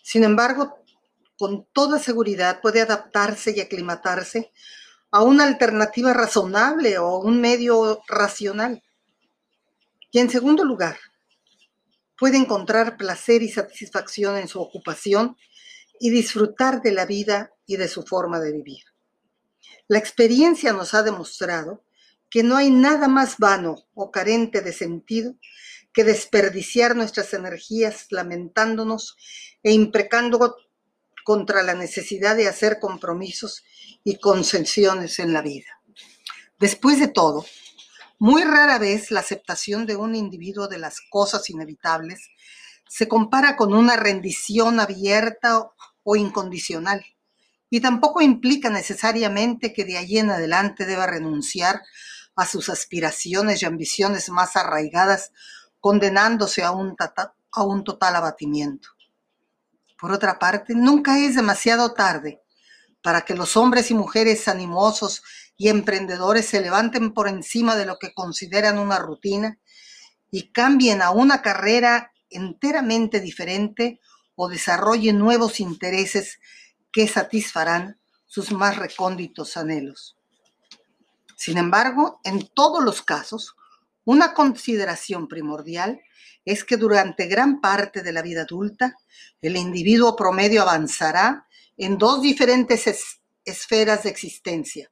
Sin 0.00 0.22
embargo, 0.22 0.78
con 1.36 1.66
toda 1.72 1.98
seguridad 1.98 2.60
puede 2.60 2.80
adaptarse 2.80 3.50
y 3.50 3.60
aclimatarse 3.60 4.52
a 5.10 5.24
una 5.24 5.42
alternativa 5.42 6.12
razonable 6.12 6.98
o 6.98 7.18
un 7.18 7.40
medio 7.40 8.00
racional. 8.06 8.80
Y 10.12 10.20
en 10.20 10.30
segundo 10.30 10.62
lugar, 10.62 10.98
puede 12.16 12.36
encontrar 12.36 12.96
placer 12.96 13.42
y 13.42 13.48
satisfacción 13.48 14.38
en 14.38 14.46
su 14.46 14.60
ocupación 14.60 15.36
y 15.98 16.10
disfrutar 16.10 16.80
de 16.80 16.92
la 16.92 17.06
vida 17.06 17.50
y 17.66 17.76
de 17.76 17.88
su 17.88 18.04
forma 18.04 18.38
de 18.38 18.52
vivir. 18.52 18.84
La 19.88 19.98
experiencia 19.98 20.72
nos 20.72 20.94
ha 20.94 21.02
demostrado 21.02 21.83
que 22.34 22.42
no 22.42 22.56
hay 22.56 22.68
nada 22.68 23.06
más 23.06 23.38
vano 23.38 23.76
o 23.94 24.10
carente 24.10 24.60
de 24.60 24.72
sentido 24.72 25.36
que 25.92 26.02
desperdiciar 26.02 26.96
nuestras 26.96 27.32
energías 27.32 28.06
lamentándonos 28.10 29.16
e 29.62 29.70
imprecando 29.70 30.56
contra 31.22 31.62
la 31.62 31.74
necesidad 31.74 32.34
de 32.34 32.48
hacer 32.48 32.80
compromisos 32.80 33.62
y 34.02 34.16
concesiones 34.16 35.20
en 35.20 35.32
la 35.32 35.42
vida. 35.42 35.80
Después 36.58 36.98
de 36.98 37.06
todo, 37.06 37.46
muy 38.18 38.42
rara 38.42 38.80
vez 38.80 39.12
la 39.12 39.20
aceptación 39.20 39.86
de 39.86 39.94
un 39.94 40.16
individuo 40.16 40.66
de 40.66 40.78
las 40.78 41.00
cosas 41.08 41.48
inevitables 41.50 42.30
se 42.88 43.06
compara 43.06 43.54
con 43.56 43.72
una 43.72 43.94
rendición 43.94 44.80
abierta 44.80 45.70
o 46.02 46.16
incondicional 46.16 47.06
y 47.70 47.80
tampoco 47.80 48.22
implica 48.22 48.70
necesariamente 48.70 49.72
que 49.72 49.84
de 49.84 49.98
allí 49.98 50.18
en 50.18 50.30
adelante 50.30 50.84
deba 50.84 51.06
renunciar 51.06 51.80
a 52.36 52.46
sus 52.46 52.68
aspiraciones 52.68 53.62
y 53.62 53.66
ambiciones 53.66 54.28
más 54.28 54.56
arraigadas, 54.56 55.32
condenándose 55.80 56.62
a 56.62 56.70
un, 56.72 56.96
total 57.84 58.16
abatimiento. 58.16 58.88
Por 59.98 60.12
otra 60.12 60.38
parte, 60.38 60.74
nunca 60.74 61.18
es 61.18 61.36
demasiado 61.36 61.94
tarde 61.94 62.42
para 63.02 63.22
que 63.22 63.34
los 63.34 63.56
hombres 63.56 63.90
y 63.90 63.94
mujeres 63.94 64.48
animosos 64.48 65.22
y 65.56 65.68
emprendedores 65.68 66.46
se 66.46 66.60
levanten 66.60 67.12
por 67.12 67.28
encima 67.28 67.76
de 67.76 67.86
lo 67.86 67.98
que 67.98 68.12
consideran 68.14 68.78
una 68.78 68.98
rutina 68.98 69.58
y 70.30 70.50
cambien 70.50 71.02
a 71.02 71.10
una 71.10 71.42
carrera 71.42 72.12
enteramente 72.30 73.20
diferente 73.20 74.00
o 74.34 74.48
desarrollen 74.48 75.18
nuevos 75.18 75.60
intereses 75.60 76.40
que 76.92 77.06
satisfarán 77.06 78.00
sus 78.26 78.50
más 78.50 78.76
recónditos 78.76 79.56
anhelos. 79.56 80.13
Sin 81.36 81.58
embargo, 81.58 82.20
en 82.24 82.48
todos 82.54 82.82
los 82.82 83.02
casos, 83.02 83.54
una 84.04 84.34
consideración 84.34 85.28
primordial 85.28 86.00
es 86.44 86.64
que 86.64 86.76
durante 86.76 87.26
gran 87.26 87.60
parte 87.60 88.02
de 88.02 88.12
la 88.12 88.22
vida 88.22 88.42
adulta, 88.42 88.96
el 89.40 89.56
individuo 89.56 90.14
promedio 90.14 90.62
avanzará 90.62 91.46
en 91.76 91.98
dos 91.98 92.22
diferentes 92.22 93.18
esferas 93.44 94.02
de 94.02 94.10
existencia, 94.10 94.90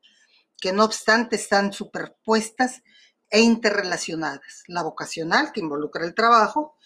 que 0.60 0.72
no 0.72 0.84
obstante 0.84 1.36
están 1.36 1.72
superpuestas 1.72 2.82
e 3.28 3.40
interrelacionadas, 3.40 4.62
la 4.66 4.82
vocacional, 4.82 5.52
que 5.52 5.60
involucra 5.60 6.04
el 6.04 6.14
trabajo, 6.14 6.76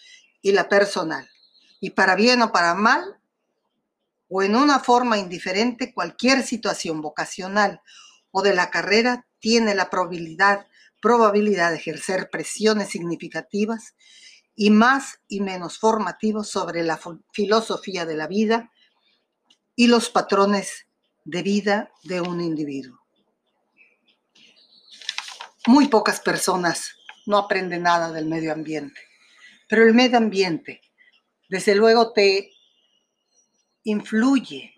y 0.41 0.51
la 0.51 0.69
personal. 0.69 1.29
Y 1.79 1.91
para 1.91 2.15
bien 2.15 2.41
o 2.41 2.51
para 2.51 2.73
mal, 2.73 3.19
o 4.29 4.43
en 4.43 4.55
una 4.55 4.79
forma 4.79 5.17
indiferente, 5.17 5.93
cualquier 5.93 6.43
situación 6.43 7.01
vocacional 7.01 7.81
o 8.31 8.41
de 8.41 8.53
la 8.53 8.69
carrera 8.69 9.25
tiene 9.39 9.75
la 9.75 9.89
probabilidad, 9.89 10.67
probabilidad 11.01 11.71
de 11.71 11.77
ejercer 11.77 12.29
presiones 12.29 12.89
significativas 12.89 13.95
y 14.55 14.71
más 14.71 15.19
y 15.27 15.41
menos 15.41 15.77
formativos 15.77 16.49
sobre 16.49 16.83
la 16.83 16.99
filosofía 17.31 18.05
de 18.05 18.15
la 18.15 18.27
vida 18.27 18.71
y 19.75 19.87
los 19.87 20.09
patrones 20.09 20.87
de 21.23 21.43
vida 21.43 21.91
de 22.03 22.21
un 22.21 22.41
individuo. 22.41 22.99
Muy 25.67 25.87
pocas 25.87 26.19
personas 26.21 26.95
no 27.25 27.37
aprenden 27.37 27.83
nada 27.83 28.11
del 28.11 28.25
medio 28.25 28.51
ambiente, 28.53 28.99
pero 29.67 29.83
el 29.83 29.93
medio 29.93 30.17
ambiente, 30.17 30.81
desde 31.49 31.75
luego, 31.75 32.13
te 32.13 32.51
influye 33.83 34.73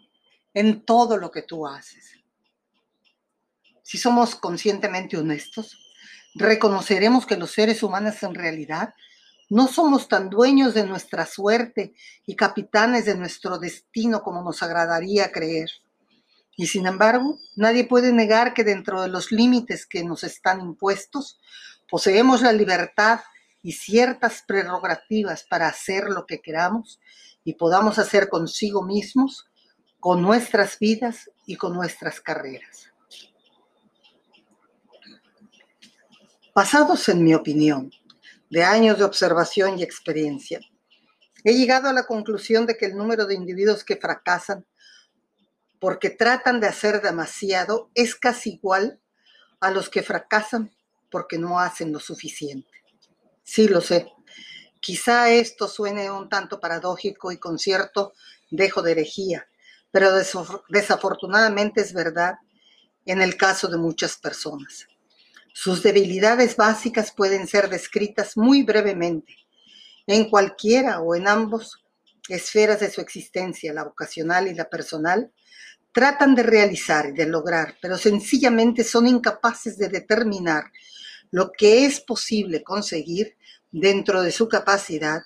en 0.54 0.84
todo 0.84 1.18
lo 1.18 1.32
que 1.32 1.44
tú 1.44 1.66
haces. 1.66 2.19
Si 3.90 3.98
somos 3.98 4.36
conscientemente 4.36 5.18
honestos, 5.18 5.76
reconoceremos 6.36 7.26
que 7.26 7.38
los 7.38 7.49
seres 7.49 7.82
humanos 7.82 8.22
en 8.22 8.36
realidad 8.36 8.94
no 9.49 9.68
somos 9.68 10.07
tan 10.07 10.30
dueños 10.30 10.76
de 10.76 10.86
nuestra 10.86 11.26
suerte 11.26 11.95
y 12.28 12.36
capitanes 12.36 13.06
de 13.06 13.16
nuestro 13.16 13.57
destino 13.57 14.22
como 14.22 14.44
nos 14.44 14.61
agradaría 14.61 15.32
creer. 15.32 15.72
Y 16.56 16.68
sin 16.68 16.86
embargo, 16.86 17.40
nadie 17.56 17.84
puede 17.84 18.14
negar 18.14 18.53
que 18.53 18.64
dentro 18.64 19.02
de 19.02 19.07
los 19.07 19.32
límites 19.32 19.88
que 19.88 20.03
nos 20.03 20.24
están 20.24 20.61
impuestos, 20.61 21.40
poseemos 21.90 22.44
la 22.44 22.52
libertad 22.52 23.22
y 23.64 23.72
ciertas 23.72 24.44
prerrogativas 24.48 25.45
para 25.49 25.68
hacer 25.68 26.03
lo 26.10 26.28
que 26.28 26.41
queramos 26.41 26.99
y 27.44 27.56
podamos 27.56 27.98
hacer 27.98 28.30
consigo 28.30 28.84
mismos, 28.84 29.48
con 29.99 30.22
nuestras 30.22 30.78
vidas 30.78 31.32
y 31.48 31.56
con 31.56 31.74
nuestras 31.74 32.22
carreras. 32.22 32.89
Basados 36.56 37.08
en 37.10 37.24
mi 37.24 37.36
opinión, 37.36 37.92
de 38.50 38.64
años 38.64 38.98
de 38.98 39.04
observación 39.04 39.78
y 39.78 39.84
experiencia, 39.84 40.60
he 41.44 41.54
llegado 41.54 41.90
a 41.90 41.94
la 41.94 42.08
conclusión 42.08 42.66
de 42.66 42.76
que 42.76 42.88
el 42.88 42.98
número 42.98 43.26
de 43.26 43.36
individuos 43.36 43.84
que 43.84 43.98
fracasan 43.98 44.66
porque 45.80 46.10
tratan 46.10 46.60
de 46.60 46.68
hacer 46.68 47.02
demasiado 47.02 47.90
es 47.94 48.16
casi 48.16 48.56
igual 48.56 49.00
a 49.60 49.72
los 49.72 49.90
que 49.90 50.02
fracasan 50.02 50.72
porque 51.12 51.38
no 51.38 51.60
hacen 51.60 51.94
lo 51.94 52.00
suficiente. 52.00 52.70
Sí, 53.44 53.68
lo 53.68 53.80
sé. 53.80 54.12
Quizá 54.82 55.30
esto 55.30 55.68
suene 55.68 56.10
un 56.10 56.30
tanto 56.30 56.60
paradójico 56.60 57.32
y 57.32 57.38
con 57.38 57.60
cierto 57.60 58.14
dejo 58.50 58.82
de 58.82 58.94
herejía, 58.94 59.48
pero 59.92 60.12
desafortunadamente 60.70 61.82
es 61.82 61.94
verdad 61.94 62.36
en 63.06 63.22
el 63.22 63.38
caso 63.38 63.68
de 63.68 63.78
muchas 63.78 64.18
personas. 64.18 64.88
Sus 65.54 65.84
debilidades 65.84 66.56
básicas 66.56 67.12
pueden 67.12 67.48
ser 67.48 67.70
descritas 67.70 68.38
muy 68.38 68.64
brevemente 68.64 69.36
en 70.08 70.30
cualquiera 70.30 71.02
o 71.02 71.16
en 71.16 71.28
ambos 71.28 71.84
esferas 72.28 72.80
de 72.80 72.90
su 72.90 73.02
existencia, 73.02 73.74
la 73.74 73.84
vocacional 73.84 74.48
y 74.48 74.54
la 74.54 74.70
personal, 74.70 75.32
tratan 75.92 76.36
de 76.36 76.44
realizar 76.44 77.08
y 77.08 77.12
de 77.14 77.26
lograr, 77.26 77.76
pero 77.82 77.98
sencillamente 77.98 78.84
son 78.84 79.08
incapaces 79.08 79.78
de 79.78 79.90
determinar 79.90 80.66
lo 81.32 81.52
que 81.52 81.86
es 81.86 82.00
posible 82.00 82.64
conseguir 82.64 83.36
dentro 83.72 84.22
de 84.22 84.32
su 84.32 84.48
capacidad 84.48 85.22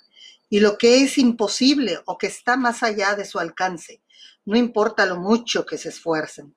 y 0.49 0.59
lo 0.59 0.77
que 0.77 1.03
es 1.03 1.17
imposible 1.17 1.99
o 2.05 2.17
que 2.17 2.27
está 2.27 2.57
más 2.57 2.83
allá 2.83 3.15
de 3.15 3.25
su 3.25 3.39
alcance, 3.39 4.01
no 4.45 4.57
importa 4.57 5.05
lo 5.05 5.17
mucho 5.17 5.65
que 5.65 5.77
se 5.77 5.89
esfuercen 5.89 6.55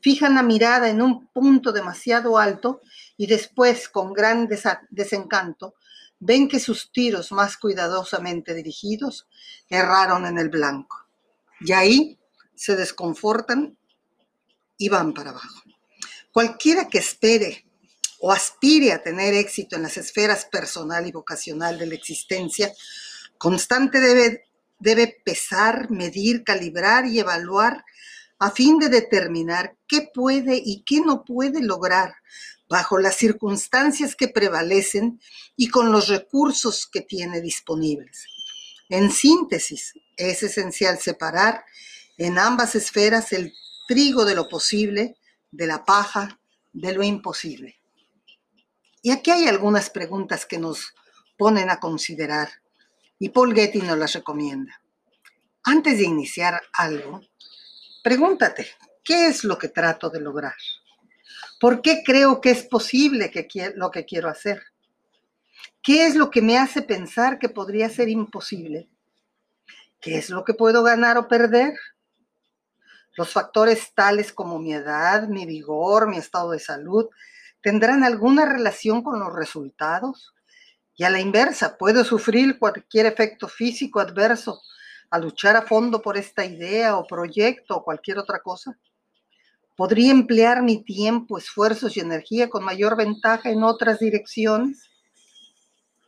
fijan 0.00 0.34
la 0.34 0.42
mirada 0.42 0.88
en 0.88 1.02
un 1.02 1.26
punto 1.28 1.72
demasiado 1.72 2.38
alto 2.38 2.80
y 3.16 3.26
después, 3.26 3.88
con 3.88 4.12
gran 4.12 4.48
desencanto, 4.90 5.74
ven 6.18 6.48
que 6.48 6.60
sus 6.60 6.92
tiros 6.92 7.32
más 7.32 7.56
cuidadosamente 7.56 8.54
dirigidos 8.54 9.26
erraron 9.68 10.26
en 10.26 10.38
el 10.38 10.48
blanco. 10.48 11.06
Y 11.60 11.72
ahí 11.72 12.18
se 12.54 12.76
desconfortan 12.76 13.76
y 14.78 14.88
van 14.88 15.12
para 15.12 15.30
abajo. 15.30 15.62
Cualquiera 16.32 16.88
que 16.88 16.98
espere 16.98 17.66
o 18.20 18.32
aspire 18.32 18.92
a 18.92 19.02
tener 19.02 19.34
éxito 19.34 19.76
en 19.76 19.82
las 19.82 19.96
esferas 19.96 20.44
personal 20.44 21.06
y 21.06 21.12
vocacional 21.12 21.78
de 21.78 21.86
la 21.86 21.94
existencia, 21.94 22.72
constante 23.38 24.00
debe, 24.00 24.44
debe 24.78 25.20
pesar, 25.24 25.90
medir, 25.90 26.44
calibrar 26.44 27.06
y 27.06 27.18
evaluar 27.18 27.84
a 28.40 28.50
fin 28.50 28.78
de 28.78 28.88
determinar 28.88 29.76
qué 29.86 30.10
puede 30.12 30.60
y 30.62 30.82
qué 30.82 31.00
no 31.00 31.24
puede 31.24 31.62
lograr 31.62 32.14
bajo 32.68 32.98
las 32.98 33.16
circunstancias 33.16 34.16
que 34.16 34.28
prevalecen 34.28 35.20
y 35.56 35.68
con 35.68 35.92
los 35.92 36.08
recursos 36.08 36.88
que 36.90 37.02
tiene 37.02 37.40
disponibles. 37.40 38.24
En 38.88 39.10
síntesis, 39.10 39.92
es 40.16 40.42
esencial 40.42 40.98
separar 40.98 41.64
en 42.16 42.38
ambas 42.38 42.74
esferas 42.74 43.32
el 43.32 43.52
trigo 43.86 44.24
de 44.24 44.34
lo 44.34 44.48
posible 44.48 45.16
de 45.50 45.66
la 45.66 45.84
paja 45.84 46.40
de 46.72 46.92
lo 46.92 47.02
imposible. 47.02 47.80
Y 49.02 49.10
aquí 49.10 49.30
hay 49.30 49.48
algunas 49.48 49.90
preguntas 49.90 50.46
que 50.46 50.58
nos 50.58 50.94
ponen 51.36 51.70
a 51.70 51.80
considerar 51.80 52.50
Y 53.22 53.28
Paul 53.28 53.54
Getty 53.54 53.82
nos 53.82 53.98
las 53.98 54.14
recomienda. 54.14 54.80
Antes 55.62 55.98
de 55.98 56.04
iniciar 56.04 56.62
algo, 56.72 57.20
pregúntate, 58.02 58.66
¿qué 59.04 59.26
es 59.26 59.44
lo 59.44 59.58
que 59.58 59.68
trato 59.68 60.10
de 60.10 60.20
lograr? 60.20 60.54
¿Por 61.60 61.82
qué 61.82 62.02
creo 62.04 62.40
que 62.40 62.50
es 62.50 62.64
posible 62.64 63.30
que 63.30 63.72
lo 63.76 63.90
que 63.90 64.04
quiero 64.04 64.28
hacer? 64.28 64.62
¿Qué 65.82 66.06
es 66.06 66.14
lo 66.14 66.30
que 66.30 66.42
me 66.42 66.58
hace 66.58 66.82
pensar 66.82 67.38
que 67.38 67.48
podría 67.48 67.88
ser 67.88 68.08
imposible? 68.08 68.88
¿Qué 70.00 70.16
es 70.16 70.30
lo 70.30 70.44
que 70.44 70.54
puedo 70.54 70.82
ganar 70.82 71.18
o 71.18 71.28
perder? 71.28 71.74
Los 73.16 73.30
factores 73.30 73.92
tales 73.94 74.32
como 74.32 74.58
mi 74.58 74.72
edad, 74.72 75.28
mi 75.28 75.44
vigor, 75.44 76.08
mi 76.08 76.16
estado 76.16 76.52
de 76.52 76.58
salud, 76.58 77.08
¿tendrán 77.62 78.04
alguna 78.04 78.46
relación 78.46 79.02
con 79.02 79.20
los 79.20 79.34
resultados? 79.34 80.34
Y 80.96 81.04
a 81.04 81.10
la 81.10 81.20
inversa, 81.20 81.76
¿puedo 81.76 82.04
sufrir 82.04 82.58
cualquier 82.58 83.06
efecto 83.06 83.48
físico 83.48 84.00
adverso 84.00 84.62
a 85.10 85.18
luchar 85.18 85.56
a 85.56 85.62
fondo 85.62 86.00
por 86.00 86.16
esta 86.16 86.44
idea 86.44 86.96
o 86.96 87.06
proyecto 87.06 87.76
o 87.76 87.84
cualquier 87.84 88.18
otra 88.18 88.40
cosa? 88.40 88.78
¿Podría 89.76 90.12
emplear 90.12 90.62
mi 90.62 90.84
tiempo, 90.84 91.38
esfuerzos 91.38 91.96
y 91.96 92.00
energía 92.00 92.50
con 92.50 92.64
mayor 92.64 92.96
ventaja 92.96 93.50
en 93.50 93.62
otras 93.62 93.98
direcciones? 93.98 94.90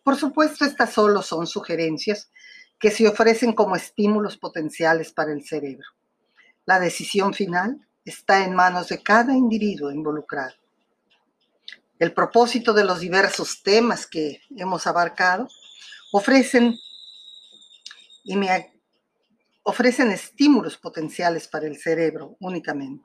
Por 0.04 0.16
supuesto, 0.16 0.64
estas 0.64 0.92
solo 0.92 1.22
son 1.22 1.46
sugerencias 1.46 2.30
que 2.78 2.90
se 2.90 3.06
ofrecen 3.08 3.52
como 3.52 3.76
estímulos 3.76 4.36
potenciales 4.36 5.12
para 5.12 5.32
el 5.32 5.44
cerebro. 5.44 5.86
La 6.66 6.80
decisión 6.80 7.32
final 7.32 7.86
está 8.04 8.44
en 8.44 8.54
manos 8.54 8.88
de 8.88 9.02
cada 9.02 9.32
individuo 9.34 9.90
involucrado. 9.90 10.54
El 11.98 12.12
propósito 12.12 12.72
de 12.72 12.84
los 12.84 13.00
diversos 13.00 13.62
temas 13.62 14.06
que 14.06 14.40
hemos 14.56 14.86
abarcado 14.86 15.48
ofrecen 16.12 16.76
y 18.24 18.36
me 18.36 18.50
ofrecen 19.64 20.10
estímulos 20.10 20.76
potenciales 20.76 21.48
para 21.48 21.66
el 21.66 21.78
cerebro 21.78 22.36
únicamente. 22.40 23.04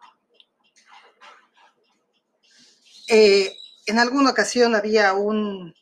Eh, 3.08 3.56
en 3.86 4.00
alguna 4.00 4.32
ocasión 4.32 4.76
había 4.76 5.14
un 5.14 5.74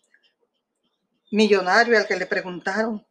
millonario 1.31 1.97
al 1.97 2.07
que 2.07 2.15
le 2.15 2.27
preguntaron 2.27 3.05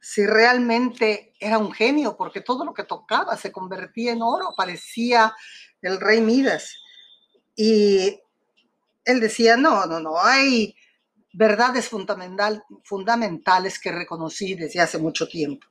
si 0.00 0.26
realmente 0.26 1.32
era 1.40 1.56
un 1.56 1.72
genio, 1.72 2.14
porque 2.14 2.42
todo 2.42 2.62
lo 2.66 2.74
que 2.74 2.84
tocaba 2.84 3.38
se 3.38 3.50
convertía 3.50 4.12
en 4.12 4.20
oro, 4.20 4.52
parecía 4.54 5.34
el 5.80 5.98
rey 5.98 6.20
Midas. 6.20 6.76
Y 7.56 8.20
él 9.06 9.20
decía, 9.20 9.56
no, 9.56 9.86
no, 9.86 10.00
no, 10.00 10.20
hay 10.20 10.76
verdades 11.32 11.88
fundamental, 11.88 12.62
fundamentales 12.84 13.78
que 13.78 13.92
reconocí 13.92 14.54
desde 14.54 14.80
hace 14.80 14.98
mucho 14.98 15.26
tiempo. 15.26 15.66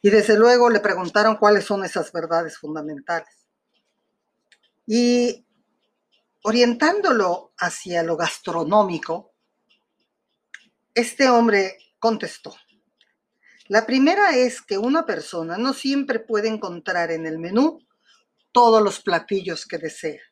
Y 0.00 0.10
desde 0.10 0.38
luego 0.38 0.70
le 0.70 0.80
preguntaron 0.80 1.36
cuáles 1.36 1.64
son 1.64 1.84
esas 1.84 2.12
verdades 2.12 2.58
fundamentales. 2.58 3.46
Y 4.86 5.44
orientándolo 6.42 7.52
hacia 7.58 8.02
lo 8.02 8.16
gastronómico, 8.16 9.34
este 10.94 11.28
hombre 11.28 11.78
contestó, 11.98 12.54
la 13.68 13.84
primera 13.84 14.34
es 14.34 14.62
que 14.62 14.78
una 14.78 15.04
persona 15.04 15.58
no 15.58 15.74
siempre 15.74 16.20
puede 16.20 16.48
encontrar 16.48 17.10
en 17.10 17.26
el 17.26 17.38
menú 17.38 17.86
todos 18.50 18.82
los 18.82 19.00
platillos 19.00 19.66
que 19.66 19.76
desea. 19.76 20.22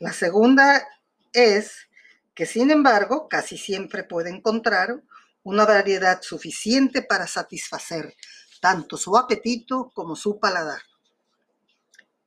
La 0.00 0.12
segunda 0.12 0.84
es 1.32 1.88
que, 2.34 2.44
sin 2.44 2.72
embargo, 2.72 3.28
casi 3.28 3.56
siempre 3.56 4.02
puede 4.02 4.30
encontrar 4.30 5.00
una 5.44 5.64
variedad 5.64 6.20
suficiente 6.22 7.02
para 7.02 7.26
satisfacer 7.26 8.14
tanto 8.60 8.96
su 8.96 9.16
apetito 9.16 9.90
como 9.92 10.14
su 10.14 10.38
paladar. 10.38 10.82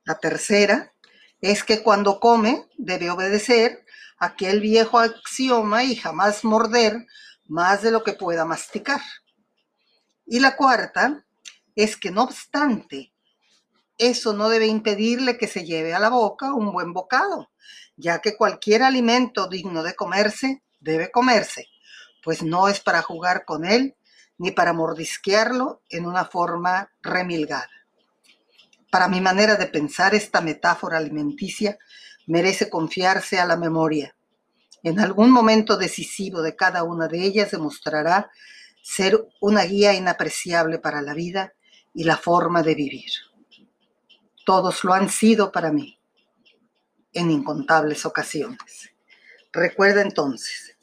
La 0.04 0.18
tercera 0.18 0.92
es 1.40 1.64
que 1.64 1.82
cuando 1.82 2.20
come 2.20 2.68
debe 2.76 3.10
obedecer 3.10 3.84
aquel 4.18 4.60
viejo 4.60 4.98
axioma 4.98 5.84
y 5.84 5.96
jamás 5.96 6.44
morder 6.44 7.06
más 7.46 7.82
de 7.82 7.90
lo 7.90 8.02
que 8.02 8.12
pueda 8.12 8.44
masticar. 8.44 9.00
Y 10.26 10.40
la 10.40 10.56
cuarta 10.56 11.24
es 11.74 11.96
que 11.96 12.10
no 12.10 12.24
obstante, 12.24 13.12
eso 13.98 14.32
no 14.32 14.48
debe 14.48 14.66
impedirle 14.66 15.38
que 15.38 15.46
se 15.46 15.64
lleve 15.64 15.94
a 15.94 15.98
la 15.98 16.08
boca 16.08 16.52
un 16.52 16.72
buen 16.72 16.92
bocado, 16.92 17.50
ya 17.96 18.20
que 18.20 18.36
cualquier 18.36 18.82
alimento 18.82 19.48
digno 19.48 19.82
de 19.82 19.94
comerse 19.94 20.62
debe 20.80 21.10
comerse, 21.10 21.68
pues 22.26 22.42
no 22.42 22.66
es 22.66 22.80
para 22.80 23.02
jugar 23.02 23.44
con 23.44 23.64
él 23.64 23.94
ni 24.36 24.50
para 24.50 24.72
mordisquearlo 24.72 25.82
en 25.88 26.06
una 26.06 26.24
forma 26.24 26.90
remilgada. 27.00 27.70
Para 28.90 29.06
mi 29.06 29.20
manera 29.20 29.54
de 29.54 29.68
pensar, 29.68 30.12
esta 30.12 30.40
metáfora 30.40 30.98
alimenticia 30.98 31.78
merece 32.26 32.68
confiarse 32.68 33.38
a 33.38 33.46
la 33.46 33.56
memoria. 33.56 34.16
En 34.82 34.98
algún 34.98 35.30
momento 35.30 35.76
decisivo 35.76 36.42
de 36.42 36.56
cada 36.56 36.82
una 36.82 37.06
de 37.06 37.22
ellas 37.22 37.52
demostrará 37.52 38.28
ser 38.82 39.24
una 39.40 39.62
guía 39.62 39.94
inapreciable 39.94 40.80
para 40.80 41.02
la 41.02 41.14
vida 41.14 41.52
y 41.94 42.02
la 42.02 42.16
forma 42.16 42.64
de 42.64 42.74
vivir. 42.74 43.12
Todos 44.44 44.82
lo 44.82 44.94
han 44.94 45.10
sido 45.10 45.52
para 45.52 45.70
mí 45.70 46.00
en 47.12 47.30
incontables 47.30 48.04
ocasiones. 48.04 48.90
Recuerda 49.52 50.02
entonces, 50.02 50.75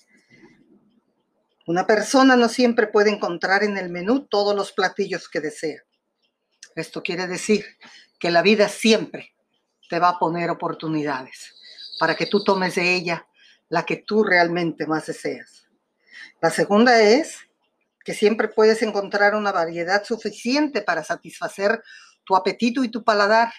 una 1.65 1.87
persona 1.87 2.35
no 2.35 2.49
siempre 2.49 2.87
puede 2.87 3.09
encontrar 3.09 3.63
en 3.63 3.77
el 3.77 3.89
menú 3.89 4.25
todos 4.27 4.55
los 4.55 4.71
platillos 4.73 5.29
que 5.29 5.39
desea. 5.39 5.81
Esto 6.75 7.01
quiere 7.01 7.27
decir 7.27 7.65
que 8.19 8.31
la 8.31 8.41
vida 8.41 8.67
siempre 8.67 9.33
te 9.89 9.99
va 9.99 10.09
a 10.09 10.19
poner 10.19 10.49
oportunidades 10.49 11.55
para 11.99 12.15
que 12.15 12.25
tú 12.25 12.43
tomes 12.43 12.75
de 12.75 12.93
ella 12.95 13.27
la 13.69 13.85
que 13.85 13.97
tú 13.97 14.23
realmente 14.23 14.87
más 14.87 15.05
deseas. 15.05 15.67
La 16.41 16.49
segunda 16.49 17.01
es 17.01 17.37
que 18.03 18.13
siempre 18.13 18.49
puedes 18.49 18.81
encontrar 18.81 19.35
una 19.35 19.51
variedad 19.51 20.03
suficiente 20.03 20.81
para 20.81 21.03
satisfacer 21.03 21.81
tu 22.25 22.35
apetito 22.35 22.83
y 22.83 22.89
tu 22.89 23.03
paladar. 23.03 23.53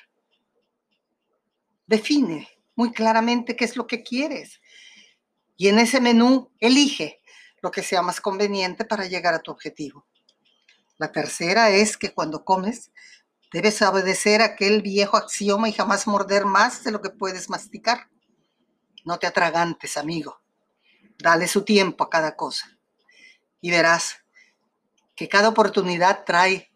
Define 1.87 2.49
muy 2.75 2.93
claramente 2.93 3.57
qué 3.57 3.65
es 3.65 3.77
lo 3.77 3.87
que 3.87 4.03
quieres 4.03 4.61
y 5.57 5.69
en 5.69 5.79
ese 5.79 6.01
menú 6.01 6.51
elige 6.61 7.21
lo 7.65 7.71
que 7.71 7.83
sea 7.83 8.03
más 8.03 8.21
conveniente 8.21 8.85
para 8.85 9.07
llegar 9.07 9.33
a 9.33 9.39
tu 9.39 9.51
objetivo. 9.51 10.07
La 10.99 11.11
tercera 11.11 11.71
es 11.71 11.97
que 11.97 12.13
cuando 12.13 12.45
comes 12.45 12.93
debes 13.55 13.81
obedecer 13.81 14.43
aquel 14.43 14.83
viejo 14.83 15.17
axioma 15.17 15.71
y 15.71 15.73
jamás 15.73 16.07
morder 16.07 16.45
más 16.45 16.85
de 16.85 16.91
lo 16.91 17.01
que 17.01 17.09
puedes 17.09 17.49
masticar. 17.49 18.11
No 19.07 19.19
te 19.19 19.27
atragantes, 19.27 19.97
amigo. 19.97 20.43
Dale 21.17 21.49
su 21.49 21.65
tiempo 21.65 22.05
a 22.05 22.11
cada 22.11 22.37
cosa 22.37 22.69
y 23.63 23.71
verás 23.71 24.19
que 25.17 25.31
cada 25.31 25.49
oportunidad 25.49 26.25
trae 26.27 26.71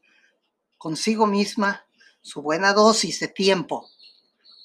consigo 0.78 1.26
misma 1.26 1.84
su 2.22 2.40
buena 2.40 2.72
dosis 2.72 3.20
de 3.20 3.28
tiempo 3.28 3.86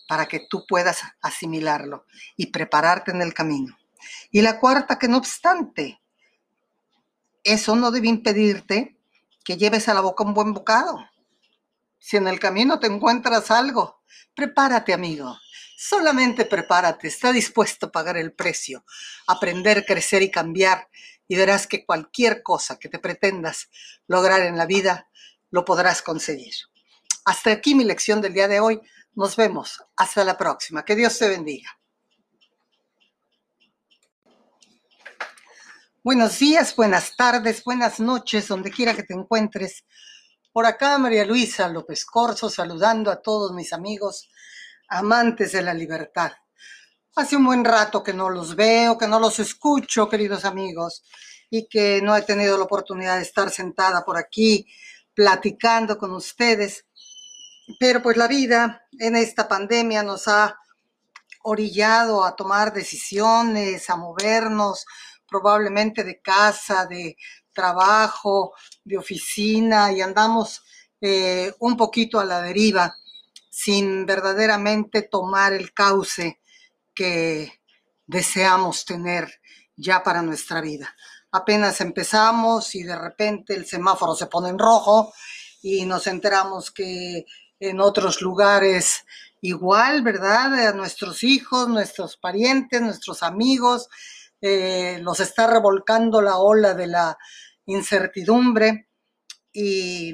para 0.07 0.27
que 0.27 0.39
tú 0.49 0.65
puedas 0.69 1.01
asimilarlo 1.21 2.05
y 2.37 2.45
prepararte 2.45 3.11
en 3.11 3.21
el 3.21 3.33
camino. 3.33 3.77
Y 4.31 4.41
la 4.41 4.61
cuarta, 4.61 4.97
que 4.97 5.09
no 5.09 5.17
obstante, 5.17 5.99
eso 7.43 7.75
no 7.75 7.91
debe 7.91 8.07
impedirte 8.07 8.97
que 9.43 9.57
lleves 9.57 9.89
a 9.89 9.93
la 9.93 10.01
boca 10.01 10.23
un 10.23 10.33
buen 10.33 10.53
bocado. 10.53 10.97
Si 11.99 12.17
en 12.17 12.27
el 12.27 12.39
camino 12.39 12.79
te 12.79 12.87
encuentras 12.87 13.51
algo, 13.51 14.01
prepárate, 14.35 14.93
amigo. 14.93 15.37
Solamente 15.77 16.45
prepárate, 16.45 17.07
está 17.07 17.31
dispuesto 17.31 17.87
a 17.87 17.91
pagar 17.91 18.17
el 18.17 18.33
precio, 18.33 18.85
aprender, 19.27 19.85
crecer 19.85 20.21
y 20.21 20.31
cambiar 20.31 20.89
y 21.27 21.35
verás 21.35 21.67
que 21.67 21.85
cualquier 21.85 22.43
cosa 22.43 22.79
que 22.79 22.89
te 22.89 22.99
pretendas 22.99 23.69
lograr 24.07 24.41
en 24.41 24.57
la 24.57 24.65
vida, 24.65 25.09
lo 25.49 25.65
podrás 25.65 26.01
conseguir. 26.01 26.53
Hasta 27.25 27.51
aquí 27.51 27.75
mi 27.75 27.83
lección 27.83 28.21
del 28.21 28.33
día 28.33 28.47
de 28.47 28.59
hoy. 28.59 28.81
Nos 29.15 29.35
vemos. 29.35 29.83
Hasta 29.95 30.23
la 30.23 30.37
próxima. 30.37 30.83
Que 30.83 30.95
Dios 30.95 31.17
te 31.17 31.29
bendiga. 31.29 31.69
Buenos 36.05 36.37
días, 36.37 36.75
buenas 36.75 37.15
tardes, 37.15 37.63
buenas 37.63 38.01
noches, 38.01 38.49
donde 38.49 38.71
quiera 38.71 38.93
que 38.93 39.03
te 39.03 39.13
encuentres. 39.13 39.85
Por 40.51 40.65
acá 40.65 40.97
María 40.97 41.23
Luisa 41.23 41.69
López 41.69 42.03
Corso 42.03 42.49
saludando 42.49 43.09
a 43.09 43.21
todos 43.21 43.53
mis 43.53 43.71
amigos 43.71 44.27
amantes 44.89 45.53
de 45.53 45.61
la 45.61 45.73
libertad. 45.73 46.33
Hace 47.15 47.37
un 47.37 47.45
buen 47.45 47.63
rato 47.63 48.03
que 48.03 48.13
no 48.13 48.29
los 48.29 48.57
veo, 48.57 48.97
que 48.97 49.07
no 49.07 49.17
los 49.17 49.39
escucho, 49.39 50.09
queridos 50.09 50.43
amigos, 50.43 51.05
y 51.49 51.69
que 51.69 52.01
no 52.01 52.17
he 52.17 52.23
tenido 52.23 52.57
la 52.57 52.65
oportunidad 52.65 53.15
de 53.15 53.21
estar 53.21 53.49
sentada 53.49 54.03
por 54.03 54.17
aquí 54.17 54.67
platicando 55.13 55.97
con 55.97 56.11
ustedes. 56.11 56.85
Pero 57.79 58.01
pues 58.03 58.17
la 58.17 58.27
vida 58.27 58.83
en 58.99 59.15
esta 59.15 59.47
pandemia 59.47 60.03
nos 60.03 60.27
ha 60.27 60.57
orillado 61.43 62.25
a 62.25 62.35
tomar 62.35 62.73
decisiones, 62.73 63.89
a 63.89 63.95
movernos, 63.95 64.85
probablemente 65.33 66.03
de 66.03 66.21
casa, 66.21 66.85
de 66.85 67.17
trabajo, 67.51 68.53
de 68.83 68.99
oficina 68.99 69.91
y 69.91 69.99
andamos 69.99 70.61
eh, 71.01 71.51
un 71.57 71.75
poquito 71.75 72.19
a 72.19 72.25
la 72.25 72.39
deriva 72.39 72.95
sin 73.49 74.05
verdaderamente 74.05 75.01
tomar 75.01 75.53
el 75.53 75.73
cauce 75.73 76.39
que 76.93 77.61
deseamos 78.05 78.85
tener 78.85 79.41
ya 79.75 80.03
para 80.03 80.21
nuestra 80.21 80.61
vida. 80.61 80.95
Apenas 81.31 81.81
empezamos 81.81 82.75
y 82.75 82.83
de 82.83 82.95
repente 82.95 83.55
el 83.55 83.65
semáforo 83.65 84.13
se 84.13 84.27
pone 84.27 84.49
en 84.49 84.59
rojo 84.59 85.13
y 85.63 85.83
nos 85.87 86.05
enteramos 86.05 86.69
que 86.69 87.25
en 87.59 87.79
otros 87.81 88.21
lugares 88.21 89.03
igual, 89.41 90.03
¿verdad? 90.03 90.67
A 90.67 90.73
nuestros 90.73 91.23
hijos, 91.23 91.67
nuestros 91.67 92.17
parientes, 92.17 92.81
nuestros 92.81 93.23
amigos, 93.23 93.89
eh, 94.45 94.99
los 95.01 95.21
está 95.21 95.47
revolcando 95.47 96.21
la 96.21 96.37
ola 96.37 96.73
de 96.73 96.87
la 96.87 97.17
incertidumbre 97.65 98.89
y 99.53 100.13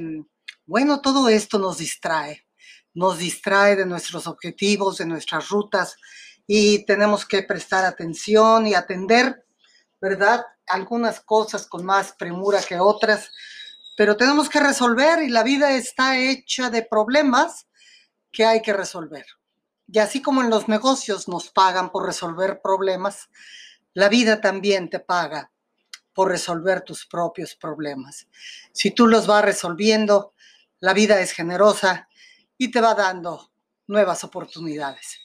bueno, 0.67 1.01
todo 1.01 1.29
esto 1.29 1.57
nos 1.57 1.79
distrae, 1.79 2.45
nos 2.93 3.17
distrae 3.17 3.75
de 3.75 3.87
nuestros 3.87 4.27
objetivos, 4.27 4.99
de 4.99 5.07
nuestras 5.07 5.49
rutas 5.49 5.95
y 6.45 6.85
tenemos 6.85 7.25
que 7.25 7.41
prestar 7.41 7.85
atención 7.85 8.67
y 8.67 8.75
atender, 8.75 9.47
¿verdad? 9.99 10.45
Algunas 10.67 11.21
cosas 11.21 11.65
con 11.65 11.83
más 11.83 12.13
premura 12.13 12.61
que 12.61 12.79
otras, 12.79 13.31
pero 13.97 14.15
tenemos 14.15 14.47
que 14.47 14.59
resolver 14.59 15.23
y 15.23 15.29
la 15.29 15.41
vida 15.41 15.71
está 15.71 16.19
hecha 16.19 16.69
de 16.69 16.83
problemas 16.83 17.65
que 18.31 18.45
hay 18.45 18.61
que 18.61 18.73
resolver. 18.73 19.25
Y 19.87 19.97
así 19.97 20.21
como 20.21 20.43
en 20.43 20.51
los 20.51 20.67
negocios 20.67 21.27
nos 21.27 21.49
pagan 21.49 21.91
por 21.91 22.05
resolver 22.05 22.61
problemas, 22.61 23.27
la 23.99 24.07
vida 24.07 24.39
también 24.39 24.89
te 24.89 24.99
paga 24.99 25.51
por 26.13 26.29
resolver 26.29 26.83
tus 26.83 27.05
propios 27.05 27.55
problemas. 27.55 28.27
Si 28.71 28.91
tú 28.91 29.07
los 29.07 29.27
vas 29.27 29.43
resolviendo, 29.43 30.33
la 30.79 30.93
vida 30.93 31.19
es 31.19 31.33
generosa 31.33 32.07
y 32.57 32.71
te 32.71 32.79
va 32.79 32.95
dando 32.95 33.51
nuevas 33.87 34.23
oportunidades. 34.23 35.19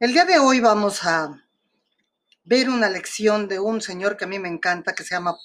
El 0.00 0.14
día 0.14 0.24
de 0.24 0.38
hoy 0.38 0.58
vamos 0.60 1.04
a 1.04 1.38
ver 2.44 2.70
una 2.70 2.88
lección 2.88 3.46
de 3.46 3.60
un 3.60 3.82
señor 3.82 4.16
que 4.16 4.24
a 4.24 4.28
mí 4.28 4.38
me 4.38 4.48
encanta, 4.48 4.94
que 4.94 5.04
se 5.04 5.14
llama 5.14 5.36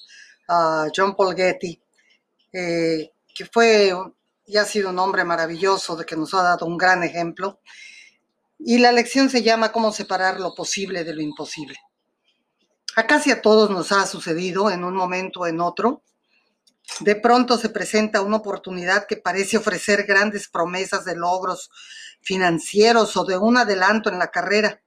ah, 0.48 0.88
John 0.96 1.18
Paul 1.18 1.36
Getty, 1.36 1.84
eh, 2.54 3.12
que 3.36 3.46
fue 3.46 3.94
y 4.46 4.56
ha 4.56 4.64
sido 4.64 4.92
un 4.92 5.00
hombre 5.00 5.26
maravilloso, 5.26 5.98
de 5.98 6.06
que 6.06 6.16
nos 6.16 6.34
ha 6.34 6.44
dado 6.44 6.66
un 6.66 6.78
gran 6.78 7.04
ejemplo. 7.04 7.60
Y 8.58 8.78
la 8.78 8.94
lección 8.94 9.30
se 9.30 9.44
llama 9.44 9.74
Cómo 9.74 9.92
separar 9.92 10.40
lo 10.40 10.56
posible 10.56 11.04
de 11.04 11.14
lo 11.14 11.22
imposible. 11.22 11.78
A 12.96 13.08
casi 13.08 13.32
a 13.32 13.42
todos 13.42 13.70
nos 13.70 13.92
ha 13.92 14.06
sucedido 14.06 14.70
en 14.70 14.84
un 14.84 14.96
momento 14.96 15.42
o 15.42 15.48
en 15.48 15.62
otro. 15.62 16.04
De 17.00 17.16
pronto 17.16 17.58
se 17.58 17.70
presenta 17.70 18.22
una 18.22 18.38
oportunidad 18.38 19.08
que 19.08 19.16
parece 19.16 19.58
ofrecer 19.58 20.04
grandes 20.04 20.50
promesas 20.50 21.06
de 21.06 21.16
logros 21.16 21.70
financieros 22.22 23.16
o 23.16 23.24
de 23.24 23.38
un 23.38 23.58
adelanto 23.58 24.10
en 24.10 24.20
la 24.20 24.30
carrera. 24.30 24.82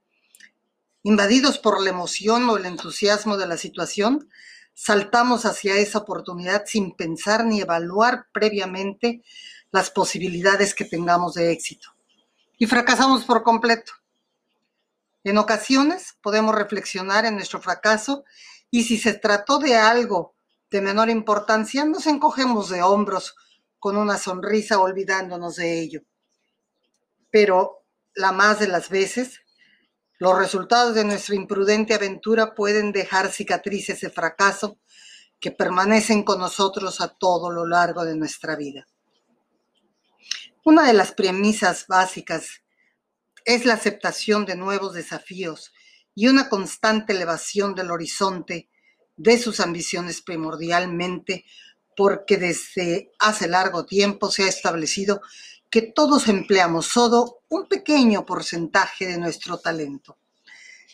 Invadidos 1.01 1.57
por 1.57 1.81
la 1.81 1.89
emoción 1.89 2.47
o 2.49 2.57
el 2.57 2.65
entusiasmo 2.65 3.37
de 3.37 3.47
la 3.47 3.57
situación, 3.57 4.29
saltamos 4.75 5.45
hacia 5.45 5.75
esa 5.77 5.99
oportunidad 5.99 6.63
sin 6.65 6.95
pensar 6.95 7.45
ni 7.45 7.61
evaluar 7.61 8.27
previamente 8.31 9.23
las 9.71 9.89
posibilidades 9.89 10.75
que 10.75 10.85
tengamos 10.85 11.33
de 11.33 11.51
éxito. 11.51 11.89
Y 12.57 12.67
fracasamos 12.67 13.25
por 13.25 13.41
completo. 13.41 13.93
En 15.25 15.39
ocasiones 15.39 16.19
podemos 16.21 16.53
reflexionar 16.53 17.25
en 17.25 17.33
nuestro 17.33 17.59
fracaso 17.59 18.25
y 18.69 18.83
si 18.83 18.99
se 18.99 19.15
trató 19.15 19.57
de 19.57 19.75
algo 19.75 20.35
de 20.69 20.81
menor 20.81 21.09
importancia, 21.09 21.83
nos 21.83 22.05
encogemos 22.05 22.69
de 22.69 22.83
hombros 22.83 23.35
con 23.79 23.97
una 23.97 24.19
sonrisa 24.19 24.79
olvidándonos 24.79 25.55
de 25.55 25.81
ello. 25.81 26.01
Pero 27.31 27.87
la 28.13 28.31
más 28.33 28.59
de 28.59 28.67
las 28.67 28.89
veces, 28.89 29.41
los 30.19 30.37
resultados 30.37 30.93
de 30.93 31.05
nuestra 31.05 31.33
imprudente 31.33 31.95
aventura 31.95 32.53
pueden 32.53 32.91
dejar 32.91 33.31
cicatrices 33.31 34.01
de 34.01 34.11
fracaso 34.11 34.77
que 35.39 35.49
permanecen 35.49 36.21
con 36.21 36.37
nosotros 36.37 37.01
a 37.01 37.07
todo 37.07 37.49
lo 37.49 37.65
largo 37.65 38.05
de 38.05 38.15
nuestra 38.15 38.55
vida. 38.55 38.85
Una 40.63 40.85
de 40.85 40.93
las 40.93 41.13
premisas 41.13 41.87
básicas 41.87 42.61
es 43.45 43.65
la 43.65 43.75
aceptación 43.75 44.45
de 44.45 44.55
nuevos 44.55 44.93
desafíos 44.93 45.71
y 46.15 46.27
una 46.27 46.49
constante 46.49 47.13
elevación 47.13 47.75
del 47.75 47.91
horizonte 47.91 48.69
de 49.15 49.37
sus 49.37 49.59
ambiciones 49.59 50.21
primordialmente 50.21 51.45
porque 51.95 52.37
desde 52.37 53.11
hace 53.19 53.47
largo 53.47 53.85
tiempo 53.85 54.31
se 54.31 54.43
ha 54.43 54.47
establecido 54.47 55.21
que 55.69 55.81
todos 55.81 56.27
empleamos 56.27 56.87
solo 56.87 57.43
un 57.47 57.67
pequeño 57.67 58.25
porcentaje 58.25 59.07
de 59.07 59.17
nuestro 59.17 59.59
talento. 59.59 60.17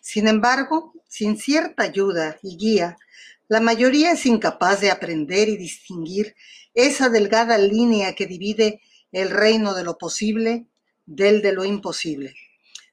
Sin 0.02 0.28
embargo, 0.28 0.94
sin 1.08 1.38
cierta 1.38 1.84
ayuda 1.84 2.38
y 2.42 2.58
guía, 2.58 2.98
la 3.48 3.60
mayoría 3.60 4.12
es 4.12 4.26
incapaz 4.26 4.82
de 4.82 4.92
aprender 4.92 5.50
y 5.50 5.58
distinguir 5.58 6.36
esa 6.74 7.10
delgada 7.10 7.58
línea 7.58 8.16
que 8.16 8.26
divide 8.26 8.82
el 9.12 9.30
reino 9.30 9.74
de 9.74 9.84
lo 9.84 9.98
posible 9.98 10.68
del 11.06 11.42
de 11.42 11.54
lo 11.54 11.66
imposible. 11.66 12.36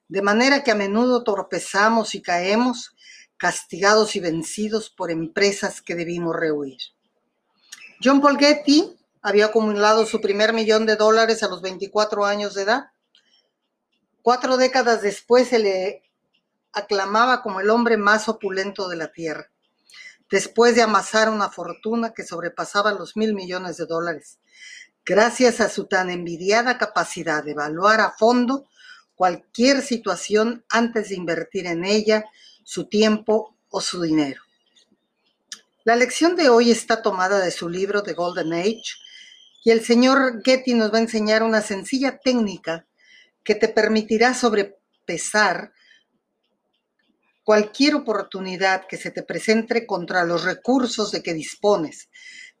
De 0.07 0.21
manera 0.21 0.63
que 0.63 0.71
a 0.71 0.75
menudo 0.75 1.23
tropezamos 1.23 2.15
y 2.15 2.21
caemos, 2.21 2.95
castigados 3.37 4.15
y 4.15 4.19
vencidos 4.19 4.89
por 4.89 5.11
empresas 5.11 5.81
que 5.81 5.95
debimos 5.95 6.35
rehuir. 6.35 6.77
John 8.03 8.21
Paul 8.21 8.37
Getty 8.37 8.97
había 9.21 9.45
acumulado 9.45 10.05
su 10.05 10.19
primer 10.21 10.53
millón 10.53 10.85
de 10.85 10.95
dólares 10.95 11.43
a 11.43 11.47
los 11.47 11.61
24 11.61 12.25
años 12.25 12.53
de 12.55 12.63
edad. 12.63 12.91
Cuatro 14.21 14.57
décadas 14.57 15.01
después 15.01 15.49
se 15.49 15.59
le 15.59 16.03
aclamaba 16.73 17.41
como 17.41 17.59
el 17.59 17.69
hombre 17.69 17.97
más 17.97 18.29
opulento 18.29 18.89
de 18.89 18.95
la 18.95 19.11
tierra, 19.11 19.51
después 20.29 20.75
de 20.75 20.81
amasar 20.81 21.29
una 21.29 21.49
fortuna 21.49 22.13
que 22.13 22.23
sobrepasaba 22.23 22.93
los 22.93 23.15
mil 23.17 23.33
millones 23.33 23.77
de 23.77 23.85
dólares 23.85 24.39
gracias 25.09 25.59
a 25.59 25.69
su 25.69 25.85
tan 25.85 26.11
envidiada 26.11 26.77
capacidad 26.77 27.43
de 27.43 27.53
evaluar 27.53 27.99
a 27.99 28.11
fondo 28.11 28.69
cualquier 29.15 29.81
situación 29.81 30.63
antes 30.69 31.09
de 31.09 31.15
invertir 31.15 31.65
en 31.65 31.83
ella 31.83 32.25
su 32.63 32.87
tiempo 32.87 33.57
o 33.69 33.81
su 33.81 34.03
dinero. 34.03 34.43
La 35.83 35.95
lección 35.95 36.35
de 36.35 36.49
hoy 36.49 36.69
está 36.69 37.01
tomada 37.01 37.39
de 37.39 37.49
su 37.49 37.69
libro 37.69 38.03
The 38.03 38.13
Golden 38.13 38.53
Age 38.53 38.83
y 39.63 39.71
el 39.71 39.83
señor 39.83 40.43
Getty 40.45 40.75
nos 40.75 40.93
va 40.93 40.99
a 40.99 41.01
enseñar 41.01 41.41
una 41.41 41.61
sencilla 41.61 42.19
técnica 42.19 42.85
que 43.43 43.55
te 43.55 43.67
permitirá 43.67 44.35
sobrepesar 44.35 45.73
cualquier 47.43 47.95
oportunidad 47.95 48.85
que 48.85 48.97
se 48.97 49.09
te 49.09 49.23
presente 49.23 49.87
contra 49.87 50.23
los 50.23 50.43
recursos 50.43 51.11
de 51.11 51.23
que 51.23 51.33
dispones, 51.33 52.09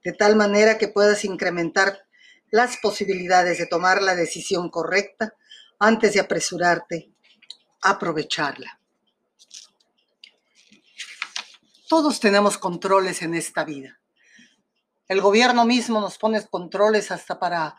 de 0.03 0.13
tal 0.13 0.35
manera 0.35 0.79
que 0.79 0.87
puedas 0.87 1.23
incrementar 1.25 2.08
las 2.51 2.77
posibilidades 2.77 3.57
de 3.57 3.65
tomar 3.65 4.01
la 4.01 4.15
decisión 4.15 4.69
correcta 4.69 5.33
antes 5.79 6.13
de 6.13 6.19
apresurarte 6.19 7.11
a 7.81 7.91
aprovecharla. 7.91 8.79
Todos 11.87 12.19
tenemos 12.19 12.57
controles 12.57 13.21
en 13.21 13.33
esta 13.33 13.63
vida. 13.63 13.99
El 15.07 15.21
gobierno 15.21 15.65
mismo 15.65 15.99
nos 15.99 16.19
pone 16.19 16.45
controles 16.45 17.09
hasta 17.11 17.39
para 17.39 17.75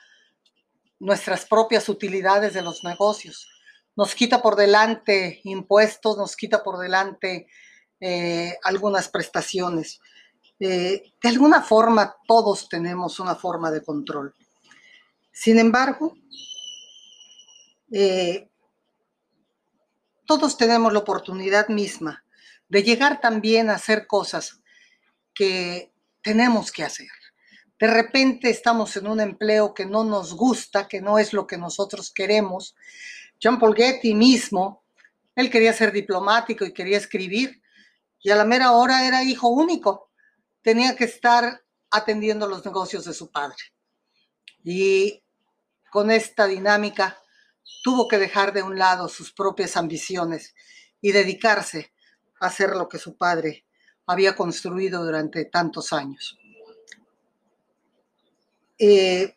nuestras 0.98 1.46
propias 1.46 1.88
utilidades 1.88 2.54
de 2.54 2.62
los 2.62 2.82
negocios. 2.82 3.48
Nos 3.94 4.14
quita 4.14 4.42
por 4.42 4.56
delante 4.56 5.40
impuestos, 5.44 6.16
nos 6.16 6.34
quita 6.34 6.62
por 6.62 6.78
delante 6.78 7.46
eh, 8.00 8.56
algunas 8.64 9.08
prestaciones. 9.08 10.00
Eh, 10.58 11.12
de 11.22 11.28
alguna 11.28 11.62
forma, 11.62 12.16
todos 12.26 12.68
tenemos 12.68 13.20
una 13.20 13.36
forma 13.36 13.70
de 13.70 13.82
control. 13.82 14.34
Sin 15.32 15.58
embargo, 15.58 16.16
eh, 17.92 18.48
todos 20.26 20.56
tenemos 20.56 20.92
la 20.92 21.00
oportunidad 21.00 21.68
misma 21.68 22.24
de 22.68 22.82
llegar 22.82 23.20
también 23.20 23.68
a 23.68 23.74
hacer 23.74 24.06
cosas 24.06 24.60
que 25.34 25.92
tenemos 26.22 26.70
que 26.70 26.84
hacer. 26.84 27.08
De 27.78 27.86
repente 27.86 28.50
estamos 28.50 28.96
en 28.96 29.06
un 29.06 29.20
empleo 29.20 29.74
que 29.74 29.86
no 29.86 30.04
nos 30.04 30.34
gusta, 30.34 30.86
que 30.86 31.00
no 31.00 31.18
es 31.18 31.32
lo 31.32 31.46
que 31.46 31.56
nosotros 31.56 32.12
queremos. 32.14 32.76
Jean 33.40 33.58
Paul 33.58 33.74
Getty 33.74 34.14
mismo, 34.14 34.84
él 35.34 35.50
quería 35.50 35.72
ser 35.72 35.90
diplomático 35.90 36.64
y 36.64 36.74
quería 36.74 36.98
escribir, 36.98 37.62
y 38.22 38.30
a 38.30 38.36
la 38.36 38.44
mera 38.44 38.72
hora 38.72 39.06
era 39.06 39.24
hijo 39.24 39.48
único. 39.48 40.10
Tenía 40.62 40.94
que 40.94 41.04
estar 41.04 41.62
atendiendo 41.90 42.46
los 42.46 42.64
negocios 42.64 43.06
de 43.06 43.14
su 43.14 43.30
padre. 43.30 43.56
Y 44.64 45.22
con 45.90 46.10
esta 46.10 46.46
dinámica 46.46 47.18
tuvo 47.82 48.08
que 48.08 48.18
dejar 48.18 48.52
de 48.52 48.62
un 48.62 48.78
lado 48.78 49.08
sus 49.08 49.32
propias 49.32 49.76
ambiciones 49.76 50.54
y 51.00 51.12
dedicarse 51.12 51.92
a 52.40 52.46
hacer 52.46 52.70
lo 52.70 52.88
que 52.88 52.98
su 52.98 53.16
padre 53.16 53.64
había 54.06 54.34
construido 54.34 55.04
durante 55.04 55.44
tantos 55.44 55.92
años. 55.92 56.38
Eh, 58.78 59.36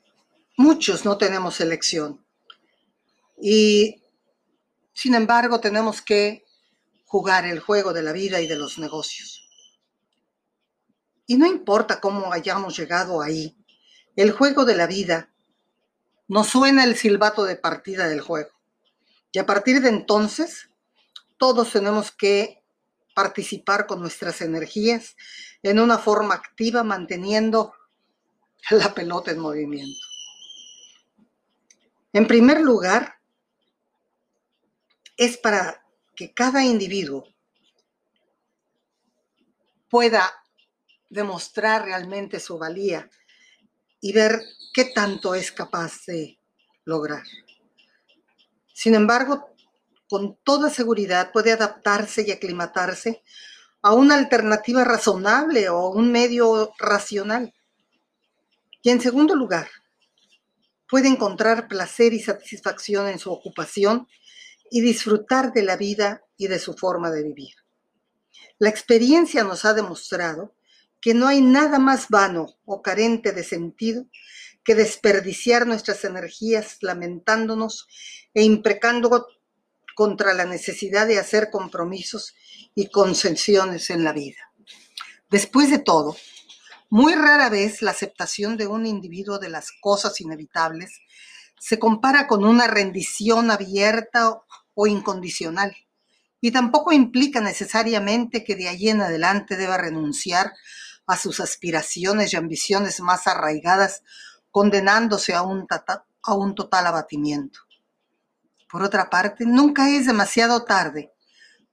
muchos 0.57 1.05
no 1.05 1.17
tenemos 1.17 1.59
elección 1.59 2.25
y 3.41 4.01
sin 4.93 5.15
embargo 5.15 5.59
tenemos 5.59 6.01
que 6.01 6.45
jugar 7.05 7.45
el 7.45 7.59
juego 7.59 7.93
de 7.93 8.03
la 8.03 8.13
vida 8.13 8.41
y 8.41 8.47
de 8.47 8.55
los 8.55 8.79
negocios. 8.79 9.47
Y 11.27 11.35
no 11.35 11.45
importa 11.45 11.99
cómo 11.99 12.33
hayamos 12.33 12.77
llegado 12.77 13.21
ahí, 13.21 13.55
el 14.15 14.31
juego 14.31 14.65
de 14.65 14.76
la 14.76 14.88
vida 14.88 15.30
nos 16.27 16.48
suena 16.48 16.84
el 16.84 16.95
silbato 16.95 17.44
de 17.44 17.56
partida 17.56 18.07
del 18.07 18.22
juego. 18.22 18.52
Y 19.31 19.40
a 19.40 19.45
partir 19.45 19.81
de 19.81 19.90
entonces, 19.90 20.69
todos 21.38 21.72
tenemos 21.72 22.11
que 22.11 22.64
participar 23.14 23.88
con 23.88 23.99
nuestras 23.99 24.41
energías 24.41 25.15
en 25.61 25.80
una 25.80 25.98
forma 25.98 26.35
activa, 26.35 26.84
manteniendo 26.84 27.73
la 28.69 28.94
pelota 28.94 29.31
en 29.31 29.40
movimiento. 29.40 30.06
En 32.11 32.27
primer 32.27 32.61
lugar, 32.61 33.15
es 35.18 35.38
para 35.38 35.84
que 36.15 36.34
cada 36.34 36.64
individuo 36.64 37.27
pueda 39.90 40.31
demostrar 41.10 41.85
realmente 41.85 42.40
su 42.40 42.57
valía 42.57 43.10
y 44.03 44.11
ver 44.11 44.43
qué 44.73 44.84
tanto 44.84 45.34
es 45.34 45.53
capaz 45.53 46.05
de 46.07 46.38
lograr. 46.84 47.23
Sin 48.73 48.95
embargo, 48.95 49.55
con 50.09 50.35
toda 50.43 50.69
seguridad 50.69 51.31
puede 51.31 51.53
adaptarse 51.53 52.25
y 52.27 52.31
aclimatarse 52.31 53.23
a 53.81 53.93
una 53.93 54.15
alternativa 54.15 54.84
razonable 54.84 55.69
o 55.69 55.88
un 55.88 56.11
medio 56.11 56.73
racional. 56.77 57.53
Y 58.81 58.89
en 58.89 58.99
segundo 58.99 59.35
lugar, 59.35 59.69
puede 60.89 61.07
encontrar 61.07 61.69
placer 61.69 62.11
y 62.11 62.19
satisfacción 62.19 63.07
en 63.07 63.19
su 63.19 63.31
ocupación 63.31 64.09
y 64.69 64.81
disfrutar 64.81 65.53
de 65.53 65.63
la 65.63 65.77
vida 65.77 66.25
y 66.35 66.47
de 66.47 66.59
su 66.59 66.73
forma 66.73 67.09
de 67.09 67.23
vivir. 67.23 67.53
La 68.59 68.67
experiencia 68.67 69.45
nos 69.45 69.63
ha 69.63 69.73
demostrado 69.73 70.53
que 71.03 71.13
no 71.13 71.27
hay 71.27 71.41
nada 71.41 71.80
más 71.80 72.07
vano 72.07 72.47
o 72.63 72.81
carente 72.81 73.34
de 73.34 73.43
sentido 73.43 74.05
que 74.63 74.73
desperdiciar 74.73 75.67
nuestras 75.67 76.05
energías 76.05 76.77
lamentándonos 76.80 77.89
e 78.34 78.43
imprecando 78.43 79.27
contra 79.95 80.34
la 80.34 80.45
necesidad 80.45 81.05
de 81.05 81.19
hacer 81.19 81.49
compromisos 81.51 82.34
y 82.73 82.88
concesiones 82.88 83.89
en 83.89 84.05
la 84.05 84.13
vida. 84.13 84.49
Después 85.30 85.69
de 85.69 85.80
todo, 85.80 86.15
muy 86.89 87.15
rara 87.15 87.49
vez 87.49 87.81
la 87.81 87.91
aceptación 87.91 88.55
de 88.55 88.67
un 88.67 88.85
individuo 88.85 89.39
de 89.39 89.49
las 89.49 89.73
cosas 89.81 90.21
inevitables 90.21 91.01
se 91.59 91.80
compara 91.80 92.27
con 92.27 92.45
una 92.45 92.67
rendición 92.67 93.51
abierta 93.51 94.41
o 94.73 94.88
incondicional. 94.88 95.75
Y 96.39 96.51
tampoco 96.51 96.93
implica 96.93 97.41
necesariamente 97.41 98.45
que 98.45 98.55
de 98.55 98.69
allí 98.69 98.88
en 98.88 99.01
adelante 99.01 99.57
deba 99.57 99.77
renunciar 99.77 100.53
a 101.05 101.17
sus 101.17 101.39
aspiraciones 101.39 102.34
y 102.34 102.38
ambiciones 102.38 102.99
más 102.99 103.27
arraigadas, 103.27 104.03
condenándose 104.51 105.34
a 105.34 105.41
un, 105.41 105.67
a 106.23 106.34
un 106.34 106.55
total 106.55 106.88
abatimiento. 106.88 107.59
Por 108.69 108.84
otra 108.84 109.09
parte, 109.09 109.45
nunca 109.45 109.89
es 109.89 110.07
demasiado 110.07 110.63
tarde 110.63 111.11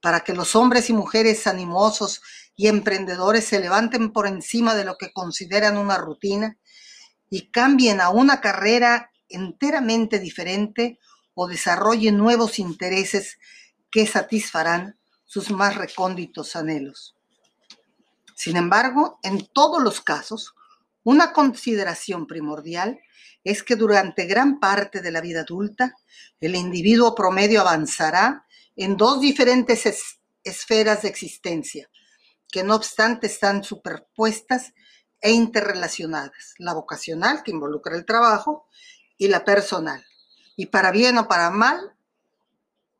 para 0.01 0.21
que 0.21 0.33
los 0.33 0.55
hombres 0.55 0.89
y 0.89 0.93
mujeres 0.93 1.47
animosos 1.47 2.21
y 2.55 2.67
emprendedores 2.67 3.45
se 3.45 3.59
levanten 3.59 4.11
por 4.11 4.27
encima 4.27 4.75
de 4.75 4.83
lo 4.83 4.97
que 4.97 5.13
consideran 5.13 5.77
una 5.77 5.97
rutina 5.97 6.57
y 7.29 7.49
cambien 7.49 8.01
a 8.01 8.09
una 8.09 8.41
carrera 8.41 9.11
enteramente 9.29 10.19
diferente 10.19 10.99
o 11.33 11.47
desarrolle 11.47 12.11
nuevos 12.11 12.59
intereses 12.59 13.37
que 13.89 14.05
satisfarán 14.05 14.99
sus 15.25 15.49
más 15.49 15.75
recónditos 15.75 16.55
anhelos. 16.55 17.15
Sin 18.43 18.57
embargo, 18.57 19.19
en 19.21 19.45
todos 19.53 19.83
los 19.83 20.01
casos, 20.01 20.55
una 21.03 21.31
consideración 21.31 22.25
primordial 22.25 22.99
es 23.43 23.61
que 23.61 23.75
durante 23.75 24.25
gran 24.25 24.59
parte 24.59 24.99
de 24.99 25.11
la 25.11 25.21
vida 25.21 25.41
adulta, 25.41 25.93
el 26.39 26.55
individuo 26.55 27.13
promedio 27.13 27.61
avanzará 27.61 28.47
en 28.75 28.97
dos 28.97 29.21
diferentes 29.21 30.17
esferas 30.43 31.03
de 31.03 31.09
existencia, 31.09 31.87
que 32.51 32.63
no 32.63 32.73
obstante 32.73 33.27
están 33.27 33.63
superpuestas 33.63 34.73
e 35.19 35.29
interrelacionadas, 35.29 36.55
la 36.57 36.73
vocacional, 36.73 37.43
que 37.43 37.51
involucra 37.51 37.95
el 37.95 38.05
trabajo, 38.05 38.65
y 39.19 39.27
la 39.27 39.45
personal, 39.45 40.03
y 40.55 40.65
para 40.65 40.89
bien 40.89 41.15
o 41.19 41.27
para 41.27 41.51
mal, 41.51 41.95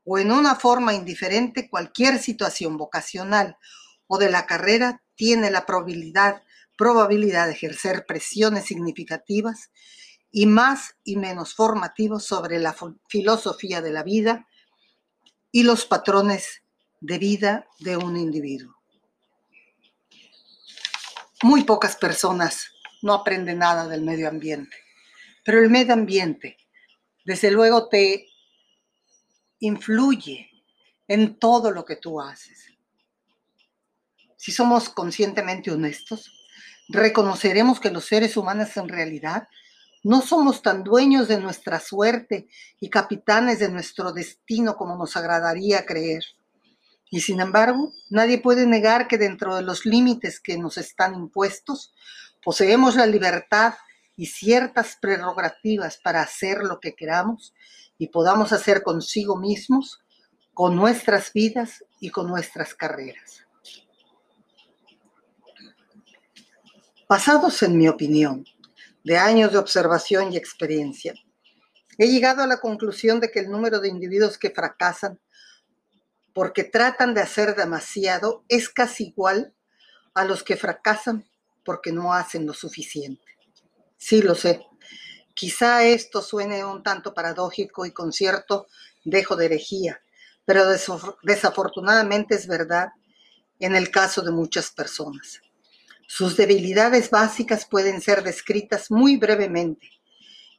o 0.03 0.19
en 0.19 0.31
una 0.31 0.53
forma 0.53 0.93
indiferente, 0.93 1.67
cualquier 1.67 2.19
situación 2.19 2.77
vocacional 2.77 3.57
o 4.05 4.19
de 4.19 4.29
la 4.29 4.45
carrera 4.45 5.01
tiene 5.21 5.51
la 5.51 5.67
probabilidad, 5.67 6.41
probabilidad 6.75 7.45
de 7.45 7.51
ejercer 7.51 8.07
presiones 8.07 8.65
significativas 8.65 9.69
y 10.31 10.47
más 10.47 10.95
y 11.03 11.15
menos 11.15 11.53
formativos 11.53 12.25
sobre 12.25 12.57
la 12.57 12.75
filosofía 13.07 13.83
de 13.83 13.91
la 13.91 14.01
vida 14.01 14.47
y 15.51 15.61
los 15.61 15.85
patrones 15.85 16.63
de 17.01 17.19
vida 17.19 17.67
de 17.77 17.97
un 17.97 18.17
individuo. 18.17 18.75
Muy 21.43 21.65
pocas 21.65 21.95
personas 21.97 22.71
no 23.03 23.13
aprenden 23.13 23.59
nada 23.59 23.87
del 23.87 24.01
medio 24.01 24.27
ambiente, 24.27 24.75
pero 25.45 25.59
el 25.59 25.69
medio 25.69 25.93
ambiente 25.93 26.57
desde 27.25 27.51
luego 27.51 27.89
te 27.89 28.25
influye 29.59 30.49
en 31.07 31.37
todo 31.37 31.69
lo 31.69 31.85
que 31.85 31.97
tú 31.97 32.19
haces. 32.19 32.70
Si 34.41 34.51
somos 34.51 34.89
conscientemente 34.89 35.69
honestos, 35.69 36.31
reconoceremos 36.89 37.79
que 37.79 37.91
los 37.91 38.05
seres 38.05 38.35
humanos 38.37 38.75
en 38.75 38.89
realidad 38.89 39.47
no 40.03 40.21
somos 40.21 40.63
tan 40.63 40.83
dueños 40.83 41.27
de 41.27 41.39
nuestra 41.39 41.79
suerte 41.79 42.47
y 42.79 42.89
capitanes 42.89 43.59
de 43.59 43.69
nuestro 43.69 44.13
destino 44.13 44.77
como 44.77 44.97
nos 44.97 45.15
agradaría 45.15 45.85
creer. 45.85 46.23
Y 47.11 47.21
sin 47.21 47.39
embargo, 47.39 47.93
nadie 48.09 48.39
puede 48.39 48.65
negar 48.65 49.07
que 49.07 49.19
dentro 49.19 49.55
de 49.55 49.61
los 49.61 49.85
límites 49.85 50.39
que 50.39 50.57
nos 50.57 50.79
están 50.79 51.13
impuestos, 51.13 51.93
poseemos 52.43 52.95
la 52.95 53.05
libertad 53.05 53.75
y 54.17 54.25
ciertas 54.25 54.97
prerrogativas 54.99 55.99
para 55.99 56.23
hacer 56.23 56.63
lo 56.63 56.79
que 56.79 56.95
queramos 56.95 57.53
y 57.99 58.07
podamos 58.07 58.53
hacer 58.53 58.81
consigo 58.81 59.37
mismos, 59.37 59.99
con 60.55 60.75
nuestras 60.75 61.31
vidas 61.31 61.85
y 61.99 62.09
con 62.09 62.25
nuestras 62.25 62.73
carreras. 62.73 63.40
Basados 67.11 67.61
en 67.61 67.77
mi 67.77 67.89
opinión, 67.89 68.45
de 69.03 69.17
años 69.17 69.51
de 69.51 69.57
observación 69.57 70.31
y 70.31 70.37
experiencia, 70.37 71.13
he 71.97 72.07
llegado 72.07 72.41
a 72.41 72.47
la 72.47 72.61
conclusión 72.61 73.19
de 73.19 73.29
que 73.29 73.41
el 73.41 73.51
número 73.51 73.81
de 73.81 73.89
individuos 73.89 74.37
que 74.37 74.49
fracasan 74.49 75.19
porque 76.33 76.63
tratan 76.63 77.13
de 77.13 77.19
hacer 77.19 77.53
demasiado 77.53 78.45
es 78.47 78.69
casi 78.69 79.07
igual 79.07 79.53
a 80.13 80.23
los 80.23 80.41
que 80.41 80.55
fracasan 80.55 81.25
porque 81.65 81.91
no 81.91 82.13
hacen 82.13 82.45
lo 82.45 82.53
suficiente. 82.53 83.37
Sí, 83.97 84.21
lo 84.21 84.33
sé. 84.33 84.65
Quizá 85.33 85.83
esto 85.83 86.21
suene 86.21 86.63
un 86.63 86.81
tanto 86.81 87.13
paradójico 87.13 87.85
y 87.85 87.91
con 87.91 88.13
cierto 88.13 88.67
dejo 89.03 89.35
de 89.35 89.47
herejía, 89.47 90.01
pero 90.45 90.63
desafortunadamente 91.23 92.35
es 92.35 92.47
verdad 92.47 92.93
en 93.59 93.75
el 93.75 93.91
caso 93.91 94.21
de 94.21 94.31
muchas 94.31 94.71
personas. 94.71 95.41
Sus 96.13 96.35
debilidades 96.35 97.09
básicas 97.09 97.65
pueden 97.65 98.01
ser 98.01 98.21
descritas 98.21 98.91
muy 98.91 99.15
brevemente 99.15 99.87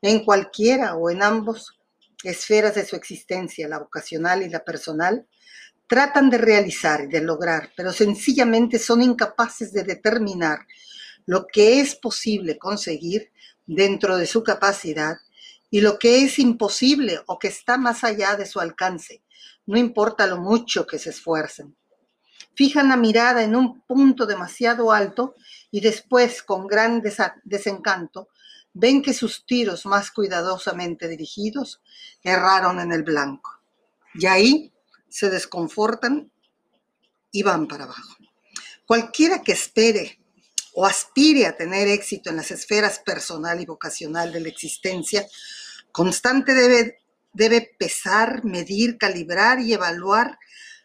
en 0.01 0.25
cualquiera 0.25 0.95
o 0.97 1.11
en 1.11 1.23
ambos 1.23 1.79
esferas 2.25 2.75
de 2.75 2.87
su 2.87 2.97
existencia, 2.97 3.69
la 3.69 3.79
vocacional 3.79 4.43
y 4.43 4.49
la 4.49 4.65
personal, 4.65 5.27
tratan 5.87 6.31
de 6.31 6.39
realizar 6.39 7.03
y 7.03 7.09
de 7.09 7.21
lograr, 7.21 7.71
pero 7.77 7.93
sencillamente 7.93 8.79
son 8.79 9.03
incapaces 9.03 9.75
de 9.75 9.85
determinar 9.85 10.61
lo 11.27 11.47
que 11.47 11.81
es 11.81 11.97
posible 11.97 12.57
conseguir 12.57 13.31
dentro 13.67 14.17
de 14.17 14.27
su 14.27 14.43
capacidad 14.43 15.19
y 15.69 15.83
lo 15.83 15.99
que 15.99 16.25
es 16.25 16.39
imposible 16.39 17.21
o 17.27 17.39
que 17.39 17.49
está 17.49 17.77
más 17.77 18.05
allá 18.05 18.37
de 18.37 18.47
su 18.47 18.59
alcance, 18.59 19.23
no 19.67 19.77
importa 19.77 20.27
lo 20.27 20.39
mucho 20.39 20.87
que 20.87 20.99
se 20.99 21.11
esfuercen. 21.11 21.77
Fijan 22.55 22.89
la 22.89 22.97
mirada 22.97 23.43
en 23.43 23.57
un 23.57 23.81
punto 23.81 24.27
demasiado 24.27 24.93
alto 24.93 25.35
y 25.71 25.81
después, 25.81 26.43
con 26.43 26.67
gran 26.67 27.03
desencanto, 27.45 28.29
ven 28.75 29.03
que 29.03 29.15
sus 29.15 29.45
tiros 29.47 29.87
más 29.87 30.11
cuidadosamente 30.11 31.09
dirigidos 31.09 31.81
erraron 32.23 32.81
en 32.81 32.93
el 32.93 33.03
blanco. 33.03 33.61
Y 34.15 34.27
ahí 34.27 34.73
se 35.09 35.31
desconfortan 35.31 36.31
y 37.31 37.43
van 37.43 37.67
para 37.67 37.85
abajo. 37.85 38.17
Cualquiera 38.87 39.43
que 39.43 39.53
espere 39.53 40.19
o 40.75 40.87
aspire 40.87 41.47
a 41.47 41.57
tener 41.57 41.89
éxito 41.89 42.31
en 42.31 42.37
las 42.37 42.51
esferas 42.51 42.99
personal 42.99 43.61
y 43.61 43.67
vocacional 43.67 44.33
de 44.33 44.41
la 44.41 44.49
existencia, 44.49 45.27
constante 45.93 46.55
debe, 46.55 46.99
debe 47.33 47.75
pesar, 47.79 48.45
medir, 48.45 48.97
calibrar 48.97 49.61
y 49.61 49.75
evaluar 49.75 50.39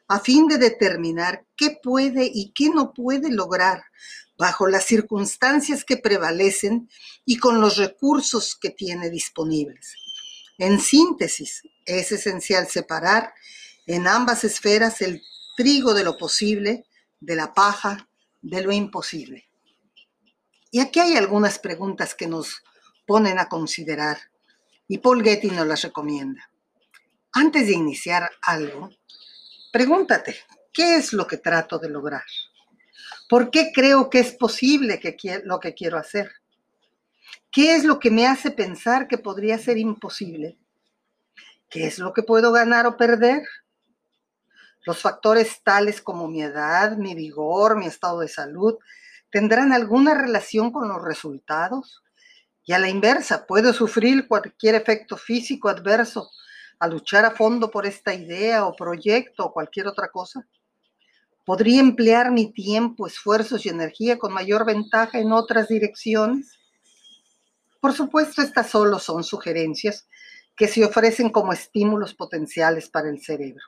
a 0.07 0.19
fin 0.19 0.47
de 0.47 0.57
determinar 0.57 1.45
qué 1.55 1.77
puede 1.81 2.29
y 2.34 2.51
qué 2.51 2.69
no 2.69 2.93
puede 2.93 3.31
lograr 3.31 3.84
bajo 4.38 4.67
las 4.67 4.85
circunstancias 4.85 5.84
que 5.84 5.97
prevalecen 5.97 6.89
y 7.25 7.38
con 7.38 7.59
los 7.59 7.77
recursos 7.77 8.55
que 8.55 8.69
tiene 8.69 9.09
disponibles. 9.09 9.95
En 10.57 10.79
síntesis, 10.79 11.63
es 11.85 12.11
esencial 12.11 12.67
separar 12.67 13.34
en 13.85 14.07
ambas 14.07 14.43
esferas 14.43 15.01
el 15.01 15.21
trigo 15.55 15.93
de 15.93 16.03
lo 16.03 16.17
posible 16.17 16.85
de 17.19 17.35
la 17.35 17.53
paja 17.53 18.07
de 18.41 18.61
lo 18.61 18.71
imposible. 18.71 19.49
Y 20.71 20.79
aquí 20.79 20.99
hay 20.99 21.15
algunas 21.15 21.59
preguntas 21.59 22.13
que 22.13 22.27
nos 22.27 22.63
ponen 23.05 23.39
a 23.39 23.49
considerar 23.49 24.19
y 24.88 24.99
Paul 24.99 25.23
Getty 25.23 25.49
nos 25.49 25.65
las 25.65 25.81
recomienda. 25.81 26.49
Antes 27.31 27.67
de 27.67 27.73
iniciar 27.73 28.29
algo, 28.41 28.89
pregúntate, 29.77 30.35
¿qué 30.73 30.95
es 30.95 31.13
lo 31.13 31.27
que 31.27 31.37
trato 31.37 31.77
de 31.77 31.87
lograr? 31.87 32.23
¿Por 33.29 33.51
qué 33.51 33.71
creo 33.71 34.09
que 34.09 34.17
es 34.17 34.31
posible 34.31 34.99
que 34.99 35.15
lo 35.45 35.59
que 35.59 35.75
quiero 35.75 35.99
hacer? 35.99 36.31
¿Qué 37.51 37.75
es 37.75 37.83
lo 37.83 37.99
que 37.99 38.09
me 38.09 38.25
hace 38.25 38.49
pensar 38.49 39.07
que 39.07 39.19
podría 39.19 39.59
ser 39.59 39.77
imposible? 39.77 40.57
¿Qué 41.69 41.85
es 41.85 41.99
lo 41.99 42.11
que 42.11 42.23
puedo 42.23 42.51
ganar 42.51 42.87
o 42.87 42.97
perder? 42.97 43.43
Los 44.83 44.99
factores 44.99 45.61
tales 45.61 46.01
como 46.01 46.27
mi 46.27 46.41
edad, 46.41 46.97
mi 46.97 47.13
vigor, 47.13 47.77
mi 47.77 47.85
estado 47.85 48.21
de 48.21 48.29
salud, 48.29 48.79
¿tendrán 49.29 49.73
alguna 49.73 50.15
relación 50.15 50.71
con 50.71 50.87
los 50.87 51.03
resultados? 51.03 52.01
Y 52.65 52.73
a 52.73 52.79
la 52.79 52.89
inversa, 52.89 53.45
¿puedo 53.45 53.73
sufrir 53.73 54.27
cualquier 54.27 54.73
efecto 54.73 55.17
físico 55.17 55.69
adverso 55.69 56.31
a 56.79 56.87
luchar 56.87 57.25
a 57.25 57.31
fondo 57.31 57.71
por 57.71 57.85
esta 57.85 58.13
idea 58.13 58.65
o 58.65 58.75
proyecto 58.75 59.45
o 59.45 59.53
cualquier 59.53 59.87
otra 59.87 60.09
cosa? 60.09 60.47
¿Podría 61.45 61.79
emplear 61.79 62.31
mi 62.31 62.51
tiempo, 62.51 63.07
esfuerzos 63.07 63.65
y 63.65 63.69
energía 63.69 64.19
con 64.19 64.33
mayor 64.33 64.65
ventaja 64.65 65.19
en 65.19 65.31
otras 65.31 65.69
direcciones? 65.69 66.59
Por 67.79 67.93
supuesto, 67.93 68.41
estas 68.41 68.69
solo 68.69 68.99
son 68.99 69.23
sugerencias 69.23 70.07
que 70.57 70.67
se 70.67 70.83
ofrecen 70.83 71.29
como 71.29 71.53
estímulos 71.53 72.13
potenciales 72.13 72.89
para 72.89 73.09
el 73.09 73.21
cerebro. 73.21 73.63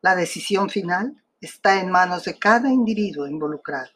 La 0.00 0.16
decisión 0.16 0.68
final 0.68 1.22
está 1.40 1.80
en 1.80 1.90
manos 1.90 2.24
de 2.24 2.38
cada 2.38 2.72
individuo 2.72 3.26
involucrado. 3.26 3.90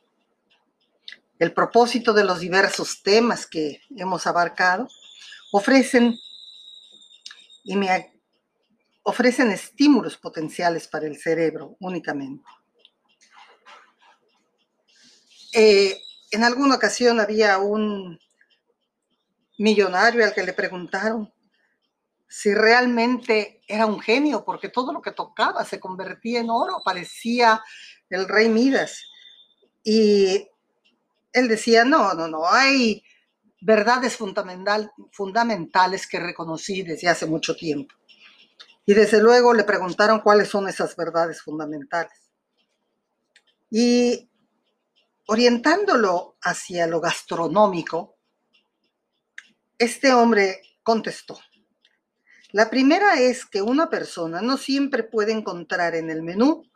El 1.39 1.53
propósito 1.53 2.13
de 2.13 2.25
los 2.25 2.41
diversos 2.41 3.03
temas 3.03 3.47
que 3.47 3.81
hemos 3.97 4.27
abarcado 4.27 4.87
ofrecen 5.53 6.15
y 7.65 7.77
me 7.77 7.91
ofrecen 9.03 9.51
estímulos 9.51 10.17
potenciales 10.17 10.89
para 10.89 11.07
el 11.07 11.17
cerebro 11.17 11.77
únicamente. 11.81 12.45
Eh, 15.53 16.01
en 16.31 16.45
alguna 16.45 16.77
ocasión 16.77 17.19
había 17.19 17.59
un 17.59 18.19
millonario 19.59 20.25
al 20.25 20.33
que 20.33 20.43
le 20.43 20.53
preguntaron 20.53 21.33
si 22.29 22.55
realmente 22.55 23.61
era 23.67 23.87
un 23.87 24.01
genio, 24.01 24.45
porque 24.45 24.69
todo 24.69 24.93
lo 24.93 25.03
que 25.03 25.11
tocaba 25.11 25.65
se 25.65 25.81
convertía 25.81 26.39
en 26.39 26.49
oro, 26.49 26.81
parecía 26.85 27.61
el 28.09 28.29
rey 28.29 28.49
Midas. 28.49 29.03
Y 29.83 30.47
él 31.33 31.49
decía, 31.49 31.85
no, 31.85 32.15
no, 32.15 32.29
no, 32.29 32.49
hay 32.49 33.03
verdades 33.61 34.17
fundamental, 34.17 34.93
fundamentales 35.11 36.07
que 36.07 36.21
reconocí 36.21 36.83
desde 36.83 37.09
hace 37.09 37.27
mucho 37.27 37.57
tiempo. 37.57 37.95
Y 38.91 38.95
desde 38.95 39.23
luego 39.23 39.55
le 39.55 39.63
preguntaron 39.63 40.19
cuáles 40.19 40.49
son 40.49 40.69
esas 40.69 40.97
verdades 40.97 41.41
fundamentales. 41.43 42.33
Y 43.71 44.29
Orientándolo 45.27 46.39
hacia 46.43 46.89
lo 46.89 47.01
gastronómico, 47.01 48.19
este 49.79 50.13
hombre 50.13 50.61
contestó, 50.83 51.39
la 52.51 52.69
primera 52.69 53.15
es 53.21 53.47
que 53.47 53.63
una 53.63 53.89
persona 53.89 54.43
no 54.43 54.57
siempre 54.57 55.05
puede 55.05 55.31
encontrar 55.31 55.95
en 55.95 56.11
el 56.11 56.25
menú 56.25 56.69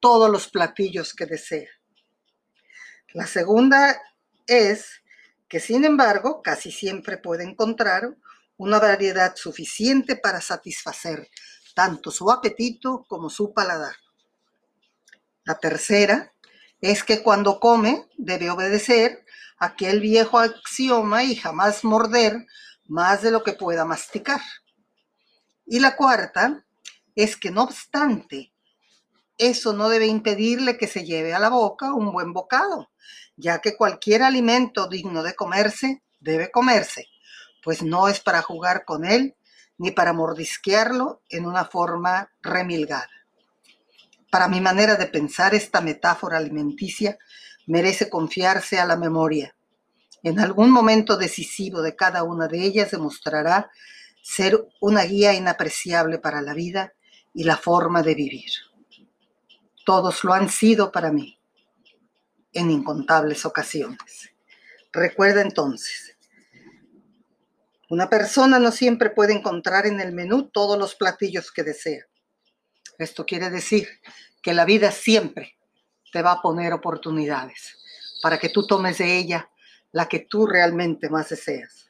todos 0.00 0.28
los 0.28 0.48
platillos 0.48 1.14
que 1.14 1.26
desea. 1.26 1.70
La 3.12 3.28
segunda 3.28 4.02
es 4.48 5.04
que, 5.46 5.60
sin 5.60 5.84
embargo, 5.84 6.42
casi 6.42 6.72
siempre 6.72 7.16
puede 7.16 7.44
encontrar 7.44 8.16
una 8.56 8.78
variedad 8.78 9.34
suficiente 9.36 10.16
para 10.16 10.40
satisfacer 10.40 11.28
tanto 11.74 12.10
su 12.10 12.30
apetito 12.30 13.04
como 13.08 13.28
su 13.28 13.52
paladar. 13.52 13.96
La 15.44 15.58
tercera 15.58 16.32
es 16.80 17.02
que 17.02 17.22
cuando 17.22 17.58
come 17.58 18.08
debe 18.16 18.50
obedecer 18.50 19.24
aquel 19.58 20.00
viejo 20.00 20.38
axioma 20.38 21.24
y 21.24 21.36
jamás 21.36 21.84
morder 21.84 22.46
más 22.86 23.22
de 23.22 23.30
lo 23.30 23.42
que 23.42 23.52
pueda 23.54 23.84
masticar. 23.84 24.40
Y 25.66 25.80
la 25.80 25.96
cuarta 25.96 26.64
es 27.14 27.36
que 27.36 27.50
no 27.50 27.62
obstante, 27.62 28.52
eso 29.38 29.72
no 29.72 29.88
debe 29.88 30.06
impedirle 30.06 30.76
que 30.76 30.86
se 30.86 31.04
lleve 31.04 31.34
a 31.34 31.38
la 31.38 31.48
boca 31.48 31.92
un 31.92 32.12
buen 32.12 32.32
bocado, 32.32 32.90
ya 33.36 33.60
que 33.60 33.76
cualquier 33.76 34.22
alimento 34.22 34.88
digno 34.88 35.22
de 35.22 35.34
comerse 35.34 36.02
debe 36.20 36.50
comerse, 36.50 37.08
pues 37.64 37.82
no 37.82 38.08
es 38.08 38.20
para 38.20 38.42
jugar 38.42 38.84
con 38.84 39.04
él 39.04 39.34
ni 39.78 39.90
para 39.90 40.12
mordisquearlo 40.12 41.22
en 41.28 41.46
una 41.46 41.64
forma 41.64 42.30
remilgada. 42.42 43.10
Para 44.30 44.48
mi 44.48 44.60
manera 44.60 44.96
de 44.96 45.06
pensar, 45.06 45.54
esta 45.54 45.80
metáfora 45.80 46.38
alimenticia 46.38 47.18
merece 47.66 48.10
confiarse 48.10 48.78
a 48.78 48.84
la 48.84 48.96
memoria. 48.96 49.54
En 50.22 50.40
algún 50.40 50.70
momento 50.70 51.16
decisivo 51.16 51.82
de 51.82 51.96
cada 51.96 52.22
una 52.22 52.48
de 52.48 52.62
ellas 52.62 52.90
demostrará 52.90 53.70
ser 54.22 54.66
una 54.80 55.02
guía 55.04 55.34
inapreciable 55.34 56.18
para 56.18 56.40
la 56.40 56.54
vida 56.54 56.94
y 57.32 57.44
la 57.44 57.56
forma 57.56 58.02
de 58.02 58.14
vivir. 58.14 58.50
Todos 59.84 60.24
lo 60.24 60.32
han 60.32 60.48
sido 60.48 60.90
para 60.90 61.12
mí 61.12 61.38
en 62.52 62.70
incontables 62.70 63.44
ocasiones. 63.44 64.30
Recuerda 64.92 65.42
entonces, 65.42 66.03
una 67.94 68.10
persona 68.10 68.58
no 68.58 68.72
siempre 68.72 69.10
puede 69.10 69.32
encontrar 69.32 69.86
en 69.86 70.00
el 70.00 70.12
menú 70.12 70.50
todos 70.50 70.76
los 70.76 70.96
platillos 70.96 71.52
que 71.52 71.62
desea. 71.62 72.04
Esto 72.98 73.24
quiere 73.24 73.50
decir 73.50 73.88
que 74.42 74.52
la 74.52 74.64
vida 74.64 74.90
siempre 74.90 75.56
te 76.12 76.20
va 76.20 76.32
a 76.32 76.42
poner 76.42 76.72
oportunidades 76.72 77.78
para 78.20 78.38
que 78.38 78.48
tú 78.48 78.66
tomes 78.66 78.98
de 78.98 79.16
ella 79.16 79.48
la 79.92 80.08
que 80.08 80.18
tú 80.18 80.44
realmente 80.44 81.08
más 81.08 81.28
deseas. 81.28 81.88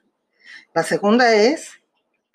La 0.74 0.82
segunda 0.82 1.35
es 1.35 1.70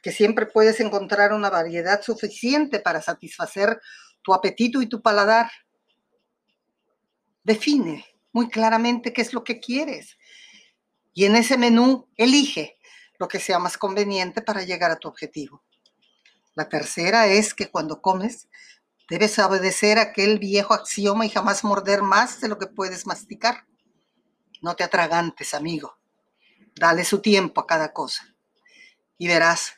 que 0.02 0.12
siempre 0.12 0.48
puedes 0.48 0.80
encontrar 0.80 1.32
una 1.32 1.52
variedad 1.52 2.02
suficiente 2.02 2.80
para 2.80 3.04
satisfacer 3.04 3.80
tu 4.24 4.34
apetito 4.34 4.82
y 4.82 4.88
tu 4.88 5.00
paladar. 5.00 5.52
Define 7.44 8.04
muy 8.32 8.50
claramente 8.50 9.14
qué 9.14 9.22
es 9.22 9.32
lo 9.32 9.44
que 9.44 9.60
quieres 9.60 10.18
y 11.14 11.26
en 11.26 11.36
ese 11.36 11.56
menú 11.56 12.08
elige 12.18 12.79
lo 13.20 13.28
que 13.28 13.40
sea 13.40 13.60
más 13.60 13.78
conveniente 13.78 14.42
para 14.42 14.64
llegar 14.64 14.90
a 14.90 14.98
tu 14.98 15.08
objetivo. 15.08 15.64
La 16.56 16.68
tercera 16.68 17.28
es 17.28 17.54
que 17.54 17.70
cuando 17.70 18.02
comes 18.02 18.48
Debes 19.10 19.40
obedecer 19.40 19.98
aquel 19.98 20.38
viejo 20.38 20.76
axioma 20.76 21.26
y 21.26 21.30
jamás 21.30 21.64
morder 21.64 22.04
más 22.04 22.42
de 22.42 22.48
lo 22.48 22.60
que 22.60 22.68
puedes 22.68 23.08
masticar. 23.08 23.66
No 24.62 24.76
te 24.76 24.84
atragantes, 24.84 25.56
amigo. 25.56 25.98
Dale 26.76 27.04
su 27.04 27.20
tiempo 27.20 27.62
a 27.62 27.66
cada 27.66 27.92
cosa. 27.92 28.24
Y 29.18 29.28
verás 29.28 29.74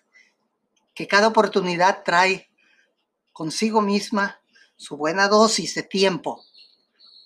que 0.93 1.07
cada 1.07 1.29
oportunidad 1.29 2.03
trae 2.03 2.51
consigo 3.31 3.81
misma 3.81 4.41
su 4.75 4.97
buena 4.97 5.29
dosis 5.29 5.75
de 5.75 5.83
tiempo 5.83 6.43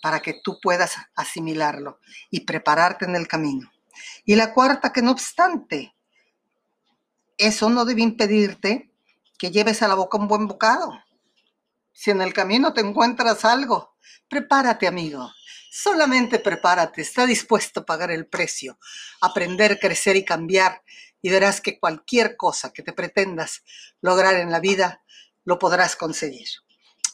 para 0.04 0.20
que 0.20 0.40
tú 0.44 0.60
puedas 0.62 0.96
asimilarlo 1.16 2.00
y 2.30 2.42
prepararte 2.42 3.06
en 3.06 3.16
el 3.16 3.28
camino. 3.28 3.72
Y 4.26 4.36
la 4.36 4.54
cuarta, 4.54 4.94
que 4.94 5.02
no 5.02 5.10
obstante, 5.10 5.95
eso 7.38 7.70
no 7.70 7.86
debe 7.86 8.02
impedirte 8.02 8.91
que 9.38 9.52
lleves 9.52 9.82
a 9.82 9.88
la 9.88 9.95
boca 9.95 10.18
un 10.18 10.28
buen 10.28 10.48
bocado. 10.48 10.91
Si 11.91 12.12
en 12.12 12.22
el 12.22 12.34
camino 12.34 12.74
te 12.74 12.82
encuentras 12.82 13.45
algo, 13.45 13.95
prepárate, 14.28 14.88
amigo. 14.88 15.32
Solamente 15.72 16.40
prepárate. 16.40 17.02
Está 17.02 17.26
dispuesto 17.26 17.82
a 17.82 17.86
pagar 17.86 18.12
el 18.12 18.28
precio, 18.28 18.80
aprender, 19.22 19.80
crecer 19.80 20.16
y 20.16 20.24
cambiar. 20.26 20.84
Y 21.22 21.30
verás 21.30 21.60
que 21.60 21.80
cualquier 21.80 22.38
cosa 22.38 22.72
que 22.72 22.84
te 22.84 22.94
pretendas 22.94 23.64
lograr 24.02 24.36
en 24.36 24.52
la 24.52 24.60
vida, 24.60 25.03
lo 25.44 25.60
podrás 25.60 25.95
conseguir. 25.95 26.48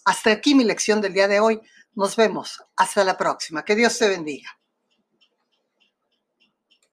Hasta 0.05 0.31
aquí 0.31 0.55
mi 0.55 0.63
lección 0.63 1.01
del 1.01 1.13
día 1.13 1.27
de 1.27 1.39
hoy. 1.39 1.59
Nos 1.93 2.15
vemos. 2.15 2.63
Hasta 2.75 3.03
la 3.03 3.17
próxima. 3.17 3.65
Que 3.65 3.75
Dios 3.75 3.97
te 3.97 4.07
bendiga. 4.07 4.60